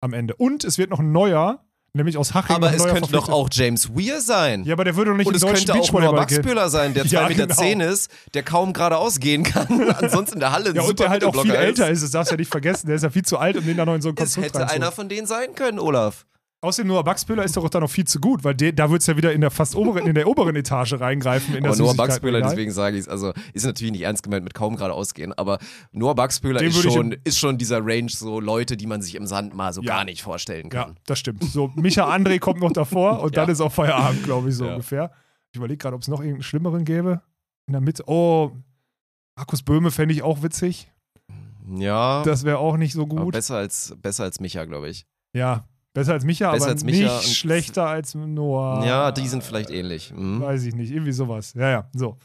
am 0.01 0.13
Ende. 0.13 0.35
Und 0.35 0.65
es 0.65 0.77
wird 0.79 0.91
noch 0.91 0.99
ein 0.99 1.13
neuer 1.13 1.65
Nämlich 1.93 2.17
aus 2.17 2.35
Haching 2.35 2.55
Aber 2.55 2.73
es 2.73 2.85
könnte 2.85 3.11
doch 3.11 3.29
auch 3.29 3.49
James 3.51 3.91
Weir 3.93 4.21
sein. 4.21 4.63
Ja, 4.63 4.75
aber 4.75 4.85
der 4.85 4.95
würde 4.95 5.11
doch 5.11 5.17
nicht 5.17 5.27
Und 5.27 5.35
es 5.35 5.43
könnte 5.45 5.75
auch 5.75 5.91
gehen. 5.91 6.15
Baxbühler 6.15 6.69
sein, 6.69 6.95
der 6.95 7.05
2,10 7.05 7.09
Ja, 7.13 7.29
Meter 7.29 7.47
genau. 7.49 7.55
zehn 7.57 7.81
ist, 7.81 8.11
der 8.35 8.45
kaum 8.45 8.73
geradeaus 8.73 9.19
gehen 9.19 9.43
kann, 9.43 9.67
ansonsten 9.99 10.35
in 10.35 10.41
der 10.41 10.53
Halle 10.53 10.73
Ja, 10.73 10.83
und 10.83 11.01
der 11.01 11.09
halt 11.11 11.25
auch 11.25 11.33
viel 11.33 11.43
Mittelblocker 11.43 11.67
älter 11.67 11.91
ist, 11.91 12.05
das 12.05 12.13
darfst 12.13 12.31
du 12.31 12.35
ja 12.35 12.39
nicht 12.39 12.53
vergessen. 12.53 12.87
Der 12.87 12.95
ist 12.95 13.03
ja 13.03 13.11
viel 13.11 13.25
zu 13.25 13.39
alt, 13.39 13.57
um 13.57 13.65
den 13.65 13.77
da 13.77 13.85
noch 13.85 13.97
in 13.97 14.03
so 14.03 14.11
ein 14.11 14.15
Es 14.15 14.21
Konstrukt 14.21 14.47
hätte 14.47 14.59
reinzuholen. 14.61 14.83
einer 14.85 14.93
von 14.93 15.09
denen 15.09 15.27
sein 15.27 15.55
können, 15.57 15.81
Olaf. 15.81 16.27
Außerdem 16.63 16.89
Noah 16.89 17.05
Baxbühler 17.05 17.43
ist 17.43 17.57
doch 17.57 17.65
auch 17.65 17.71
dann 17.71 17.81
noch 17.81 17.91
viel 17.91 18.07
zu 18.07 18.21
gut, 18.21 18.45
weil 18.45 18.55
der, 18.55 18.73
da 18.73 18.91
wird 18.91 19.01
es 19.01 19.07
ja 19.07 19.17
wieder 19.17 19.33
in 19.33 19.41
der 19.41 19.51
fast 19.51 19.75
oberen, 19.75 20.07
in 20.07 20.15
der 20.15 20.27
oberen 20.29 20.55
Etage 20.57 20.93
reingreifen. 20.93 21.55
In 21.57 21.65
Aber 21.65 21.75
Noah. 21.75 21.95
Baxbühler, 21.95 22.43
deswegen 22.43 22.71
sage 22.71 22.97
ich 22.99 23.03
es, 23.05 23.09
also 23.09 23.33
ist 23.55 23.65
natürlich 23.65 23.93
nicht 23.93 24.03
ernst 24.03 24.23
gemeint 24.23 24.45
mit 24.45 24.53
kaum 24.53 24.77
geradeaus 24.77 25.15
gehen, 25.15 25.33
aber 25.33 25.59
Noah 25.93 26.15
Baxbühler 26.15 26.61
Den 26.61 26.69
ist 26.69 26.83
schon, 26.83 27.13
ist 27.25 27.39
schon 27.39 27.57
dieser 27.57 27.79
Range 27.83 28.11
so 28.11 28.41
Leute, 28.41 28.77
die 28.77 28.87
man 28.87 29.01
sich 29.01 29.15
im 29.15 29.27
Sand 29.27 29.55
mal 29.55 29.73
so 29.73 29.81
Ja. 29.81 29.97
gar 29.97 30.05
nicht 30.05 30.21
vorstellen 30.23 30.69
Ja, 30.71 30.85
kann. 30.85 30.97
das 31.07 31.19
stimmt. 31.19 31.43
So, 31.45 31.69
Micha 31.77 32.13
André 32.15 32.39
kommt 32.39 32.61
noch 32.61 32.73
davor 32.73 33.23
und 33.23 33.35
dann 33.39 33.49
Ja. 33.49 33.53
ist 33.53 33.63
auch 33.63 33.73
Feierabend, 33.73 34.23
glaube 34.25 34.51
ich, 34.51 34.55
so 34.55 34.67
Ja. 34.67 34.73
ungefähr. 34.73 35.13
Ich 35.53 35.57
überlege 35.57 35.79
gerade, 35.79 35.97
ob 35.97 36.03
es 36.03 36.09
noch 36.09 36.21
irgendeinen 36.21 36.43
schlimmeren 36.43 36.85
gäbe. 36.85 37.23
In 37.69 37.73
der 37.73 37.81
Mitte. 37.81 38.05
Oh, 38.07 38.53
Markus 39.35 39.63
Böhme 39.63 39.91
fände 39.91 40.13
ich 40.15 40.23
auch 40.23 40.43
witzig. 40.43 40.93
Ja, 41.75 42.23
Das 42.25 42.45
wäre 42.45 42.59
auch 42.59 42.77
nicht 42.77 42.93
so 42.93 43.05
aber 43.05 43.25
gut. 43.25 43.33
besser 43.33 43.57
als, 43.57 43.95
besser 44.03 44.25
als 44.25 44.41
Micha, 44.41 44.67
glaube 44.67 44.91
ich. 44.91 45.07
Ja, 45.33 45.65
besser 45.93 46.13
als 46.13 46.25
Micha, 46.25 46.51
Besser 46.53 46.65
aber 46.65 46.73
als 46.73 46.85
Micha 46.85 47.19
nicht 47.19 47.37
schlechter 47.37 47.87
als 47.87 48.15
Noah. 48.15 48.85
Ja, 48.87 49.13
die 49.13 49.27
sind 49.29 49.43
vielleicht 49.43 49.71
ähnlich. 49.71 50.13
Mhm. 50.15 50.41
Weiß 50.41 50.65
ich 50.65 50.75
nicht, 50.75 50.91
irgendwie 50.91 51.13
sowas. 51.13 51.55
Ja, 51.55 51.71
ja, 51.71 51.91
so. 51.93 52.19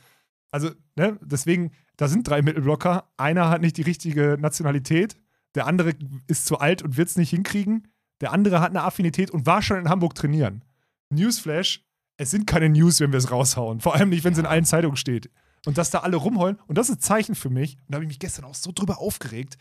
Also, 0.52 0.70
ne, 0.96 1.20
deswegen, 1.22 1.72
da 1.98 2.08
sind 2.08 2.28
drei 2.28 2.42
Mittelblocker. 2.42 3.10
Einer 3.18 3.50
hat 3.50 3.62
nicht 3.62 3.78
die 3.78 3.82
richtige 3.82 4.38
Nationalität, 4.40 5.16
der 5.56 5.68
andere 5.68 5.94
ist 6.28 6.46
zu 6.46 6.60
alt 6.60 6.82
und 6.82 6.98
wird 6.98 7.10
es 7.10 7.18
nicht 7.18 7.30
hinkriegen. 7.30 7.88
Der 8.22 8.32
andere 8.32 8.62
hat 8.62 8.70
eine 8.70 8.84
Affinität 8.84 9.32
und 9.32 9.46
war 9.46 9.62
schon 9.62 9.78
in 9.78 9.90
Hamburg 9.90 10.16
trainieren. 10.16 10.64
Newsflash, 11.10 11.84
es 12.18 12.32
sind 12.32 12.48
keine 12.48 12.70
News, 12.70 13.00
wenn 13.00 13.12
wir 13.12 13.18
es 13.18 13.32
raushauen. 13.32 13.82
Vor 13.82 13.96
allem 13.96 14.10
nicht, 14.10 14.24
wenn 14.24 14.34
es 14.34 14.40
in 14.40 14.46
allen 14.46 14.66
Zeitungen 14.66 14.98
steht. 14.98 15.30
Und 15.66 15.78
dass 15.78 15.90
da 15.90 16.00
alle 16.00 16.16
rumheulen. 16.18 16.58
Und 16.68 16.78
das 16.78 16.90
ist 16.90 16.98
ein 16.98 17.02
Zeichen 17.02 17.36
für 17.36 17.50
mich. 17.50 17.78
Und 17.80 17.90
da 17.90 17.96
habe 17.96 18.06
ich 18.06 18.10
mich 18.10 18.20
gestern 18.20 18.46
auch 18.46 18.56
so 18.56 18.72
drüber 18.74 19.00
aufgeregt. 19.00 19.58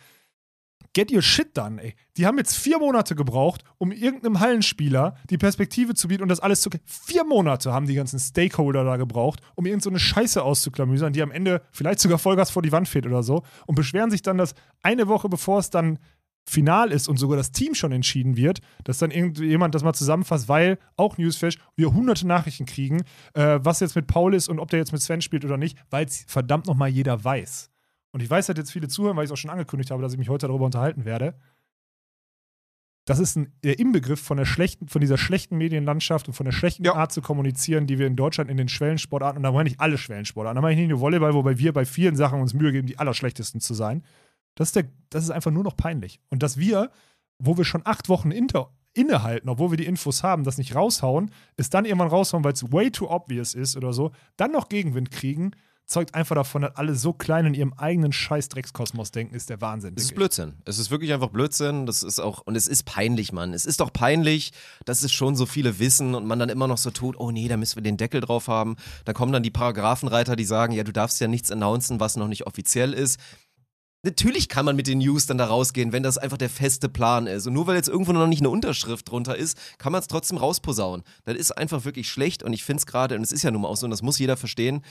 Get 0.95 1.12
your 1.12 1.22
shit 1.22 1.57
done, 1.57 1.82
ey. 1.82 1.95
Die 2.16 2.24
haben 2.24 2.38
jetzt 2.38 2.57
vier 2.57 2.78
Monate 2.78 3.16
gebraucht, 3.16 3.64
um 3.78 3.90
irgendeinem 3.90 4.38
Hallenspieler 4.38 5.16
die 5.28 5.38
Perspektive 5.38 5.95
zu 5.95 6.07
bieten 6.07 6.22
und 6.22 6.28
das 6.28 6.38
alles 6.38 6.61
zu. 6.61 6.70
Vier 6.84 7.24
Monate 7.24 7.72
haben 7.72 7.86
die 7.86 7.97
ganzen 7.97 8.20
Stakeholder 8.20 8.84
da 8.84 8.97
gebraucht, 8.97 9.40
um 9.57 9.66
irgendeine 9.66 9.99
so 9.99 10.05
Scheiße 10.05 10.42
auszuklamüsern, 10.42 11.12
die 11.12 11.22
am 11.22 11.32
Ende 11.32 11.62
vielleicht 11.72 11.99
sogar 11.99 12.18
Vollgas 12.18 12.51
vor 12.51 12.62
die 12.62 12.70
Wand 12.70 12.88
fährt 12.88 13.07
oder 13.07 13.24
so. 13.24 13.42
Und 13.66 13.74
beschweren 13.74 14.11
sich 14.11 14.22
dann, 14.22 14.38
dass 14.38 14.55
eine 14.82 15.09
Woche 15.09 15.28
bevor 15.28 15.59
es 15.59 15.70
dann 15.70 15.99
final 16.47 16.92
ist 16.92 17.09
und 17.09 17.16
sogar 17.16 17.36
das 17.36 17.51
Team 17.51 17.74
schon 17.74 17.90
entschieden 17.90 18.36
wird, 18.36 18.61
dass 18.84 18.99
dann 18.99 19.11
irgendjemand 19.11 19.74
das 19.74 19.82
mal 19.82 19.95
zusammenfasst, 19.95 20.49
weil 20.49 20.78
auch 20.97 21.18
Newsflash 21.18 21.57
wir 21.74 21.92
hunderte 21.92 22.26
Nachrichten 22.26 22.66
kriegen, 22.66 23.03
äh, 23.32 23.59
was 23.62 23.80
jetzt 23.80 23.97
mit 23.97 24.07
Paul 24.07 24.34
ist 24.34 24.49
und 24.49 24.61
ob 24.61 24.70
der 24.70 24.78
jetzt 24.78 24.92
mit 24.92 25.03
Sven 25.03 25.22
spielt 25.22 25.45
oder 25.45 25.57
nicht, 25.57 25.76
weil 25.90 26.05
es 26.05 26.24
verdammt 26.28 26.66
nochmal 26.66 26.90
jeder 26.90 27.24
weiß. 27.24 27.70
Und 28.14 28.22
ich 28.22 28.30
weiß, 28.30 28.46
dass 28.46 28.56
jetzt 28.56 28.70
viele 28.70 28.86
zuhören, 28.86 29.16
weil 29.16 29.24
ich 29.24 29.28
es 29.28 29.32
auch 29.32 29.36
schon 29.36 29.50
angekündigt 29.50 29.90
habe, 29.90 30.00
dass 30.00 30.12
ich 30.12 30.18
mich 30.20 30.28
heute 30.28 30.46
darüber 30.46 30.66
unterhalten 30.66 31.04
werde. 31.04 31.34
Das 33.06 33.18
ist 33.18 33.34
ein, 33.34 33.52
der 33.64 33.80
Inbegriff 33.80 34.20
von, 34.20 34.36
der 34.36 34.44
schlechten, 34.44 34.86
von 34.86 35.00
dieser 35.00 35.18
schlechten 35.18 35.58
Medienlandschaft 35.58 36.28
und 36.28 36.34
von 36.34 36.44
der 36.44 36.52
schlechten 36.52 36.84
Ja. 36.84 36.94
Art 36.94 37.10
zu 37.10 37.22
kommunizieren, 37.22 37.88
die 37.88 37.98
wir 37.98 38.06
in 38.06 38.14
Deutschland 38.14 38.50
in 38.50 38.56
den 38.56 38.68
Schwellensportarten, 38.68 39.38
und 39.38 39.42
da 39.42 39.50
meine 39.50 39.68
ich 39.68 39.80
alle 39.80 39.98
Schwellensportarten, 39.98 40.54
da 40.54 40.62
meine 40.62 40.74
ich 40.74 40.78
nicht 40.78 40.90
nur 40.90 41.00
Volleyball, 41.00 41.34
wobei 41.34 41.58
wir 41.58 41.72
bei 41.72 41.84
vielen 41.84 42.14
Sachen 42.14 42.40
uns 42.40 42.54
Mühe 42.54 42.70
geben, 42.70 42.86
die 42.86 43.00
allerschlechtesten 43.00 43.60
zu 43.60 43.74
sein. 43.74 44.04
Das 44.54 44.68
ist, 44.68 44.76
der, 44.76 44.84
das 45.10 45.24
ist 45.24 45.30
einfach 45.30 45.50
nur 45.50 45.64
noch 45.64 45.76
peinlich. 45.76 46.20
Und 46.30 46.44
dass 46.44 46.56
wir, 46.56 46.92
wo 47.40 47.56
wir 47.56 47.64
schon 47.64 47.82
acht 47.84 48.08
Wochen 48.08 48.30
inter, 48.30 48.70
innehalten, 48.92 49.48
obwohl 49.48 49.72
wir 49.72 49.76
die 49.76 49.86
Infos 49.86 50.22
haben, 50.22 50.44
das 50.44 50.56
nicht 50.56 50.76
raushauen, 50.76 51.32
es 51.56 51.68
dann 51.68 51.84
irgendwann 51.84 52.06
raushauen, 52.06 52.44
weil 52.44 52.52
es 52.52 52.70
way 52.70 52.92
too 52.92 53.10
obvious 53.10 53.54
ist 53.54 53.76
oder 53.76 53.92
so, 53.92 54.12
dann 54.36 54.52
noch 54.52 54.68
Gegenwind 54.68 55.10
kriegen, 55.10 55.50
zeugt 55.87 56.14
einfach 56.14 56.35
davon, 56.35 56.62
dass 56.62 56.76
alle 56.76 56.95
so 56.95 57.12
klein 57.12 57.47
in 57.47 57.55
ihrem 57.55 57.74
eigenen 57.74 58.12
Scheiß-Dreckskosmos 58.12 59.11
denken, 59.11 59.35
ist 59.35 59.51
der 59.51 59.61
Wahnsinn. 59.61 59.95
Es 59.97 60.05
ist. 60.05 60.14
Blödsinn. 60.14 60.55
Es 60.64 60.78
ist 60.78 60.91
wirklich 60.91 61.12
einfach 61.12 61.28
Blödsinn. 61.28 61.87
Das 61.87 62.03
ist 62.03 62.20
auch, 62.20 62.41
und 62.41 62.57
es 62.57 62.66
ist 62.66 62.85
peinlich, 62.85 63.32
Mann. 63.32 63.53
Es 63.53 63.66
ist 63.66 63.80
doch 63.80 63.93
peinlich, 63.93 64.53
dass 64.85 65.03
es 65.03 65.12
schon 65.12 65.37
so 65.37 65.47
viele 65.47 65.78
wissen 65.78 66.14
und 66.14 66.26
man 66.26 66.39
dann 66.39 66.49
immer 66.49 66.68
noch 66.68 66.78
so 66.78 66.91
tut, 66.91 67.18
oh 67.18 67.30
nee, 67.30 67.49
da 67.49 67.57
müssen 67.57 67.76
wir 67.76 67.82
den 67.82 67.97
Deckel 67.97 68.20
drauf 68.20 68.49
haben. 68.49 68.76
Da 69.05 69.12
kommen 69.12 69.32
dann 69.32 69.43
die 69.43 69.51
Paragraphenreiter, 69.51 70.37
die 70.37 70.45
sagen, 70.45 70.72
ja, 70.72 70.85
du 70.85 70.93
darfst 70.93 71.20
ja 71.20 71.28
nichts 71.28 71.51
announcen, 71.51 72.01
was 72.01 72.16
noch 72.16 72.28
nicht 72.28 72.47
offiziell 72.47 72.93
ist. 72.93 73.18
Natürlich 74.05 74.51
kann 74.51 74.66
man 74.66 74.76
mit 74.76 74.87
den 74.87 74.99
News 74.99 75.24
dann 75.24 75.39
da 75.39 75.47
rausgehen, 75.47 75.93
wenn 75.93 76.03
das 76.03 76.18
einfach 76.18 76.37
der 76.37 76.51
feste 76.51 76.91
Plan 76.91 77.26
ist. 77.26 77.47
Und 77.47 77.55
nur 77.55 77.66
weil 77.66 77.76
jetzt 77.76 77.89
irgendwo 77.89 78.12
noch 78.12 78.26
nicht 78.26 78.41
eine 78.41 78.51
Unterschrift 78.51 79.11
drunter 79.11 79.35
ist, 79.35 79.59
kann 79.78 79.93
man 79.93 80.01
es 80.03 80.09
trotzdem 80.09 80.37
rausposaunen. 80.37 81.05
Das 81.24 81.37
ist 81.37 81.53
einfach 81.53 81.87
wirklich 81.87 82.11
schlecht 82.11 82.43
und 82.43 82.53
ich 82.53 82.64
finde 82.64 82.80
es 82.80 82.87
gerade, 82.87 83.16
und 83.16 83.22
es 83.22 83.32
ist 83.32 83.43
ja 83.43 83.51
nun 83.51 83.62
mal 83.62 83.68
auch 83.68 83.76
so, 83.76 83.87
und 83.87 83.91
das 83.91 84.03
muss 84.03 84.18
jeder 84.18 84.37
verstehen, 84.37 84.82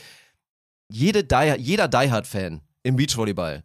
jede 0.96 1.24
Die, 1.24 1.56
jeder 1.60 1.88
Die 1.88 2.12
Hard-Fan 2.12 2.62
im 2.84 2.96
Beachvolleyball, 2.96 3.64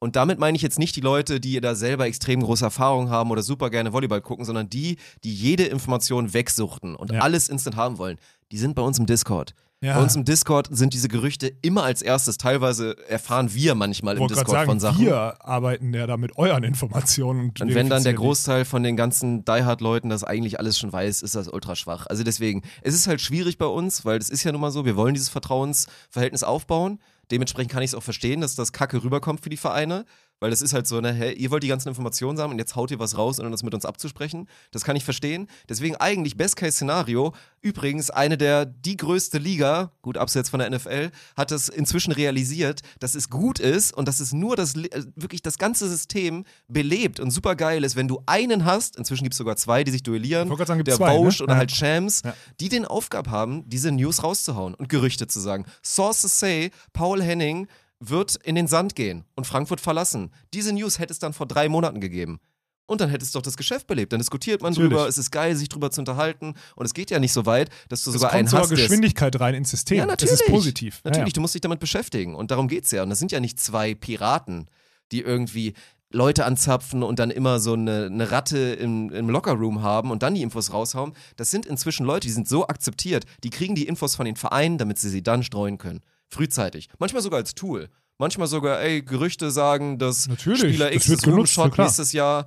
und 0.00 0.16
damit 0.16 0.38
meine 0.38 0.54
ich 0.54 0.60
jetzt 0.60 0.78
nicht 0.78 0.94
die 0.96 1.00
Leute, 1.00 1.40
die 1.40 1.58
da 1.62 1.74
selber 1.74 2.04
extrem 2.04 2.42
große 2.42 2.64
Erfahrung 2.64 3.08
haben 3.08 3.30
oder 3.30 3.42
super 3.42 3.70
gerne 3.70 3.94
Volleyball 3.94 4.20
gucken, 4.20 4.44
sondern 4.44 4.68
die, 4.68 4.98
die 5.22 5.34
jede 5.34 5.64
Information 5.64 6.34
wegsuchten 6.34 6.94
und 6.94 7.10
Ja. 7.10 7.20
alles 7.20 7.48
instant 7.48 7.76
haben 7.76 7.96
wollen. 7.96 8.18
Die 8.52 8.58
sind 8.58 8.74
bei 8.74 8.82
uns 8.82 8.98
im 8.98 9.06
Discord. 9.06 9.54
Ja. 9.84 9.96
Bei 9.96 10.02
uns 10.02 10.16
im 10.16 10.24
Discord 10.24 10.68
sind 10.70 10.94
diese 10.94 11.08
Gerüchte 11.08 11.52
immer 11.60 11.82
als 11.82 12.00
erstes. 12.00 12.38
Teilweise 12.38 12.96
erfahren 13.06 13.52
wir 13.52 13.74
manchmal 13.74 14.16
im 14.16 14.26
Discord 14.26 14.48
sagen, 14.48 14.66
von 14.66 14.80
Sachen. 14.80 15.04
wir 15.04 15.44
arbeiten 15.44 15.92
ja 15.92 16.06
da 16.06 16.16
mit 16.16 16.38
euren 16.38 16.64
Informationen. 16.64 17.40
Und, 17.40 17.60
Und 17.60 17.74
wenn 17.74 17.90
dann 17.90 18.02
der. 18.02 18.14
Großteil 18.14 18.64
von 18.64 18.82
den 18.82 18.96
ganzen 18.96 19.44
Die 19.44 19.62
Hard-Leuten 19.64 20.08
das 20.08 20.24
eigentlich 20.24 20.58
alles 20.58 20.78
schon 20.78 20.90
weiß, 20.90 21.20
ist 21.20 21.34
das 21.34 21.48
ultra 21.48 21.76
schwach. 21.76 22.06
Also 22.06 22.24
deswegen, 22.24 22.62
es 22.80 22.94
ist 22.94 23.06
halt 23.06 23.20
schwierig 23.20 23.58
bei 23.58 23.66
uns, 23.66 24.06
weil 24.06 24.18
das 24.18 24.30
ist 24.30 24.42
ja 24.42 24.52
nun 24.52 24.62
mal 24.62 24.70
so, 24.70 24.86
wir 24.86 24.96
wollen 24.96 25.12
dieses 25.12 25.28
Vertrauensverhältnis 25.28 26.44
aufbauen. 26.44 26.98
Dementsprechend 27.30 27.72
kann 27.72 27.82
ich 27.82 27.90
es 27.90 27.94
auch 27.94 28.02
verstehen, 28.02 28.40
dass 28.40 28.54
das 28.54 28.72
Kacke 28.72 29.02
rüberkommt 29.02 29.40
für 29.40 29.50
die 29.50 29.56
Vereine. 29.56 30.06
Weil 30.40 30.50
das 30.50 30.60
ist 30.62 30.72
halt 30.74 30.86
so, 30.86 31.00
ne, 31.00 31.12
hey, 31.12 31.32
ihr 31.34 31.50
wollt 31.50 31.62
die 31.62 31.68
ganzen 31.68 31.88
Informationen 31.88 32.38
haben 32.38 32.50
und 32.52 32.58
jetzt 32.58 32.76
haut 32.76 32.90
ihr 32.90 32.98
was 32.98 33.16
raus, 33.16 33.40
ohne 33.40 33.50
das 33.50 33.62
mit 33.62 33.72
uns 33.72 33.86
abzusprechen. 33.86 34.48
Das 34.72 34.84
kann 34.84 34.96
ich 34.96 35.04
verstehen. 35.04 35.48
Deswegen 35.68 35.96
eigentlich 35.96 36.36
Best-Case-Szenario. 36.36 37.32
Übrigens, 37.62 38.10
eine 38.10 38.36
der, 38.36 38.66
die 38.66 38.96
größte 38.96 39.38
Liga, 39.38 39.92
gut 40.02 40.18
abseits 40.18 40.50
von 40.50 40.60
der 40.60 40.68
NFL, 40.70 41.10
hat 41.36 41.50
es 41.52 41.68
inzwischen 41.68 42.12
realisiert, 42.12 42.80
dass 42.98 43.14
es 43.14 43.30
gut 43.30 43.58
ist 43.58 43.94
und 43.96 44.06
dass 44.08 44.20
es 44.20 44.32
nur 44.32 44.56
das, 44.56 44.74
äh, 44.74 45.04
wirklich 45.16 45.40
das 45.40 45.56
ganze 45.56 45.88
System 45.88 46.44
belebt 46.68 47.20
und 47.20 47.30
super 47.30 47.54
geil 47.56 47.84
ist, 47.84 47.96
wenn 47.96 48.08
du 48.08 48.20
einen 48.26 48.64
hast, 48.64 48.96
inzwischen 48.96 49.24
gibt 49.24 49.34
es 49.34 49.38
sogar 49.38 49.56
zwei, 49.56 49.84
die 49.84 49.92
sich 49.92 50.02
duellieren, 50.02 50.50
Ich 50.52 50.66
sagen, 50.66 50.84
der 50.84 50.96
zwei, 50.96 51.16
Bausch 51.16 51.38
ne? 51.38 51.44
oder 51.44 51.54
Ja. 51.54 51.58
halt 51.58 51.70
Shams, 51.72 52.22
Ja. 52.24 52.34
die 52.60 52.68
den 52.68 52.84
Aufgabe 52.84 53.30
haben, 53.30 53.68
diese 53.68 53.92
News 53.92 54.22
rauszuhauen 54.22 54.74
und 54.74 54.88
Gerüchte 54.88 55.26
zu 55.26 55.40
sagen. 55.40 55.64
Sources 55.82 56.38
say, 56.38 56.70
Paul 56.92 57.22
Henning 57.22 57.66
wird 58.08 58.36
in 58.44 58.54
den 58.54 58.66
Sand 58.66 58.94
gehen 58.94 59.24
und 59.34 59.46
Frankfurt 59.46 59.80
verlassen. 59.80 60.30
Diese 60.52 60.72
News 60.72 60.98
hätte 60.98 61.12
es 61.12 61.18
dann 61.18 61.32
vor 61.32 61.46
drei 61.46 61.68
Monaten 61.68 62.00
gegeben. 62.00 62.40
Und 62.86 63.00
dann 63.00 63.08
hätte 63.08 63.24
es 63.24 63.32
doch 63.32 63.40
das 63.40 63.56
Geschäft 63.56 63.86
belebt. 63.86 64.12
Dann 64.12 64.20
diskutiert 64.20 64.60
man 64.60 64.72
Natürlich. 64.72 64.90
drüber, 64.90 65.08
es 65.08 65.16
ist 65.16 65.30
geil, 65.30 65.56
sich 65.56 65.70
drüber 65.70 65.90
zu 65.90 66.02
unterhalten. 66.02 66.52
Und 66.76 66.84
es 66.84 66.92
geht 66.92 67.10
ja 67.10 67.18
nicht 67.18 67.32
so 67.32 67.46
weit, 67.46 67.70
dass 67.88 68.04
du 68.04 68.10
Es 68.10 68.14
sogar 68.14 68.28
kommt 68.30 68.38
einen 68.40 68.48
sogar 68.48 68.64
hast, 68.64 68.72
es- 68.72 68.78
Geschwindigkeit 68.78 69.40
rein 69.40 69.54
ins 69.54 69.70
System. 69.70 69.96
Ja, 69.96 70.04
natürlich. 70.06 70.32
Das 70.32 70.40
ist 70.42 70.50
positiv. 70.50 70.96
Ja, 70.96 71.10
Natürlich, 71.10 71.28
ja. 71.30 71.34
du 71.36 71.40
musst 71.40 71.54
dich 71.54 71.62
damit 71.62 71.80
beschäftigen. 71.80 72.34
Und 72.34 72.50
darum 72.50 72.68
geht's 72.68 72.90
ja. 72.90 73.02
Und 73.02 73.08
das 73.08 73.18
sind 73.18 73.32
ja 73.32 73.40
nicht 73.40 73.58
zwei 73.58 73.94
Piraten, 73.94 74.68
die 75.12 75.22
irgendwie 75.22 75.72
Leute 76.10 76.44
anzapfen 76.44 77.02
und 77.02 77.18
dann 77.18 77.30
immer 77.30 77.58
so 77.58 77.72
eine, 77.72 78.04
eine 78.12 78.30
Ratte 78.30 78.58
im, 78.58 79.10
im 79.10 79.30
Lockerroom 79.30 79.82
haben 79.82 80.10
und 80.10 80.22
dann 80.22 80.34
die 80.34 80.42
Infos 80.42 80.70
raushauen. 80.72 81.14
Das 81.36 81.50
sind 81.50 81.64
inzwischen 81.64 82.04
Leute, 82.04 82.26
die 82.28 82.32
sind 82.34 82.46
so 82.48 82.68
akzeptiert. 82.68 83.24
Die 83.44 83.50
kriegen 83.50 83.74
die 83.74 83.86
Infos 83.88 84.14
von 84.14 84.26
den 84.26 84.36
Vereinen, 84.36 84.76
damit 84.76 84.98
sie 84.98 85.08
sie 85.08 85.22
dann 85.22 85.42
streuen 85.42 85.78
können. 85.78 86.02
Frühzeitig. 86.30 86.88
Manchmal 86.98 87.22
sogar 87.22 87.38
als 87.38 87.54
Tool. 87.54 87.88
Manchmal 88.18 88.46
sogar, 88.46 88.80
ey, 88.80 89.02
Gerüchte 89.02 89.50
sagen, 89.50 89.98
dass 89.98 90.28
Natürlich, 90.28 90.60
Spieler 90.60 90.86
das 90.86 90.96
X 90.96 91.06
des 91.06 91.22
genutzt, 91.22 91.58
nächstes 91.78 92.12
Jahr 92.12 92.46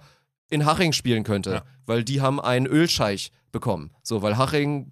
in 0.49 0.65
Haching 0.65 0.93
spielen 0.93 1.23
könnte. 1.23 1.51
Ja. 1.51 1.63
Weil 1.86 2.03
die 2.03 2.21
haben 2.21 2.39
einen 2.39 2.65
Ölscheich 2.67 3.32
bekommen. 3.51 3.91
So, 4.01 4.21
weil 4.21 4.38
Haching 4.38 4.91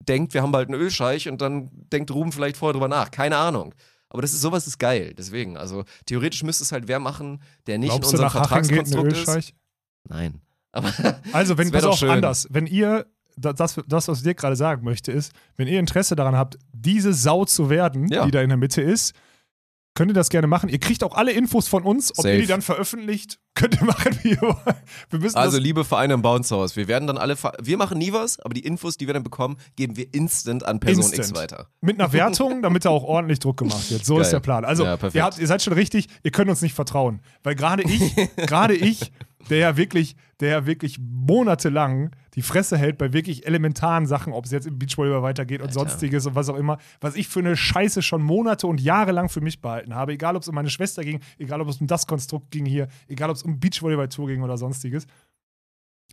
denkt, 0.00 0.34
wir 0.34 0.42
haben 0.42 0.52
bald 0.52 0.68
einen 0.68 0.80
Ölscheich 0.80 1.28
und 1.28 1.40
dann 1.40 1.70
denkt 1.92 2.10
Ruben 2.10 2.32
vielleicht 2.32 2.56
vorher 2.56 2.72
drüber 2.72 2.88
nach. 2.88 3.10
Keine 3.10 3.36
Ahnung. 3.36 3.74
Aber 4.08 4.22
das 4.22 4.32
ist 4.32 4.42
sowas 4.42 4.66
ist 4.66 4.78
geil. 4.78 5.14
Deswegen, 5.16 5.56
also 5.56 5.84
theoretisch 6.06 6.42
müsste 6.42 6.64
es 6.64 6.72
halt 6.72 6.86
wer 6.86 6.98
machen, 6.98 7.42
der 7.66 7.78
nicht 7.78 7.90
Glaubst 7.90 8.12
in 8.12 8.20
unserem 8.20 8.30
Vertragskonstrukt 8.30 9.12
ist. 9.12 9.18
Ölscheich? 9.20 9.54
Nein. 10.08 10.42
Aber 10.72 10.90
Also, 11.32 11.58
wenn, 11.58 11.70
Das 11.70 11.82
pass 11.82 11.92
auf, 11.92 11.98
schön. 11.98 12.10
anders. 12.10 12.46
Wenn 12.50 12.66
ihr, 12.66 13.06
das, 13.36 13.80
das, 13.86 14.08
was 14.08 14.18
ich 14.18 14.24
dir 14.24 14.34
gerade 14.34 14.56
sagen 14.56 14.84
möchte, 14.84 15.12
ist, 15.12 15.32
wenn 15.56 15.68
ihr 15.68 15.80
Interesse 15.80 16.16
daran 16.16 16.36
habt, 16.36 16.58
diese 16.72 17.12
Sau 17.14 17.44
zu 17.44 17.70
werden, 17.70 18.08
Ja. 18.08 18.24
die 18.24 18.30
da 18.30 18.40
in 18.42 18.48
der 18.48 18.58
Mitte 18.58 18.82
ist, 18.82 19.14
könnt 19.94 20.10
ihr 20.10 20.14
das 20.14 20.30
gerne 20.30 20.46
machen. 20.46 20.70
Ihr 20.70 20.80
kriegt 20.80 21.04
auch 21.04 21.14
alle 21.14 21.32
Infos 21.32 21.68
von 21.68 21.82
uns, 21.82 22.12
ob 22.12 22.22
Safe. 22.22 22.34
ihr 22.34 22.40
die 22.40 22.46
dann 22.46 22.62
veröffentlicht, 22.62 23.38
könnt 23.54 23.78
ihr 23.78 23.84
machen, 23.84 24.18
wie 24.22 24.30
ihr 24.30 24.40
wollt. 24.40 24.56
Wir 25.10 25.18
müssen 25.18 25.36
also 25.36 25.58
liebe 25.58 25.84
Vereine 25.84 26.14
im 26.14 26.22
Bounce 26.22 26.54
House, 26.56 26.76
wir 26.76 26.88
werden 26.88 27.06
dann 27.06 27.18
alle, 27.18 27.36
wir 27.60 27.76
machen 27.76 27.98
nie 27.98 28.10
was, 28.10 28.40
aber 28.40 28.54
die 28.54 28.64
Infos, 28.64 28.96
die 28.96 29.06
wir 29.06 29.12
dann 29.12 29.22
bekommen, 29.22 29.58
geben 29.76 29.98
wir 29.98 30.06
instant 30.14 30.64
an 30.64 30.80
Person 30.80 31.04
X 31.04 31.12
Instant. 31.18 31.36
weiter. 31.36 31.66
mit 31.82 32.00
einer 32.00 32.10
Wertung, 32.14 32.62
damit 32.62 32.86
da 32.86 32.88
auch 32.90 33.04
ordentlich 33.04 33.38
Druck 33.40 33.58
gemacht 33.58 33.90
wird. 33.90 34.02
So 34.06 34.14
Geil. 34.14 34.22
ist 34.22 34.30
der 34.32 34.40
Plan. 34.40 34.64
Also, 34.64 34.84
Ja, 34.84 34.96
ihr, 35.12 35.22
habt, 35.24 35.38
ihr 35.38 35.46
seid 35.46 35.60
schon 35.62 35.74
richtig, 35.74 36.06
ihr 36.22 36.30
könnt 36.30 36.48
uns 36.48 36.62
nicht 36.62 36.74
vertrauen. 36.74 37.20
Weil 37.42 37.54
gerade 37.54 37.82
ich, 37.82 38.14
gerade 38.36 38.74
ich 38.74 39.12
der 39.50 39.58
ja 39.58 39.76
wirklich, 39.76 40.16
der 40.40 40.50
ja 40.50 40.66
wirklich 40.66 40.98
monatelang 41.00 42.10
die 42.34 42.42
Fresse 42.42 42.78
hält 42.78 42.98
bei 42.98 43.12
wirklich 43.12 43.46
elementaren 43.46 44.06
Sachen, 44.06 44.32
ob 44.32 44.46
es 44.46 44.50
jetzt 44.50 44.66
im 44.66 44.78
Beachvolleyball 44.78 45.22
weitergeht 45.22 45.60
und 45.60 45.68
Alter. 45.68 45.80
sonstiges 45.80 46.26
und 46.26 46.34
was 46.34 46.48
auch 46.48 46.56
immer, 46.56 46.78
was 47.00 47.16
ich 47.16 47.28
für 47.28 47.40
eine 47.40 47.56
Scheiße 47.56 48.02
schon 48.02 48.22
Monate 48.22 48.66
und 48.66 48.80
Jahre 48.80 49.12
lang 49.12 49.28
für 49.28 49.40
mich 49.40 49.60
behalten 49.60 49.94
habe, 49.94 50.12
egal 50.12 50.36
ob 50.36 50.42
es 50.42 50.48
um 50.48 50.54
meine 50.54 50.70
Schwester 50.70 51.02
ging, 51.02 51.20
egal 51.38 51.60
ob 51.60 51.68
es 51.68 51.80
um 51.80 51.86
das 51.86 52.06
Konstrukt 52.06 52.50
ging 52.50 52.66
hier, 52.66 52.88
egal 53.08 53.30
ob 53.30 53.36
es 53.36 53.42
um 53.42 53.60
Beachvolleyball-Tour 53.60 54.28
ging 54.28 54.42
oder 54.42 54.56
sonstiges. 54.56 55.06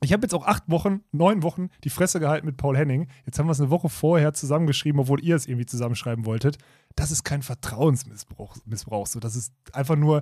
Ich 0.02 0.14
habe 0.14 0.22
jetzt 0.22 0.34
auch 0.34 0.46
acht 0.46 0.64
Wochen, 0.68 1.02
neun 1.12 1.44
Wochen 1.44 1.70
die 1.84 1.90
Fresse 1.90 2.22
gehalten 2.22 2.46
mit 2.46 2.56
Paul 2.56 2.78
Henning. 2.78 3.08
Jetzt 3.26 3.38
haben 3.38 3.48
wir 3.48 3.52
es 3.52 3.60
eine 3.60 3.70
Woche 3.70 3.90
vorher 3.90 4.34
zusammengeschrieben, 4.34 5.02
obwohl 5.02 5.22
ihr 5.22 5.36
es 5.36 5.46
irgendwie 5.46 5.66
zusammenschreiben 5.66 6.26
wolltet. 6.26 6.58
Das 6.96 7.12
ist 7.12 7.24
kein 7.24 7.42
Vertrauensmissbrauch. 7.42 8.56
Missbrauch. 8.66 9.08
So, 9.08 9.20
das 9.20 9.36
ist 9.36 9.54
einfach 9.74 9.98
nur 9.98 10.22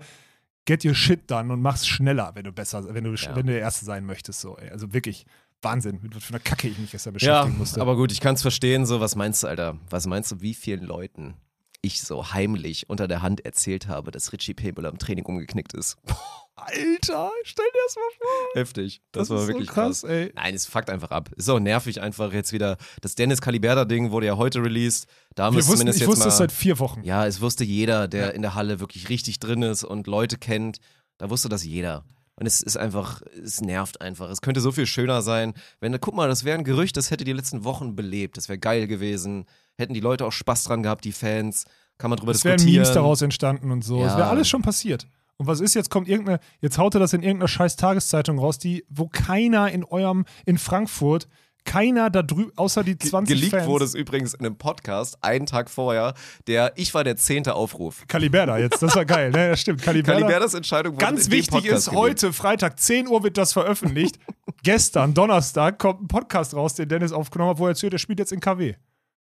get 0.67 0.85
your 0.85 0.93
shit 0.93 1.29
done 1.31 1.51
und 1.51 1.61
mach's 1.63 1.87
schneller, 1.87 2.31
wenn 2.35 2.43
du 2.43 2.51
besser, 2.51 2.93
wenn 2.93 3.03
du, 3.03 3.13
Ja. 3.15 3.35
wenn 3.35 3.47
du 3.47 3.53
der 3.53 3.61
Erste 3.61 3.85
sein 3.85 4.05
möchtest. 4.05 4.41
So, 4.41 4.55
ey. 4.57 4.69
Also 4.69 4.93
wirklich 4.93 5.25
Wahnsinn, 5.63 5.99
mit 6.03 6.15
was 6.15 6.23
für 6.23 6.29
einer 6.33 6.39
Kacke 6.39 6.67
ich 6.67 6.77
mich 6.77 6.91
gestern 6.91 7.13
Ja, 7.13 7.13
beschäftigen 7.41 7.57
musste. 7.57 7.81
aber 7.81 7.95
gut, 7.95 8.11
ich 8.11 8.21
kann 8.21 8.35
es 8.35 8.43
verstehen. 8.43 8.85
So, 8.85 8.99
was 8.99 9.15
meinst 9.15 9.41
du, 9.41 9.47
Alter? 9.47 9.79
Was 9.89 10.05
meinst 10.05 10.31
du, 10.31 10.41
wie 10.41 10.53
vielen 10.53 10.83
Leuten 10.83 11.33
ich 11.81 12.01
so 12.03 12.31
heimlich 12.33 12.89
unter 12.89 13.07
der 13.07 13.21
Hand 13.23 13.43
erzählt 13.45 13.87
habe, 13.87 14.11
dass 14.11 14.33
Richie 14.33 14.53
Pebble 14.53 14.87
am 14.87 14.99
Training 14.99 15.25
umgeknickt 15.25 15.73
ist? 15.73 15.97
Alter, 16.57 17.31
stell 17.43 17.65
dir 17.65 17.79
das 17.85 17.95
mal 17.95 18.01
vor. 18.17 18.61
Heftig. 18.61 19.01
Das, 19.11 19.29
war 19.29 19.41
ist 19.41 19.47
wirklich 19.47 19.67
so 19.69 19.73
krass, 19.73 20.03
ey. 20.03 20.31
Nein, 20.35 20.55
es 20.55 20.65
fuckt 20.65 20.89
einfach 20.89 21.11
ab. 21.11 21.29
Ist 21.35 21.49
auch 21.49 21.59
nervig 21.59 22.01
einfach 22.01 22.33
jetzt 22.33 22.51
wieder. 22.51 22.77
Das 23.01 23.15
Dennis 23.15 23.41
Caliberda-Ding 23.41 24.11
wurde 24.11 24.25
ja 24.25 24.37
heute 24.37 24.61
released. 24.63 25.07
Da 25.35 25.51
wir 25.51 25.59
es 25.59 25.67
wussten, 25.67 25.77
zumindest 25.79 25.97
ich 25.97 26.01
jetzt 26.01 26.09
wusste 26.09 26.25
mal. 26.25 26.29
es 26.31 26.37
seit 26.37 26.51
vier 26.51 26.79
Wochen. 26.79 27.03
ja, 27.03 27.25
es 27.27 27.41
wusste 27.41 27.63
jeder, 27.63 28.07
der 28.07 28.33
in 28.33 28.41
der 28.41 28.55
Halle 28.55 28.79
wirklich 28.79 29.07
richtig 29.09 29.39
drin 29.39 29.61
ist 29.61 29.83
und 29.83 30.07
Leute 30.07 30.37
kennt. 30.37 30.79
Da 31.19 31.29
wusste 31.29 31.47
das 31.47 31.63
jeder. 31.63 32.03
Und 32.39 32.45
es 32.45 32.61
ist 32.61 32.77
einfach, 32.77 33.21
es 33.43 33.61
nervt 33.61 34.01
einfach. 34.01 34.29
Es 34.29 34.41
könnte 34.41 34.61
so 34.61 34.71
viel 34.71 34.85
schöner 34.85 35.21
sein. 35.23 35.53
Wenn, 35.79 35.99
guck 35.99 36.15
mal, 36.15 36.27
das 36.27 36.43
wäre 36.43 36.57
ein 36.57 36.63
Gerücht, 36.63 36.97
das 36.97 37.09
hätte 37.11 37.23
die 37.23 37.33
letzten 37.33 37.63
Wochen 37.63 37.95
belebt. 37.95 38.37
Das 38.37 38.47
wäre 38.49 38.59
geil 38.59 38.87
gewesen. 38.87 39.45
Hätten 39.77 39.93
die 39.93 39.99
Leute 39.99 40.25
auch 40.25 40.31
Spaß 40.31 40.65
dran 40.65 40.83
gehabt, 40.83 41.05
die 41.05 41.11
Fans. 41.11 41.65
Kann 41.97 42.11
man 42.11 42.17
drüber 42.19 42.31
Es 42.31 42.43
wären 42.43 42.57
diskutieren. 42.57 42.81
Memes 42.83 42.93
daraus 42.93 43.21
entstanden 43.23 43.71
und 43.71 43.83
so. 43.83 44.03
Es 44.03 44.11
Ja. 44.11 44.17
wäre 44.17 44.29
alles 44.29 44.47
schon 44.47 44.61
passiert. 44.61 45.07
Und 45.37 45.45
was 45.47 45.59
ist 45.59 45.75
jetzt? 45.75 45.89
Kommt 45.89 46.07
irgendeine, 46.07 46.39
jetzt 46.61 46.77
haut 46.77 46.95
er 46.95 46.99
das 46.99 47.13
in 47.13 47.21
irgendeiner 47.21 47.47
scheiß 47.47 47.75
Tageszeitung 47.75 48.39
raus, 48.39 48.57
die, 48.57 48.85
wo 48.89 49.07
keiner 49.07 49.71
in 49.71 49.83
eurem, 49.83 50.25
in 50.45 50.57
Frankfurt, 50.57 51.27
keiner 51.63 52.09
da 52.09 52.23
drüben, 52.23 52.51
außer 52.55 52.83
die 52.83 52.97
20 52.97 53.35
Geleakt 53.35 53.51
Fans. 53.51 53.67
wurde 53.67 53.85
es 53.85 53.93
übrigens 53.93 54.33
in 54.33 54.45
einem 54.45 54.55
Podcast, 54.55 55.17
einen 55.21 55.45
Tag 55.45 55.69
vorher. 55.69 56.13
Der, 56.47 56.71
ich 56.75 56.93
war 56.93 57.03
der 57.03 57.17
zehnte 57.17 57.53
Aufruf. 57.53 58.05
Caliberda 58.07 58.57
jetzt, 58.57 58.81
das 58.81 58.95
war 58.95 59.05
geil, 59.05 59.29
ne? 59.31 59.49
Das 59.49 59.61
stimmt. 59.61 59.83
Caliberda. 59.83 60.21
Caliberdas 60.21 60.53
Entscheidung 60.53 60.93
wurde 60.93 61.05
Ganz 61.05 61.29
wichtig 61.29 61.65
ist, 61.65 61.91
heute, 61.91 62.33
Freitag, 62.33 62.79
10 62.79 63.07
Uhr 63.07 63.21
wird 63.21 63.37
das 63.37 63.53
veröffentlicht. 63.53 64.17
Gestern, 64.63 65.13
Donnerstag, 65.13 65.77
kommt 65.77 66.01
ein 66.01 66.07
Podcast 66.07 66.55
raus, 66.55 66.73
den 66.73 66.89
Dennis 66.89 67.11
aufgenommen 67.11 67.51
hat, 67.51 67.59
wo 67.59 67.65
er 67.65 67.69
erzählt, 67.69 67.93
er 67.93 67.99
spielt 67.99 68.19
jetzt 68.19 68.31
in 68.31 68.39
KW. 68.39 68.75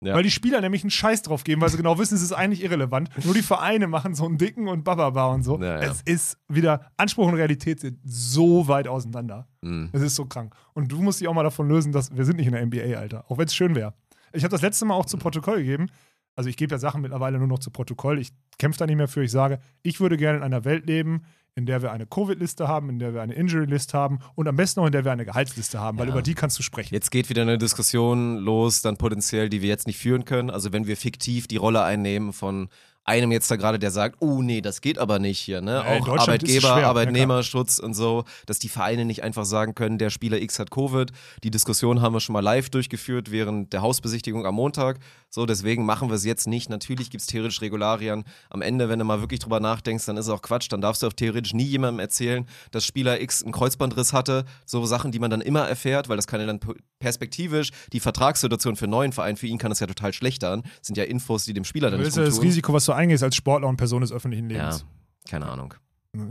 Ja. 0.04 0.16
Weil 0.16 0.24
die 0.24 0.32
Spieler 0.32 0.62
nämlich 0.62 0.84
einen 0.84 0.92
Scheiß 0.92 1.22
drauf 1.22 1.44
geben, 1.44 1.62
weil 1.62 1.70
sie 1.70 1.78
genau 1.78 1.98
wissen, 1.98 2.16
es 2.16 2.22
ist 2.22 2.34
eigentlich 2.34 2.64
irrelevant. 2.64 3.10
Nur 3.24 3.34
die 3.34 3.42
Vereine 3.42 3.88
machen 3.88 4.16
so 4.16 4.26
einen 4.26 4.38
dicken 4.38 4.68
und 4.68 4.84
Bababa 4.84 5.28
und 5.28 5.44
so. 5.44 5.60
Ja, 5.60 5.82
ja. 5.82 5.92
Es 5.92 6.02
ist 6.02 6.38
wieder, 6.48 6.92
Anspruch 6.98 7.28
und 7.28 7.36
Realität 7.36 7.80
sind 7.80 8.00
so 8.04 8.68
weit 8.68 8.88
auseinander. 8.88 9.48
Mhm. 9.62 9.90
Es 9.94 10.02
ist 10.02 10.16
so 10.16 10.26
krank. 10.26 10.54
Und 10.74 10.92
du 10.92 11.02
musst 11.02 11.22
dich 11.22 11.28
auch 11.28 11.34
mal 11.34 11.44
davon 11.44 11.68
lösen, 11.68 11.92
dass 11.92 12.16
wir 12.16 12.26
sind 12.26 12.38
nicht 12.38 12.48
in 12.48 12.54
der 12.54 12.66
NBA, 12.66 12.98
Alter. 12.98 13.26
Auch 13.30 13.38
wenn 13.38 13.46
es 13.46 13.56
schön 13.56 13.76
wäre. 13.76 13.94
Ich 14.34 14.44
habe 14.44 14.52
das 14.52 14.62
letzte 14.62 14.86
Mal 14.86 14.96
auch 14.96 15.06
zu 15.06 15.18
Protokoll 15.18 15.58
gegeben. 15.58 15.88
Also 16.36 16.50
ich 16.50 16.58
gebe 16.58 16.74
ja 16.74 16.80
Sachen 16.80 17.02
mittlerweile 17.02 17.38
nur 17.38 17.48
noch 17.48 17.60
zu 17.60 17.70
Protokoll. 17.70 18.20
Ich 18.20 18.32
kämpfe 18.58 18.80
da 18.80 18.88
nicht 18.88 18.98
mehr 18.98 19.08
für. 19.08 19.24
Ich 19.24 19.32
sage, 19.32 19.60
ich 19.84 20.00
würde 20.00 20.18
gerne 20.18 20.40
in 20.40 20.44
einer 20.44 20.66
Welt 20.66 20.88
leben, 20.88 21.24
in 21.56 21.66
der 21.66 21.82
wir 21.82 21.92
eine 21.92 22.06
Covid-Liste 22.08 22.68
haben, 22.68 22.90
in 22.90 23.00
der 23.00 23.14
wir 23.14 23.22
eine 23.22 23.34
Injury-List 23.34 23.94
haben 23.94 24.20
und 24.36 24.48
am 24.48 24.56
besten 24.56 24.80
auch 24.80 24.86
in 24.88 24.92
der 24.92 25.06
wir 25.06 25.12
eine 25.12 25.26
Gehaltsliste 25.26 25.80
haben, 25.80 25.98
weil 26.00 26.08
Ja. 26.08 26.14
über 26.14 26.22
die 26.22 26.34
kannst 26.34 26.58
du 26.58 26.64
sprechen. 26.64 26.94
Jetzt 26.94 27.12
geht 27.12 27.30
wieder 27.30 27.44
eine 27.44 27.58
Diskussion 27.58 28.38
los, 28.38 28.82
dann 28.82 28.98
potenziell, 28.98 29.50
die 29.50 29.62
wir 29.62 29.70
jetzt 29.70 29.86
nicht 29.88 30.00
führen 30.00 30.26
können. 30.26 30.50
Also 30.50 30.74
wenn 30.74 30.88
wir 30.88 30.98
fiktiv 30.98 31.48
die 31.48 31.58
Rolle 31.58 31.84
einnehmen 31.84 32.34
von 32.34 32.70
einem 33.06 33.32
jetzt 33.32 33.52
da 33.52 33.56
gerade, 33.56 33.80
der 33.80 33.92
sagt, 33.92 34.18
oh 34.20 34.42
nee, 34.42 34.62
das 34.62 34.82
geht 34.82 34.98
aber 34.98 35.20
nicht 35.20 35.40
hier, 35.40 35.62
ne? 35.62 35.84
Ja, 35.86 36.00
Auch 36.00 36.08
Arbeitgeber, 36.08 36.68
schwer, 36.68 36.82
ja, 36.82 36.90
Arbeitnehmerschutz 36.90 37.80
und 37.80 37.94
so, 37.94 38.24
dass 38.46 38.60
die 38.60 38.70
Vereine 38.70 39.06
nicht 39.06 39.24
einfach 39.24 39.46
sagen 39.46 39.76
können, 39.76 39.98
der 39.98 40.10
Spieler 40.10 40.42
X 40.42 40.60
hat 40.60 40.72
Covid. 40.72 41.12
Die 41.44 41.52
Diskussion 41.52 42.02
haben 42.02 42.14
wir 42.14 42.20
schon 42.20 42.34
mal 42.34 42.40
live 42.40 42.70
durchgeführt 42.70 43.32
während 43.32 43.74
der 43.74 43.82
Hausbesichtigung 43.82 44.46
am 44.46 44.56
Montag. 44.56 45.00
So, 45.30 45.46
deswegen 45.46 45.86
machen 45.86 46.10
wir 46.10 46.16
es 46.16 46.26
jetzt 46.26 46.48
nicht. 46.48 46.70
Natürlich 46.70 47.10
gibt 47.10 47.22
es 47.22 47.28
theoretisch 47.28 47.62
Regularien. 47.62 48.24
Am 48.50 48.62
Ende, 48.62 48.88
wenn 48.88 49.00
du 49.00 49.06
mal 49.06 49.20
wirklich 49.20 49.40
drüber 49.40 49.60
nachdenkst, 49.60 50.06
dann 50.06 50.18
ist 50.18 50.28
es 50.28 50.32
auch 50.32 50.42
Quatsch. 50.42 50.72
Dann 50.72 50.80
darfst 50.80 51.02
du 51.02 51.08
auch 51.08 51.14
theoretisch 51.14 51.54
nie 51.54 51.64
jemandem 51.64 52.00
erzählen, 52.00 52.46
dass 52.72 52.86
Spieler 52.86 53.20
X 53.20 53.44
einen 53.44 53.52
Kreuzbandriss 53.52 54.14
hatte. 54.14 54.46
So 54.66 54.86
Sachen, 54.86 55.12
die 55.12 55.20
man 55.20 55.32
dann 55.32 55.42
immer 55.42 55.68
erfährt, 55.68 56.08
weil 56.08 56.18
das 56.18 56.28
kann 56.28 56.40
ja 56.40 56.46
dann 56.46 56.60
perspektivisch 57.04 57.70
die 57.92 58.00
Vertragssituation 58.00 58.76
für 58.78 58.86
einen 58.86 58.92
neuen 58.92 59.12
Verein, 59.12 59.36
für 59.36 59.46
ihn 59.48 59.58
kann 59.58 59.70
das 59.70 59.80
ja 59.82 59.88
total 59.88 60.14
schlechtern. 60.14 60.64
Das 60.64 60.88
sind 60.88 60.98
ja 60.98 61.04
Infos, 61.04 61.44
die 61.46 61.54
dem 61.54 61.66
Spieler 61.66 61.92
dann 61.92 62.00
Das 62.00 62.08
nicht 62.08 62.18
ist 62.18 62.18
ja 62.18 62.24
das. 62.38 62.42
Risiko, 62.42 62.74
was 62.74 62.86
du 62.86 62.94
eingehst 62.94 63.22
als 63.24 63.36
Sportler 63.36 63.68
und 63.68 63.78
Person 63.78 64.02
des 64.02 64.12
öffentlichen 64.12 64.50
Ja, 64.50 64.64
Lebens. 64.70 64.86
keine 65.30 65.46
Ahnung. 65.48 65.74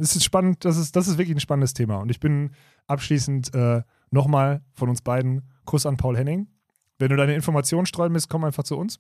Es 0.01 0.17
ist 0.17 0.25
spannend, 0.25 0.65
das 0.65 0.77
ist, 0.77 0.97
das 0.97 1.09
ist 1.09 1.19
wirklich 1.19 1.37
ein 1.37 1.41
spannendes 1.41 1.75
Thema. 1.75 1.97
Und 1.97 2.09
ich 2.11 2.21
bin 2.21 2.51
abschließend 2.87 3.55
äh, 3.55 3.83
nochmal 4.11 4.63
von 4.73 4.89
uns 4.89 5.03
beiden 5.03 5.43
Kuss 5.65 5.87
an 5.87 5.97
Paul 5.97 6.17
Henning. 6.17 6.47
Wenn 6.99 7.11
du 7.11 7.17
deine 7.17 7.35
Informationen 7.35 7.87
streuen 7.87 8.13
willst, 8.15 8.29
komm 8.29 8.45
einfach 8.45 8.63
zu 8.65 8.77
uns. 8.79 8.99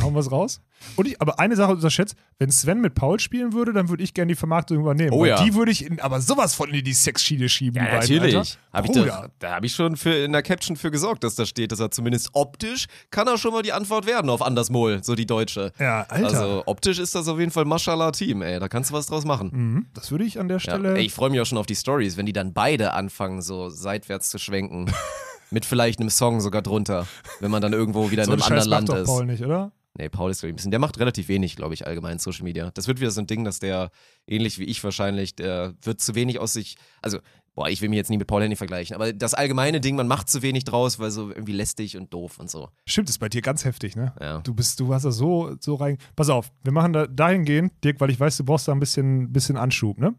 Hauen 0.00 0.14
wir 0.14 0.20
es 0.20 0.30
raus. 0.30 0.60
Und 0.94 1.08
ich, 1.08 1.20
aber 1.20 1.40
eine 1.40 1.56
Sache 1.56 1.72
unterschätzt, 1.72 2.14
wenn 2.38 2.50
Sven 2.50 2.80
mit 2.80 2.94
Paul 2.94 3.18
spielen 3.18 3.52
würde, 3.52 3.72
dann 3.72 3.88
würde 3.88 4.04
ich 4.04 4.14
gerne 4.14 4.28
die 4.30 4.36
Vermarktung 4.36 4.78
übernehmen. 4.78 5.10
Oh 5.12 5.24
ja. 5.24 5.42
Die 5.42 5.52
würde 5.54 5.72
ich 5.72 5.84
in, 5.84 6.00
aber 6.00 6.20
sowas 6.20 6.54
von 6.54 6.70
in 6.70 6.84
die 6.84 6.92
Sexschiene 6.92 7.48
schieben. 7.48 7.82
die 7.84 7.90
beiden, 8.18 8.36
Alter. 8.36 8.50
Hab 8.72 8.84
ich 8.84 8.92
Bruder. 8.92 9.04
da 9.06 9.28
da 9.40 9.54
habe 9.56 9.66
ich 9.66 9.74
schon 9.74 9.96
für, 9.96 10.14
in 10.14 10.30
der 10.30 10.42
Caption 10.42 10.76
für 10.76 10.92
gesorgt, 10.92 11.24
dass 11.24 11.34
da 11.34 11.44
steht, 11.44 11.72
dass 11.72 11.80
er 11.80 11.90
zumindest 11.90 12.30
optisch 12.34 12.86
kann 13.10 13.26
er 13.26 13.36
schon 13.36 13.52
mal 13.52 13.62
die 13.62 13.72
Antwort 13.72 14.06
werden 14.06 14.30
auf 14.30 14.42
Andersmol, 14.42 15.02
so 15.02 15.16
die 15.16 15.26
deutsche. 15.26 15.72
Ja, 15.80 16.02
Alter. 16.08 16.24
Also 16.26 16.62
optisch 16.66 17.00
ist 17.00 17.16
das 17.16 17.26
auf 17.26 17.40
jeden 17.40 17.50
Fall 17.50 17.64
Mashallah-Team, 17.64 18.42
ey. 18.42 18.60
Da 18.60 18.68
kannst 18.68 18.90
du 18.90 18.94
was 18.94 19.06
draus 19.06 19.24
machen. 19.24 19.50
Mhm, 19.52 19.86
das 19.94 20.12
würde 20.12 20.24
ich 20.24 20.38
an 20.38 20.46
der 20.46 20.58
Ja. 20.58 20.60
Stelle. 20.60 20.94
Ey, 20.96 21.06
ich 21.06 21.12
freue 21.12 21.30
mich 21.30 21.40
auch 21.40 21.46
schon 21.46 21.58
auf 21.58 21.66
die 21.66 21.74
Stories, 21.76 22.16
wenn 22.16 22.26
die 22.26 22.32
dann 22.32 22.52
beide 22.52 22.92
anfangen, 22.94 23.42
so 23.42 23.68
seitwärts 23.70 24.30
zu 24.30 24.38
schwenken. 24.38 24.86
Mit 25.52 25.64
vielleicht 25.64 25.98
einem 25.98 26.10
Song 26.10 26.40
sogar 26.40 26.62
drunter, 26.62 27.08
wenn 27.40 27.50
man 27.50 27.60
dann 27.60 27.72
irgendwo 27.72 28.12
wieder 28.12 28.24
so 28.24 28.32
in 28.32 28.40
einem 28.40 28.52
anderen 28.52 28.70
macht 28.70 28.70
Land 28.70 28.88
doch 28.88 28.96
ist. 28.98 29.06
Paul 29.06 29.26
nicht, 29.26 29.44
oder? 29.44 29.72
Nee, 29.98 30.08
Paul 30.08 30.30
ist, 30.30 30.40
glaube 30.40 30.50
ich, 30.50 30.52
ein 30.52 30.56
bisschen. 30.56 30.70
Der 30.70 30.80
macht 30.80 30.98
relativ 30.98 31.28
wenig, 31.28 31.56
glaube 31.56 31.74
ich, 31.74 31.86
allgemein 31.86 32.18
Social 32.18 32.44
Media. 32.44 32.70
Das 32.72 32.86
wird 32.86 33.00
wieder 33.00 33.10
so 33.10 33.20
ein 33.20 33.26
Ding, 33.26 33.44
dass 33.44 33.58
der, 33.58 33.90
ähnlich 34.26 34.58
wie 34.58 34.64
ich 34.64 34.82
wahrscheinlich, 34.84 35.34
der 35.34 35.74
wird 35.82 36.00
zu 36.00 36.14
wenig 36.14 36.38
aus 36.38 36.52
sich. 36.52 36.76
Also, 37.02 37.18
boah, 37.54 37.68
ich 37.68 37.82
will 37.82 37.88
mich 37.88 37.96
jetzt 37.96 38.08
nie 38.08 38.16
mit 38.16 38.28
Paul 38.28 38.42
Henning 38.42 38.56
vergleichen, 38.56 38.94
aber 38.94 39.12
das 39.12 39.34
allgemeine 39.34 39.80
Ding, 39.80 39.96
man 39.96 40.06
macht 40.06 40.28
zu 40.28 40.42
wenig 40.42 40.64
draus, 40.64 41.00
weil 41.00 41.10
so 41.10 41.30
irgendwie 41.30 41.52
lästig 41.52 41.96
und 41.96 42.14
doof 42.14 42.38
und 42.38 42.48
so. 42.48 42.70
Stimmt, 42.86 43.10
ist 43.10 43.18
bei 43.18 43.28
dir 43.28 43.42
ganz 43.42 43.64
heftig, 43.64 43.96
ne? 43.96 44.14
Ja. 44.20 44.40
Du 44.40 44.54
bist, 44.54 44.78
du 44.78 44.94
hast 44.94 45.04
da 45.04 45.10
so, 45.10 45.56
so 45.58 45.74
rein. 45.74 45.98
Pass 46.14 46.28
auf, 46.28 46.52
wir 46.62 46.72
machen 46.72 46.92
da 46.92 47.06
dahingehend, 47.08 47.72
Dirk, 47.82 48.00
weil 48.00 48.10
ich 48.10 48.20
weiß, 48.20 48.36
du 48.36 48.44
brauchst 48.44 48.68
da 48.68 48.72
ein 48.72 48.80
bisschen, 48.80 49.32
bisschen 49.32 49.56
Anschub, 49.56 49.98
ne? 49.98 50.14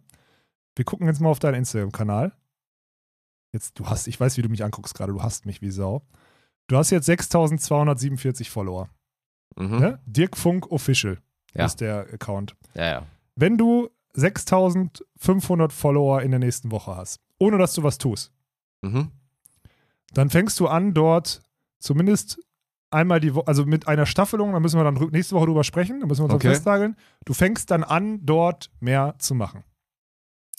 Wir 0.76 0.86
gucken 0.86 1.08
jetzt 1.08 1.22
mal 1.22 1.30
auf 1.30 1.40
deinen 1.40 1.56
Instagram-Kanal. 1.56 2.34
Jetzt, 3.54 3.80
du 3.80 3.86
hast, 3.86 4.08
ich 4.08 4.20
weiß, 4.20 4.38
wie 4.38 4.42
du 4.42 4.50
mich 4.50 4.64
anguckst 4.64 4.96
gerade, 4.96 5.12
du 5.14 5.22
hast 5.22 5.46
mich 5.46 5.62
wie 5.62 5.72
Sau. 5.72 6.06
Du 6.68 6.78
hast 6.78 6.90
jetzt 6.90 7.06
6247 7.06 8.50
Follower. 8.50 8.90
Mhm. 9.56 9.80
Ne? 9.80 10.00
Dirk 10.06 10.38
Funk 10.38 10.72
Official 10.72 11.18
Ja. 11.54 11.66
ist 11.66 11.82
der 11.82 12.08
Account. 12.14 12.56
Ja, 12.74 12.84
ja. 12.86 13.06
Wenn 13.36 13.58
du 13.58 13.90
6500 14.14 15.72
Follower 15.74 16.22
in 16.22 16.32
der 16.32 16.40
nächsten 16.40 16.72
Woche 16.72 16.96
hast, 16.96 17.20
ohne 17.40 17.58
dass 17.58 17.74
du 17.74 17.84
was 17.84 17.98
tust, 17.98 18.32
Mhm. 18.82 19.10
dann 20.14 20.30
fängst 20.30 20.60
du 20.60 20.68
an, 20.68 20.94
dort 20.94 21.42
zumindest 21.80 22.40
einmal 22.90 23.20
die 23.20 23.34
Woche, 23.36 23.48
also 23.48 23.66
mit 23.66 23.88
einer 23.88 24.06
Staffelung, 24.06 24.52
da 24.54 24.60
müssen 24.60 24.78
wir 24.80 24.84
dann 24.84 24.96
nächste 25.12 25.36
Woche 25.36 25.46
drüber 25.46 25.64
sprechen, 25.64 26.00
da 26.02 26.06
müssen 26.08 26.22
wir 26.22 26.26
uns 26.26 26.34
Okay. 26.34 26.50
festnageln. 26.50 26.98
Du 27.26 27.34
fängst 27.34 27.72
dann 27.72 27.84
an, 27.84 28.26
dort 28.26 28.70
mehr 28.80 29.16
zu 29.20 29.34
machen. 29.36 29.64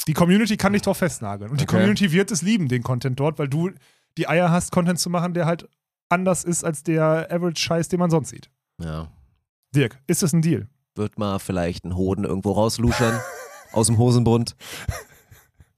Die 0.07 0.15
Community 0.15 0.57
kann 0.57 0.73
dich 0.73 0.83
drauf 0.83 0.97
festnageln. 0.99 1.51
Und 1.51 1.61
die 1.61 1.65
Okay. 1.65 1.77
Community 1.77 2.11
wird 2.13 2.31
es 2.31 2.43
lieben, 2.43 2.69
den 2.69 2.83
Content 2.83 3.21
dort, 3.21 3.39
weil 3.39 3.49
du 3.49 3.71
die 4.17 4.29
Eier 4.29 4.51
hast, 4.51 4.73
Content 4.73 4.99
zu 4.99 5.11
machen, 5.11 5.35
der 5.35 5.47
halt 5.47 5.69
anders 6.09 6.45
ist 6.45 6.65
als 6.65 6.83
der 6.83 7.29
Average-Scheiß, 7.31 7.89
den 7.89 8.01
man 8.01 8.11
sonst 8.11 8.31
sieht. 8.31 8.51
Ja. 8.83 9.09
Dirk, 9.75 9.99
ist 10.07 10.23
das 10.23 10.33
ein 10.33 10.43
Deal? 10.43 10.69
Wird 10.95 11.19
mal 11.19 11.39
vielleicht 11.39 11.85
einen 11.85 11.97
Hoden 11.97 12.25
irgendwo 12.25 12.53
rausluschern 12.53 13.19
aus 13.73 13.87
dem 13.87 13.99
Hosenbund. 13.99 14.57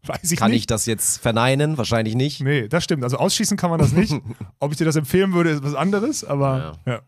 Weiß 0.07 0.31
ich 0.33 0.39
Kann 0.39 0.51
nicht. 0.51 0.61
ich 0.61 0.67
das 0.67 0.87
jetzt 0.87 1.19
verneinen? 1.19 1.79
Wahrscheinlich 1.79 2.15
nicht. 2.15 2.41
Nee, 2.43 2.69
das 2.69 2.85
stimmt. 2.85 3.05
Also 3.05 3.17
ausschließen 3.17 3.57
kann 3.57 3.71
man 3.71 3.79
das 3.79 3.93
nicht. 3.93 4.13
Ob 4.61 4.73
ich 4.73 4.77
dir 4.77 4.85
das 4.85 4.97
empfehlen 4.97 5.33
würde, 5.33 5.51
ist 5.51 5.63
was 5.63 5.75
anderes, 5.75 6.25
aber 6.25 6.79
ja. 6.87 7.03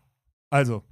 Also, 0.49 0.83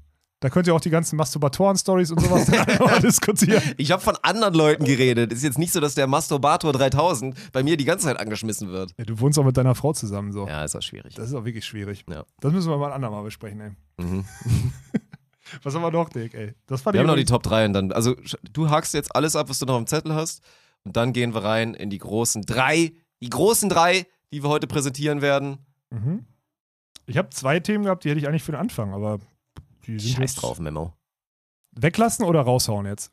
da 0.42 0.50
könnt 0.50 0.68
ihr 0.68 0.76
auch 0.76 0.82
die 0.82 0.90
ganzen 0.90 1.16
Masturbatoren-Stories 1.16 2.12
und 2.12 2.22
sowas 2.22 2.46
dann 2.46 3.02
diskutieren. 3.02 3.62
Ich 3.78 3.92
habe 3.92 4.02
von 4.02 4.16
anderen 4.22 4.54
Leuten 4.54 4.86
geredet. 4.86 5.32
Ist 5.32 5.44
jetzt 5.44 5.58
nicht 5.58 5.72
so, 5.72 5.80
dass 5.80 5.96
der 5.96 6.08
Masturbator 6.08 6.74
3000 6.74 7.52
bei 7.52 7.64
mir 7.64 7.78
die 7.78 7.86
ganze 7.86 8.06
Zeit 8.06 8.20
angeschmissen 8.20 8.70
wird. 8.70 8.92
Ja, 8.98 9.06
du 9.06 9.20
wohnst 9.20 9.40
auch 9.40 9.46
mit 9.46 9.58
deiner 9.58 9.76
Frau 9.76 9.94
zusammen 9.94 10.32
so. 10.32 10.48
Ja, 10.48 10.64
ist 10.64 10.76
auch 10.76 10.82
schwierig. 10.82 11.16
Das 11.16 11.30
ist 11.30 11.34
auch 11.36 11.46
wirklich 11.46 11.66
schwierig. 11.66 12.06
Ja. 12.10 12.26
Das 12.42 12.52
müssen 12.52 12.70
wir 12.70 12.78
mal 12.78 12.88
ein 12.88 12.94
andermal 12.94 13.24
besprechen, 13.24 13.62
ey. 13.62 13.72
Mhm. 13.98 14.26
Was 15.64 15.76
haben 15.76 15.82
wir 15.84 15.92
noch, 15.92 16.10
Dick, 16.10 16.34
ey? 16.34 16.54
Das 16.66 16.86
war 16.86 16.94
Wir 16.94 17.00
haben 17.00 17.08
noch 17.08 17.16
die 17.16 17.26
Top 17.26 17.44
3 17.44 17.66
und 17.68 17.74
dann, 17.74 17.92
also 17.92 18.16
du 18.52 18.70
hakst 18.70 18.94
jetzt 18.94 19.16
alles 19.16 19.36
ab, 19.36 19.48
was 19.48 19.60
du 19.60 19.66
noch 19.66 19.78
im 19.78 19.86
Zettel 19.88 20.14
hast 20.14 20.42
und 20.84 20.98
dann 20.98 21.14
gehen 21.14 21.34
wir 21.34 21.44
rein 21.44 21.76
in 21.76 21.90
die 21.90 22.00
großen 22.00 22.42
drei 22.44 22.94
Die 23.22 23.30
großen 23.30 23.70
drei, 23.70 24.08
die 24.32 24.44
wir 24.44 24.50
heute 24.50 24.68
präsentieren 24.68 25.22
werden. 25.22 25.60
Mhm. 25.92 26.26
Ich 27.06 27.18
habe 27.18 27.30
zwei 27.30 27.60
Themen 27.60 27.84
gehabt, 27.86 28.04
die 28.04 28.10
hätte 28.10 28.20
ich 28.20 28.28
eigentlich 28.28 28.44
für 28.44 28.52
den 28.52 28.60
Anfang, 28.60 28.94
aber 28.94 29.20
die 29.86 30.00
sind 30.00 30.16
Scheiß 30.18 30.36
drauf, 30.36 30.60
Memo. 30.60 30.94
weglassen 31.72 32.26
oder 32.26 32.42
raushauen 32.42 32.86
jetzt? 32.86 33.12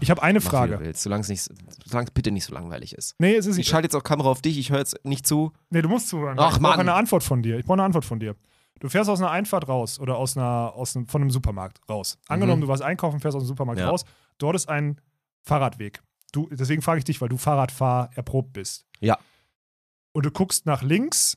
Ich 0.00 0.10
habe 0.10 0.22
eine 0.22 0.38
Mach, 0.40 0.48
Frage. 0.50 0.78
willst, 0.80 1.02
solange 1.02 1.22
es 1.22 1.28
nicht, 1.28 1.48
solange 1.84 2.10
bitte 2.12 2.30
nicht 2.30 2.44
so 2.44 2.54
langweilig 2.54 2.94
ist. 2.94 3.14
Nee, 3.18 3.34
es 3.34 3.46
ist 3.46 3.52
Ich 3.52 3.58
nicht. 3.58 3.68
schalte 3.68 3.86
jetzt 3.86 3.96
auch 3.96 4.04
Kamera 4.04 4.28
auf 4.30 4.40
dich, 4.40 4.56
ich 4.58 4.70
höre 4.70 4.78
jetzt 4.78 4.98
nicht 5.04 5.26
zu. 5.26 5.52
Nee, 5.70 5.82
du 5.82 5.88
musst 5.88 6.08
zuhören. 6.08 6.38
Ach, 6.38 6.56
ich 6.56 6.62
brauche 6.62 6.78
eine 6.78 6.94
Antwort 6.94 7.22
von 7.22 7.42
dir. 7.42 7.58
Ich 7.58 7.64
brauche 7.66 7.74
eine 7.74 7.82
Antwort 7.84 8.04
von 8.04 8.20
dir. 8.20 8.36
Du 8.78 8.88
fährst 8.88 9.10
aus 9.10 9.20
einer 9.20 9.30
Einfahrt 9.30 9.68
raus 9.68 9.98
oder 9.98 10.16
aus 10.16 10.36
einer, 10.36 10.72
aus 10.74 10.96
einem, 10.96 11.06
von 11.06 11.20
einem 11.20 11.30
Supermarkt 11.30 11.80
raus. 11.88 12.16
Angenommen, 12.28 12.60
Mhm. 12.60 12.64
du 12.64 12.68
warst 12.68 12.82
einkaufen, 12.82 13.20
fährst 13.20 13.36
aus 13.36 13.42
dem 13.42 13.48
Supermarkt 13.48 13.80
Ja. 13.80 13.90
raus. 13.90 14.04
Dort 14.38 14.56
ist 14.56 14.68
ein 14.70 15.00
Fahrradweg. 15.42 16.00
Du, 16.32 16.48
deswegen 16.50 16.80
frage 16.80 16.98
ich 17.00 17.04
dich, 17.04 17.20
weil 17.20 17.28
du 17.28 17.36
Fahrradfahr 17.36 18.10
erprobt 18.14 18.52
bist. 18.54 18.86
Ja. 19.00 19.18
Und 20.12 20.24
du 20.24 20.30
guckst 20.30 20.64
nach 20.64 20.82
links. 20.82 21.36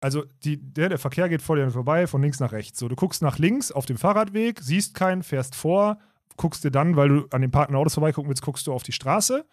Also 0.00 0.24
die, 0.44 0.56
der, 0.56 0.90
der 0.90 0.98
Verkehr 0.98 1.28
geht 1.28 1.42
vor 1.42 1.56
dir 1.56 1.70
vorbei, 1.70 2.06
von 2.06 2.22
links 2.22 2.40
nach 2.40 2.52
rechts. 2.52 2.78
So, 2.78 2.88
du 2.88 2.96
guckst 2.96 3.22
nach 3.22 3.38
links 3.38 3.72
auf 3.72 3.86
dem 3.86 3.96
Fahrradweg, 3.96 4.60
siehst 4.60 4.94
keinen, 4.94 5.22
fährst 5.22 5.54
vor, 5.54 5.98
guckst 6.36 6.62
dir 6.62 6.70
dann, 6.70 6.96
weil 6.96 7.08
du 7.08 7.26
an 7.30 7.40
den 7.40 7.50
parkenden 7.50 7.80
Autos 7.80 7.94
vorbeigucken 7.94 8.28
willst, 8.28 8.42
guckst 8.42 8.66
du 8.66 8.72
auf 8.72 8.84
die 8.84 8.92
Straße 8.92 9.44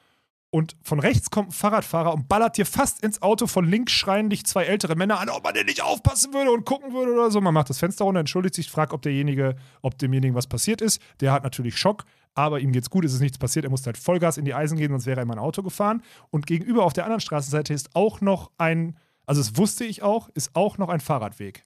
und 0.55 0.77
von 0.81 0.99
rechts 0.99 1.31
kommt 1.31 1.49
ein 1.49 1.51
Fahrradfahrer 1.51 2.13
und 2.13 2.29
ballert 2.29 2.55
dir 2.55 2.65
fast 2.65 3.03
ins 3.03 3.21
Auto. 3.21 3.45
Von 3.45 3.65
links 3.65 3.91
schreien 3.91 4.29
dich 4.29 4.45
zwei 4.45 4.63
ältere 4.63 4.95
Männer 4.95 5.19
an, 5.19 5.27
ob 5.27 5.43
man 5.43 5.53
denn 5.53 5.65
nicht 5.65 5.83
aufpassen 5.83 6.33
würde 6.33 6.49
und 6.51 6.65
gucken 6.65 6.93
würde 6.93 7.11
oder 7.11 7.29
so. 7.29 7.41
Man 7.41 7.53
macht 7.53 7.69
das 7.69 7.79
Fenster 7.79 8.05
runter, 8.05 8.21
entschuldigt 8.21 8.55
sich, 8.55 8.71
fragt, 8.71 8.93
ob 8.93 9.01
derjenige, 9.01 9.57
ob 9.81 9.97
demjenigen 9.97 10.33
was 10.33 10.47
passiert 10.47 10.79
ist. 10.79 11.01
Der 11.19 11.33
hat 11.33 11.43
natürlich 11.43 11.77
Schock, 11.77 12.05
aber 12.35 12.61
ihm 12.61 12.71
geht's 12.71 12.89
gut, 12.89 13.03
es 13.03 13.13
ist 13.13 13.19
nichts 13.19 13.37
passiert. 13.37 13.65
Er 13.65 13.69
musste 13.69 13.87
halt 13.87 13.97
Vollgas 13.97 14.37
in 14.37 14.45
die 14.45 14.53
Eisen 14.53 14.77
gehen, 14.77 14.91
sonst 14.91 15.05
wäre 15.05 15.19
er 15.19 15.23
in 15.23 15.27
mein 15.27 15.39
Auto 15.39 15.61
gefahren. 15.61 16.01
Und 16.29 16.47
gegenüber 16.47 16.85
auf 16.85 16.93
der 16.93 17.03
anderen 17.03 17.19
Straßenseite 17.19 17.73
ist 17.73 17.93
auch 17.93 18.21
noch 18.21 18.49
ein, 18.57 18.97
also 19.25 19.41
das 19.41 19.57
wusste 19.57 19.85
ich 19.85 20.03
auch, 20.03 20.29
ist 20.29 20.55
auch 20.55 20.77
noch 20.77 20.89
ein 20.89 20.99
Fahrradweg. 20.99 21.63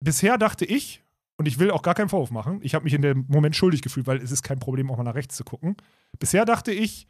Bisher 0.00 0.38
dachte 0.38 0.64
ich, 0.64 1.02
und 1.38 1.46
ich 1.46 1.58
will 1.58 1.70
auch 1.70 1.82
gar 1.82 1.94
keinen 1.94 2.08
Vorwurf 2.08 2.30
machen, 2.30 2.60
ich 2.62 2.74
habe 2.74 2.84
mich 2.84 2.94
in 2.94 3.02
dem 3.02 3.26
Moment 3.28 3.56
schuldig 3.56 3.82
gefühlt, 3.82 4.06
weil 4.06 4.18
es 4.18 4.30
ist 4.30 4.42
kein 4.42 4.58
Problem, 4.58 4.90
auch 4.90 4.96
mal 4.96 5.02
nach 5.02 5.14
rechts 5.14 5.36
zu 5.36 5.44
gucken. 5.44 5.76
Bisher 6.18 6.44
dachte 6.44 6.72
ich, 6.72 7.08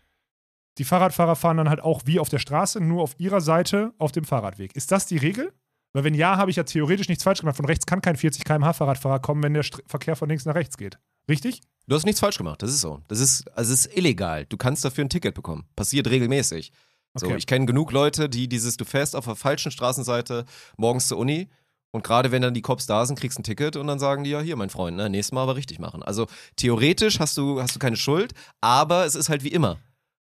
die 0.79 0.85
Fahrradfahrer 0.85 1.37
fahren 1.37 1.57
dann 1.57 1.69
halt 1.69 1.81
auch 1.81 2.03
wie 2.05 2.19
auf 2.19 2.29
der 2.29 2.39
Straße, 2.39 2.81
nur 2.81 3.03
auf 3.03 3.19
ihrer 3.19 3.41
Seite 3.41 3.95
auf 3.99 4.13
dem 4.13 4.25
Fahrradweg. 4.25 4.75
Ist 4.77 4.93
das 4.93 5.07
die 5.07 5.17
Regel? 5.17 5.53
Weil 5.95 6.05
wenn 6.05 6.15
ja, 6.15 6.37
habe 6.37 6.51
ich 6.51 6.57
ja 6.57 6.65
theoretisch 6.65 7.09
nichts 7.09 7.25
falsch 7.25 7.41
gemacht. 7.41 7.57
Von 7.57 7.65
rechts 7.65 7.87
kann 7.87 8.03
kein 8.03 8.17
40 8.17 8.45
km/h 8.45 8.75
Fahrradfahrer 8.75 9.19
kommen, 9.21 9.43
wenn 9.43 9.55
der 9.55 9.63
Str 9.63 9.81
Verkehr 9.87 10.15
von 10.15 10.29
links 10.29 10.45
nach 10.45 10.55
rechts 10.55 10.77
geht. 10.77 10.99
Richtig? 11.31 11.63
Du 11.87 11.95
hast 11.95 12.05
nichts 12.05 12.21
falsch 12.21 12.37
gemacht, 12.37 12.63
das 12.63 12.71
ist 12.71 12.81
so. 12.81 13.01
Das 13.09 13.21
ist, 13.21 13.49
also 13.57 13.73
es 13.73 13.87
ist 13.87 13.97
illegal. 13.97 14.45
Du 14.45 14.59
kannst 14.59 14.85
dafür 14.85 15.05
ein 15.05 15.09
Ticket 15.09 15.35
bekommen. 15.35 15.65
Passiert 15.75 16.09
regelmäßig. 16.09 16.73
So, 17.17 17.27
Okay. 17.27 17.37
ich 17.37 17.47
kenne 17.47 17.67
genug 17.67 17.93
Leute, 17.93 18.29
die 18.29 18.49
dieses, 18.49 18.77
du 18.77 18.85
fährst 18.85 19.17
auf 19.17 19.25
der 19.25 19.37
falschen 19.37 19.71
Straßenseite 19.71 20.45
morgens 20.77 21.09
zur 21.09 21.19
Uni 21.19 21.49
und 21.93 22.05
gerade 22.05 22.31
wenn 22.31 22.43
dann 22.43 22.53
die 22.55 22.62
Cops 22.62 22.87
da 22.87 23.07
sind, 23.07 23.19
kriegst 23.19 23.39
du 23.39 23.41
ein 23.41 23.45
Ticket 23.45 23.77
und 23.77 23.87
dann 23.87 23.99
sagen 23.99 24.25
die 24.25 24.31
ja, 24.31 24.41
hier, 24.41 24.57
mein 24.57 24.69
Freund, 24.71 24.97
ne, 24.97 25.09
nächstes 25.09 25.33
Mal 25.33 25.43
aber 25.43 25.57
richtig 25.57 25.79
machen. 25.79 26.03
Also 26.03 26.27
theoretisch 26.57 27.21
hast 27.21 27.37
du, 27.39 27.61
hast 27.62 27.75
du 27.75 27.79
keine 27.79 27.97
Schuld, 27.97 28.33
aber 28.61 29.07
es 29.07 29.14
ist 29.14 29.29
halt 29.29 29.45
wie 29.45 29.49
immer. 29.53 29.79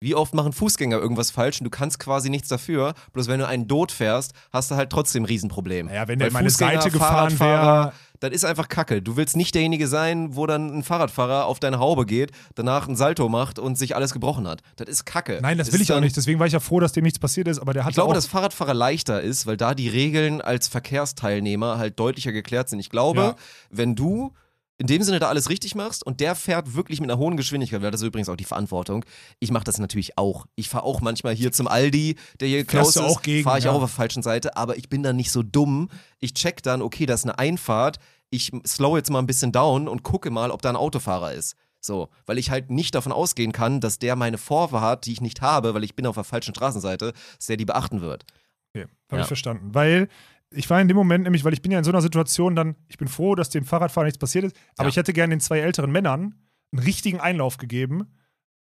Wie 0.03 0.15
oft 0.15 0.33
machen 0.33 0.51
Fußgänger 0.51 0.97
irgendwas 0.97 1.29
falsch 1.29 1.61
und 1.61 1.65
du 1.65 1.69
kannst 1.69 1.99
quasi 1.99 2.31
nichts 2.31 2.49
dafür. 2.49 2.95
Bloß 3.13 3.27
wenn 3.27 3.39
du 3.39 3.45
einen 3.47 3.67
Dot 3.67 3.91
fährst, 3.91 4.33
hast 4.51 4.71
du 4.71 4.75
halt 4.75 4.89
trotzdem 4.89 5.21
ein 5.21 5.25
Riesenproblem. 5.27 5.85
Naja, 5.85 6.07
wenn 6.07 6.17
der 6.17 6.25
Weil 6.25 6.29
in 6.29 6.33
meine 6.33 6.49
Fußgänger, 6.49 6.81
Seite 6.81 6.91
gefahren 6.91 7.39
wäre. 7.39 7.93
Das 8.19 8.31
ist 8.31 8.43
einfach 8.43 8.67
Kacke. 8.67 9.01
Du 9.01 9.15
willst 9.15 9.35
nicht 9.37 9.53
derjenige 9.53 9.87
sein, 9.87 10.35
wo 10.35 10.47
dann 10.47 10.75
ein 10.75 10.83
Fahrradfahrer 10.83 11.45
auf 11.45 11.59
deine 11.59 11.77
Haube 11.79 12.05
geht, 12.07 12.31
danach 12.55 12.87
ein 12.87 12.95
Salto 12.95 13.29
macht 13.29 13.59
und 13.59 13.77
sich 13.77 13.95
alles 13.95 14.11
gebrochen 14.13 14.47
hat. 14.47 14.61
Das 14.75 14.87
ist 14.89 15.05
Kacke. 15.05 15.39
Nein, 15.41 15.57
das 15.59 15.67
ist 15.67 15.73
will 15.75 15.81
ich 15.81 15.91
auch 15.93 15.99
nicht. 15.99 16.17
Deswegen 16.17 16.39
war 16.39 16.47
ich 16.47 16.53
ja 16.53 16.59
froh, 16.59 16.79
dass 16.79 16.93
dem 16.93 17.03
nichts 17.03 17.19
passiert 17.19 17.47
ist. 17.47 17.59
Aber 17.59 17.73
der 17.73 17.83
hat 17.83 17.91
Ich 17.91 17.95
glaube, 17.95 18.13
dass 18.15 18.25
Fahrradfahrer 18.25 18.73
leichter 18.73 19.21
ist, 19.21 19.45
weil 19.45 19.57
da 19.57 19.73
die 19.75 19.87
Regeln 19.89 20.41
als 20.41 20.67
Verkehrsteilnehmer 20.67 21.77
halt 21.77 21.99
deutlicher 21.99 22.31
geklärt 22.31 22.69
sind. 22.69 22.79
Ich 22.79 22.89
glaube, 22.89 23.21
Ja. 23.21 23.35
wenn 23.69 23.95
du 23.95 24.33
in 24.81 24.87
dem 24.87 25.03
Sinne 25.03 25.19
da 25.19 25.29
alles 25.29 25.49
richtig 25.49 25.75
machst 25.75 26.03
und 26.03 26.19
der 26.19 26.33
fährt 26.33 26.73
wirklich 26.73 26.99
mit 26.99 27.09
einer 27.11 27.19
hohen 27.19 27.37
Geschwindigkeit, 27.37 27.83
weil 27.83 27.91
das 27.91 28.01
ist 28.01 28.07
übrigens 28.07 28.29
auch 28.29 28.35
die 28.35 28.45
Verantwortung. 28.45 29.05
Ich 29.39 29.51
mache 29.51 29.63
das 29.63 29.77
natürlich 29.77 30.17
auch. 30.17 30.47
Ich 30.55 30.69
fahre 30.69 30.83
auch 30.85 31.01
manchmal 31.01 31.35
hier 31.35 31.51
zum 31.51 31.67
Aldi, 31.67 32.15
der 32.39 32.47
hier 32.47 32.65
Fährst 32.65 32.93
close 32.93 33.05
ist, 33.29 33.43
fahre 33.43 33.59
ich 33.59 33.65
ja. 33.65 33.71
auch 33.71 33.75
auf 33.75 33.81
der 33.81 33.87
falschen 33.89 34.23
Seite, 34.23 34.57
aber 34.57 34.77
ich 34.77 34.89
bin 34.89 35.03
dann 35.03 35.15
nicht 35.15 35.31
so 35.31 35.43
dumm. 35.43 35.89
Ich 36.19 36.33
check 36.33 36.63
dann, 36.63 36.81
okay, 36.81 37.05
das 37.05 37.21
ist 37.21 37.25
eine 37.25 37.37
Einfahrt. 37.37 37.97
Ich 38.31 38.51
slow 38.65 38.97
jetzt 38.97 39.11
mal 39.11 39.19
ein 39.19 39.27
bisschen 39.27 39.51
down 39.51 39.87
und 39.87 40.01
gucke 40.01 40.31
mal, 40.31 40.49
ob 40.49 40.63
da 40.63 40.69
ein 40.69 40.75
Autofahrer 40.75 41.33
ist. 41.33 41.55
So, 41.79 42.09
weil 42.25 42.39
ich 42.39 42.49
halt 42.49 42.71
nicht 42.71 42.95
davon 42.95 43.11
ausgehen 43.11 43.51
kann, 43.51 43.81
dass 43.81 43.99
der 43.99 44.15
meine 44.15 44.39
Vorfahrt, 44.39 45.05
die 45.05 45.13
ich 45.13 45.21
nicht 45.21 45.41
habe, 45.41 45.73
weil 45.75 45.83
ich 45.83 45.95
bin 45.95 46.07
auf 46.07 46.15
der 46.15 46.23
falschen 46.23 46.55
Straßenseite, 46.55 47.13
dass 47.37 47.45
der 47.45 47.57
die 47.57 47.65
beachten 47.65 48.01
wird. 48.01 48.25
Okay, 48.73 48.85
habe 49.09 49.17
Ja. 49.17 49.21
ich 49.21 49.27
verstanden. 49.27 49.73
Weil 49.73 50.07
ich 50.53 50.69
war 50.69 50.81
in 50.81 50.87
dem 50.87 50.97
Moment 50.97 51.23
nämlich, 51.23 51.43
weil 51.43 51.53
ich 51.53 51.61
bin 51.61 51.71
ja 51.71 51.77
in 51.79 51.83
so 51.83 51.91
einer 51.91 52.01
Situation 52.01 52.55
dann, 52.55 52.75
ich 52.87 52.97
bin 52.97 53.07
froh, 53.07 53.35
dass 53.35 53.49
dem 53.49 53.65
Fahrradfahrer 53.65 54.05
nichts 54.05 54.19
passiert 54.19 54.45
ist, 54.45 54.55
aber 54.77 54.85
Ja. 54.87 54.89
ich 54.89 54.97
hätte 54.97 55.13
gerne 55.13 55.33
den 55.33 55.39
zwei 55.39 55.59
älteren 55.59 55.91
Männern 55.91 56.35
einen 56.73 56.83
richtigen 56.83 57.19
Einlauf 57.19 57.57
gegeben, 57.57 58.07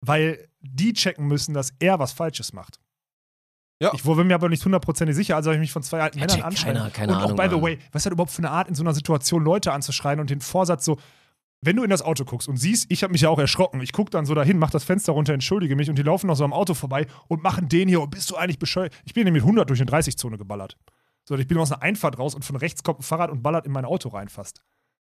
weil 0.00 0.48
die 0.60 0.92
checken 0.92 1.26
müssen, 1.26 1.54
dass 1.54 1.72
er 1.78 1.98
was 1.98 2.12
Falsches 2.12 2.52
macht. 2.52 2.80
Ja. 3.82 3.90
Ich 3.94 4.04
wurde 4.04 4.24
mir 4.24 4.34
aber 4.34 4.48
nicht 4.48 4.64
hundertprozentig 4.64 5.16
sicher, 5.16 5.36
also 5.36 5.50
habe 5.50 5.56
ich 5.56 5.60
mich 5.60 5.72
von 5.72 5.82
zwei 5.82 6.00
alten 6.00 6.18
Ja, 6.18 6.26
Männern 6.26 6.42
anschreien. 6.42 6.74
keiner, 6.76 6.90
keine 6.90 7.12
und 7.12 7.18
auch 7.18 7.24
Ahnung, 7.24 7.36
by 7.36 7.48
the 7.54 7.60
way, 7.60 7.78
was 7.92 8.06
hat 8.06 8.12
überhaupt 8.12 8.30
für 8.32 8.38
eine 8.38 8.50
Art, 8.50 8.68
in 8.68 8.74
so 8.74 8.82
einer 8.82 8.94
Situation 8.94 9.42
Leute 9.44 9.72
anzuschreien 9.72 10.20
und 10.20 10.30
den 10.30 10.40
Vorsatz 10.40 10.84
so, 10.84 10.98
wenn 11.60 11.76
du 11.76 11.82
in 11.82 11.90
das 11.90 12.02
Auto 12.02 12.24
guckst 12.24 12.46
und 12.48 12.56
siehst, 12.56 12.86
ich 12.90 13.02
habe 13.02 13.12
mich 13.12 13.22
ja 13.22 13.30
auch 13.30 13.38
erschrocken, 13.38 13.80
ich 13.80 13.92
gucke 13.92 14.10
dann 14.10 14.26
so 14.26 14.34
dahin, 14.34 14.58
mach 14.58 14.70
das 14.70 14.84
Fenster 14.84 15.12
runter, 15.12 15.32
entschuldige 15.34 15.76
mich 15.76 15.88
und 15.90 15.96
die 15.98 16.02
laufen 16.02 16.26
noch 16.28 16.36
so 16.36 16.44
am 16.44 16.52
Auto 16.52 16.74
vorbei 16.74 17.06
und 17.26 17.42
machen 17.42 17.68
den 17.68 17.88
hier 17.88 18.00
und 18.00 18.10
bist 18.10 18.30
du 18.30 18.36
eigentlich 18.36 18.58
bescheuert? 18.58 18.94
Ich 19.04 19.12
bin 19.14 19.24
nämlich 19.24 19.42
mit 19.42 19.48
100 19.48 19.68
durch 19.68 19.80
eine 19.80 19.90
30-Zone 19.90 20.38
geballert. 20.38 20.76
So, 21.26 21.36
ich 21.36 21.46
bin 21.48 21.56
aus 21.58 21.72
einer 21.72 21.82
Einfahrt 21.82 22.18
raus 22.18 22.34
und 22.34 22.44
von 22.44 22.56
rechts 22.56 22.82
kommt 22.82 23.00
ein 23.00 23.02
Fahrrad 23.02 23.30
und 23.30 23.42
ballert 23.42 23.64
in 23.66 23.72
mein 23.72 23.84
Auto 23.84 24.08
rein 24.10 24.28
fast. 24.28 24.62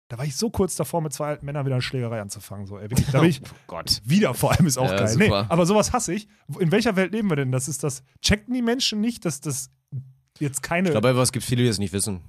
Da 0.09 0.19
war 0.19 0.25
ich 0.25 0.37
so 0.37 0.51
kurz 0.51 0.77
davor, 0.77 1.01
mit 1.03 1.13
zwei 1.13 1.27
alten 1.29 1.45
Männern 1.47 1.67
wieder 1.67 1.75
eine 1.75 1.83
Schlägerei 1.83 2.21
anzufangen. 2.21 2.67
So, 2.67 2.79
ey, 2.79 2.89
wirklich, 2.91 3.09
da 3.11 3.21
bin 3.21 3.29
ich 3.31 3.43
Oh 3.43 3.55
Gott. 3.67 4.01
wieder 4.05 4.35
vor 4.35 4.53
allem 4.53 4.67
ist 4.67 4.79
auch 4.79 4.89
Ja, 4.91 4.97
geil. 5.05 5.17
Nee, 5.17 5.31
aber 5.31 5.67
sowas 5.67 5.93
hasse 5.93 6.15
ich. 6.15 6.29
In 6.61 6.71
welcher 6.71 6.95
Welt 6.97 7.13
leben 7.13 7.29
wir 7.29 7.37
denn? 7.37 7.51
Das 7.53 7.67
ist 7.69 7.83
das. 7.83 8.03
Checken 8.23 8.55
die 8.55 8.63
Menschen 8.63 9.01
nicht, 9.01 9.25
dass 9.25 9.41
das 9.41 9.71
jetzt 10.39 10.63
keine. 10.63 10.89
Ich 10.89 10.93
glaube 10.93 11.11
es 11.21 11.33
gibt 11.33 11.45
viele, 11.45 11.63
die 11.65 11.69
es 11.69 11.79
nicht 11.79 11.93
wissen. 11.93 12.21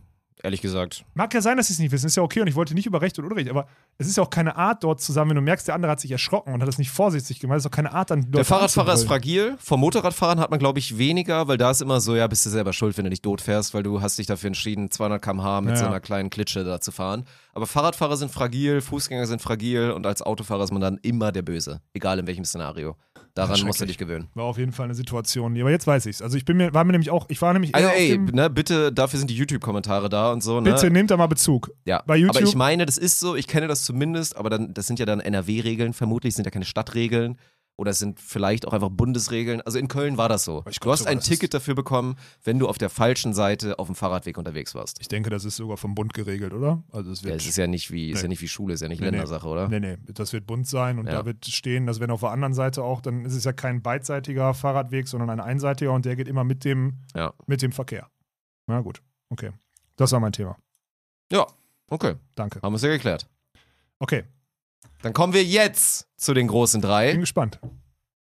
Ehrlich 0.43 0.61
gesagt. 0.61 1.03
Mag 1.15 1.33
ja 1.33 1.41
sein, 1.41 1.57
dass 1.57 1.67
sie 1.67 1.73
es 1.73 1.79
nicht 1.79 1.91
wissen, 1.91 2.05
ist 2.05 2.15
ja 2.15 2.21
okay 2.21 2.41
und 2.41 2.47
ich 2.47 2.53
wollte 2.55 2.75
nicht 2.75 2.85
über 2.85 3.01
Recht 3.01 3.17
und 3.17 3.25
Unrecht, 3.25 3.49
aber 3.49 3.67
es 3.97 4.07
ist 4.07 4.17
ja 4.17 4.23
auch 4.23 4.29
keine 4.29 4.55
Art, 4.55 4.83
dort 4.83 5.01
zu 5.01 5.11
sagen, 5.11 5.29
wenn 5.29 5.35
du 5.35 5.41
merkst, 5.41 5.67
der 5.67 5.73
andere 5.73 5.91
hat 5.91 5.99
sich 5.99 6.11
erschrocken 6.11 6.53
und 6.53 6.61
hat 6.61 6.69
es 6.69 6.77
nicht 6.77 6.91
vorsichtig 6.91 7.39
gemacht, 7.39 7.57
ist 7.57 7.65
doch 7.65 7.71
keine 7.71 7.91
Art, 7.91 8.11
dann 8.11 8.31
Der 8.31 8.45
Fahrradfahrer 8.45 8.93
ist 8.93 9.05
fragil. 9.05 9.55
Vom 9.57 9.79
Motorradfahren 9.79 10.39
hat 10.39 10.51
man, 10.51 10.59
glaube 10.59 10.77
ich, 10.77 10.97
weniger, 10.99 11.47
weil 11.47 11.57
da 11.57 11.71
ist 11.71 11.81
immer 11.81 11.99
so, 11.99 12.15
ja, 12.15 12.27
bist 12.27 12.45
du 12.45 12.51
selber 12.51 12.71
schuld, 12.73 12.95
wenn 12.97 13.05
du 13.05 13.09
dich 13.09 13.21
dot 13.23 13.41
fährst, 13.41 13.73
weil 13.73 13.81
du 13.81 13.99
hast 14.01 14.19
dich 14.19 14.27
dafür 14.27 14.47
entschieden, 14.49 14.91
200 14.91 15.21
km/h 15.21 15.61
mit 15.61 15.71
Ja. 15.71 15.77
so 15.77 15.85
einer 15.87 15.99
kleinen 15.99 16.29
Klitsche 16.29 16.63
da 16.63 16.79
zu 16.79 16.91
fahren. 16.91 17.25
Aber 17.53 17.65
Fahrradfahrer 17.65 18.17
sind 18.17 18.31
fragil, 18.31 18.81
Fußgänger 18.81 19.25
sind 19.25 19.41
fragil 19.41 19.89
und 19.89 20.05
als 20.05 20.21
Autofahrer 20.21 20.63
ist 20.63 20.71
man 20.71 20.81
dann 20.81 20.99
immer 21.01 21.31
der 21.31 21.41
Böse. 21.41 21.81
Egal 21.93 22.19
in 22.19 22.27
welchem 22.27 22.45
Szenario. 22.45 22.95
Daran 23.37 23.61
musst 23.65 23.79
du 23.81 23.85
dich 23.85 23.97
gewöhnen. 23.97 24.27
War 24.33 24.45
auf 24.45 24.57
jeden 24.57 24.71
Fall 24.71 24.85
eine 24.85 24.95
Situation, 24.95 25.59
aber 25.59 25.71
jetzt 25.71 25.85
weiß 25.87 26.05
ich's. 26.07 26.21
Also 26.21 26.37
ich 26.37 26.45
bin 26.45 26.57
mir, 26.57 26.73
war 26.73 26.83
mir 26.83 26.91
nämlich 26.93 27.11
auch, 27.11 27.25
ich 27.29 27.41
war 27.41 27.53
nämlich 27.53 27.75
Also 27.75 27.89
ey, 27.89 28.09
dem, 28.09 28.25
ne, 28.25 28.49
bitte, 28.49 28.91
dafür 28.91 29.19
sind 29.19 29.29
die 29.29 29.35
YouTube-Kommentare 29.35 30.09
da 30.09 30.31
und 30.31 30.41
so, 30.41 30.59
ne? 30.59 30.71
bitte 30.71 30.89
nehmt 30.89 31.11
da 31.11 31.17
mal 31.17 31.27
Bezug. 31.27 31.71
Ja, 31.85 32.03
Bei 32.05 32.15
YouTube- 32.17 32.35
aber 32.37 32.45
ich 32.45 32.55
meine, 32.55 32.85
das 32.85 32.97
ist 32.97 33.19
so, 33.19 33.35
ich 33.35 33.47
kenne 33.47 33.67
das 33.67 33.83
zumindest, 33.83 34.35
aber 34.37 34.49
dann, 34.49 34.73
das 34.73 34.87
sind 34.87 34.99
ja 34.99 35.05
dann 35.05 35.19
NRW-Regeln 35.19 35.93
vermutlich, 35.93 36.35
sind 36.35 36.45
ja 36.45 36.51
keine 36.51 36.65
Stadtregeln 36.65 37.37
oder 37.77 37.93
sind 37.93 38.19
vielleicht 38.19 38.67
auch 38.67 38.73
einfach 38.73 38.89
Bundesregeln. 38.89 39.61
Also 39.61 39.77
in 39.77 39.87
Köln 39.87 40.17
war 40.17 40.27
das 40.29 40.43
so. 40.43 40.63
Ich 40.67 40.79
du 40.79 40.83
glaub 40.85 40.93
hast 40.93 40.99
sogar, 40.99 41.11
ein 41.13 41.19
Ticket 41.19 41.53
dafür 41.53 41.75
bekommen, 41.75 42.15
wenn 42.43 42.57
du 42.59 42.67
auf 42.67 42.77
der 42.77 42.89
falschen 42.89 43.33
Seite 43.33 43.77
auf 43.79 43.85
dem 43.87 43.95
Fahrradweg 43.95 44.37
unterwegs 44.37 44.73
warst. 44.75 44.97
Ich 44.99 45.07
denke, 45.07 45.29
das 45.29 45.45
ist 45.45 45.55
sogar 45.57 45.77
vom 45.77 45.93
Bund 45.95 46.13
geregelt, 46.13 46.53
oder? 46.53 46.83
Also 46.91 47.11
es 47.11 47.21
Ja, 47.21 47.27
wird 47.29 47.41
es 47.41 47.47
ist 47.47 47.57
ja 47.57 47.67
nicht 47.67 47.91
wie, 47.91 48.09
ist 48.09 48.17
Nee. 48.17 48.21
ja 48.23 48.27
nicht 48.29 48.41
wie 48.41 48.47
Schule, 48.47 48.73
ist 48.73 48.81
ja 48.81 48.87
nicht 48.87 48.99
Nee, 48.99 49.05
nee. 49.11 49.11
Ländersache, 49.11 49.47
oder? 49.47 49.67
Nee, 49.69 49.79
nee, 49.79 49.97
das 50.07 50.33
wird 50.33 50.47
bunt 50.47 50.67
sein 50.67 50.97
und 50.99 51.05
Ja. 51.05 51.13
da 51.13 51.25
wird 51.25 51.45
stehen, 51.45 51.85
dass 51.85 51.99
wenn 51.99 52.09
auf 52.09 52.21
der 52.21 52.31
anderen 52.31 52.53
Seite 52.55 52.83
auch, 52.83 52.99
dann 52.99 53.25
ist 53.25 53.35
es 53.35 53.43
ja 53.43 53.53
kein 53.53 53.81
beidseitiger 53.83 54.53
Fahrradweg, 54.55 55.07
sondern 55.07 55.29
ein 55.29 55.39
einseitiger 55.39 55.93
und 55.93 56.05
der 56.05 56.15
geht 56.15 56.27
immer 56.27 56.43
mit 56.43 56.65
dem, 56.65 56.95
Ja. 57.15 57.33
mit 57.45 57.61
dem 57.61 57.71
Verkehr. 57.71 58.09
Na 58.65 58.81
gut, 58.81 59.01
okay. 59.29 59.51
Das 59.97 60.11
war 60.11 60.19
mein 60.19 60.31
Thema. 60.31 60.57
Ja, 61.31 61.45
okay. 61.89 62.15
Danke. 62.35 62.59
Haben 62.61 62.73
wir 62.73 62.77
es 62.77 62.81
ja 62.81 62.89
geklärt. 62.89 63.27
Okay, 63.99 64.23
Dann 65.01 65.13
kommen 65.13 65.33
wir 65.33 65.43
jetzt 65.43 66.07
zu 66.17 66.33
den 66.33 66.47
großen 66.47 66.81
bin 66.81 66.89
drei. 66.89 67.13
gespannt. 67.13 67.59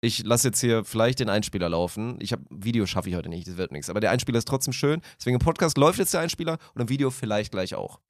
Ich 0.02 0.24
lasse 0.24 0.48
jetzt 0.48 0.60
hier 0.60 0.84
vielleicht 0.84 1.20
den 1.20 1.28
Einspieler 1.28 1.68
laufen. 1.68 2.16
Ich 2.20 2.32
habe 2.32 2.42
Video 2.50 2.86
schaffe 2.86 3.08
ich 3.10 3.16
heute 3.16 3.28
nicht, 3.28 3.46
das 3.46 3.56
wird 3.56 3.72
nichts. 3.72 3.90
Aber 3.90 4.00
der 4.00 4.10
Einspieler 4.10 4.38
ist 4.38 4.48
trotzdem 4.48 4.72
schön. 4.72 5.02
Deswegen 5.18 5.34
im 5.34 5.40
Podcast 5.40 5.76
läuft 5.76 5.98
jetzt 5.98 6.14
der 6.14 6.20
Einspieler 6.20 6.58
und 6.74 6.80
im 6.82 6.88
Video 6.88 7.10
vielleicht 7.10 7.52
gleich 7.52 7.74
auch. 7.74 8.00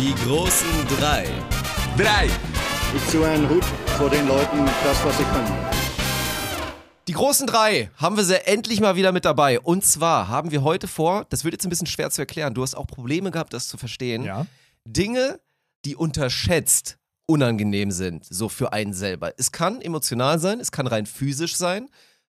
Die 0.00 0.14
großen 0.24 0.66
drei. 0.98 1.26
Drei. 1.96 2.28
Ich 2.94 3.06
ziehe 3.08 3.26
einen 3.26 3.48
Hut 3.48 3.64
vor 3.98 4.10
den 4.10 4.26
Leuten, 4.26 4.64
das, 4.84 5.04
was 5.04 5.16
sie 5.16 5.24
können. 5.24 5.54
Die 7.08 7.12
großen 7.12 7.46
drei 7.46 7.90
haben 7.96 8.16
wir 8.16 8.24
sie 8.24 8.44
endlich 8.46 8.80
mal 8.80 8.96
wieder 8.96 9.12
mit 9.12 9.24
dabei. 9.24 9.60
Und 9.60 9.84
zwar 9.84 10.28
haben 10.28 10.50
wir 10.50 10.62
heute 10.62 10.88
vor, 10.88 11.24
das 11.30 11.44
wird 11.44 11.54
jetzt 11.54 11.64
ein 11.64 11.70
bisschen 11.70 11.86
schwer 11.86 12.10
zu 12.10 12.20
erklären, 12.22 12.52
du 12.54 12.62
hast 12.62 12.74
auch 12.74 12.86
Probleme 12.86 13.30
gehabt, 13.30 13.52
das 13.52 13.68
zu 13.68 13.76
verstehen. 13.76 14.24
Ja. 14.24 14.46
Dinge, 14.84 15.40
die 15.86 15.96
unterschätzt 15.96 16.98
unangenehm 17.26 17.90
sind, 17.90 18.24
so 18.24 18.48
für 18.48 18.72
einen 18.72 18.92
selber. 18.92 19.32
Es 19.38 19.52
kann 19.52 19.80
emotional 19.80 20.38
sein, 20.38 20.60
es 20.60 20.70
kann 20.72 20.86
rein 20.86 21.06
physisch 21.06 21.56
sein. 21.56 21.88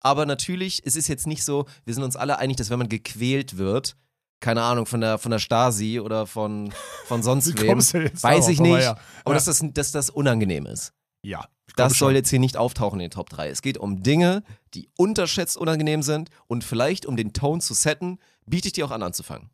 Aber 0.01 0.27
natürlich, 0.27 0.83
es 0.85 0.97
ist 0.97 1.09
jetzt 1.09 1.27
nicht 1.27 1.45
so, 1.45 1.67
wir 1.85 1.95
sind 1.95 2.05
uns 2.05 2.15
alle 2.15 2.39
einig, 2.39 2.57
dass 2.59 2.71
wenn 2.71 2.79
man 2.79 2.89
gequält 2.89 3.59
wird, 3.59 3.97
keine 4.41 4.63
Ahnung, 4.63 4.87
von 4.87 5.01
der, 5.01 5.19
von 5.19 5.31
der 5.31 5.41
Stasi 5.41 5.99
oder 5.99 6.27
von, 6.27 6.73
von 7.07 7.23
sonst 7.23 7.47
wem, 7.61 7.79
weiß 7.79 8.49
ich 8.49 8.61
Aber 8.61 8.69
nicht, 8.69 8.83
ja. 8.85 8.99
aber 9.25 9.35
Ja. 9.35 9.35
dass, 9.35 9.45
das, 9.47 9.65
dass 9.73 9.93
das 9.93 10.11
unangenehm 10.11 10.67
ist. 10.67 10.93
Ja. 11.23 11.49
Das 11.77 11.95
soll 11.95 12.11
schon. 12.11 12.17
jetzt 12.17 12.31
hier 12.31 12.39
nicht 12.39 12.57
auftauchen 12.57 13.01
in 13.01 13.07
den 13.07 13.11
Top 13.11 13.29
3. 13.31 13.49
Es 13.51 13.63
geht 13.63 13.79
um 13.79 14.03
Dinge, 14.03 14.43
die 14.75 14.89
unterschätzt 14.97 15.57
unangenehm 15.57 16.03
sind 16.03 16.31
und 16.47 16.65
vielleicht, 16.65 17.07
um 17.07 17.17
den 17.17 17.33
Tone 17.33 17.61
zu 17.61 17.75
setten, 17.75 18.19
biete 18.47 18.69
ich 18.69 18.73
dir 18.75 18.87
auch 18.87 18.91
an 18.91 19.03
anzufangen. 19.03 19.51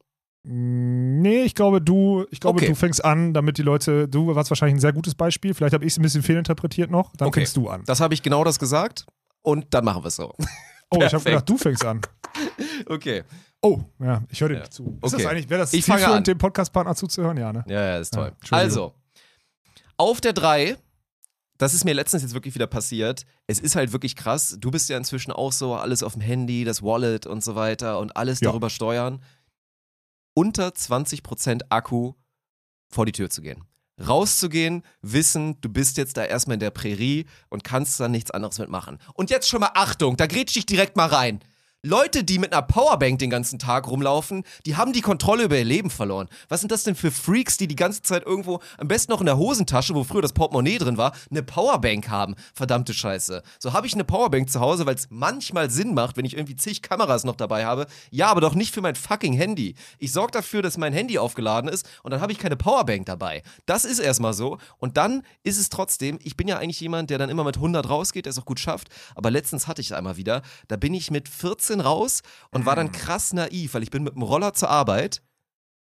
Nee, 0.46 1.42
ich 1.44 1.54
glaube, 1.54 1.80
du, 1.80 2.26
ich 2.30 2.38
glaube, 2.38 2.58
Okay. 2.58 2.68
du 2.68 2.74
fängst 2.74 3.02
an, 3.04 3.32
damit 3.32 3.56
die 3.56 3.62
Leute, 3.62 4.06
du 4.08 4.34
warst 4.34 4.50
wahrscheinlich 4.50 4.76
ein 4.76 4.80
sehr 4.80 4.92
gutes 4.92 5.14
Beispiel. 5.14 5.54
Vielleicht 5.54 5.72
habe 5.74 5.84
ich 5.86 5.92
es 5.94 5.98
ein 5.98 6.02
bisschen 6.02 6.22
fehlinterpretiert 6.22 6.90
noch. 6.90 7.12
Dann 7.16 7.28
Okay. 7.28 7.40
fängst 7.40 7.56
du 7.56 7.68
an. 7.68 7.82
Das 7.86 8.00
habe 8.00 8.12
ich 8.12 8.22
genau 8.22 8.44
das 8.44 8.58
gesagt 8.58 9.06
und 9.42 9.66
dann 9.72 9.84
machen 9.84 10.02
wir 10.04 10.08
es 10.08 10.16
so. 10.16 10.32
Oh, 10.90 10.98
ich 11.02 11.12
habe 11.12 11.24
gedacht, 11.24 11.48
du 11.48 11.56
fängst 11.56 11.84
an. 11.84 12.02
Okay. 12.86 13.24
Oh, 13.62 13.80
ja, 13.98 14.22
ich 14.28 14.40
höre 14.40 14.50
dir 14.50 14.54
Ja. 14.56 14.60
nicht 14.60 14.74
zu. 14.74 14.96
Ist 15.02 15.12
Okay. 15.14 15.22
das 15.22 15.26
eigentlich, 15.32 15.50
wäre 15.50 15.60
das 15.62 15.72
Ich 15.72 15.84
fange 15.84 16.06
an. 16.06 16.22
dem 16.22 16.38
Podcast-Partner 16.38 16.94
zuzuhören? 16.94 17.36
Ja, 17.36 17.52
ne? 17.52 17.64
Ja, 17.66 17.80
ja, 17.84 17.98
ist 17.98 18.12
toll. 18.14 18.30
Ja, 18.44 18.58
also, 18.58 18.92
auf 19.96 20.20
der 20.20 20.34
3, 20.34 20.76
das 21.58 21.74
ist 21.74 21.84
mir 21.84 21.94
letztens 21.94 22.22
jetzt 22.22 22.34
wirklich 22.34 22.54
wieder 22.54 22.68
passiert. 22.68 23.24
Es 23.48 23.58
ist 23.58 23.74
halt 23.74 23.92
wirklich 23.92 24.14
krass. 24.14 24.56
Du 24.60 24.70
bist 24.70 24.88
ja 24.88 24.96
inzwischen 24.96 25.32
auch 25.32 25.50
so, 25.52 25.74
alles 25.74 26.04
auf 26.04 26.12
dem 26.12 26.22
Handy, 26.22 26.64
das 26.64 26.80
Wallet 26.82 27.26
und 27.26 27.42
so 27.42 27.56
weiter 27.56 27.98
und 27.98 28.16
alles 28.16 28.38
Ja. 28.40 28.50
darüber 28.50 28.70
steuern. 28.70 29.20
Unter 30.34 30.68
20% 30.68 31.62
Akku 31.68 32.14
vor 32.88 33.06
die 33.06 33.12
Tür 33.12 33.30
zu 33.30 33.40
gehen. 33.40 33.64
Rauszugehen, 34.04 34.82
wissen, 35.02 35.60
du 35.60 35.68
bist 35.68 35.96
jetzt 35.96 36.16
da 36.16 36.24
erstmal 36.24 36.54
in 36.54 36.60
der 36.60 36.70
Prärie 36.70 37.26
und 37.48 37.62
kannst 37.62 38.00
dann 38.00 38.10
nichts 38.10 38.32
anderes 38.32 38.58
mitmachen. 38.58 38.98
Und 39.14 39.30
jetzt 39.30 39.48
schon 39.48 39.60
mal 39.60 39.70
Achtung, 39.74 40.16
da 40.16 40.26
grätsch 40.26 40.56
ich 40.56 40.66
direkt 40.66 40.96
mal 40.96 41.06
rein. 41.06 41.40
Leute, 41.86 42.24
die 42.24 42.38
mit 42.38 42.50
einer 42.50 42.62
Powerbank 42.62 43.18
den 43.18 43.28
ganzen 43.28 43.58
Tag 43.58 43.88
rumlaufen, 43.88 44.44
die 44.64 44.74
haben 44.74 44.94
die 44.94 45.02
Kontrolle 45.02 45.42
über 45.42 45.58
ihr 45.58 45.66
Leben 45.66 45.90
verloren. 45.90 46.30
Was 46.48 46.60
sind 46.60 46.72
das 46.72 46.82
denn 46.82 46.94
für 46.94 47.10
Freaks, 47.10 47.58
die 47.58 47.68
die 47.68 47.76
ganze 47.76 48.00
Zeit 48.00 48.24
irgendwo, 48.24 48.60
am 48.78 48.88
besten 48.88 49.12
noch 49.12 49.20
in 49.20 49.26
der 49.26 49.36
Hosentasche, 49.36 49.94
wo 49.94 50.02
früher 50.02 50.22
das 50.22 50.32
Portemonnaie 50.32 50.78
drin 50.78 50.96
war, 50.96 51.12
eine 51.30 51.42
Powerbank 51.42 52.08
haben? 52.08 52.36
Verdammte 52.54 52.94
Scheiße. 52.94 53.42
So 53.58 53.74
habe 53.74 53.86
ich 53.86 53.92
eine 53.92 54.04
Powerbank 54.04 54.48
zu 54.48 54.60
Hause, 54.60 54.86
weil 54.86 54.94
es 54.94 55.08
manchmal 55.10 55.68
Sinn 55.68 55.92
macht, 55.92 56.16
wenn 56.16 56.24
ich 56.24 56.38
irgendwie 56.38 56.56
zig 56.56 56.80
Kameras 56.80 57.24
noch 57.24 57.36
dabei 57.36 57.66
habe. 57.66 57.86
Ja, 58.10 58.28
aber 58.28 58.40
doch 58.40 58.54
nicht 58.54 58.72
für 58.72 58.80
mein 58.80 58.94
fucking 58.94 59.34
Handy. 59.34 59.74
Ich 59.98 60.10
sorge 60.10 60.32
dafür, 60.32 60.62
dass 60.62 60.78
mein 60.78 60.94
Handy 60.94 61.18
aufgeladen 61.18 61.68
ist 61.68 61.86
und 62.02 62.12
dann 62.12 62.22
habe 62.22 62.32
ich 62.32 62.38
keine 62.38 62.56
Powerbank 62.56 63.04
dabei. 63.04 63.42
Das 63.66 63.84
ist 63.84 63.98
erstmal 63.98 64.32
so. 64.32 64.56
Und 64.78 64.96
dann 64.96 65.22
ist 65.42 65.58
es 65.58 65.68
trotzdem, 65.68 66.18
ich 66.22 66.34
bin 66.34 66.48
ja 66.48 66.56
eigentlich 66.56 66.80
jemand, 66.80 67.10
der 67.10 67.18
dann 67.18 67.28
immer 67.28 67.44
mit 67.44 67.56
100 67.56 67.90
rausgeht, 67.90 68.24
der 68.24 68.30
es 68.30 68.38
auch 68.38 68.46
gut 68.46 68.58
schafft. 68.58 68.88
Aber 69.14 69.30
letztens 69.30 69.66
hatte 69.66 69.82
ich 69.82 69.88
es 69.88 69.92
einmal 69.92 70.16
wieder. 70.16 70.40
Da 70.68 70.76
bin 70.76 70.94
ich 70.94 71.10
mit 71.10 71.28
14 71.28 71.73
raus 71.80 72.22
und 72.50 72.66
war 72.66 72.76
dann 72.76 72.92
krass 72.92 73.32
naiv, 73.32 73.74
weil 73.74 73.82
ich 73.82 73.90
bin 73.90 74.02
mit 74.02 74.14
dem 74.14 74.22
Roller 74.22 74.54
zur 74.54 74.70
Arbeit. 74.70 75.22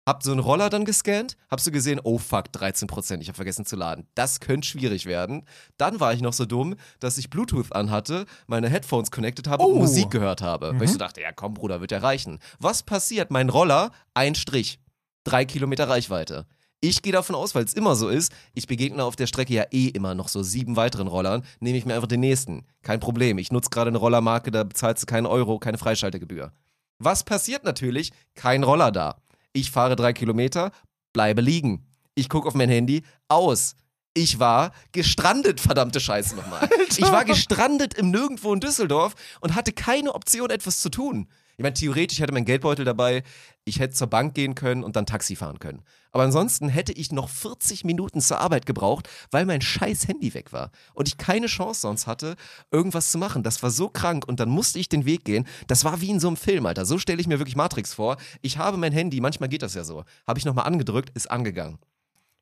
Hab 0.08 0.22
so 0.22 0.32
einen 0.32 0.40
Roller 0.40 0.70
dann 0.70 0.86
gescannt, 0.86 1.36
hab 1.50 1.60
so 1.60 1.70
gesehen, 1.70 2.00
oh 2.02 2.16
fuck, 2.18 2.46
13%, 2.48 3.20
ich 3.20 3.28
hab 3.28 3.36
vergessen 3.36 3.66
zu 3.66 3.76
laden. 3.76 4.08
Das 4.14 4.40
könnte 4.40 4.66
schwierig 4.66 5.04
werden. 5.04 5.44
Dann 5.76 6.00
war 6.00 6.14
ich 6.14 6.22
noch 6.22 6.32
so 6.32 6.46
dumm, 6.46 6.74
dass 7.00 7.18
ich 7.18 7.28
Bluetooth 7.30 7.72
anhatte, 7.72 8.24
meine 8.46 8.68
Headphones 8.70 9.10
connected 9.10 9.46
habe 9.46 9.62
und 9.62 9.74
Oh. 9.74 9.78
Musik 9.78 10.10
gehört 10.10 10.40
habe. 10.40 10.72
Weil 10.74 10.84
ich 10.84 10.92
so 10.92 10.98
dachte, 10.98 11.20
ja 11.20 11.32
komm 11.32 11.54
Bruder, 11.54 11.80
wird 11.80 11.92
ja 11.92 11.98
reichen. 11.98 12.38
Was 12.58 12.82
passiert? 12.82 13.30
Mein 13.30 13.50
Roller, 13.50 13.92
ein 14.14 14.34
Strich. 14.34 14.80
Drei 15.22 15.44
Kilometer 15.44 15.88
Reichweite. 15.88 16.46
Ich 16.82 17.02
gehe 17.02 17.12
davon 17.12 17.36
aus, 17.36 17.54
weil 17.54 17.64
es 17.64 17.74
immer 17.74 17.94
so 17.94 18.08
ist, 18.08 18.32
ich 18.54 18.66
begegne 18.66 19.04
auf 19.04 19.14
der 19.14 19.26
Strecke 19.26 19.52
ja 19.52 19.64
eh 19.70 19.88
immer 19.88 20.14
noch 20.14 20.28
so 20.28 20.42
sieben 20.42 20.76
weiteren 20.76 21.08
Rollern, 21.08 21.44
nehme 21.60 21.76
ich 21.76 21.84
mir 21.84 21.94
einfach 21.94 22.08
den 22.08 22.20
nächsten. 22.20 22.64
Kein 22.82 23.00
Problem. 23.00 23.36
Ich 23.36 23.52
nutze 23.52 23.68
gerade 23.68 23.88
eine 23.88 23.98
Rollermarke, 23.98 24.50
da 24.50 24.64
bezahlst 24.64 25.02
du 25.02 25.06
keinen 25.06 25.26
Euro, 25.26 25.58
keine 25.58 25.76
Freischaltegebühr. 25.76 26.52
Was 26.98 27.24
passiert 27.24 27.64
natürlich? 27.64 28.12
Kein 28.34 28.64
Roller 28.64 28.92
da. 28.92 29.20
Ich 29.52 29.70
fahre 29.70 29.94
drei 29.94 30.14
Kilometer, 30.14 30.72
bleibe 31.12 31.42
liegen. 31.42 31.86
Ich 32.14 32.30
gucke 32.30 32.48
auf 32.48 32.54
mein 32.54 32.70
Handy, 32.70 33.02
aus. 33.28 33.74
Ich 34.14 34.38
war 34.38 34.72
gestrandet, 34.92 35.60
verdammte 35.60 36.00
Scheiße 36.00 36.34
nochmal. 36.34 36.68
Ich 36.90 37.10
war 37.12 37.24
gestrandet 37.24 37.94
im 37.94 38.10
Nirgendwo 38.10 38.52
in 38.52 38.60
Düsseldorf 38.60 39.14
und 39.40 39.54
hatte 39.54 39.72
keine 39.72 40.14
Option, 40.14 40.50
etwas 40.50 40.80
zu 40.80 40.90
tun. 40.90 41.28
Ich 41.60 41.62
meine, 41.62 41.74
theoretisch 41.74 42.20
hätte 42.20 42.32
mein 42.32 42.46
Geldbeutel 42.46 42.86
dabei, 42.86 43.22
ich 43.66 43.80
hätte 43.80 43.92
zur 43.92 44.06
Bank 44.06 44.32
gehen 44.32 44.54
können 44.54 44.82
und 44.82 44.96
dann 44.96 45.04
Taxi 45.04 45.36
fahren 45.36 45.58
können. 45.58 45.82
Aber 46.10 46.22
ansonsten 46.22 46.70
hätte 46.70 46.92
ich 46.92 47.12
noch 47.12 47.28
40 47.28 47.84
Minuten 47.84 48.22
zur 48.22 48.40
Arbeit 48.40 48.64
gebraucht, 48.64 49.10
weil 49.30 49.44
mein 49.44 49.60
scheiß 49.60 50.08
Handy 50.08 50.32
weg 50.32 50.54
war. 50.54 50.70
Und 50.94 51.06
ich 51.06 51.18
keine 51.18 51.48
Chance 51.48 51.82
sonst 51.82 52.06
hatte, 52.06 52.36
irgendwas 52.70 53.10
zu 53.10 53.18
machen. 53.18 53.42
Das 53.42 53.62
war 53.62 53.70
so 53.70 53.90
krank 53.90 54.26
und 54.26 54.40
dann 54.40 54.48
musste 54.48 54.78
ich 54.78 54.88
den 54.88 55.04
Weg 55.04 55.26
gehen. 55.26 55.46
Das 55.66 55.84
war 55.84 56.00
wie 56.00 56.08
in 56.08 56.18
so 56.18 56.28
einem 56.28 56.38
Film, 56.38 56.64
Alter. 56.64 56.86
So 56.86 56.98
stelle 56.98 57.20
ich 57.20 57.26
mir 57.26 57.38
wirklich 57.38 57.56
Matrix 57.56 57.92
vor. 57.92 58.16
Ich 58.40 58.56
habe 58.56 58.78
mein 58.78 58.92
Handy, 58.92 59.20
manchmal 59.20 59.50
geht 59.50 59.60
das 59.60 59.74
ja 59.74 59.84
so, 59.84 60.04
habe 60.26 60.38
ich 60.38 60.46
nochmal 60.46 60.64
angedrückt, 60.64 61.10
ist 61.14 61.30
angegangen. 61.30 61.78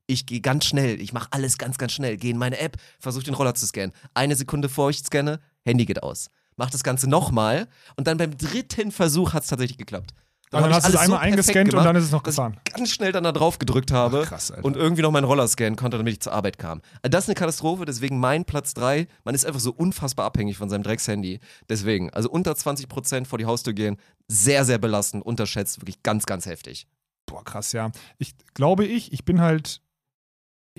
Ich 0.06 0.26
gehe 0.26 0.40
ganz 0.40 0.64
schnell, 0.64 1.00
ich 1.00 1.12
mache 1.12 1.26
alles 1.32 1.58
ganz, 1.58 1.76
ganz 1.76 1.92
schnell. 1.92 2.18
Gehe 2.18 2.30
in 2.30 2.38
meine 2.38 2.60
App, 2.60 2.76
versuche 3.00 3.24
den 3.24 3.34
Roller 3.34 3.56
zu 3.56 3.66
scannen. 3.66 3.92
Eine 4.14 4.36
Sekunde 4.36 4.68
vor 4.68 4.90
ich 4.90 5.00
scanne, 5.00 5.40
Handy 5.64 5.86
geht 5.86 6.04
aus. 6.04 6.30
Mach 6.58 6.70
das 6.70 6.82
Ganze 6.82 7.08
nochmal 7.08 7.68
und 7.96 8.06
dann 8.06 8.18
beim 8.18 8.36
dritten 8.36 8.92
Versuch 8.92 9.32
hat 9.32 9.44
es 9.44 9.48
tatsächlich 9.48 9.78
geklappt. 9.78 10.12
Und 10.50 10.62
dann 10.62 10.70
ich 10.70 10.76
hast 10.76 10.88
du 10.88 10.92
es 10.92 10.96
einmal 10.96 11.18
perfekt 11.18 11.32
eingescannt 11.32 11.64
und 11.66 11.70
gemacht, 11.70 11.86
dann 11.86 11.96
ist 11.96 12.04
es 12.04 12.10
noch 12.10 12.22
gefahren. 12.22 12.56
Ich 12.66 12.74
ganz 12.74 12.90
schnell 12.90 13.12
dann 13.12 13.22
da 13.22 13.32
drauf 13.32 13.58
gedrückt 13.58 13.92
habe 13.92 14.22
Ach, 14.24 14.28
krass, 14.28 14.50
und 14.62 14.76
irgendwie 14.76 15.02
noch 15.02 15.10
meinen 15.10 15.24
Roller 15.24 15.46
scannen 15.46 15.76
konnte, 15.76 15.98
damit 15.98 16.14
ich 16.14 16.20
zur 16.20 16.32
Arbeit 16.32 16.58
kam. 16.58 16.80
Also 17.02 17.10
Das 17.10 17.24
ist 17.24 17.28
eine 17.28 17.34
Katastrophe, 17.34 17.84
deswegen 17.84 18.18
mein 18.18 18.44
Platz 18.44 18.74
3. 18.74 19.06
Man 19.24 19.34
ist 19.34 19.44
einfach 19.44 19.60
so 19.60 19.72
unfassbar 19.72 20.26
abhängig 20.26 20.56
von 20.56 20.70
seinem 20.70 20.82
Dreckshandy. 20.82 21.40
Deswegen, 21.68 22.10
also 22.10 22.30
unter 22.30 22.52
20% 22.52 23.26
vor 23.26 23.38
die 23.38 23.44
Haustür 23.44 23.74
gehen, 23.74 23.98
sehr, 24.26 24.64
sehr 24.64 24.78
belastend, 24.78 25.24
unterschätzt, 25.24 25.80
wirklich 25.80 26.02
ganz, 26.02 26.24
ganz 26.24 26.46
heftig. 26.46 26.86
Boah, 27.26 27.44
krass, 27.44 27.72
ja. 27.72 27.90
Ich 28.16 28.34
glaube 28.54 28.86
ich, 28.86 29.12
ich 29.12 29.24
bin 29.24 29.42
halt, 29.42 29.82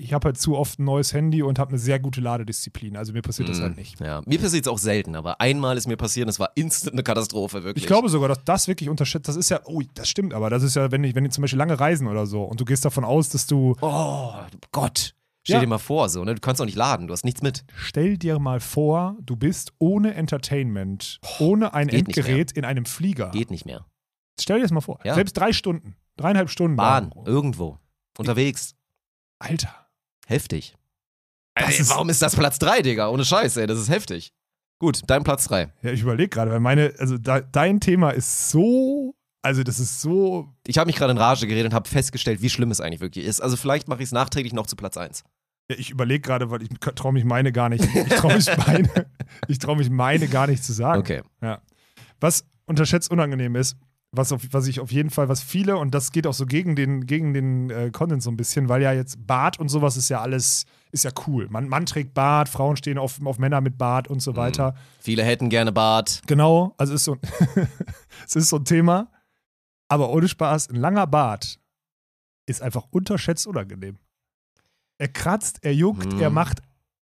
ich 0.00 0.12
habe 0.12 0.26
halt 0.26 0.38
zu 0.38 0.56
oft 0.56 0.78
ein 0.78 0.84
neues 0.84 1.12
Handy 1.12 1.42
und 1.42 1.58
habe 1.58 1.70
eine 1.70 1.78
sehr 1.78 1.98
gute 2.00 2.20
Ladedisziplin. 2.20 2.96
Also 2.96 3.12
mir 3.12 3.22
passiert 3.22 3.48
das 3.48 3.58
Mhm. 3.58 3.62
halt 3.62 3.76
nicht. 3.76 4.00
Ja, 4.00 4.22
mir 4.26 4.38
passiert 4.38 4.66
es 4.66 4.68
auch 4.72 4.78
selten, 4.78 5.14
aber 5.14 5.40
einmal 5.40 5.76
ist 5.76 5.86
mir 5.86 5.96
passiert 5.96 6.26
und 6.26 6.30
es 6.30 6.40
war 6.40 6.50
instant 6.54 6.92
eine 6.94 7.02
Katastrophe, 7.02 7.62
wirklich. 7.64 7.84
Ich 7.84 7.86
glaube 7.88 8.08
sogar, 8.08 8.28
dass 8.28 8.42
das 8.44 8.68
wirklich 8.68 8.88
unterschätzt. 8.88 9.28
Das 9.28 9.36
ist 9.36 9.48
ja, 9.50 9.60
oh, 9.64 9.80
das 9.94 10.08
stimmt, 10.08 10.34
aber 10.34 10.50
das 10.50 10.62
ist 10.62 10.76
ja, 10.76 10.90
wenn 10.90 11.04
ich, 11.04 11.14
wenn 11.14 11.24
die 11.24 11.30
zum 11.30 11.42
Beispiel 11.42 11.58
lange 11.58 11.78
reisen 11.78 12.06
oder 12.08 12.26
so 12.26 12.42
und 12.42 12.60
du 12.60 12.64
gehst 12.64 12.84
davon 12.84 13.04
aus, 13.04 13.28
dass 13.28 13.46
du, 13.46 13.76
Oh, 13.80 14.32
Gott. 14.72 15.14
Stell 15.42 15.54
Ja. 15.54 15.60
dir 15.60 15.68
mal 15.68 15.78
vor, 15.78 16.08
so, 16.10 16.22
ne? 16.22 16.34
Du 16.34 16.40
kannst 16.40 16.60
auch 16.60 16.66
nicht 16.66 16.76
laden, 16.76 17.06
du 17.06 17.12
hast 17.14 17.24
nichts 17.24 17.40
mit. 17.40 17.64
stell 17.74 18.18
dir 18.18 18.38
mal 18.38 18.60
vor, 18.60 19.16
du 19.22 19.36
bist 19.36 19.72
ohne 19.78 20.12
Entertainment, 20.14 21.18
ohne 21.38 21.72
ein 21.72 21.88
Endgerät 21.88 22.52
in 22.52 22.64
einem 22.66 22.84
Flieger. 22.84 23.30
Geht 23.30 23.50
nicht 23.50 23.64
mehr. 23.64 23.86
Stell 24.38 24.56
dir 24.58 24.62
das 24.64 24.70
mal 24.70 24.80
vor. 24.82 24.98
Ja. 25.04 25.14
Selbst 25.14 25.32
drei 25.38 25.52
Stunden, 25.54 25.96
dreieinhalb 26.16 26.50
Stunden. 26.50 26.76
Bahn, 26.76 27.10
lang. 27.14 27.26
irgendwo. 27.26 27.78
Unterwegs. 28.18 28.74
Alter. 29.38 29.74
Heftig. 30.30 30.74
Ey, 31.56 31.74
ist- 31.78 31.90
warum 31.90 32.08
ist 32.08 32.22
das 32.22 32.36
Platz 32.36 32.58
3, 32.60 32.82
Digga? 32.82 33.08
Ohne 33.08 33.24
Scheiß, 33.24 33.56
ey, 33.56 33.66
das 33.66 33.78
ist 33.78 33.88
heftig. 33.90 34.32
Gut, 34.78 35.02
dein 35.08 35.24
Platz 35.24 35.44
3. 35.48 35.72
Ja, 35.82 35.90
ich 35.90 36.00
überlege 36.00 36.28
gerade, 36.30 36.50
weil 36.50 36.60
meine, 36.60 36.94
also 36.98 37.18
da, 37.18 37.40
dein 37.40 37.80
Thema 37.80 38.10
ist 38.10 38.50
so, 38.50 39.14
also 39.42 39.62
das 39.62 39.78
ist 39.80 40.00
so 40.00 40.54
Ich 40.66 40.78
habe 40.78 40.86
mich 40.86 40.96
gerade 40.96 41.10
in 41.10 41.18
Rage 41.18 41.46
geredet 41.46 41.72
und 41.72 41.74
habe 41.74 41.88
festgestellt, 41.88 42.40
wie 42.42 42.48
schlimm 42.48 42.70
es 42.70 42.80
eigentlich 42.80 43.00
wirklich 43.00 43.26
ist. 43.26 43.40
Also 43.40 43.56
vielleicht 43.56 43.88
mache 43.88 44.00
ich 44.02 44.06
es 44.08 44.12
nachträglich 44.12 44.52
noch 44.54 44.66
zu 44.66 44.76
Platz 44.76 44.96
1. 44.96 45.24
Ja, 45.70 45.76
ich 45.76 45.90
überlege 45.90 46.20
gerade, 46.20 46.50
weil 46.50 46.62
ich 46.62 46.68
traue 46.94 47.12
mich 47.12 47.24
meine 47.24 47.52
gar 47.52 47.68
nicht. 47.68 47.84
Ich 47.84 48.08
traue 48.14 48.34
mich 48.36 48.46
meine, 48.56 48.88
ich 49.48 49.58
trau 49.58 49.74
mich 49.74 49.90
meine 49.90 50.28
gar 50.28 50.46
nicht 50.46 50.64
zu 50.64 50.72
sagen. 50.72 51.00
Okay. 51.00 51.22
Was 52.20 52.44
unterschätzt 52.66 53.10
unangenehm 53.10 53.56
ist, 53.56 53.76
was, 54.12 54.32
auf, 54.32 54.42
was 54.50 54.66
ich 54.66 54.80
auf 54.80 54.90
jeden 54.90 55.10
Fall, 55.10 55.28
was 55.28 55.40
viele, 55.42 55.76
und 55.76 55.94
das 55.94 56.10
geht 56.10 56.26
auch 56.26 56.34
so 56.34 56.44
gegen 56.46 56.74
den, 56.74 57.06
gegen 57.06 57.32
den 57.32 57.70
äh, 57.70 57.90
Content 57.92 58.22
so 58.22 58.30
ein 58.30 58.36
bisschen, 58.36 58.68
weil 58.68 58.82
ja 58.82 58.92
jetzt 58.92 59.26
Bart 59.26 59.58
und 59.60 59.68
sowas 59.68 59.96
ist 59.96 60.08
ja 60.08 60.20
alles, 60.20 60.64
ist 60.90 61.04
ja 61.04 61.12
cool. 61.26 61.46
Man, 61.48 61.68
Mann 61.68 61.86
trägt 61.86 62.12
Bart, 62.14 62.48
Frauen 62.48 62.76
stehen 62.76 62.98
auf, 62.98 63.24
auf 63.24 63.38
Männer 63.38 63.60
mit 63.60 63.78
Bart 63.78 64.08
und 64.08 64.20
so 64.20 64.34
weiter. 64.36 64.74
Viele 65.00 65.22
hätten 65.22 65.48
gerne 65.48 65.70
Bart. 65.70 66.22
Genau, 66.26 66.74
also 66.76 66.92
ist 66.94 67.04
so, 67.04 67.16
es 68.26 68.34
ist 68.36 68.48
so 68.48 68.56
ein 68.56 68.64
Thema. 68.64 69.10
Aber 69.88 70.10
ohne 70.10 70.28
Spaß, 70.28 70.70
ein 70.70 70.76
langer 70.76 71.06
Bart 71.06 71.60
ist 72.46 72.62
einfach 72.62 72.86
unterschätzt 72.90 73.46
unangenehm. 73.46 73.98
Er 74.98 75.08
kratzt, 75.08 75.60
er 75.62 75.74
juckt, 75.74 76.12
Mhm. 76.14 76.20
er 76.20 76.30
macht 76.30 76.62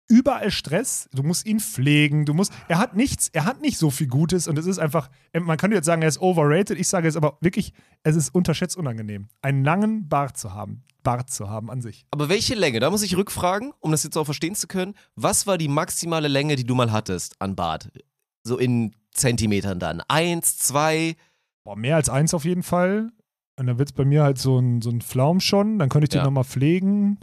überall 0.08 0.50
Stress. 0.50 1.08
Du 1.12 1.22
musst 1.22 1.46
ihn 1.46 1.60
pflegen, 1.60 2.24
du 2.24 2.34
musst. 2.34 2.52
Er 2.68 2.78
hat 2.78 2.94
nichts, 2.96 3.28
er 3.32 3.44
hat 3.44 3.60
nicht 3.60 3.78
so 3.78 3.90
viel 3.90 4.06
Gutes 4.06 4.48
und 4.48 4.58
es 4.58 4.66
ist 4.66 4.78
einfach. 4.78 5.10
Man 5.38 5.56
könnte 5.56 5.76
jetzt 5.76 5.86
sagen, 5.86 6.02
er 6.02 6.08
ist 6.08 6.20
overrated. 6.20 6.78
Ich 6.78 6.88
sage 6.88 7.08
es 7.08 7.16
aber 7.16 7.38
wirklich, 7.40 7.72
es 8.02 8.16
ist 8.16 8.34
unterschätzt 8.34 8.76
unangenehm, 8.76 9.28
einen 9.42 9.64
langen 9.64 10.08
Bart 10.08 10.36
zu 10.36 10.52
haben. 10.52 10.84
Bart 11.02 11.28
zu 11.30 11.50
haben 11.50 11.70
an 11.70 11.82
sich. 11.82 12.06
Aber 12.10 12.30
welche 12.30 12.54
Länge? 12.54 12.80
Da 12.80 12.88
muss 12.90 13.02
ich 13.02 13.16
rückfragen, 13.16 13.72
um 13.80 13.90
das 13.90 14.04
jetzt 14.04 14.16
auch 14.16 14.24
verstehen 14.24 14.54
zu 14.54 14.66
können. 14.66 14.94
Was 15.16 15.46
war 15.46 15.58
die 15.58 15.68
maximale 15.68 16.28
Länge, 16.28 16.56
die 16.56 16.64
du 16.64 16.74
mal 16.74 16.92
hattest 16.92 17.40
an 17.42 17.54
Bart? 17.56 17.90
So 18.42 18.56
in 18.56 18.94
Zentimetern 19.12 19.78
dann. 19.78 20.00
Eins, 20.08 20.56
zwei. 20.56 21.16
Boah, 21.62 21.76
mehr 21.76 21.96
als 21.96 22.08
eins 22.08 22.32
auf 22.32 22.44
jeden 22.46 22.62
Fall. 22.62 23.10
Und 23.58 23.66
dann 23.66 23.78
wird 23.78 23.90
es 23.90 23.92
bei 23.94 24.04
mir 24.06 24.22
halt 24.22 24.38
so 24.38 24.58
ein, 24.58 24.80
so 24.82 24.90
ein 24.90 25.02
Flaum 25.02 25.40
schon. 25.40 25.78
Dann 25.78 25.88
könnte 25.90 26.04
ich 26.06 26.08
den 26.10 26.18
Ja. 26.18 26.24
nochmal 26.24 26.44
pflegen. 26.44 27.18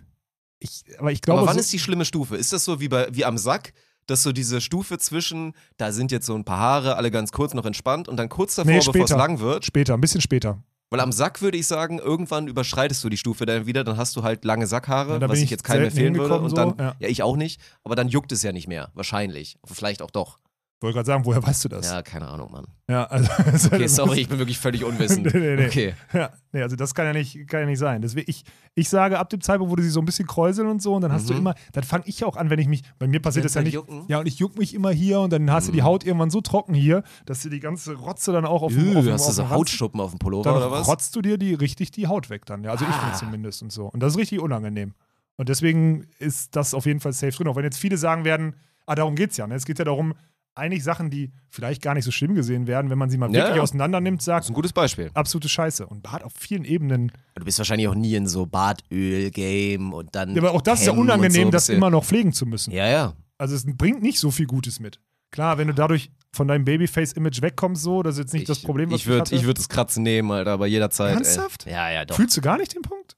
Ich, 0.61 0.83
aber 0.99 1.11
ich 1.11 1.21
glaube, 1.21 1.39
Aber 1.39 1.47
wann 1.47 1.55
so, 1.55 1.59
ist 1.59 1.73
die 1.73 1.79
schlimme 1.79 2.05
Stufe? 2.05 2.37
Ist 2.37 2.53
das 2.53 2.63
so 2.63 2.79
wie, 2.79 2.87
bei, 2.87 3.07
wie 3.11 3.25
am 3.25 3.37
Sack, 3.37 3.73
dass 4.05 4.21
so 4.23 4.31
diese 4.31 4.61
Stufe 4.61 4.99
zwischen, 4.99 5.53
da 5.77 5.91
sind 5.91 6.11
jetzt 6.11 6.27
so 6.27 6.35
ein 6.35 6.45
paar 6.45 6.59
Haare, 6.59 6.95
alle 6.95 7.09
ganz 7.09 7.31
kurz 7.31 7.53
noch 7.53 7.65
entspannt 7.65 8.07
und 8.07 8.17
dann 8.17 8.29
kurz 8.29 8.55
davor, 8.55 8.71
Nee, 8.71 8.79
bevor 8.79 9.05
es 9.05 9.09
lang 9.09 9.39
wird. 9.39 9.65
Später, 9.65 9.95
ein 9.95 10.01
bisschen 10.01 10.21
später. 10.21 10.63
Weil 10.91 10.99
am 10.99 11.11
Sack 11.11 11.41
würde 11.41 11.57
ich 11.57 11.67
sagen, 11.67 11.99
irgendwann 11.99 12.47
überschreitest 12.47 13.03
du 13.03 13.09
die 13.09 13.17
Stufe 13.17 13.45
dann 13.45 13.65
wieder, 13.65 13.83
dann 13.83 13.97
hast 13.97 14.15
du 14.17 14.23
halt 14.23 14.45
lange 14.45 14.67
Sackhaare, 14.67 15.19
Ja, 15.19 15.29
was 15.29 15.39
ich 15.39 15.49
jetzt 15.49 15.63
keinem 15.63 15.85
empfehlen 15.85 16.15
würde. 16.15 16.37
Und 16.39 16.49
so, 16.49 16.55
dann, 16.55 16.75
ja. 16.77 16.95
ja. 16.99 17.07
ich 17.07 17.23
auch 17.23 17.37
nicht, 17.37 17.61
aber 17.83 17.95
dann 17.95 18.09
juckt 18.09 18.31
es 18.31 18.43
ja 18.43 18.51
nicht 18.51 18.67
mehr, 18.67 18.91
wahrscheinlich. 18.93 19.57
Vielleicht 19.65 20.01
auch 20.01 20.11
doch. 20.11 20.37
Wollte 20.81 20.95
gerade 20.95 21.05
sagen, 21.05 21.25
woher 21.25 21.43
weißt 21.45 21.63
du 21.63 21.69
das? 21.69 21.91
Ja, 21.91 22.01
keine 22.01 22.27
Ahnung, 22.27 22.51
Mann. 22.51 22.65
Ja, 22.89 23.03
also. 23.05 23.29
Okay, 23.71 23.85
sorry, 23.87 24.21
ich 24.21 24.27
bin 24.29 24.39
wirklich 24.39 24.57
völlig 24.57 24.83
unwissend. 24.83 25.25
Nee, 25.33 25.39
nee, 25.39 25.55
nee. 25.55 25.65
Okay. 25.67 25.93
Ja, 26.11 26.31
nee, 26.51 26.63
also 26.63 26.75
das 26.75 26.95
kann 26.95 27.05
ja 27.05 27.13
nicht, 27.13 27.47
kann 27.47 27.59
ja 27.61 27.65
nicht 27.67 27.77
sein. 27.77 28.01
Deswegen, 28.01 28.27
ich, 28.29 28.43
ich 28.73 28.89
sage, 28.89 29.19
ab 29.19 29.29
dem 29.29 29.41
Zeitpunkt, 29.41 29.71
wo 29.71 29.75
du 29.75 29.83
sie 29.83 29.91
so 29.91 29.99
ein 30.01 30.05
bisschen 30.05 30.25
kräuseln 30.27 30.67
und 30.67 30.81
so, 30.81 30.95
und 30.95 31.01
dann 31.03 31.11
hast 31.13 31.29
du 31.29 31.33
Mhm. 31.33 31.39
immer, 31.39 31.55
dann 31.73 31.83
fange 31.83 32.05
ich 32.07 32.23
auch 32.25 32.35
an, 32.35 32.49
wenn 32.49 32.57
ich 32.57 32.67
mich, 32.67 32.81
bei 32.97 33.05
mir 33.07 33.21
passiert 33.21 33.43
Wenn's 33.45 33.53
das 33.53 33.59
ja 33.61 33.63
nicht. 33.63 33.73
jucken? 33.75 34.05
Ja, 34.07 34.19
und 34.19 34.27
ich 34.27 34.39
juck 34.39 34.57
mich 34.57 34.73
immer 34.73 34.89
hier 34.89 35.19
und 35.19 35.31
dann 35.31 35.51
hast 35.51 35.67
du 35.67 35.71
die 35.71 35.81
Mhm. 35.81 35.85
Haut 35.85 36.03
irgendwann 36.03 36.31
so 36.31 36.41
trocken 36.41 36.73
hier, 36.73 37.03
dass 37.27 37.43
du 37.43 37.49
die 37.49 37.59
ganze 37.59 37.93
Rotze 37.93 38.31
dann 38.31 38.45
auch 38.45 38.63
auf 38.63 38.73
dem 38.73 38.93
dem- 38.95 39.13
hast 39.13 39.27
du 39.27 39.33
so 39.33 39.49
Hautschuppen 39.51 40.01
auf 40.01 40.09
dem 40.11 40.17
Pullover 40.19 40.43
Dann 40.49 40.55
oder 40.57 40.71
was? 40.71 40.87
rotzt 40.87 41.15
du 41.15 41.21
dir 41.21 41.37
die 41.37 41.53
richtig 41.53 41.91
die 41.91 42.07
Haut 42.07 42.31
weg 42.31 42.45
dann. 42.47 42.63
Ja, 42.63 42.71
also 42.71 42.85
ich 42.85 42.91
Ah. 42.91 42.99
finde 43.01 43.17
zumindest 43.19 43.61
und 43.61 43.71
so. 43.71 43.85
Und 43.85 43.99
das 44.01 44.13
ist 44.13 44.17
richtig 44.19 44.39
unangenehm. 44.39 44.95
Und 45.37 45.47
deswegen 45.49 46.07
ist 46.17 46.55
das 46.55 46.73
auf 46.73 46.87
jeden 46.87 46.99
Fall 46.99 47.13
safe 47.13 47.31
drin. 47.33 47.47
Auch 47.47 47.55
wenn 47.55 47.63
jetzt 47.63 47.77
viele 47.77 47.97
sagen 47.97 48.25
werden, 48.25 48.55
ah, 48.87 48.95
darum 48.95 49.15
geht's 49.15 49.37
ja. 49.37 49.45
Ne? 49.47 49.55
Es 49.55 49.65
geht 49.65 49.77
ja 49.79 49.85
darum, 49.85 50.13
eigentlich 50.55 50.83
Sachen, 50.83 51.09
die 51.09 51.31
vielleicht 51.49 51.81
gar 51.81 51.93
nicht 51.93 52.03
so 52.03 52.11
schlimm 52.11 52.35
gesehen 52.35 52.67
werden, 52.67 52.89
wenn 52.89 52.97
man 52.97 53.09
sie 53.09 53.17
mal 53.17 53.27
Ja, 53.33 53.41
wirklich 53.43 53.55
ja. 53.57 53.61
auseinander 53.61 54.01
nimmt, 54.01 54.19
Das 54.19 54.25
sagt, 54.25 54.45
ist 54.45 54.51
ein 54.51 54.53
gutes 54.53 54.73
Beispiel. 54.73 55.09
absolute 55.13 55.47
Scheiße. 55.49 55.85
Und 55.87 56.03
Bart 56.03 56.23
auf 56.23 56.33
vielen 56.37 56.65
Ebenen. 56.65 57.11
Du 57.35 57.45
bist 57.45 57.57
wahrscheinlich 57.57 57.87
auch 57.87 57.95
nie 57.95 58.15
in 58.15 58.27
so 58.27 58.45
Badöl-Game 58.45 59.93
und 59.93 60.13
dann. 60.15 60.35
Ja, 60.35 60.41
aber 60.41 60.51
auch 60.51 60.61
das 60.61 60.81
ist 60.81 60.87
ja 60.87 60.93
unangenehm, 60.93 61.45
so, 61.47 61.51
das 61.51 61.69
immer 61.69 61.89
noch 61.89 62.03
pflegen 62.05 62.33
zu 62.33 62.45
müssen. 62.45 62.71
Ja, 62.71 62.87
ja. 62.87 63.13
Also 63.37 63.55
es 63.55 63.65
bringt 63.65 64.01
nicht 64.03 64.19
so 64.19 64.29
viel 64.31 64.45
Gutes 64.45 64.79
mit. 64.79 64.99
Klar, 65.31 65.57
wenn 65.57 65.67
du 65.67 65.73
dadurch 65.73 66.11
von 66.33 66.47
deinem 66.47 66.65
Babyface-Image 66.65 67.41
wegkommst, 67.41 67.81
so, 67.81 68.03
das 68.03 68.15
ist 68.15 68.19
jetzt 68.19 68.33
nicht 68.33 68.49
das 68.49 68.59
Problem, 68.59 68.91
was 68.91 68.99
ich 69.01 69.07
würde 69.07 69.21
hatte. 69.21 69.35
ich 69.35 69.45
würd 69.45 69.57
das 69.57 69.69
Kratzen 69.69 70.03
nehmen, 70.03 70.29
Alter, 70.31 70.51
aber 70.51 70.67
jederzeit. 70.67 71.13
Ernsthaft? 71.15 71.65
Ey. 71.67 71.73
Ja, 71.73 71.89
ja, 71.91 72.05
doch. 72.05 72.15
Fühlst 72.17 72.35
du 72.35 72.41
gar 72.41 72.57
nicht 72.57 72.75
den 72.75 72.81
Punkt? 72.81 73.15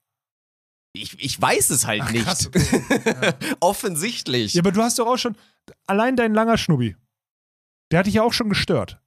Ich, 0.95 1.15
ich 1.19 1.41
weiß 1.41 1.71
es 1.71 1.87
halt 1.87 2.03
Ach, 2.05 2.11
nicht. 2.11 2.23
krass, 2.23 2.51
Offensichtlich. 3.59 4.53
Ja, 4.53 4.61
aber 4.61 4.71
du 4.71 4.81
hast 4.81 4.99
doch 4.99 5.07
auch 5.07 5.17
schon, 5.17 5.35
allein 5.87 6.15
dein 6.15 6.33
langer 6.33 6.57
Schnubbi, 6.57 6.95
der 7.93 7.99
hat 7.99 8.07
dich 8.07 8.15
ja 8.15 8.23
auch 8.23 8.33
schon 8.33 8.49
gestört. 8.49 8.99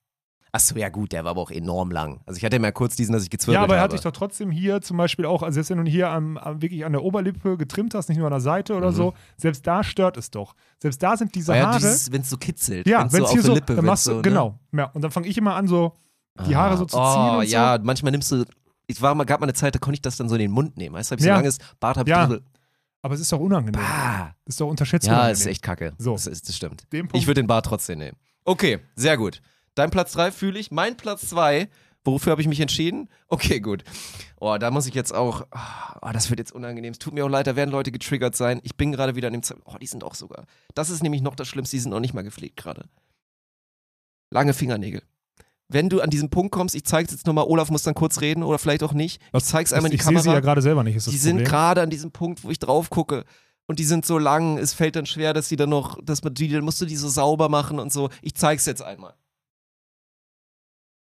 Achso, 0.52 0.74
ja 0.76 0.88
gut, 0.88 1.12
der 1.12 1.22
war 1.24 1.32
aber 1.32 1.42
auch 1.42 1.50
enorm 1.50 1.90
lang. 1.90 2.22
Also 2.24 2.38
ich 2.38 2.44
hatte 2.44 2.58
mal 2.58 2.72
kurz 2.72 2.96
diesen, 2.96 3.12
dass 3.12 3.22
ich 3.24 3.28
gezwirbelt 3.28 3.56
Ja, 3.56 3.62
aber 3.64 3.74
er 3.74 3.80
habe. 3.82 3.92
hat 3.92 3.92
dich 3.92 4.00
doch 4.00 4.12
trotzdem 4.12 4.50
hier 4.50 4.80
zum 4.80 4.96
Beispiel 4.96 5.26
auch, 5.26 5.42
also 5.42 5.54
selbst 5.56 5.68
wenn 5.70 5.84
du 5.84 5.90
hier 5.90 6.08
am, 6.08 6.38
am, 6.38 6.62
wirklich 6.62 6.82
an 6.86 6.92
der 6.92 7.02
Oberlippe 7.02 7.58
getrimmt 7.58 7.94
hast, 7.94 8.08
nicht 8.08 8.16
nur 8.16 8.26
an 8.26 8.32
der 8.32 8.40
Seite 8.40 8.74
oder 8.74 8.90
Mhm. 8.90 8.94
so, 8.94 9.14
selbst 9.36 9.66
da 9.66 9.84
stört 9.84 10.16
es 10.16 10.30
doch. 10.30 10.54
Selbst 10.80 11.02
da 11.02 11.14
sind 11.18 11.34
diese 11.34 11.52
Ah 11.52 11.56
ja, 11.56 11.66
Haare. 11.72 11.82
wenn 11.82 12.20
es 12.22 12.30
so 12.30 12.38
kitzelt. 12.38 12.86
ja, 12.88 13.02
wenn 13.02 13.10
so 13.10 13.16
es 13.18 13.22
auf 13.24 13.30
hier 13.32 13.42
der 13.42 13.46
so, 13.48 13.54
Lippe 13.54 13.66
dann 13.66 13.76
wird, 13.76 13.86
machst 13.86 14.06
du, 14.06 14.10
so, 14.12 14.16
ne? 14.16 14.22
genau. 14.22 14.58
Ja, 14.72 14.84
und 14.94 15.02
dann 15.02 15.10
fange 15.10 15.26
ich 15.26 15.36
immer 15.36 15.56
an, 15.56 15.66
so 15.68 15.92
die 16.48 16.54
Ah, 16.56 16.60
Haare 16.60 16.76
so 16.78 16.84
zu 16.86 16.96
ziehen 16.96 17.02
Oh, 17.04 17.38
und 17.40 17.46
so. 17.48 17.52
ja, 17.52 17.78
manchmal 17.82 18.12
nimmst 18.12 18.32
du. 18.32 18.44
Ich 18.86 19.02
war 19.02 19.14
mal, 19.14 19.24
gab 19.24 19.40
mal 19.40 19.46
eine 19.46 19.54
Zeit, 19.54 19.74
da 19.74 19.78
konnte 19.78 19.96
ich 19.96 20.02
das 20.02 20.16
dann 20.16 20.28
so 20.30 20.36
in 20.36 20.40
den 20.42 20.52
Mund 20.52 20.76
nehmen. 20.78 20.94
Weißt 20.94 21.10
du, 21.10 21.16
ich 21.16 21.20
Ja. 21.22 21.34
so 21.34 21.38
langes 21.40 21.58
Bart 21.80 21.98
hab 21.98 22.06
ich 22.06 22.10
Ja. 22.12 22.30
Aber 23.02 23.14
es 23.14 23.20
ist 23.20 23.30
doch 23.30 23.40
unangenehm. 23.40 23.80
Bah. 23.82 24.34
Das 24.46 24.54
ist 24.54 24.60
doch 24.60 24.68
unterschätzt 24.68 25.06
Ja, 25.06 25.28
ist 25.28 25.44
echt 25.46 25.60
kacke. 25.62 25.92
So. 25.98 26.12
Das, 26.12 26.26
ist, 26.26 26.48
das 26.48 26.56
stimmt. 26.56 26.86
Ich 27.12 27.26
würde 27.26 27.42
den 27.42 27.46
Bart 27.46 27.66
trotzdem 27.66 27.98
nehmen. 27.98 28.16
Okay, 28.46 28.78
sehr 28.94 29.16
gut. 29.16 29.42
Dein 29.74 29.90
Platz 29.90 30.12
3 30.12 30.30
fühle 30.32 30.58
ich. 30.58 30.70
Mein 30.70 30.96
Platz 30.96 31.28
2, 31.28 31.68
wofür 32.04 32.30
habe 32.30 32.40
ich 32.40 32.48
mich 32.48 32.60
entschieden? 32.60 33.10
Okay, 33.28 33.60
gut. 33.60 33.84
Oh, 34.40 34.56
da 34.58 34.70
muss 34.70 34.86
ich 34.86 34.94
jetzt 34.94 35.12
auch. 35.14 35.46
Oh, 36.00 36.10
das 36.12 36.30
wird 36.30 36.38
jetzt 36.38 36.52
unangenehm. 36.52 36.92
Es 36.92 36.98
tut 36.98 37.12
mir 37.12 37.24
auch 37.24 37.28
leid, 37.28 37.46
da 37.46 37.56
werden 37.56 37.70
Leute 37.70 37.92
getriggert 37.92 38.36
sein. 38.36 38.60
Ich 38.62 38.76
bin 38.76 38.92
gerade 38.92 39.16
wieder 39.16 39.26
an 39.26 39.32
dem 39.34 39.42
Zeit. 39.42 39.58
Oh, 39.64 39.76
die 39.80 39.86
sind 39.86 40.04
auch 40.04 40.14
sogar. 40.14 40.46
Das 40.74 40.88
ist 40.90 41.02
nämlich 41.02 41.20
noch 41.22 41.34
das 41.34 41.48
Schlimmste, 41.48 41.76
die 41.76 41.80
sind 41.80 41.90
noch 41.90 42.00
nicht 42.00 42.14
mal 42.14 42.22
gepflegt 42.22 42.56
gerade. 42.56 42.88
Lange 44.30 44.54
Fingernägel. 44.54 45.02
Wenn 45.68 45.88
du 45.88 46.00
an 46.00 46.10
diesen 46.10 46.30
Punkt 46.30 46.52
kommst, 46.52 46.76
ich 46.76 46.84
zeig's 46.84 47.10
jetzt 47.10 47.26
nochmal, 47.26 47.44
Olaf 47.46 47.70
muss 47.70 47.82
dann 47.82 47.94
kurz 47.94 48.20
reden 48.20 48.44
oder 48.44 48.58
vielleicht 48.60 48.84
auch 48.84 48.92
nicht. 48.92 49.20
Ich 49.34 49.44
zeig's 49.44 49.72
einmal 49.72 49.90
in 49.90 49.96
die 49.96 49.96
ich 49.96 50.02
sehe 50.04 50.12
sie 50.12 50.16
ja 50.28 50.34
Kamera. 50.34 50.40
gerade 50.40 50.62
selber 50.62 50.84
nicht, 50.84 50.94
ist 50.96 51.08
das 51.08 51.12
Die 51.12 51.18
sind 51.18 51.38
Problem. 51.38 51.48
gerade 51.50 51.82
an 51.82 51.90
diesem 51.90 52.12
Punkt, 52.12 52.44
wo 52.44 52.50
ich 52.50 52.60
drauf 52.60 52.88
gucke. 52.88 53.24
Und 53.68 53.78
die 53.78 53.84
sind 53.84 54.06
so 54.06 54.18
lang, 54.18 54.58
es 54.58 54.74
fällt 54.74 54.94
dann 54.96 55.06
schwer, 55.06 55.32
dass 55.32 55.48
die 55.48 55.56
dann 55.56 55.70
noch, 55.70 55.98
dass 56.02 56.22
man 56.22 56.32
die, 56.34 56.48
dann 56.48 56.64
musst 56.64 56.80
du 56.80 56.86
die 56.86 56.96
so 56.96 57.08
sauber 57.08 57.48
machen 57.48 57.78
und 57.80 57.92
so. 57.92 58.10
Ich 58.22 58.34
zeig's 58.34 58.64
jetzt 58.66 58.82
einmal. 58.82 59.14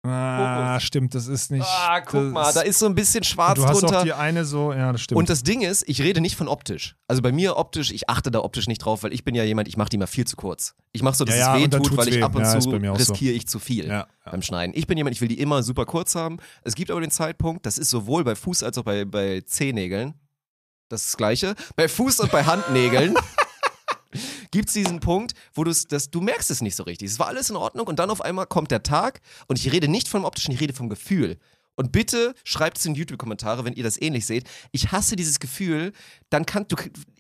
Ah, 0.01 0.71
Fokus. 0.73 0.83
stimmt, 0.83 1.13
das 1.13 1.27
ist 1.27 1.51
nicht. 1.51 1.65
Ah, 1.67 1.99
guck 1.99 2.31
mal, 2.31 2.53
da 2.53 2.61
ist 2.61 2.79
so 2.79 2.85
ein 2.85 2.95
bisschen 2.95 3.21
schwarz 3.25 3.55
Du 3.55 3.65
hast 3.65 3.77
auch 3.83 3.89
drunter. 3.89 4.03
die 4.05 4.13
eine 4.13 4.45
so, 4.45 4.71
ja, 4.71 4.93
das 4.93 5.01
stimmt. 5.01 5.17
Und 5.19 5.29
das 5.29 5.43
Ding 5.43 5.61
ist, 5.61 5.83
ich 5.89 6.01
rede 6.01 6.21
nicht 6.21 6.37
von 6.37 6.47
optisch. 6.47 6.95
Also 7.07 7.21
bei 7.21 7.33
mir 7.33 7.57
optisch, 7.57 7.91
ich 7.91 8.09
achte 8.09 8.31
da 8.31 8.39
optisch 8.39 8.67
nicht 8.67 8.79
drauf, 8.79 9.03
weil 9.03 9.11
ich 9.11 9.25
bin 9.25 9.35
ja 9.35 9.43
jemand, 9.43 9.67
ich 9.67 9.75
mache 9.75 9.89
die 9.89 9.97
mal 9.97 10.07
viel 10.07 10.25
zu 10.25 10.37
kurz. 10.37 10.73
Ich 10.93 11.03
mache 11.03 11.15
so, 11.17 11.25
dass 11.25 11.35
Ja, 11.35 11.57
ja, 11.57 11.57
es 11.57 11.63
weh 11.63 11.67
tut, 11.67 11.97
weil 11.97 12.07
ich 12.07 12.23
ab 12.23 12.33
und 12.33 12.43
Ja, 12.43 12.59
zu 12.59 12.69
auch 12.69 12.71
so. 12.71 12.93
riskiere 12.95 13.33
ich 13.33 13.45
zu 13.47 13.59
viel 13.59 14.05
beim 14.23 14.41
Schneiden. 14.41 14.73
Ich 14.73 14.87
bin 14.87 14.97
jemand, 14.97 15.15
ich 15.17 15.21
will 15.21 15.27
die 15.27 15.39
immer 15.39 15.63
super 15.63 15.85
kurz 15.85 16.15
haben. 16.15 16.37
Es 16.63 16.75
gibt 16.75 16.91
aber 16.91 17.01
den 17.01 17.11
Zeitpunkt, 17.11 17.65
das 17.65 17.77
ist 17.77 17.89
sowohl 17.89 18.23
bei 18.23 18.35
Fuß 18.35 18.63
als 18.63 18.77
auch 18.77 18.83
bei, 18.83 19.03
bei 19.03 19.41
Zehennägeln. 19.41 20.13
Das 20.89 21.01
ist 21.01 21.09
das 21.11 21.17
Gleiche. 21.17 21.55
Bei 21.75 21.87
Fuß 21.87 22.19
und 22.19 22.31
bei 22.31 22.43
Handnägeln 22.43 23.15
gibt 24.51 24.69
es 24.69 24.73
diesen 24.73 24.99
Punkt, 24.99 25.33
wo 25.53 25.63
du's, 25.63 25.87
das, 25.87 26.09
du 26.09 26.19
merkst 26.19 26.49
es 26.49 26.61
nicht 26.61 26.75
so 26.75 26.83
richtig. 26.83 27.09
Es 27.09 27.19
war 27.19 27.27
alles 27.27 27.49
in 27.49 27.55
Ordnung 27.55 27.87
und 27.87 27.99
dann 27.99 28.09
auf 28.09 28.21
einmal 28.21 28.47
kommt 28.47 28.71
der 28.71 28.83
Tag 28.83 29.21
und 29.47 29.59
ich 29.59 29.71
rede 29.71 29.87
nicht 29.87 30.07
vom 30.07 30.25
optischen, 30.25 30.53
ich 30.53 30.59
rede 30.59 30.73
vom 30.73 30.89
Gefühl. 30.89 31.37
Und 31.75 31.91
bitte 31.91 32.33
schreibt 32.43 32.79
es 32.79 32.85
in 32.85 32.95
YouTube-Kommentare, 32.95 33.63
wenn 33.63 33.73
ihr 33.73 33.83
das 33.83 34.01
ähnlich 34.01 34.25
seht. 34.25 34.49
Ich 34.71 34.91
hasse 34.91 35.15
dieses 35.15 35.39
Gefühl, 35.39 35.93
dann 36.29 36.45
kann 36.45 36.65
du, 36.67 36.75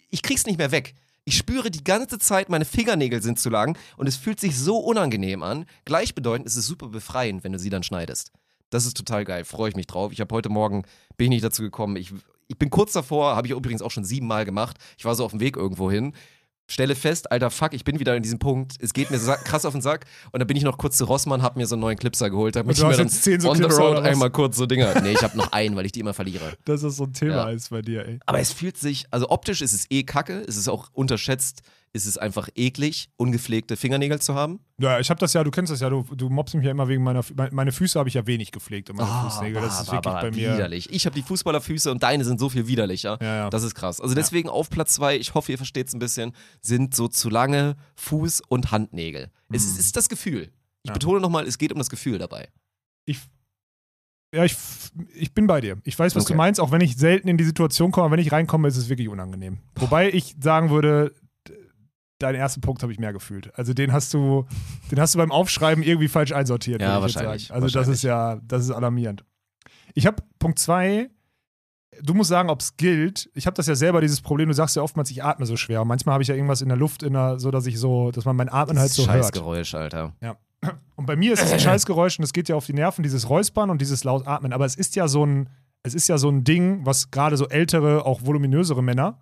ich 0.09 0.21
krieg's 0.21 0.45
nicht 0.45 0.57
mehr 0.57 0.71
weg. 0.71 0.95
Ich 1.23 1.37
spüre 1.37 1.69
die 1.69 1.83
ganze 1.83 2.17
Zeit, 2.17 2.49
meine 2.49 2.65
Fingernägel 2.65 3.21
sind 3.21 3.39
zu 3.39 3.51
lang 3.51 3.77
und 3.97 4.07
es 4.07 4.17
fühlt 4.17 4.39
sich 4.39 4.57
so 4.57 4.79
unangenehm 4.79 5.43
an. 5.43 5.65
Gleichbedeutend 5.85 6.47
ist 6.47 6.55
es 6.55 6.65
super 6.65 6.87
befreiend, 6.87 7.43
wenn 7.43 7.53
du 7.53 7.59
sie 7.59 7.69
dann 7.69 7.83
schneidest. 7.83 8.31
Das 8.71 8.87
ist 8.87 8.97
total 8.97 9.25
geil, 9.25 9.45
freue 9.45 9.69
ich 9.69 9.75
mich 9.75 9.87
drauf. 9.87 10.11
Ich 10.11 10.21
habe 10.21 10.33
heute 10.33 10.49
Morgen, 10.49 10.83
bin 11.17 11.25
ich 11.25 11.37
nicht 11.37 11.43
dazu 11.43 11.61
gekommen. 11.61 11.95
Ich, 11.97 12.11
ich 12.49 12.57
bin 12.57 12.69
kurz 12.69 12.91
davor, 12.93 13.35
habe 13.35 13.47
ich 13.47 13.53
übrigens 13.53 13.81
auch 13.81 13.91
schon 13.91 14.03
siebenmal 14.03 14.43
gemacht. 14.43 14.77
Ich 14.97 15.05
war 15.05 15.15
so 15.15 15.23
auf 15.23 15.31
dem 15.31 15.39
Weg 15.39 15.55
irgendwo 15.55 15.89
hin. 15.89 16.13
Stelle 16.71 16.93
fest, 16.93 17.31
alter 17.31 17.49
Fuck, 17.49 17.73
ich 17.73 17.83
bin 17.83 17.99
wieder 17.99 18.15
in 18.15 18.21
diesem 18.21 18.37
Punkt. 18.37 18.73
Es 18.79 18.93
geht 18.93 19.09
mir 19.09 19.17
krass 19.43 19.65
auf 19.65 19.73
den 19.73 19.81
Sack. 19.81 20.05
Und 20.31 20.39
dann 20.39 20.47
bin 20.47 20.55
ich 20.57 20.63
noch 20.63 20.77
kurz 20.77 20.97
zu 20.97 21.05
Rossmann, 21.05 21.41
hab 21.41 21.55
mir 21.55 21.65
so 21.65 21.75
einen 21.75 21.81
neuen 21.81 21.97
Clipser 21.97 22.29
geholt, 22.29 22.55
damit 22.55 22.67
Und 22.67 22.73
ich 22.73 22.79
du 22.79 22.85
mir 22.85 22.91
hast 22.91 22.99
dann 22.99 23.09
zehn 23.09 23.39
so 23.39 23.49
on 23.49 23.57
the 23.57 23.63
road 23.63 23.97
einmal 24.03 24.29
kurz 24.29 24.57
so 24.57 24.65
Dinger. 24.67 24.99
Nee, 25.01 25.13
ich 25.13 25.23
habe 25.23 25.35
noch 25.37 25.51
einen, 25.51 25.75
weil 25.75 25.85
ich 25.85 25.91
die 25.93 25.99
immer 25.99 26.13
verliere. 26.13 26.53
Dass 26.65 26.81
das 26.81 26.97
so 26.97 27.05
ein 27.05 27.13
Thema 27.13 27.31
Ja. 27.35 27.49
ist 27.49 27.69
bei 27.69 27.81
dir, 27.81 28.05
ey. 28.05 28.19
Aber 28.25 28.39
es 28.39 28.51
fühlt 28.51 28.77
sich, 28.77 29.05
also 29.09 29.29
optisch 29.29 29.61
ist 29.61 29.73
es 29.73 29.85
eh 29.89 30.03
kacke, 30.03 30.43
es 30.47 30.57
ist 30.57 30.67
auch 30.67 30.89
unterschätzt, 30.93 31.61
ist 31.91 32.05
es 32.05 32.17
einfach 32.17 32.49
eklig, 32.55 33.09
ungepflegte 33.17 33.75
Fingernägel 33.75 34.21
zu 34.21 34.35
haben. 34.35 34.59
Ja, 34.79 34.99
ich 34.99 35.09
habe 35.09 35.19
das 35.19 35.33
ja, 35.33 35.43
du 35.43 35.49
kennst 35.51 35.71
das 35.71 35.79
ja, 35.79 35.89
du, 35.89 36.03
du 36.15 36.29
mobst 36.29 36.53
mich 36.55 36.63
ja 36.63 36.71
immer 36.71 36.87
wegen 36.87 37.03
meiner, 37.03 37.23
meine 37.51 37.71
Füße 37.71 37.97
habe 37.97 38.07
ich 38.09 38.15
ja 38.15 38.27
wenig 38.27 38.51
gepflegt 38.51 38.89
und 38.89 38.97
meine 38.97 39.09
Ah, 39.09 39.29
Fußnägel. 39.29 39.61
Das 39.61 39.81
ist 39.81 39.91
wirklich 39.91 40.13
bei 40.13 40.31
mir. 40.31 40.53
widerlich. 40.53 40.91
Ich 40.91 41.05
habe 41.05 41.15
die 41.15 41.23
Fußballerfüße 41.23 41.89
und 41.91 42.03
deine 42.03 42.23
sind 42.25 42.39
so 42.39 42.49
viel 42.49 42.67
widerlicher. 42.67 43.17
Ja, 43.21 43.35
ja. 43.35 43.49
Das 43.49 43.63
ist 43.63 43.73
krass. 43.75 43.99
Also 43.99 44.13
deswegen 44.13 44.49
auf 44.49 44.69
Platz 44.69 44.93
zwei, 44.93 45.17
ich 45.17 45.33
hoffe, 45.33 45.51
ihr 45.51 45.57
versteht 45.57 45.87
es 45.87 45.93
ein 45.93 45.99
bisschen, 45.99 46.33
sind 46.61 46.93
so 46.95 47.07
zu 47.07 47.29
lange 47.29 47.75
Fuß- 47.99 48.41
und 48.47 48.71
Handnägel. 48.71 49.31
Es 49.51 49.65
ist, 49.65 49.79
ist 49.79 49.95
das 49.97 50.09
Gefühl. 50.09 50.51
Ich 50.83 50.89
Ja. 50.89 50.93
betone 50.93 51.19
nochmal, 51.19 51.45
es 51.47 51.57
geht 51.57 51.71
um 51.71 51.77
das 51.79 51.89
Gefühl 51.89 52.19
dabei. 52.19 52.47
ich, 53.05 53.19
ja, 54.33 54.45
ich, 54.45 54.55
ich 55.15 55.33
bin 55.33 55.47
bei 55.47 55.59
dir. 55.59 55.77
Ich 55.85 55.97
weiß, 55.97 56.15
was 56.15 56.25
Okay. 56.25 56.33
du 56.33 56.37
meinst, 56.37 56.59
auch 56.59 56.69
wenn 56.71 56.81
ich 56.81 56.95
selten 56.95 57.27
in 57.27 57.37
die 57.37 57.43
Situation 57.43 57.91
komme, 57.91 58.05
aber 58.05 58.11
wenn 58.13 58.19
ich 58.23 58.31
reinkomme, 58.31 58.67
ist 58.67 58.77
es 58.77 58.87
wirklich 58.87 59.09
unangenehm. 59.09 59.57
Wobei 59.75 60.11
ich 60.11 60.35
sagen 60.39 60.69
würde, 60.69 61.15
deinen 62.19 62.35
ersten 62.35 62.61
Punkt 62.61 62.83
habe 62.83 62.91
ich 62.91 62.99
mehr 62.99 63.13
gefühlt. 63.13 63.51
Also 63.57 63.73
den 63.73 63.91
hast 63.91 64.13
du, 64.13 64.45
den 64.91 64.99
hast 64.99 65.15
du 65.15 65.17
beim 65.19 65.31
Aufschreiben 65.31 65.83
irgendwie 65.83 66.07
falsch 66.07 66.31
einsortiert. 66.31 66.81
Ja, 66.81 67.01
wahrscheinlich, 67.01 67.47
sagen. 67.47 67.55
Also 67.55 67.67
das 67.67 67.75
wahrscheinlich. 67.75 67.99
ist 67.99 68.03
ja, 68.03 68.39
das 68.43 68.63
ist 68.63 68.71
alarmierend. 68.71 69.23
Ich 69.93 70.05
habe 70.05 70.21
Punkt 70.37 70.59
zwei. 70.59 71.09
Du 72.01 72.13
musst 72.13 72.29
sagen, 72.29 72.49
ob 72.49 72.61
es 72.61 72.77
gilt. 72.77 73.29
Ich 73.33 73.45
habe 73.45 73.55
das 73.55 73.67
ja 73.67 73.75
selber, 73.75 73.99
dieses 73.99 74.21
Problem. 74.21 74.47
Du 74.47 74.53
sagst 74.53 74.75
ja 74.75 74.81
oftmals, 74.81 75.11
ich 75.11 75.23
atme 75.23 75.45
so 75.45 75.57
schwer. 75.57 75.83
Manchmal 75.83 76.13
habe 76.13 76.21
ich 76.21 76.29
ja 76.29 76.35
irgendwas 76.35 76.61
in 76.61 76.69
der 76.69 76.77
Luft, 76.77 77.03
in 77.03 77.13
der, 77.13 77.39
so 77.39 77.51
dass 77.51 77.65
ich 77.65 77.79
so, 77.79 78.11
dass 78.11 78.25
man 78.25 78.35
mein 78.35 78.47
Atmen 78.47 78.79
halt 78.79 78.91
so 78.91 79.05
hört. 79.07 79.25
Scheißgeräusch, 79.25 79.73
Alter. 79.73 80.13
Und 80.95 81.05
bei 81.05 81.15
mir 81.15 81.33
ist 81.33 81.43
es 81.43 81.51
ein 81.51 81.59
Scheißgeräusch 81.59 82.19
und 82.19 82.23
es 82.23 82.33
geht 82.33 82.47
ja 82.47 82.55
auf 82.55 82.65
die 82.65 82.73
Nerven, 82.73 83.03
dieses 83.03 83.29
Räuspern 83.29 83.69
und 83.69 83.81
dieses 83.81 84.03
laut 84.03 84.27
Atmen. 84.27 84.53
Aber 84.53 84.65
es 84.65 84.75
ist 84.75 84.95
ja 84.95 85.07
so 85.07 85.25
ein, 85.25 85.49
es 85.83 85.93
ist 85.93 86.07
ja 86.07 86.17
so 86.17 86.29
ein 86.29 86.43
Ding, 86.43 86.85
was 86.85 87.11
gerade 87.11 87.37
so 87.37 87.47
ältere, 87.47 88.05
auch 88.05 88.21
voluminösere 88.23 88.83
Männer, 88.83 89.19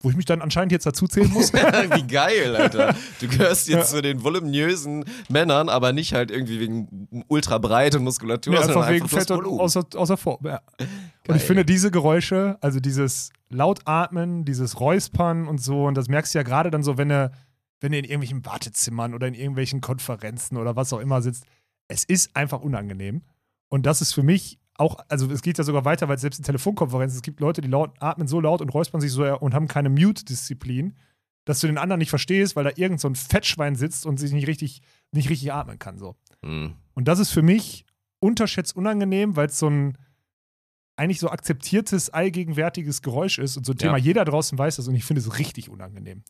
wo 0.00 0.10
ich 0.10 0.16
mich 0.16 0.26
dann 0.26 0.40
anscheinend 0.42 0.70
jetzt 0.70 0.86
dazu 0.86 1.08
zählen 1.08 1.30
muss. 1.32 1.52
Wie 1.52 2.06
geil, 2.06 2.54
Alter. 2.54 2.94
Du 3.20 3.26
gehörst 3.26 3.68
jetzt 3.68 3.92
Ja. 3.92 3.96
zu 3.96 4.02
den 4.02 4.22
voluminösen 4.22 5.04
Männern, 5.28 5.68
aber 5.68 5.92
nicht 5.92 6.14
halt 6.14 6.30
irgendwie 6.30 6.60
wegen 6.60 7.24
ultra 7.28 7.58
breit 7.58 7.96
und 7.96 8.04
Muskulatur, 8.04 8.52
Nee, 8.54 8.60
einfach 8.60 8.88
wegen 8.88 9.08
Fett 9.08 9.30
und 9.32 9.44
außer, 9.44 9.84
außer 9.94 10.16
Form. 10.16 10.38
Ja. 10.44 10.60
Und 11.26 11.36
ich 11.36 11.42
finde 11.42 11.64
diese 11.64 11.90
Geräusche, 11.90 12.58
also 12.60 12.78
dieses 12.80 13.30
Lautatmen, 13.50 14.44
dieses 14.44 14.78
Räuspern 14.78 15.48
und 15.48 15.60
so, 15.60 15.86
und 15.86 15.94
das 15.96 16.08
merkst 16.08 16.32
du 16.34 16.38
ja 16.38 16.42
gerade 16.44 16.70
dann 16.70 16.82
so, 16.84 16.96
wenn 16.96 17.08
du, 17.08 17.30
wenn 17.80 17.92
du 17.92 17.98
in 17.98 18.04
irgendwelchen 18.04 18.44
Wartezimmern 18.46 19.14
oder 19.14 19.26
in 19.26 19.34
irgendwelchen 19.34 19.80
Konferenzen 19.80 20.56
oder 20.58 20.76
was 20.76 20.92
auch 20.92 21.00
immer 21.00 21.22
sitzt. 21.22 21.44
Es 21.88 22.04
ist 22.04 22.36
einfach 22.36 22.60
unangenehm. 22.60 23.22
Und 23.68 23.84
das 23.84 24.00
ist 24.00 24.12
für 24.12 24.22
mich 24.22 24.58
auch, 24.78 24.98
also 25.08 25.30
es 25.30 25.42
geht 25.42 25.58
ja 25.58 25.64
sogar 25.64 25.84
weiter, 25.84 26.08
weil 26.08 26.18
selbst 26.18 26.38
in 26.38 26.44
Telefonkonferenzen, 26.44 27.16
es 27.16 27.22
gibt 27.22 27.40
Leute, 27.40 27.60
die 27.60 27.68
laut, 27.68 27.90
atmen 28.00 28.28
so 28.28 28.40
laut 28.40 28.60
und 28.62 28.70
räuspern 28.70 29.00
sich 29.00 29.10
so 29.12 29.24
und 29.38 29.52
haben 29.54 29.68
keine 29.68 29.90
Mute-Disziplin, 29.90 30.94
dass 31.44 31.60
du 31.60 31.66
den 31.66 31.78
anderen 31.78 31.98
nicht 31.98 32.10
verstehst, 32.10 32.56
weil 32.56 32.64
da 32.64 32.70
irgend 32.76 33.00
so 33.00 33.08
ein 33.08 33.14
Fettschwein 33.14 33.74
sitzt 33.74 34.06
und 34.06 34.18
sich 34.18 34.32
nicht 34.32 34.46
richtig, 34.46 34.80
nicht 35.12 35.28
richtig 35.30 35.52
atmen 35.52 35.78
kann. 35.78 35.98
So. 35.98 36.16
Mhm. 36.42 36.74
Und 36.94 37.08
das 37.08 37.18
ist 37.18 37.30
für 37.30 37.42
mich 37.42 37.84
unterschätzt 38.20 38.76
unangenehm, 38.76 39.36
weil 39.36 39.46
es 39.48 39.58
so 39.58 39.68
ein 39.68 39.98
eigentlich 40.96 41.20
so 41.20 41.30
akzeptiertes, 41.30 42.10
allgegenwärtiges 42.10 43.02
Geräusch 43.02 43.38
ist 43.38 43.56
und 43.56 43.64
so 43.64 43.72
ein 43.72 43.78
Thema, 43.78 43.98
Ja. 43.98 44.04
jeder 44.04 44.24
draußen 44.24 44.58
weiß 44.58 44.76
das 44.76 44.88
und 44.88 44.94
ich 44.96 45.04
finde 45.04 45.20
es 45.20 45.38
richtig 45.38 45.70
unangenehm. 45.70 46.24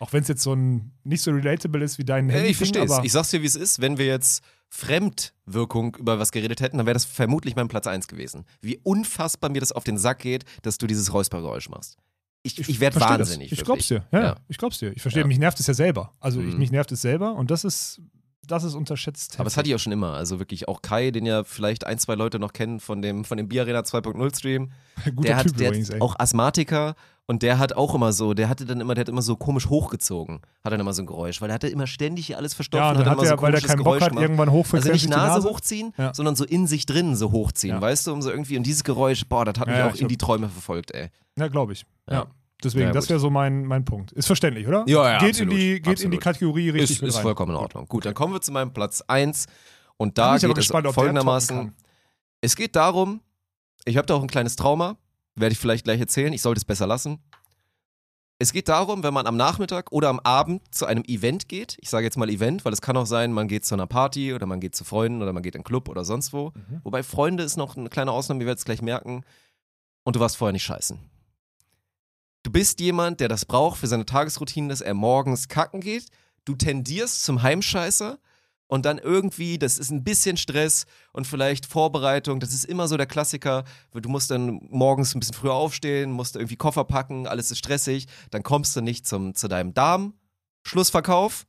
Auch 0.00 0.12
wenn 0.12 0.22
es 0.22 0.28
jetzt 0.28 0.42
so 0.42 0.52
ein 0.54 0.90
nicht 1.04 1.22
so 1.22 1.30
relatable 1.30 1.84
ist 1.84 1.98
wie 1.98 2.04
dein 2.04 2.28
Ja, 2.28 2.36
Handy. 2.36 2.50
ich 2.50 2.56
verstehe 2.56 2.82
es. 2.84 2.98
Ich 3.04 3.12
sag's 3.12 3.30
dir, 3.30 3.42
wie 3.42 3.46
es 3.46 3.54
ist. 3.54 3.80
Wenn 3.80 3.96
wir 3.98 4.06
jetzt 4.06 4.42
Fremdwirkung 4.70 5.96
über 5.96 6.18
was 6.18 6.32
geredet 6.32 6.60
hätten, 6.60 6.78
dann 6.78 6.86
wäre 6.86 6.94
das 6.94 7.04
vermutlich 7.04 7.54
mein 7.56 7.68
Platz 7.68 7.86
1 7.86 8.08
gewesen. 8.08 8.44
Wie 8.60 8.78
unfassbar 8.82 9.50
mir 9.50 9.60
das 9.60 9.72
auf 9.72 9.84
den 9.84 9.98
Sack 9.98 10.20
geht, 10.20 10.44
dass 10.62 10.78
du 10.78 10.86
dieses 10.86 11.12
Räuspergeräusch 11.12 11.68
machst. 11.68 11.96
Ich, 12.42 12.58
ich, 12.58 12.80
werde 12.80 12.98
versteh 12.98 13.18
wahnsinnig. 13.18 13.50
Das. 13.50 13.58
Ich 13.60 13.66
wirklich. 13.68 13.88
glaub's 13.88 14.06
dir. 14.10 14.18
Ja, 14.18 14.24
Ja. 14.26 14.36
ich 14.48 14.56
glaub's 14.58 14.78
dir. 14.78 14.92
Ich 14.96 15.02
verstehe, 15.02 15.22
Ja. 15.22 15.26
mich 15.26 15.38
nervt 15.38 15.60
es 15.60 15.66
ja 15.66 15.74
selber. 15.74 16.12
Also 16.20 16.40
ich, 16.40 16.54
Mhm. 16.54 16.58
mich 16.58 16.70
nervt 16.70 16.90
es 16.92 17.02
selber 17.02 17.34
und 17.34 17.50
das 17.50 17.64
ist, 17.64 18.00
das 18.46 18.64
ist 18.64 18.74
unterschätzt. 18.74 19.34
Aber 19.34 19.44
das 19.44 19.56
hatte 19.58 19.68
ich 19.68 19.74
auch 19.74 19.78
schon 19.78 19.92
immer. 19.92 20.14
Also 20.14 20.38
wirklich 20.38 20.66
auch 20.66 20.80
Kai, 20.80 21.10
den 21.10 21.26
ja 21.26 21.44
vielleicht 21.44 21.84
ein, 21.86 21.98
zwei 21.98 22.14
Leute 22.14 22.38
noch 22.38 22.52
kennen 22.54 22.80
von 22.80 23.02
dem, 23.02 23.24
von 23.24 23.36
dem 23.36 23.48
Bier 23.48 23.62
Arena 23.62 23.80
2.0 23.80 24.34
Stream. 24.34 24.72
Guter 25.14 25.20
der 25.28 25.36
hat, 25.36 25.46
Typ 25.48 25.56
der 25.58 25.68
übrigens, 25.68 25.90
ey. 25.90 25.96
hat 25.96 26.02
auch 26.02 26.18
Asthmatiker 26.18 26.94
und 27.30 27.42
der 27.42 27.60
hat 27.60 27.74
auch 27.74 27.94
immer 27.94 28.12
so, 28.12 28.34
der 28.34 28.48
hatte 28.48 28.64
dann 28.66 28.80
immer, 28.80 28.92
der 28.94 29.02
hat 29.02 29.08
immer 29.08 29.22
so 29.22 29.36
komisch 29.36 29.68
hochgezogen, 29.68 30.40
hat 30.64 30.72
dann 30.72 30.80
immer 30.80 30.92
so 30.92 31.02
ein 31.02 31.06
Geräusch, 31.06 31.40
weil 31.40 31.46
der 31.46 31.54
hatte 31.54 31.68
immer 31.68 31.86
ständig 31.86 32.26
hier 32.26 32.36
alles 32.38 32.54
verstopft 32.54 32.82
ja, 32.82 32.90
und 32.90 32.98
hat 32.98 33.06
hat 33.06 33.12
immer 33.12 33.22
er, 33.22 33.28
so 33.28 33.42
weil 33.42 33.54
er 33.54 33.60
komisches 33.60 33.68
keinen 33.68 33.76
Bock 33.78 33.84
Geräusch 33.84 34.02
hat, 34.02 34.08
gemacht. 34.10 34.22
irgendwann 34.22 34.48
Also 34.48 34.58
hochfrequenzig 34.58 34.92
nicht 35.04 35.10
Nase, 35.10 35.34
Nase 35.36 35.48
hochziehen, 35.48 35.94
Ja. 35.96 36.12
sondern 36.12 36.34
so 36.34 36.44
in 36.44 36.66
sich 36.66 36.86
drin 36.86 37.14
so 37.14 37.30
hochziehen, 37.30 37.76
Ja. 37.76 37.80
weißt 37.80 38.08
du, 38.08 38.12
um 38.14 38.20
so 38.20 38.30
irgendwie, 38.32 38.56
und 38.56 38.64
dieses 38.64 38.82
Geräusch, 38.82 39.24
boah, 39.28 39.44
das 39.44 39.60
hat 39.60 39.68
mich 39.68 39.80
auch 39.80 39.94
in 39.94 40.08
die 40.08 40.18
Träume 40.18 40.48
verfolgt, 40.48 40.90
ey. 40.92 41.10
Ja, 41.38 41.46
glaube 41.46 41.72
ich. 41.72 41.86
Ja. 42.10 42.26
Deswegen, 42.64 42.92
das 42.92 43.08
wäre 43.08 43.20
so 43.20 43.30
mein, 43.30 43.64
mein 43.64 43.84
Punkt. 43.84 44.10
Ist 44.10 44.26
verständlich, 44.26 44.66
oder? 44.66 44.82
Ja, 44.88 45.12
ja, 45.12 45.18
geht 45.20 45.30
absolut, 45.30 45.52
in 45.54 45.58
die 45.58 45.80
Geht 45.80 46.00
in 46.02 46.10
die. 46.10 46.18
Kategorie 46.18 46.70
richtig 46.70 46.96
Ist, 46.96 47.00
mit 47.02 47.08
ist 47.10 47.16
rein. 47.16 47.22
vollkommen 47.22 47.52
in 47.52 47.56
Ordnung. 47.58 47.86
Gut, 47.86 48.04
dann 48.04 48.12
kommen 48.14 48.34
wir 48.34 48.40
zu 48.42 48.50
meinem 48.52 48.72
Platz 48.72 49.02
1 49.06 49.46
und 49.96 50.18
Da 50.18 50.36
geht 50.36 50.50
es 50.50 50.54
gespannt, 50.56 50.84
der 50.84 50.92
folgendermaßen, 50.92 51.74
es 52.42 52.56
geht 52.56 52.74
darum, 52.74 53.20
ich 53.84 53.96
habe 53.96 54.06
da 54.06 54.14
auch 54.14 54.20
ein 54.22 54.28
kleines 54.28 54.56
Trauma, 54.56 54.96
werde 55.40 55.52
ich 55.52 55.58
vielleicht 55.58 55.84
gleich 55.84 56.00
erzählen, 56.00 56.32
ich 56.32 56.42
sollte 56.42 56.58
es 56.58 56.64
besser 56.64 56.86
lassen. 56.86 57.18
Es 58.38 58.52
geht 58.52 58.68
darum, 58.68 59.02
wenn 59.02 59.12
man 59.12 59.26
am 59.26 59.36
Nachmittag 59.36 59.92
oder 59.92 60.08
am 60.08 60.18
Abend 60.20 60.62
zu 60.74 60.86
einem 60.86 61.04
Event 61.04 61.46
geht, 61.46 61.76
ich 61.80 61.90
sage 61.90 62.06
jetzt 62.06 62.16
mal 62.16 62.30
Event, 62.30 62.64
weil 62.64 62.72
es 62.72 62.80
kann 62.80 62.96
auch 62.96 63.04
sein, 63.04 63.32
man 63.32 63.48
geht 63.48 63.66
zu 63.66 63.74
einer 63.74 63.86
Party 63.86 64.32
oder 64.32 64.46
man 64.46 64.60
geht 64.60 64.74
zu 64.74 64.82
Freunden 64.84 65.20
oder 65.20 65.34
man 65.34 65.42
geht 65.42 65.54
in 65.54 65.58
einen 65.58 65.64
Club 65.64 65.90
oder 65.90 66.04
sonst 66.04 66.32
wo. 66.32 66.52
Mhm. 66.54 66.80
Wobei 66.82 67.02
Freunde 67.02 67.42
ist 67.42 67.58
noch 67.58 67.76
eine 67.76 67.90
kleine 67.90 68.12
Ausnahme, 68.12 68.40
ihr 68.40 68.46
werdet 68.46 68.60
es 68.60 68.64
gleich 68.64 68.80
merken. 68.80 69.24
Und 70.04 70.16
du 70.16 70.20
warst 70.20 70.38
vorher 70.38 70.54
nicht 70.54 70.64
scheißen. 70.64 70.98
Du 72.42 72.50
bist 72.50 72.80
jemand, 72.80 73.20
der 73.20 73.28
das 73.28 73.44
braucht 73.44 73.78
für 73.78 73.86
seine 73.86 74.06
Tagesroutine, 74.06 74.68
dass 74.68 74.80
er 74.80 74.94
morgens 74.94 75.48
kacken 75.48 75.82
geht. 75.82 76.06
Du 76.46 76.54
tendierst 76.54 77.22
zum 77.22 77.42
Heimscheißer 77.42 78.18
und 78.70 78.86
dann 78.86 78.98
irgendwie, 78.98 79.58
das 79.58 79.78
ist 79.78 79.90
ein 79.90 80.04
bisschen 80.04 80.36
Stress 80.36 80.86
und 81.12 81.26
vielleicht 81.26 81.66
Vorbereitung. 81.66 82.38
Das 82.38 82.54
ist 82.54 82.64
immer 82.64 82.86
so 82.86 82.96
der 82.96 83.06
Klassiker. 83.06 83.64
Du 83.92 84.08
musst 84.08 84.30
dann 84.30 84.60
morgens 84.70 85.12
ein 85.12 85.18
bisschen 85.18 85.34
früher 85.34 85.54
aufstehen, 85.54 86.12
musst 86.12 86.36
irgendwie 86.36 86.54
Koffer 86.54 86.84
packen, 86.84 87.26
alles 87.26 87.50
ist 87.50 87.58
stressig. 87.58 88.06
Dann 88.30 88.44
kommst 88.44 88.76
du 88.76 88.80
nicht 88.80 89.08
zum, 89.08 89.34
zu 89.34 89.48
deinem 89.48 89.74
Darm. 89.74 90.14
Schlussverkauf, 90.62 91.48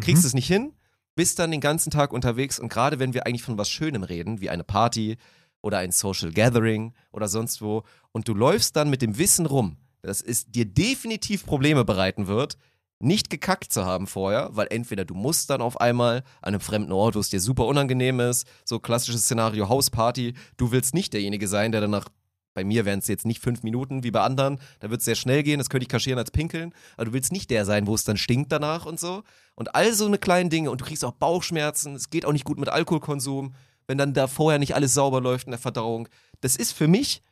kriegst 0.00 0.22
Mhm. 0.24 0.26
es 0.26 0.34
nicht 0.34 0.48
hin, 0.48 0.74
bist 1.14 1.38
dann 1.38 1.50
den 1.50 1.62
ganzen 1.62 1.90
Tag 1.90 2.12
unterwegs 2.12 2.58
und 2.58 2.68
gerade 2.68 2.98
wenn 2.98 3.14
wir 3.14 3.26
eigentlich 3.26 3.42
von 3.42 3.56
was 3.56 3.70
Schönem 3.70 4.02
reden, 4.02 4.42
wie 4.42 4.50
eine 4.50 4.64
Party 4.64 5.16
oder 5.62 5.78
ein 5.78 5.92
Social 5.92 6.30
Gathering 6.30 6.92
oder 7.10 7.28
sonst 7.28 7.62
wo, 7.62 7.84
und 8.12 8.28
du 8.28 8.34
läufst 8.34 8.76
dann 8.76 8.90
mit 8.90 9.00
dem 9.00 9.16
Wissen 9.16 9.46
rum, 9.46 9.78
dass 10.02 10.20
es 10.20 10.50
dir 10.50 10.66
definitiv 10.66 11.46
Probleme 11.46 11.86
bereiten 11.86 12.26
wird, 12.26 12.58
nicht 13.00 13.30
gekackt 13.30 13.72
zu 13.72 13.84
haben 13.84 14.06
vorher, 14.06 14.50
weil 14.52 14.68
entweder 14.70 15.04
du 15.04 15.14
musst 15.14 15.50
dann 15.50 15.62
auf 15.62 15.80
einmal 15.80 16.18
an 16.42 16.54
einem 16.54 16.60
fremden 16.60 16.92
Ort, 16.92 17.14
wo 17.16 17.20
es 17.20 17.30
dir 17.30 17.40
super 17.40 17.66
unangenehm 17.66 18.20
ist, 18.20 18.46
so 18.64 18.78
klassisches 18.78 19.22
Szenario 19.22 19.68
Hausparty, 19.68 20.34
du 20.56 20.70
willst 20.70 20.94
nicht 20.94 21.12
derjenige 21.12 21.48
sein, 21.48 21.72
der 21.72 21.80
danach 21.80 22.08
bei 22.52 22.64
mir 22.64 22.84
wären 22.84 22.98
es 22.98 23.08
jetzt 23.08 23.26
nicht 23.26 23.40
fünf 23.40 23.62
Minuten 23.62 24.02
wie 24.02 24.10
bei 24.10 24.20
anderen, 24.20 24.58
da 24.80 24.90
wird 24.90 25.00
es 25.00 25.04
sehr 25.04 25.14
schnell 25.14 25.42
gehen, 25.42 25.58
das 25.58 25.70
könnte 25.70 25.84
ich 25.84 25.88
kaschieren 25.88 26.18
als 26.18 26.30
pinkeln, 26.30 26.74
aber 26.96 27.06
du 27.06 27.12
willst 27.12 27.32
nicht 27.32 27.48
der 27.50 27.64
sein, 27.64 27.86
wo 27.86 27.94
es 27.94 28.04
dann 28.04 28.16
stinkt 28.16 28.50
danach 28.50 28.86
und 28.86 28.98
so. 28.98 29.22
Und 29.54 29.74
all 29.74 29.92
so 29.94 30.06
eine 30.06 30.18
kleinen 30.18 30.50
Dinge 30.50 30.70
und 30.70 30.80
du 30.80 30.84
kriegst 30.84 31.04
auch 31.04 31.12
Bauchschmerzen, 31.12 31.94
es 31.94 32.10
geht 32.10 32.24
auch 32.24 32.32
nicht 32.32 32.44
gut 32.44 32.58
mit 32.58 32.68
Alkoholkonsum, 32.68 33.54
wenn 33.86 33.98
dann 33.98 34.14
da 34.14 34.26
vorher 34.26 34.58
nicht 34.58 34.74
alles 34.74 34.94
sauber 34.94 35.20
läuft 35.20 35.46
in 35.46 35.52
der 35.52 35.60
Verdauung. 35.60 36.08
Das 36.40 36.56
ist 36.56 36.72
für 36.72 36.88
mich 36.88 37.22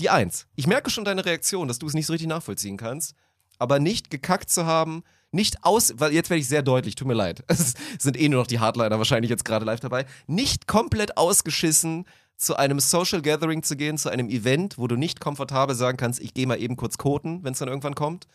die 0.00 0.10
Eins. 0.10 0.46
Ich 0.56 0.66
merke 0.66 0.90
schon 0.90 1.04
deine 1.04 1.24
Reaktion, 1.24 1.68
dass 1.68 1.78
du 1.78 1.86
es 1.86 1.94
nicht 1.94 2.06
so 2.06 2.12
richtig 2.12 2.28
nachvollziehen 2.28 2.76
kannst, 2.76 3.14
aber 3.58 3.78
nicht 3.78 4.10
gekackt 4.10 4.50
zu 4.50 4.66
haben, 4.66 5.02
nicht 5.32 5.64
aus, 5.64 5.94
weil 5.98 6.12
jetzt 6.12 6.30
werde 6.30 6.40
ich 6.40 6.48
sehr 6.48 6.62
deutlich, 6.62 6.94
tut 6.94 7.08
mir 7.08 7.14
leid. 7.14 7.44
Es 7.48 7.74
sind 7.98 8.18
eh 8.18 8.28
nur 8.28 8.40
noch 8.40 8.46
die 8.46 8.58
Hardliner 8.60 8.98
wahrscheinlich 8.98 9.30
jetzt 9.30 9.44
gerade 9.44 9.64
live 9.64 9.80
dabei. 9.80 10.06
Nicht 10.26 10.66
komplett 10.66 11.16
ausgeschissen 11.16 12.06
zu 12.36 12.56
einem 12.56 12.80
Social 12.80 13.22
Gathering 13.22 13.62
zu 13.62 13.76
gehen, 13.76 13.98
zu 13.98 14.10
einem 14.10 14.28
Event, 14.28 14.78
wo 14.78 14.86
du 14.86 14.96
nicht 14.96 15.20
komfortabel 15.20 15.74
sagen 15.74 15.96
kannst, 15.96 16.20
ich 16.20 16.34
gehe 16.34 16.46
mal 16.46 16.60
eben 16.60 16.76
kurz 16.76 16.98
koten, 16.98 17.42
wenn 17.44 17.52
es 17.52 17.58
dann 17.58 17.68
irgendwann 17.68 17.94
kommt, 17.94 18.26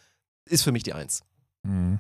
ist 0.46 0.64
für 0.64 0.72
mich 0.72 0.84
die 0.84 0.94
Eins. 0.94 1.22
Mhm. 1.64 2.00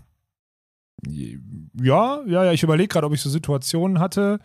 Ja, 1.07 2.21
ja, 2.25 2.45
ja, 2.45 2.51
ich 2.51 2.63
überlege 2.63 2.87
gerade, 2.87 3.07
ob 3.07 3.13
ich 3.13 3.21
so 3.21 3.29
Situationen 3.29 3.99
hatte. 3.99 4.39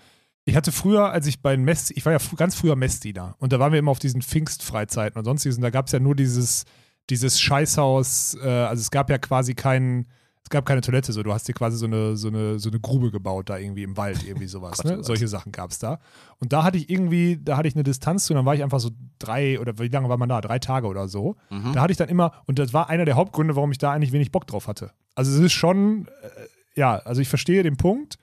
Ich 0.45 0.55
hatte 0.55 0.73
früher, 0.73 1.11
als 1.11 1.27
ich 1.27 1.43
bei 1.43 1.57
Mess, 1.57 1.91
ich 1.91 2.05
war 2.07 2.13
ja 2.13 2.19
ganz 2.37 2.55
früher 2.55 2.77
Messdiener 2.77 3.35
und 3.39 3.53
da 3.53 3.59
waren 3.59 3.73
wir 3.73 3.79
immer 3.79 3.91
auf 3.91 3.99
diesen 3.99 4.23
Pfingstfreizeiten 4.23 5.19
und 5.19 5.25
sonstiges 5.25 5.57
und 5.57 5.63
da 5.63 5.71
gab 5.71 5.87
es 5.87 5.93
ja 5.93 5.99
nur 5.99 6.15
dieses, 6.15 6.65
dieses 7.11 7.41
Scheißhaus, 7.41 8.37
äh, 8.43 8.49
also 8.49 8.81
es 8.81 8.91
gab 8.91 9.11
ja 9.11 9.19
quasi 9.19 9.55
keinen, 9.55 10.07
es 10.43 10.51
gab 10.51 10.65
keine 10.65 10.81
Toilette, 10.81 11.13
so 11.13 11.23
du 11.23 11.33
hast 11.33 11.49
dir 11.49 11.55
quasi 11.55 11.77
so 11.77 11.87
eine, 11.87 12.17
so 12.17 12.29
eine, 12.29 12.59
so 12.59 12.69
eine 12.69 12.79
Grube 12.79 13.11
gebaut 13.11 13.51
da 13.51 13.59
irgendwie 13.59 13.83
im 13.83 13.97
Wald, 13.97 14.25
irgendwie 14.27 14.47
sowas, 14.47 14.73
Gott, 14.79 14.87
oh 14.87 14.89
ne? 14.89 14.97
Gott. 14.97 15.05
Solche 15.07 15.29
Sachen 15.29 15.53
gab 15.53 15.71
es 15.71 15.79
da. 15.79 15.99
Und 16.39 16.53
da 16.53 16.63
hatte 16.63 16.79
ich 16.79 16.89
irgendwie, 16.89 17.39
da 17.43 17.57
hatte 17.57 17.69
ich 17.69 17.75
eine 17.75 17.85
Distanz 17.85 18.27
zu 18.27 18.33
und 18.33 18.37
dann 18.37 18.47
war 18.47 18.55
ich 18.55 18.63
einfach 18.63 18.81
so 18.81 18.91
drei, 19.19 19.59
oder 19.59 19.79
wie 19.79 19.89
lange 19.89 20.09
war 20.09 20.19
man 20.19 20.29
da? 20.29 20.41
Drei 20.41 20.59
Tage 20.59 20.87
oder 20.87 21.09
so. 21.09 21.37
Mhm. 21.51 21.73
Da 21.73 21.83
hatte 21.83 21.91
ich 21.91 21.99
dann 21.99 22.09
immer, 22.09 22.33
und 22.47 22.59
das 22.59 22.73
war 22.73 22.89
einer 22.89 23.05
der 23.05 23.17
Hauptgründe, 23.17 23.57
warum 23.57 23.73
ich 23.73 23.79
da 23.79 23.93
eigentlich 23.93 24.13
wenig 24.13 24.31
Bock 24.31 24.47
drauf 24.47 24.69
hatte. 24.69 24.93
Also 25.15 25.33
es 25.33 25.39
ist 25.41 25.53
schon, 25.53 26.07
äh, 26.23 26.81
ja, 26.81 26.97
also 26.99 27.21
ich 27.21 27.29
verstehe 27.29 27.63
den 27.63 27.77
Punkt, 27.77 28.19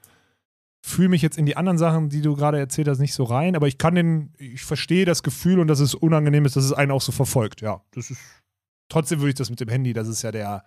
fühle 0.82 1.10
mich 1.10 1.22
jetzt 1.22 1.38
in 1.38 1.46
die 1.46 1.56
anderen 1.56 1.78
Sachen, 1.78 2.10
die 2.10 2.22
du 2.22 2.36
gerade 2.36 2.60
erzählt 2.60 2.90
hast, 2.90 3.00
nicht 3.00 3.14
so 3.14 3.24
rein, 3.24 3.56
aber 3.56 3.68
ich 3.68 3.78
kann 3.78 3.96
den, 3.96 4.34
ich 4.38 4.64
verstehe 4.64 5.06
das 5.06 5.24
Gefühl 5.24 5.60
und 5.60 5.68
dass 5.68 5.80
es 5.80 5.96
unangenehm 5.96 6.46
ist, 6.46 6.58
dass 6.58 6.66
es 6.66 6.74
einen 6.74 6.92
auch 6.92 7.02
so 7.02 7.14
verfolgt. 7.14 7.62
Ja, 7.62 7.82
das 7.92 8.12
ist, 8.12 8.20
trotzdem 8.94 9.20
würde 9.20 9.30
ich 9.30 9.36
das 9.36 9.50
mit 9.50 9.60
dem 9.60 9.70
Handy, 9.70 9.92
das 9.94 10.08
ist 10.08 10.22
ja 10.22 10.32
der, 10.32 10.64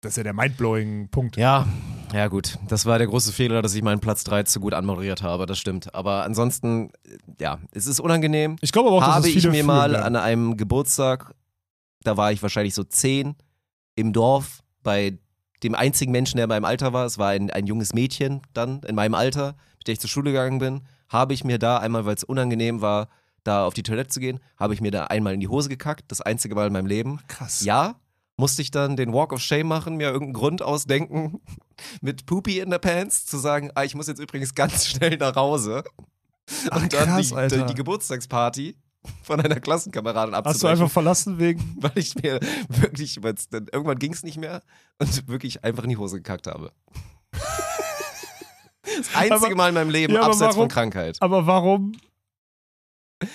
das 0.00 0.12
ist 0.12 0.16
ja 0.16 0.24
der 0.24 0.34
mindblowing 0.34 1.08
Punkt. 1.10 1.36
Ja, 1.36 1.66
ja 2.12 2.26
gut. 2.26 2.58
Das 2.68 2.86
war 2.86 2.98
der 2.98 3.06
große 3.06 3.32
Fehler, 3.32 3.62
dass 3.62 3.74
ich 3.74 3.82
meinen 3.82 4.00
Platz 4.00 4.24
3 4.24 4.42
zu 4.42 4.60
gut 4.60 4.74
anmoderiert 4.74 5.22
habe, 5.22 5.46
das 5.46 5.58
stimmt. 5.58 5.94
Aber 5.94 6.24
ansonsten, 6.24 6.90
ja, 7.40 7.58
es 7.72 7.86
ist 7.86 8.00
unangenehm. 8.00 8.56
Ich 8.60 8.72
glaube 8.72 8.88
aber 8.88 8.98
auch, 8.98 9.00
dass 9.00 9.14
habe 9.14 9.28
es 9.28 9.34
ich 9.34 9.42
viele 9.42 9.52
mir 9.52 9.58
fühlen 9.58 9.66
mal 9.66 9.92
werden. 9.92 10.04
an 10.04 10.16
einem 10.16 10.56
Geburtstag, 10.56 11.34
da 12.02 12.16
war 12.16 12.32
ich 12.32 12.42
wahrscheinlich 12.42 12.74
so 12.74 12.82
zehn, 12.82 13.36
im 13.94 14.12
Dorf 14.12 14.62
bei 14.82 15.18
dem 15.62 15.76
einzigen 15.76 16.10
Menschen, 16.10 16.36
der 16.36 16.44
in 16.44 16.50
meinem 16.50 16.64
Alter 16.64 16.92
war, 16.92 17.06
es 17.06 17.16
war 17.16 17.30
ein, 17.30 17.50
ein 17.50 17.66
junges 17.66 17.94
Mädchen 17.94 18.42
dann 18.52 18.82
in 18.82 18.96
meinem 18.96 19.14
Alter, 19.14 19.54
mit 19.78 19.86
der 19.86 19.92
ich 19.92 20.00
zur 20.00 20.10
Schule 20.10 20.32
gegangen 20.32 20.58
bin, 20.58 20.82
habe 21.08 21.32
ich 21.32 21.44
mir 21.44 21.58
da 21.60 21.78
einmal, 21.78 22.04
weil 22.04 22.16
es 22.16 22.24
unangenehm 22.24 22.80
war, 22.80 23.08
da 23.44 23.64
auf 23.66 23.74
die 23.74 23.82
Toilette 23.82 24.08
zu 24.10 24.20
gehen, 24.20 24.40
habe 24.58 24.74
ich 24.74 24.80
mir 24.80 24.90
da 24.90 25.04
einmal 25.04 25.34
in 25.34 25.40
die 25.40 25.48
Hose 25.48 25.68
gekackt, 25.68 26.04
das 26.08 26.20
einzige 26.20 26.54
Mal 26.54 26.66
in 26.66 26.72
meinem 26.72 26.86
Leben. 26.86 27.20
Krass. 27.28 27.62
Ja, 27.64 27.94
musste 28.36 28.62
ich 28.62 28.70
dann 28.72 28.96
den 28.96 29.12
Walk 29.12 29.32
of 29.32 29.40
Shame 29.40 29.68
machen, 29.68 29.96
mir 29.96 30.06
irgendeinen 30.08 30.32
Grund 30.32 30.62
ausdenken, 30.62 31.40
mit 32.00 32.26
Poopy 32.26 32.58
in 32.58 32.70
der 32.70 32.78
Pants, 32.80 33.26
zu 33.26 33.38
sagen, 33.38 33.70
ah, 33.74 33.84
ich 33.84 33.94
muss 33.94 34.08
jetzt 34.08 34.18
übrigens 34.20 34.54
ganz 34.54 34.86
schnell 34.88 35.16
nach 35.18 35.36
Hause. 35.36 35.84
Ach, 36.70 36.82
Und 36.82 36.92
dann 36.92 37.06
krass, 37.06 37.28
die, 37.50 37.58
die, 37.58 37.66
die 37.66 37.74
Geburtstagsparty 37.74 38.76
von 39.22 39.40
einer 39.40 39.60
Klassenkameradin 39.60 40.34
Hast 40.34 40.44
du 40.44 40.48
abzubrechen. 40.50 40.80
einfach 40.82 40.92
verlassen 40.92 41.38
wegen, 41.38 41.76
weil 41.80 41.92
ich 41.96 42.14
mir 42.16 42.40
wirklich, 42.68 43.18
dann, 43.50 43.66
irgendwann 43.70 43.98
ging 43.98 44.12
es 44.14 44.22
nicht 44.22 44.38
mehr 44.38 44.62
und 44.98 45.28
wirklich 45.28 45.62
einfach 45.62 45.84
in 45.84 45.90
die 45.90 45.96
Hose 45.98 46.16
gekackt 46.16 46.46
habe. 46.46 46.72
Das 48.96 49.14
einzige 49.14 49.34
Aber- 49.46 49.54
Mal 49.56 49.68
in 49.68 49.74
meinem 49.74 49.90
Leben, 49.90 50.14
Ja, 50.14 50.22
abseits 50.22 50.54
von 50.54 50.62
warum- 50.62 50.68
Krankheit. 50.68 51.16
aber 51.20 51.46
warum 51.46 51.92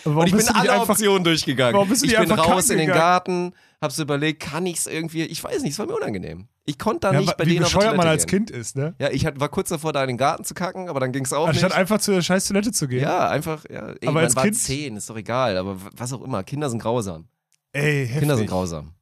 Und 0.04 0.18
ich 0.26 0.32
bin 0.32 0.38
bist 0.38 0.50
du 0.50 0.54
nicht 0.54 0.62
alle 0.62 0.72
einfach, 0.74 0.90
Optionen 0.90 1.24
durchgegangen. 1.24 1.74
warum 1.76 1.90
bist 1.90 2.02
du 2.04 2.08
ich 2.08 2.18
bin 2.18 2.32
einfach 2.32 2.48
raus 2.48 2.70
in 2.70 2.78
den 2.78 2.88
gegangen? 2.88 3.00
Garten, 3.02 3.54
hab's 3.82 4.00
überlegt, 4.00 4.42
kann 4.42 4.66
ich's 4.66 4.88
irgendwie, 4.88 5.24
ich 5.24 5.44
weiß 5.44 5.62
nicht, 5.64 5.74
es 5.74 5.80
war 5.80 5.86
mir 5.86 5.96
unangenehm. 5.96 6.48
Ich 6.66 6.78
konnte 6.78 7.02
da 7.08 7.14
ja, 7.14 7.20
nicht 7.22 7.36
bei 7.38 7.46
wie 7.46 7.54
denen 7.54 7.64
auf 7.66 7.72
bescheuert 7.72 7.96
man 7.98 8.06
Toilette 8.06 8.10
als 8.12 8.28
gehen. 8.28 8.46
Kind 8.46 8.52
ist, 8.52 8.76
ne? 8.76 8.94
Ja, 9.00 9.10
ich 9.10 9.26
hat, 9.26 9.40
war 9.40 9.50
kurz 9.50 9.70
davor, 9.70 9.92
da 9.94 10.02
in 10.04 10.10
den 10.10 10.18
Garten 10.18 10.44
zu 10.44 10.54
kacken, 10.54 10.88
aber 10.90 11.00
dann 11.00 11.12
ging's 11.12 11.34
auch 11.34 11.48
Anstatt 11.48 11.70
nicht. 11.72 11.78
einfach 11.78 12.00
zu 12.00 12.12
der 12.12 12.22
scheiß 12.22 12.48
Toilette 12.48 12.72
zu 12.72 12.88
gehen. 12.88 13.02
ja, 13.02 13.28
einfach, 13.30 13.66
ja. 13.70 13.90
Ey, 14.02 14.08
Aber 14.08 14.20
als 14.20 14.36
war 14.36 14.44
Kind- 14.44 14.58
zehn, 14.58 14.96
ist 14.98 15.10
doch 15.10 15.18
egal, 15.18 15.58
aber 15.58 15.78
was 15.98 16.14
auch 16.14 16.22
immer. 16.24 16.44
Kinder 16.44 16.70
sind 16.70 16.80
grausam. 16.82 17.28
Ey, 17.74 18.02
heftig. 18.06 18.20
Kinder 18.20 18.38
sind 18.38 18.48
grausam. 18.50 18.94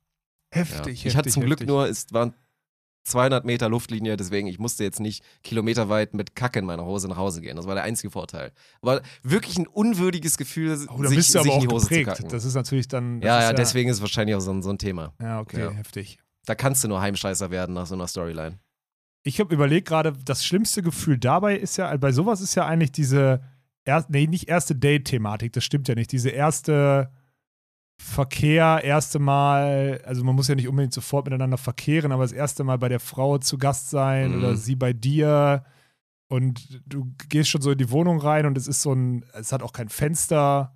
Ja. 0.53 0.61
Heftig, 0.61 0.93
Ich 1.05 1.05
hatte 1.07 1.17
heftig, 1.17 1.33
zum 1.33 1.43
Glück 1.43 1.59
heftig. 1.59 1.67
nur, 1.67 1.87
es 1.89 2.07
waren 2.11 2.33
200 3.09 3.45
Meter 3.45 3.69
Luftlinie, 3.69 4.17
deswegen 4.17 4.47
ich 4.47 4.59
musste 4.59 4.83
jetzt 4.83 4.99
nicht 4.99 5.23
kilometerweit 5.43 6.13
mit 6.13 6.35
Kacke 6.35 6.59
in 6.59 6.65
meiner 6.65 6.85
Hose 6.85 7.07
nach 7.07 7.17
Hause 7.17 7.41
gehen. 7.41 7.55
Das 7.55 7.65
war 7.67 7.75
der 7.75 7.83
einzige 7.83 8.11
Vorteil. 8.11 8.51
Aber 8.81 9.01
wirklich 9.23 9.57
ein 9.57 9.67
unwürdiges 9.67 10.37
Gefühl, 10.37 10.73
Oh, 10.89 11.03
sich, 11.05 11.15
bist 11.17 11.33
du 11.33 11.39
aber 11.39 11.43
sich 11.45 11.53
in 11.55 11.59
die 11.61 11.67
Hose 11.67 11.85
zu 11.85 11.89
geprägt. 11.89 12.07
kacken. 12.17 12.29
Das 12.29 12.45
ist 12.45 12.53
natürlich 12.55 12.87
dann. 12.87 13.21
ja, 13.21 13.39
ist 13.39 13.43
ja, 13.45 13.53
deswegen 13.53 13.89
ist 13.89 13.97
es 13.97 14.01
wahrscheinlich 14.01 14.35
auch 14.35 14.41
so 14.41 14.51
ein, 14.51 14.61
so 14.61 14.69
ein 14.69 14.77
Thema. 14.77 15.13
Ja, 15.21 15.39
okay, 15.39 15.61
Ja. 15.61 15.71
heftig. 15.71 16.19
Da 16.45 16.55
kannst 16.55 16.83
du 16.83 16.87
nur 16.87 17.01
Heimscheißer 17.01 17.51
werden 17.51 17.73
nach 17.75 17.85
so 17.87 17.95
einer 17.95 18.07
Storyline. 18.07 18.59
Ich 19.23 19.39
habe 19.39 19.53
überlegt 19.53 19.87
gerade, 19.87 20.13
das 20.23 20.45
schlimmste 20.45 20.81
Gefühl 20.81 21.17
dabei 21.17 21.57
ist 21.57 21.75
ja, 21.77 21.95
bei 21.97 22.11
sowas 22.13 22.39
ist 22.39 22.55
ja 22.55 22.65
eigentlich 22.65 22.93
diese, 22.93 23.41
er, 23.83 24.05
nee, 24.09 24.27
nicht 24.27 24.47
erste 24.47 24.73
Date-Thematik, 24.75 25.51
das 25.53 25.65
stimmt 25.65 25.87
ja 25.89 25.95
nicht. 25.95 26.11
Diese 26.11 26.29
erste 26.29 27.11
Verkehr, 27.99 28.81
erste 28.83 29.17
Mal, 29.19 30.01
also 30.05 30.23
man 30.23 30.35
muss 30.35 30.47
ja 30.47 30.55
nicht 30.55 30.67
unbedingt 30.67 30.93
sofort 30.93 31.25
miteinander 31.25 31.57
verkehren, 31.57 32.11
aber 32.11 32.23
das 32.23 32.31
erste 32.31 32.63
Mal 32.63 32.77
bei 32.77 32.89
der 32.89 32.99
Frau 32.99 33.37
zu 33.39 33.57
Gast 33.57 33.89
sein 33.89 34.31
Mhm. 34.31 34.37
oder 34.37 34.55
sie 34.55 34.75
bei 34.75 34.93
dir 34.93 35.63
und 36.29 36.81
du 36.85 37.11
gehst 37.29 37.49
schon 37.49 37.61
so 37.61 37.71
in 37.71 37.77
die 37.77 37.89
Wohnung 37.89 38.19
rein 38.19 38.45
und 38.45 38.57
es 38.57 38.67
ist 38.67 38.81
so 38.81 38.93
ein, 38.93 39.25
es 39.33 39.51
hat 39.51 39.63
auch 39.63 39.73
kein 39.73 39.89
Fenster 39.89 40.73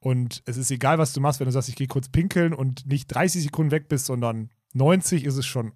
und 0.00 0.42
es 0.46 0.56
ist 0.56 0.70
egal, 0.70 0.98
was 0.98 1.12
du 1.12 1.20
machst, 1.20 1.38
wenn 1.38 1.46
du 1.46 1.52
sagst, 1.52 1.68
ich 1.68 1.76
gehe 1.76 1.86
kurz 1.86 2.08
pinkeln 2.08 2.52
und 2.52 2.86
nicht 2.86 3.06
30 3.14 3.44
Sekunden 3.44 3.70
weg 3.70 3.88
bist, 3.88 4.06
sondern 4.06 4.50
90 4.74 5.24
ist 5.24 5.36
es 5.36 5.46
schon 5.46 5.72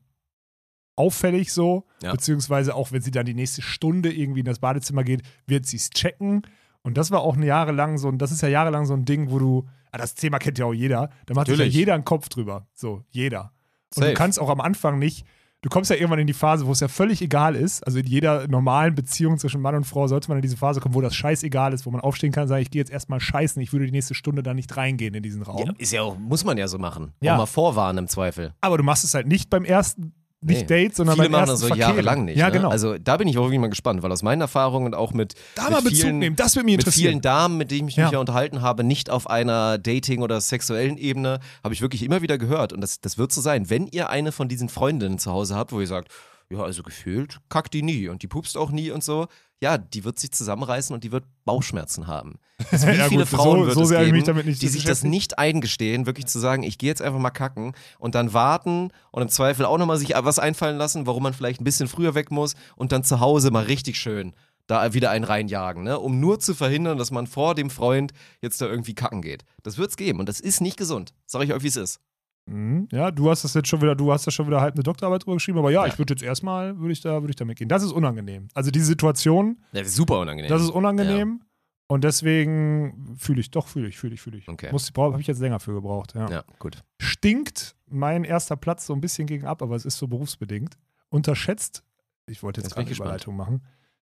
auffällig 0.96 1.52
so, 1.52 1.86
Ja. 2.02 2.12
beziehungsweise 2.12 2.74
auch 2.74 2.92
wenn 2.92 3.00
sie 3.02 3.10
dann 3.12 3.26
die 3.26 3.34
nächste 3.34 3.62
Stunde 3.62 4.12
irgendwie 4.12 4.40
in 4.40 4.46
das 4.46 4.58
Badezimmer 4.58 5.04
geht, 5.04 5.22
wird 5.46 5.66
sie 5.66 5.76
es 5.76 5.90
checken. 5.90 6.42
Und 6.82 6.96
das 6.98 7.10
war 7.10 7.20
auch 7.20 7.36
ein 7.36 7.42
jahrelang 7.42 7.96
so 7.98 8.08
ein, 8.08 8.18
das 8.18 8.32
ist 8.32 8.42
ja 8.42 8.48
jahrelang 8.48 8.86
so 8.86 8.94
ein 8.94 9.04
Ding, 9.04 9.30
wo 9.30 9.38
du, 9.38 9.68
ah, 9.92 9.98
das 9.98 10.14
Thema 10.14 10.38
kennt 10.38 10.58
ja 10.58 10.66
auch 10.66 10.72
jeder, 10.72 11.10
da 11.26 11.34
macht 11.34 11.46
sich 11.46 11.58
ja 11.58 11.64
Natürlich. 11.64 11.74
jeder 11.74 11.94
einen 11.94 12.04
Kopf 12.04 12.28
drüber. 12.28 12.66
So, 12.74 13.04
jeder. 13.10 13.52
Und 13.96 14.02
Safe. 14.02 14.08
du 14.08 14.14
kannst 14.14 14.40
auch 14.40 14.48
am 14.48 14.60
Anfang 14.60 14.98
nicht, 14.98 15.24
du 15.62 15.68
kommst 15.68 15.90
ja 15.90 15.96
irgendwann 15.96 16.20
in 16.20 16.26
die 16.26 16.32
Phase, 16.32 16.66
wo 16.66 16.72
es 16.72 16.80
ja 16.80 16.88
völlig 16.88 17.20
egal 17.22 17.54
ist. 17.54 17.84
Also 17.86 17.98
in 17.98 18.06
jeder 18.06 18.48
normalen 18.48 18.94
Beziehung 18.94 19.38
zwischen 19.38 19.60
Mann 19.60 19.74
und 19.74 19.84
Frau 19.84 20.06
sollte 20.06 20.28
man 20.28 20.38
in 20.38 20.42
diese 20.42 20.56
Phase 20.56 20.80
kommen, 20.80 20.94
wo 20.94 21.00
das 21.00 21.14
scheißegal 21.14 21.72
ist, 21.72 21.86
wo 21.86 21.90
man 21.90 22.00
aufstehen 22.00 22.32
kann 22.32 22.42
und 22.42 22.48
sagen, 22.48 22.62
ich 22.62 22.70
gehe 22.70 22.80
jetzt 22.80 22.90
erstmal 22.90 23.20
scheißen, 23.20 23.60
ich 23.60 23.72
würde 23.72 23.86
die 23.86 23.92
nächste 23.92 24.14
Stunde 24.14 24.42
da 24.42 24.54
nicht 24.54 24.76
reingehen 24.76 25.14
in 25.14 25.22
diesen 25.22 25.42
Raum. 25.42 25.66
Ja, 25.66 25.72
ist 25.78 25.92
ja 25.92 26.02
auch, 26.02 26.18
muss 26.18 26.44
man 26.44 26.56
ja 26.56 26.68
so 26.68 26.78
machen. 26.78 27.12
Ja. 27.20 27.34
Auch 27.34 27.38
mal 27.38 27.46
vorwarnen 27.46 28.04
im 28.04 28.08
Zweifel. 28.08 28.54
Aber 28.60 28.78
du 28.78 28.84
machst 28.84 29.04
es 29.04 29.14
halt 29.14 29.26
nicht 29.26 29.50
beim 29.50 29.64
ersten, 29.64 30.12
nicht 30.42 30.62
Nee. 30.62 30.66
Date, 30.66 30.96
sondern 30.96 31.16
Viele 31.16 31.26
beim 31.28 31.32
machen 31.32 31.40
ersten 31.42 31.52
das 31.52 31.60
so 31.60 31.66
Verkehren. 31.66 31.90
jahrelang 31.90 32.24
nicht. 32.24 32.38
Ja, 32.38 32.46
ne? 32.46 32.52
genau. 32.52 32.70
Also 32.70 32.96
da 32.98 33.16
bin 33.18 33.28
ich 33.28 33.36
auch 33.36 33.42
wirklich 33.42 33.60
mal 33.60 33.68
gespannt, 33.68 34.02
weil 34.02 34.10
aus 34.10 34.22
meinen 34.22 34.40
Erfahrungen 34.40 34.86
und 34.86 34.94
auch 34.94 35.12
mit, 35.12 35.34
da 35.54 35.64
mit 35.64 35.70
mal 35.72 35.82
Bezug 35.82 35.98
vielen, 35.98 36.18
nehmen, 36.18 36.36
das 36.36 36.56
mich 36.56 36.64
mit 36.64 36.88
vielen 36.88 37.20
Damen, 37.20 37.58
mit 37.58 37.70
denen 37.70 37.88
ich 37.88 37.96
mich 37.96 38.04
Ja. 38.04 38.10
ja 38.10 38.18
unterhalten 38.18 38.62
habe, 38.62 38.82
nicht 38.82 39.10
auf 39.10 39.28
einer 39.28 39.76
Dating- 39.78 40.22
oder 40.22 40.40
sexuellen 40.40 40.96
Ebene, 40.96 41.40
habe 41.62 41.74
ich 41.74 41.82
wirklich 41.82 42.02
immer 42.02 42.22
wieder 42.22 42.38
gehört. 42.38 42.72
Und 42.72 42.80
das, 42.80 43.00
das 43.00 43.18
wird 43.18 43.32
so 43.32 43.40
sein, 43.40 43.68
wenn 43.68 43.86
ihr 43.86 44.08
eine 44.08 44.32
von 44.32 44.48
diesen 44.48 44.68
Freundinnen 44.70 45.18
zu 45.18 45.30
Hause 45.30 45.56
habt, 45.56 45.72
wo 45.72 45.80
ihr 45.80 45.86
sagt, 45.86 46.10
ja, 46.48 46.58
also 46.60 46.82
gefühlt 46.82 47.38
kackt 47.48 47.74
die 47.74 47.82
nie 47.82 48.08
und 48.08 48.22
die 48.22 48.26
pupst 48.26 48.56
auch 48.56 48.70
nie 48.70 48.90
und 48.90 49.04
so, 49.04 49.28
ja, 49.62 49.76
die 49.78 50.04
wird 50.04 50.18
sich 50.18 50.32
zusammenreißen 50.32 50.94
und 50.94 51.04
die 51.04 51.12
wird 51.12 51.24
Bauchschmerzen 51.44 52.06
haben. 52.06 52.38
Also 52.70 52.86
wie 52.88 52.92
Ja, 52.96 53.08
viele 53.08 53.20
gut, 53.22 53.28
Frauen 53.28 53.60
so- 53.60 53.66
wird 53.66 53.74
so 53.74 53.82
es 53.82 53.90
geben, 53.90 54.44
die 54.44 54.68
sich 54.68 54.84
das 54.84 55.02
nicht 55.02 55.38
eingestehen, 55.38 56.04
wirklich 56.06 56.26
zu 56.26 56.38
sagen, 56.38 56.62
ich 56.62 56.76
gehe 56.76 56.88
jetzt 56.88 57.00
einfach 57.00 57.18
mal 57.18 57.30
kacken 57.30 57.72
und 57.98 58.14
dann 58.14 58.34
warten 58.34 58.90
und 59.12 59.22
im 59.22 59.28
Zweifel 59.30 59.64
auch 59.64 59.78
nochmal 59.78 59.96
sich 59.96 60.10
was 60.14 60.38
einfallen 60.38 60.76
lassen, 60.76 61.06
warum 61.06 61.22
man 61.22 61.32
vielleicht 61.32 61.60
ein 61.60 61.64
bisschen 61.64 61.88
früher 61.88 62.14
weg 62.14 62.30
muss 62.30 62.54
und 62.76 62.92
dann 62.92 63.02
zu 63.02 63.20
Hause 63.20 63.50
mal 63.50 63.64
richtig 63.64 63.96
schön 63.98 64.34
da 64.66 64.92
wieder 64.94 65.10
einen 65.10 65.24
reinjagen, 65.24 65.82
ne? 65.82 65.98
um 65.98 66.20
nur 66.20 66.38
zu 66.38 66.54
verhindern, 66.54 66.96
dass 66.96 67.10
man 67.10 67.26
vor 67.26 67.56
dem 67.56 67.70
Freund 67.70 68.12
jetzt 68.40 68.60
da 68.60 68.66
irgendwie 68.66 68.94
kacken 68.94 69.20
geht. 69.20 69.44
Das 69.64 69.78
wird's 69.78 69.96
geben 69.96 70.20
und 70.20 70.28
das 70.28 70.38
ist 70.38 70.60
nicht 70.60 70.76
gesund. 70.76 71.12
Sag 71.26 71.42
ich 71.42 71.52
euch, 71.52 71.62
wie 71.64 71.68
es 71.68 71.74
ist. 71.76 71.98
Mhm. 72.46 72.88
Ja, 72.90 73.10
du 73.10 73.30
hast 73.30 73.44
das 73.44 73.54
jetzt 73.54 73.68
schon 73.68 73.80
wieder, 73.80 73.94
du 73.94 74.12
hast 74.12 74.26
da 74.26 74.30
schon 74.30 74.46
wieder 74.46 74.60
halb 74.60 74.74
eine 74.74 74.82
Doktorarbeit 74.82 75.22
drüber 75.24 75.34
geschrieben, 75.36 75.58
aber 75.58 75.70
ja, 75.70 75.82
Ja. 75.86 75.92
ich 75.92 75.98
würde 75.98 76.14
jetzt 76.14 76.22
erstmal, 76.22 76.78
würde 76.78 76.92
ich 76.92 77.00
da, 77.00 77.20
würde 77.22 77.30
ich 77.30 77.36
da 77.36 77.44
mitgehen. 77.44 77.68
Das 77.68 77.82
ist 77.82 77.92
unangenehm. 77.92 78.48
Also 78.54 78.70
diese 78.70 78.86
Situation, 78.86 79.60
Das 79.72 79.88
ist 79.88 79.94
super 79.96 80.18
unangenehm. 80.20 80.48
das 80.48 80.62
ist 80.62 80.70
unangenehm 80.70 81.42
und 81.86 82.02
deswegen 82.04 83.14
fühle 83.18 83.40
ich, 83.40 83.50
doch 83.50 83.68
fühle 83.68 83.88
ich, 83.88 83.98
fühle 83.98 84.14
ich, 84.14 84.20
fühle 84.20 84.38
ich. 84.38 84.48
Okay. 84.48 84.70
Muss, 84.72 84.90
habe 84.96 85.20
ich 85.20 85.26
jetzt 85.26 85.40
länger 85.40 85.60
für 85.60 85.74
gebraucht. 85.74 86.14
Ja. 86.14 86.28
ja, 86.30 86.44
gut. 86.58 86.82
Stinkt 87.00 87.76
mein 87.88 88.24
erster 88.24 88.56
Platz 88.56 88.86
so 88.86 88.94
ein 88.94 89.00
bisschen 89.00 89.26
gegen 89.26 89.44
ab, 89.46 89.62
aber 89.62 89.76
es 89.76 89.84
ist 89.84 89.98
so 89.98 90.08
berufsbedingt. 90.08 90.76
Unterschätzt, 91.08 91.82
ich 92.26 92.42
wollte 92.42 92.60
jetzt 92.60 92.68
Jetzt 92.70 92.76
bin 92.76 92.84
gerade 92.86 92.92
ich 92.92 93.00
eine 93.00 93.18
gespannt. 93.18 93.26
Überleitung 93.26 93.36
machen, 93.36 93.66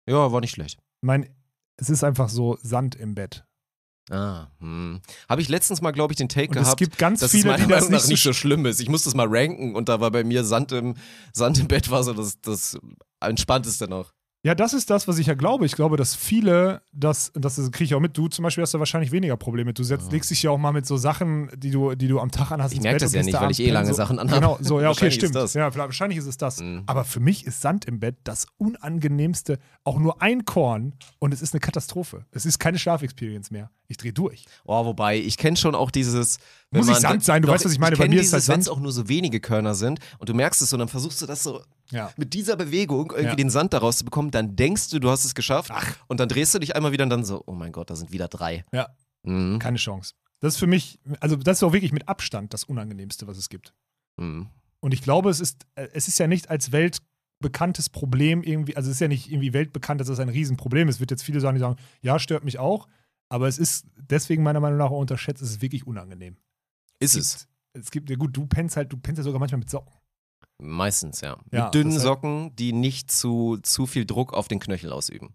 Ja, 0.09 0.32
war 0.32 0.40
nicht 0.40 0.52
schlecht. 0.52 0.80
mein, 1.00 1.28
es 1.76 1.90
ist 1.90 2.04
einfach 2.04 2.28
so 2.28 2.56
Sand 2.62 2.94
im 2.94 3.14
Bett. 3.14 3.44
Ah, 4.11 4.49
hm. 4.59 5.01
Habe 5.29 5.43
ich 5.43 5.49
letztens 5.49 5.81
mal, 5.81 5.93
glaube 5.93 6.12
ich, 6.12 6.16
den 6.16 6.29
Take 6.29 6.51
Und 6.51 6.57
es 6.57 6.62
gehabt. 6.65 6.79
gibt 6.79 6.99
ganz 6.99 7.20
dass 7.20 7.33
es 7.33 7.41
viele, 7.41 7.53
meiner 7.53 7.65
die 7.65 7.70
das 7.70 7.83
Meinung 7.83 7.93
nach 7.93 8.01
nicht 8.01 8.09
nicht 8.11 8.23
so 8.23 8.33
schlimm 8.33 8.66
ist. 8.66 8.81
Ich 8.81 8.89
musste 8.89 9.09
es 9.09 9.15
mal 9.15 9.29
ranken 9.29 9.74
und 9.77 9.89
da 9.89 10.01
war 10.01 10.11
bei 10.11 10.24
mir 10.24 10.45
Sand 10.45 10.73
im, 10.73 10.95
Sand 11.33 11.59
im 11.59 11.69
Bett 11.69 11.91
war 11.91 12.03
so 12.03 12.12
das, 12.12 12.41
das 12.41 12.79
entspannteste 13.20 13.89
noch. 13.89 14.12
Ja, 14.44 14.56
das 14.56 14.74
ist 14.74 14.90
das, 14.90 15.06
was 15.06 15.19
ich 15.19 15.28
ja 15.28 15.35
glaube. 15.35 15.66
Ich 15.66 15.73
glaube, 15.77 15.97
dass 15.97 16.16
viele, 16.16 16.82
das, 16.93 17.31
das 17.36 17.56
kriege 17.70 17.85
ich 17.85 17.94
auch 17.94 18.01
mit, 18.01 18.16
du 18.19 18.27
zum 18.27 18.43
Beispiel 18.43 18.62
hast 18.62 18.74
da 18.74 18.81
wahrscheinlich 18.81 19.12
weniger 19.12 19.36
Probleme 19.36 19.69
mit. 19.69 19.78
Du 19.78 19.85
setzt, 19.85 20.10
legst 20.10 20.32
dich 20.32 20.43
ja 20.43 20.51
auch 20.51 20.59
mal 20.59 20.73
mit 20.73 20.85
so 20.85 20.97
Sachen, 20.97 21.48
die 21.56 21.70
du, 21.70 21.94
die 21.94 22.09
du 22.09 22.19
am 22.19 22.32
Tag 22.32 22.51
anhast. 22.51 22.73
Ich 22.73 22.78
ins 22.78 22.82
merk 22.82 22.94
Bett 22.97 23.02
das 23.02 23.12
ja 23.12 23.23
nicht, 23.23 23.40
weil 23.40 23.52
ich 23.52 23.60
eh 23.60 23.70
lange 23.70 23.85
pennen, 23.85 23.94
Sachen 23.94 24.16
so. 24.16 24.23
anhabe. 24.23 24.40
Genau, 24.40 24.59
so, 24.60 24.81
ja, 24.81 24.90
okay, 24.90 25.09
ist 25.09 25.14
stimmt. 25.14 25.36
das. 25.36 25.55
Ja, 25.55 25.73
wahrscheinlich 25.77 26.19
ist 26.19 26.27
es 26.27 26.39
das. 26.39 26.60
Mhm. 26.60 26.82
Aber 26.86 27.05
für 27.05 27.20
mich 27.20 27.47
ist 27.47 27.60
Sand 27.60 27.85
im 27.85 28.01
Bett 28.01 28.16
das 28.24 28.47
unangenehmste, 28.56 29.60
auch 29.85 30.01
nur 30.01 30.20
ein 30.20 30.44
Korn 30.44 30.94
und 31.20 31.32
es 31.32 31.40
ist 31.40 31.55
eine 31.55 31.60
Katastrophe. 31.60 32.27
Es 32.32 32.44
ist 32.44 32.59
keine 32.59 32.81
Schlafexperience 32.81 33.52
mehr. 33.52 33.70
Ich 33.86 33.97
drehe 33.97 34.12
durch. 34.12 34.47
Oh, 34.64 34.85
wobei, 34.85 35.19
ich 35.19 35.36
kenne 35.36 35.56
schon 35.56 35.77
auch 35.77 35.93
dieses. 35.93 36.39
Muss 36.73 36.86
man- 36.86 37.01
Sand 37.01 37.23
sein, 37.23 37.43
du 37.43 37.47
Doch, 37.47 37.55
weißt, 37.55 37.66
was 37.66 37.73
ich 37.73 37.78
meine. 37.78 37.97
Bei 37.97 38.05
kenn 38.05 38.10
mir 38.10 38.16
ist 38.20 38.32
dieses, 38.32 38.48
halt 38.48 38.56
wenn 38.56 38.60
es 38.60 38.69
auch 38.69 38.81
nur 38.81 38.90
so 38.90 39.09
wenige 39.09 39.39
Körner 39.39 39.74
sind 39.74 40.01
und 40.19 40.28
du 40.28 40.35
merkst 40.35 40.62
es 40.62 40.73
und 40.73 40.81
dann 40.81 40.89
versuchst 40.89 41.20
du 41.23 41.27
das 41.27 41.44
so 41.44 41.60
Ja. 41.93 42.10
mit 42.16 42.35
dieser 42.35 42.56
Bewegung 42.56 43.10
irgendwie 43.12 43.28
Ja. 43.28 43.35
den 43.36 43.51
Sand 43.51 43.73
daraus 43.73 43.98
zu 43.98 44.05
bekommen, 44.05 44.31
dann 44.31 44.56
denkst 44.56 44.90
du, 44.90 44.98
du 44.98 45.10
hast 45.10 45.24
es 45.24 45.35
geschafft 45.35 45.70
und 46.09 46.19
dann 46.20 46.28
drehst 46.28 46.55
du 46.55 46.59
dich 46.59 46.74
einmal 46.74 46.90
wieder 46.93 47.05
und 47.05 47.10
dann 47.10 47.24
so, 47.24 47.43
oh 47.47 47.52
mein 47.52 47.70
Gott, 47.73 47.90
da 47.90 47.97
sind 47.97 48.10
wieder 48.12 48.28
drei. 48.28 48.64
Ja. 48.73 48.89
Mhm. 49.23 49.59
Keine 49.59 49.77
Chance. 49.78 50.14
Das 50.40 50.55
ist 50.55 50.59
für 50.59 50.66
mich, 50.66 50.98
also 51.20 51.36
das 51.36 51.59
ist 51.59 51.62
auch 51.62 51.73
wirklich 51.73 51.93
mit 51.93 52.09
Abstand 52.09 52.52
das 52.52 52.64
Unangenehmste, 52.64 53.27
was 53.28 53.39
es 53.39 53.48
gibt. 53.48 53.73
Mhm. 54.16 54.48
Und 54.81 54.93
ich 54.93 55.02
glaube, 55.02 55.31
es 55.31 55.39
ist, 55.39 55.64
äh, 55.77 55.86
es 55.93 56.09
ist 56.09 56.19
ja 56.19 56.27
nicht 56.27 56.51
als 56.51 56.73
weltbekanntes 56.73 57.89
Problem 57.90 58.43
irgendwie, 58.43 58.77
also 58.77 58.90
es 58.90 58.97
ist 58.97 59.01
ja 59.01 59.06
nicht 59.09 59.31
irgendwie 59.31 59.52
weltbekannt, 59.52 60.01
dass 60.01 60.09
das 60.09 60.19
ein 60.19 60.28
Riesenproblem 60.28 60.89
ist. 60.89 60.97
Es 60.97 61.01
wird 61.01 61.10
jetzt 61.12 61.23
viele 61.23 61.40
sagen, 61.40 61.55
die 61.55 61.60
sagen, 61.60 61.77
ja, 62.01 62.19
stört 62.19 62.44
mich 62.44 62.59
auch, 62.59 62.89
aber 63.28 63.47
es 63.47 63.59
ist 63.59 63.86
deswegen 63.97 64.43
meiner 64.43 64.60
Meinung 64.60 64.78
nach 64.78 64.90
auch 64.90 64.98
unterschätzt, 65.01 65.43
es 65.43 65.51
ist 65.51 65.62
wirklich 65.62 65.86
unangenehm. 65.86 66.36
Ist 66.98 67.14
es. 67.16 67.39
Gibt, 67.73 67.85
es 67.85 67.90
gibt, 67.90 68.10
ja 68.10 68.16
gut, 68.16 68.36
du 68.36 68.47
pennst 68.47 68.77
halt, 68.77 68.93
du 68.93 68.97
pennst 68.97 69.19
ja 69.19 69.23
sogar 69.24 69.39
manchmal 69.39 69.60
mit 69.60 69.70
Socken. 69.70 69.93
Meistens, 70.59 71.20
ja. 71.20 71.36
Ja, 71.51 71.64
Mit 71.64 71.74
dünnen 71.74 71.98
Socken, 71.98 72.55
die 72.56 72.73
nicht 72.73 73.10
zu, 73.10 73.59
zu 73.62 73.86
viel 73.86 74.05
Druck 74.06 74.32
auf 74.32 74.48
den 74.48 74.60
Knöchel 74.60 74.93
ausüben. 74.93 75.35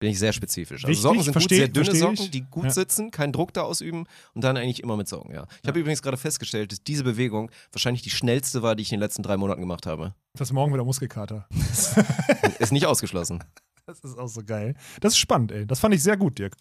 Bin 0.00 0.10
ich 0.10 0.18
sehr 0.18 0.32
spezifisch. 0.32 0.84
Also 0.84 0.88
Wichtig, 0.88 1.02
Socken 1.02 1.22
sind 1.22 1.32
versteh- 1.34 1.66
gut, 1.66 1.74
sehr 1.74 1.84
dünne. 1.84 1.94
Socken, 1.98 2.30
die 2.30 2.40
gut 2.42 2.64
Ja. 2.64 2.70
sitzen, 2.70 3.10
keinen 3.10 3.32
Druck 3.32 3.52
da 3.54 3.62
ausüben 3.62 4.06
und 4.34 4.42
dann 4.44 4.56
eigentlich 4.56 4.82
immer 4.82 4.96
mit 4.96 5.08
Socken, 5.08 5.32
ja. 5.34 5.46
Ich 5.62 5.68
habe 5.68 5.78
übrigens 5.80 6.02
gerade 6.02 6.16
festgestellt, 6.16 6.72
dass 6.72 6.82
diese 6.82 7.04
Bewegung 7.04 7.50
wahrscheinlich 7.72 8.02
die 8.02 8.10
schnellste 8.10 8.62
war, 8.62 8.74
die 8.74 8.82
ich 8.82 8.90
in 8.92 8.96
den 8.96 9.00
letzten 9.00 9.22
drei 9.22 9.36
Monaten 9.36 9.60
gemacht 9.60 9.86
habe. 9.86 10.14
Das 10.36 10.48
ist 10.48 10.52
morgen 10.52 10.72
wieder 10.74 10.84
Muskelkater. 10.84 11.46
Ist 12.58 12.72
nicht 12.72 12.86
ausgeschlossen. 12.86 13.42
Das 13.86 14.00
ist 14.00 14.18
auch 14.18 14.28
so 14.28 14.42
geil. 14.44 14.74
Das 15.00 15.12
ist 15.12 15.18
spannend, 15.18 15.52
ey. 15.52 15.66
Das 15.66 15.78
fand 15.80 15.94
ich 15.94 16.02
sehr 16.02 16.16
gut, 16.16 16.38
Dirk. 16.38 16.56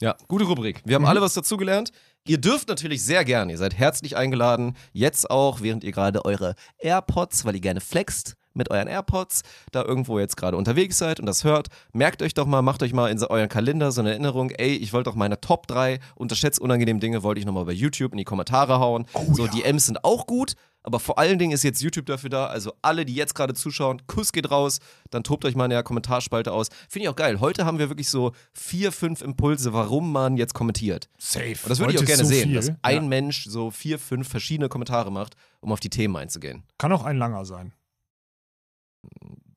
Ja, 0.00 0.16
gute 0.28 0.44
Rubrik. 0.44 0.80
Wir 0.84 0.94
haben 0.94 1.02
Mhm. 1.02 1.08
alle 1.08 1.20
was 1.20 1.34
dazugelernt. 1.34 1.90
Ihr 2.26 2.38
dürft 2.38 2.68
natürlich 2.68 3.02
sehr 3.02 3.24
gerne, 3.24 3.52
ihr 3.52 3.58
seid 3.58 3.74
herzlich 3.74 4.16
eingeladen, 4.16 4.76
jetzt 4.92 5.30
auch, 5.30 5.60
während 5.62 5.82
ihr 5.84 5.92
gerade 5.92 6.24
eure 6.24 6.54
AirPods, 6.78 7.44
weil 7.44 7.54
ihr 7.54 7.60
gerne 7.60 7.80
flext 7.80 8.34
mit 8.54 8.70
euren 8.70 8.88
AirPods, 8.88 9.42
da 9.72 9.84
irgendwo 9.84 10.18
jetzt 10.18 10.36
gerade 10.36 10.56
unterwegs 10.56 10.98
seid 10.98 11.20
und 11.20 11.26
das 11.26 11.44
hört, 11.44 11.68
merkt 11.92 12.22
euch 12.22 12.34
doch 12.34 12.46
mal, 12.46 12.62
macht 12.62 12.82
euch 12.82 12.92
mal 12.92 13.10
in 13.10 13.22
euren 13.24 13.48
Kalender 13.48 13.92
so 13.92 14.00
eine 14.00 14.10
Erinnerung, 14.10 14.50
ey, 14.50 14.74
ich 14.74 14.92
wollte 14.92 15.10
doch 15.10 15.16
meine 15.16 15.40
Top 15.40 15.66
3 15.66 15.98
unterschätzt 16.14 16.60
unangenehmen 16.60 17.00
Dinge, 17.00 17.22
wollte 17.22 17.40
ich 17.40 17.46
nochmal 17.46 17.64
bei 17.64 17.72
YouTube 17.72 18.12
in 18.12 18.18
die 18.18 18.24
Kommentare 18.24 18.78
hauen. 18.80 19.06
so, 19.32 19.46
die 19.46 19.64
M's 19.64 19.86
sind 19.86 20.04
auch 20.04 20.26
gut, 20.26 20.54
aber 20.88 21.00
vor 21.00 21.18
allen 21.18 21.38
Dingen 21.38 21.52
ist 21.52 21.64
jetzt 21.64 21.82
YouTube 21.82 22.06
dafür 22.06 22.30
da. 22.30 22.46
Also 22.46 22.72
alle, 22.80 23.04
die 23.04 23.14
jetzt 23.14 23.34
gerade 23.34 23.52
zuschauen, 23.52 24.00
Kuss 24.06 24.32
geht 24.32 24.50
raus. 24.50 24.78
Dann 25.10 25.22
tobt 25.22 25.44
euch 25.44 25.54
mal 25.54 25.64
in 25.64 25.70
der 25.70 25.82
Kommentarspalte 25.82 26.50
aus. 26.50 26.68
Finde 26.88 27.04
ich 27.04 27.08
auch 27.10 27.16
geil. 27.16 27.40
Heute 27.40 27.66
haben 27.66 27.78
wir 27.78 27.90
wirklich 27.90 28.08
so 28.08 28.32
vier, 28.54 28.90
fünf 28.90 29.20
Impulse, 29.20 29.74
warum 29.74 30.12
man 30.12 30.38
jetzt 30.38 30.54
kommentiert. 30.54 31.10
Safe. 31.18 31.56
Und 31.62 31.68
das 31.68 31.78
würde 31.78 31.92
ich 31.92 31.98
auch 31.98 32.06
gerne 32.06 32.24
so 32.24 32.30
sehen, 32.30 32.44
viel. 32.44 32.54
dass 32.54 32.72
ein 32.80 32.94
ja. 32.94 33.02
Mensch 33.02 33.44
so 33.44 33.70
vier, 33.70 33.98
fünf 33.98 34.28
verschiedene 34.28 34.70
Kommentare 34.70 35.12
macht, 35.12 35.34
um 35.60 35.72
auf 35.72 35.80
die 35.80 35.90
Themen 35.90 36.16
einzugehen. 36.16 36.62
Kann 36.78 36.90
auch 36.92 37.04
ein 37.04 37.18
langer 37.18 37.44
sein. 37.44 37.74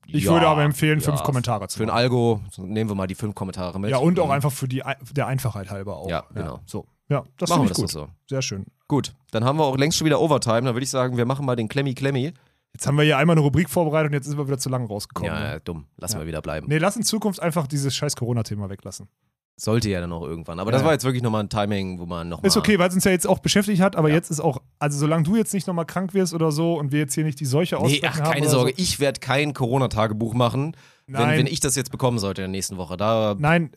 Ich 0.07 0.25
Ja, 0.25 0.31
würde 0.31 0.47
aber 0.47 0.63
empfehlen, 0.63 0.99
ja. 0.99 1.05
fünf 1.05 1.23
Kommentare 1.23 1.67
zu 1.67 1.77
Für 1.77 1.83
ein. 1.83 1.89
Algo 1.89 2.41
nehmen 2.57 2.89
wir 2.89 2.95
mal 2.95 3.07
die 3.07 3.15
fünf 3.15 3.33
Kommentare 3.35 3.79
mit. 3.79 3.91
Ja, 3.91 3.97
und 3.97 4.19
auch 4.19 4.25
Mhm. 4.25 4.31
einfach 4.31 4.51
für 4.51 4.67
die 4.67 4.83
der 5.11 5.27
Einfachheit 5.27 5.69
halber 5.69 5.97
auch. 5.97 6.09
Ja, 6.09 6.25
genau. 6.33 6.59
so. 6.65 6.85
Ja, 7.07 7.23
das 7.37 7.49
Machen 7.49 7.63
wir 7.63 7.69
das 7.69 7.77
gut. 7.77 7.85
doch 7.85 7.89
so. 7.91 8.07
Sehr 8.27 8.41
schön. 8.41 8.65
Gut, 8.87 9.13
dann 9.31 9.43
haben 9.43 9.57
wir 9.57 9.65
auch 9.65 9.77
längst 9.77 9.97
schon 9.97 10.05
wieder 10.05 10.19
Overtime. 10.21 10.61
Dann 10.63 10.75
würde 10.75 10.83
ich 10.83 10.89
sagen, 10.89 11.17
wir 11.17 11.25
machen 11.25 11.45
mal 11.45 11.55
den 11.55 11.67
Klemmi 11.69 11.93
Klemmi. 11.93 12.33
Jetzt 12.73 12.87
haben 12.87 12.97
wir 12.97 13.03
hier 13.03 13.17
einmal 13.17 13.35
eine 13.35 13.41
Rubrik 13.41 13.69
vorbereitet 13.69 14.11
und 14.11 14.13
jetzt 14.13 14.27
sind 14.27 14.37
wir 14.37 14.47
wieder 14.47 14.57
zu 14.57 14.69
lang 14.69 14.85
rausgekommen. 14.85 15.31
Ja, 15.31 15.39
ne? 15.39 15.45
ja, 15.53 15.59
dumm. 15.59 15.85
Lassen 15.97 16.15
Ja. 16.15 16.19
wir 16.21 16.27
wieder 16.27 16.41
bleiben. 16.41 16.67
Nee, 16.69 16.77
lass 16.77 16.95
in 16.95 17.03
Zukunft 17.03 17.41
einfach 17.41 17.67
dieses 17.67 17.93
scheiß 17.95 18.15
Corona-Thema 18.15 18.69
weglassen. 18.69 19.07
Sollte 19.57 19.89
ja 19.89 20.01
dann 20.01 20.11
auch 20.11 20.23
irgendwann. 20.23 20.59
Aber 20.59 20.71
Ja, 20.71 20.77
das 20.77 20.85
war 20.85 20.91
jetzt 20.93 21.03
wirklich 21.03 21.21
nochmal 21.21 21.43
ein 21.43 21.49
Timing, 21.49 21.99
wo 21.99 22.05
man 22.07 22.27
nochmal. 22.29 22.47
Ist 22.47 22.57
okay, 22.57 22.79
weil 22.79 22.89
es 22.89 22.95
uns 22.95 23.03
ja 23.03 23.11
jetzt 23.11 23.27
auch 23.27 23.39
beschäftigt 23.39 23.79
hat, 23.81 23.95
aber 23.95 24.09
Ja. 24.09 24.15
jetzt 24.15 24.31
ist 24.31 24.39
auch, 24.39 24.61
also 24.79 24.97
solange 24.97 25.23
du 25.23 25.35
jetzt 25.35 25.53
nicht 25.53 25.67
nochmal 25.67 25.85
krank 25.85 26.13
wirst 26.15 26.33
oder 26.33 26.51
so 26.51 26.79
und 26.79 26.91
wir 26.91 26.99
jetzt 26.99 27.13
hier 27.13 27.23
nicht 27.23 27.39
die 27.39 27.45
Seuche 27.45 27.77
Nee, 27.83 28.01
ach, 28.03 28.19
haben 28.19 28.31
keine 28.31 28.49
Sorge. 28.49 28.71
So. 28.71 28.81
Ich 28.81 28.99
werde 28.99 29.19
kein 29.19 29.53
Corona-Tagebuch 29.53 30.33
machen, 30.33 30.75
wenn, 31.07 31.29
wenn 31.29 31.47
ich 31.47 31.59
das 31.59 31.75
jetzt 31.75 31.91
bekommen 31.91 32.17
sollte 32.17 32.41
in 32.41 32.51
der 32.51 32.57
nächsten 32.57 32.77
Woche. 32.77 32.97
Da, 32.97 33.35
Nein, 33.37 33.69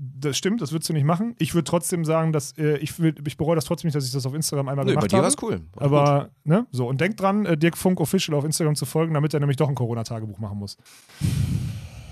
Das 0.00 0.38
stimmt, 0.38 0.62
das 0.62 0.70
würdest 0.72 0.88
du 0.88 0.92
nicht 0.94 1.04
machen. 1.04 1.34
Ich 1.40 1.54
würde 1.54 1.64
trotzdem 1.64 2.04
sagen, 2.04 2.32
dass 2.32 2.56
äh, 2.56 2.78
ich, 2.78 2.98
würd, 3.00 3.26
ich 3.26 3.36
bereue 3.36 3.56
das 3.56 3.64
trotzdem 3.64 3.88
nicht, 3.88 3.96
dass 3.96 4.06
ich 4.06 4.12
das 4.12 4.24
auf 4.24 4.32
Instagram 4.32 4.68
einmal 4.68 4.84
Nö, 4.86 4.92
bei 4.92 4.94
gemacht 4.94 5.10
dir 5.12 5.16
habe. 5.16 5.24
war's 5.26 5.36
cool. 5.42 5.60
War 5.74 5.82
Aber, 5.82 6.30
ne, 6.44 6.66
so. 6.70 6.86
Und 6.86 7.00
denkt 7.00 7.20
dran, 7.20 7.44
äh, 7.44 7.58
Dirk 7.58 7.76
Funk 7.76 8.00
Official 8.00 8.34
auf 8.38 8.44
Instagram 8.44 8.76
zu 8.76 8.86
folgen, 8.86 9.12
damit 9.12 9.34
er 9.34 9.40
nämlich 9.40 9.56
doch 9.56 9.68
ein 9.68 9.74
Corona-Tagebuch 9.74 10.38
machen 10.38 10.58
muss. 10.58 10.76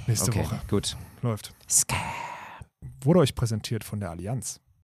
Nächste 0.09 0.31
Okay, 0.33 0.41
Woche 0.41 0.61
gut. 0.69 0.97
läuft. 1.23 1.53
Wurde 3.03 3.21
euch 3.21 3.35
präsentiert 3.35 3.85
von 3.85 4.01
der 4.01 4.11
Allianz. 4.11 4.61